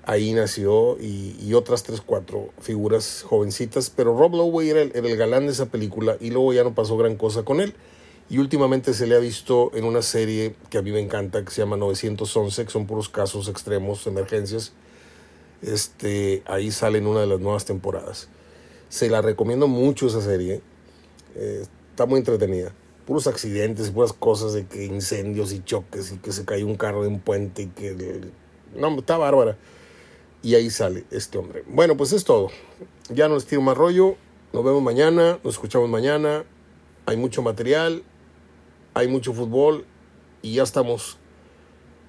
ahí 0.05 0.33
nació 0.33 0.97
y, 0.99 1.53
otras 1.53 1.83
tres, 1.83 2.01
cuatro 2.01 2.49
figuras 2.59 3.23
jovencitas, 3.27 3.89
pero 3.89 4.17
Rob 4.17 4.35
Lowe 4.35 4.61
era 4.61 4.81
el, 4.81 4.91
el, 4.93 5.17
galán 5.17 5.47
de 5.47 5.51
esa 5.51 5.65
película 5.65 6.17
y 6.19 6.29
luego 6.29 6.53
ya 6.53 6.63
no 6.63 6.73
pasó 6.73 6.95
gran 6.97 7.15
cosa 7.15 7.43
con 7.43 7.59
él. 7.59 7.73
Y 8.27 8.39
últimamente 8.39 8.93
se 8.95 9.05
le 9.05 9.15
ha 9.15 9.19
visto 9.19 9.71
en 9.75 9.83
una 9.83 10.01
serie 10.01 10.55
que 10.71 10.79
a 10.79 10.81
mí 10.81 10.91
me 10.91 10.99
encanta, 10.99 11.43
que 11.43 11.51
se 11.51 11.61
llama 11.61 11.77
911, 11.77 12.65
que 12.65 12.71
son 12.71 12.87
puros 12.87 13.07
casos 13.07 13.47
extremos, 13.47 14.07
emergencias. 14.07 14.73
Este, 15.61 16.43
ahí 16.47 16.71
sale 16.71 16.97
en 16.97 17.07
una 17.07 17.21
de 17.21 17.27
las 17.27 17.39
nuevas 17.39 17.65
temporadas. 17.65 18.27
Se 18.89 19.09
la 19.09 19.21
recomiendo 19.21 19.67
mucho 19.67 20.07
esa 20.07 20.21
serie. 20.21 20.61
Eh, 21.35 21.65
está 21.91 22.07
muy 22.07 22.17
entretenida. 22.17 22.73
Puros 23.05 23.27
accidentes, 23.27 23.91
puras 23.91 24.13
cosas 24.13 24.53
de 24.53 24.65
que 24.65 24.85
incendios 24.85 25.53
y 25.53 25.63
choques 25.63 26.11
y 26.11 26.17
que 26.17 26.31
se 26.31 26.45
cayó 26.45 26.65
un 26.65 26.77
carro 26.77 27.03
de 27.03 27.09
un 27.09 27.19
puente 27.19 27.63
y 27.63 27.67
que... 27.67 28.21
No, 28.75 28.97
está 28.97 29.17
bárbara 29.17 29.55
y 30.45 30.53
ahí 30.53 30.69
sale 30.69 31.05
este 31.09 31.39
hombre. 31.39 31.63
Bueno, 31.65 31.97
pues 31.97 32.13
es 32.13 32.23
todo. 32.23 32.51
Ya 33.09 33.27
no 33.27 33.33
les 33.33 33.47
tiro 33.47 33.63
más 33.63 33.75
rollo. 33.75 34.15
Nos 34.53 34.63
vemos 34.63 34.83
mañana, 34.83 35.39
nos 35.43 35.55
escuchamos 35.55 35.89
mañana. 35.89 36.45
Hay 37.07 37.17
mucho 37.17 37.41
material, 37.41 38.03
hay 38.93 39.07
mucho 39.07 39.33
fútbol 39.33 39.85
y 40.43 40.53
ya 40.53 40.61
estamos 40.63 41.17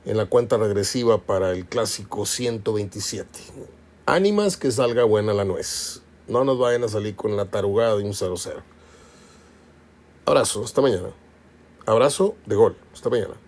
en 0.04 0.18
la 0.18 0.26
cuenta 0.26 0.58
regresiva 0.58 1.16
para 1.16 1.52
el 1.52 1.64
clásico 1.64 2.26
127. 2.26 3.26
Ánimas 4.04 4.58
que 4.58 4.70
salga 4.70 5.04
buena 5.04 5.32
la 5.32 5.46
nuez. 5.46 6.02
No 6.28 6.44
nos 6.44 6.58
vayan 6.58 6.84
a 6.84 6.88
salir 6.88 7.16
con 7.16 7.38
la 7.38 7.46
tarugada 7.46 7.96
de 7.96 8.04
un 8.04 8.12
0-0. 8.12 8.62
Abrazo, 10.26 10.62
hasta 10.62 10.82
mañana. 10.82 11.08
Abrazo 11.86 12.34
de 12.44 12.54
gol, 12.54 12.76
hasta 12.92 13.08
mañana. 13.08 13.45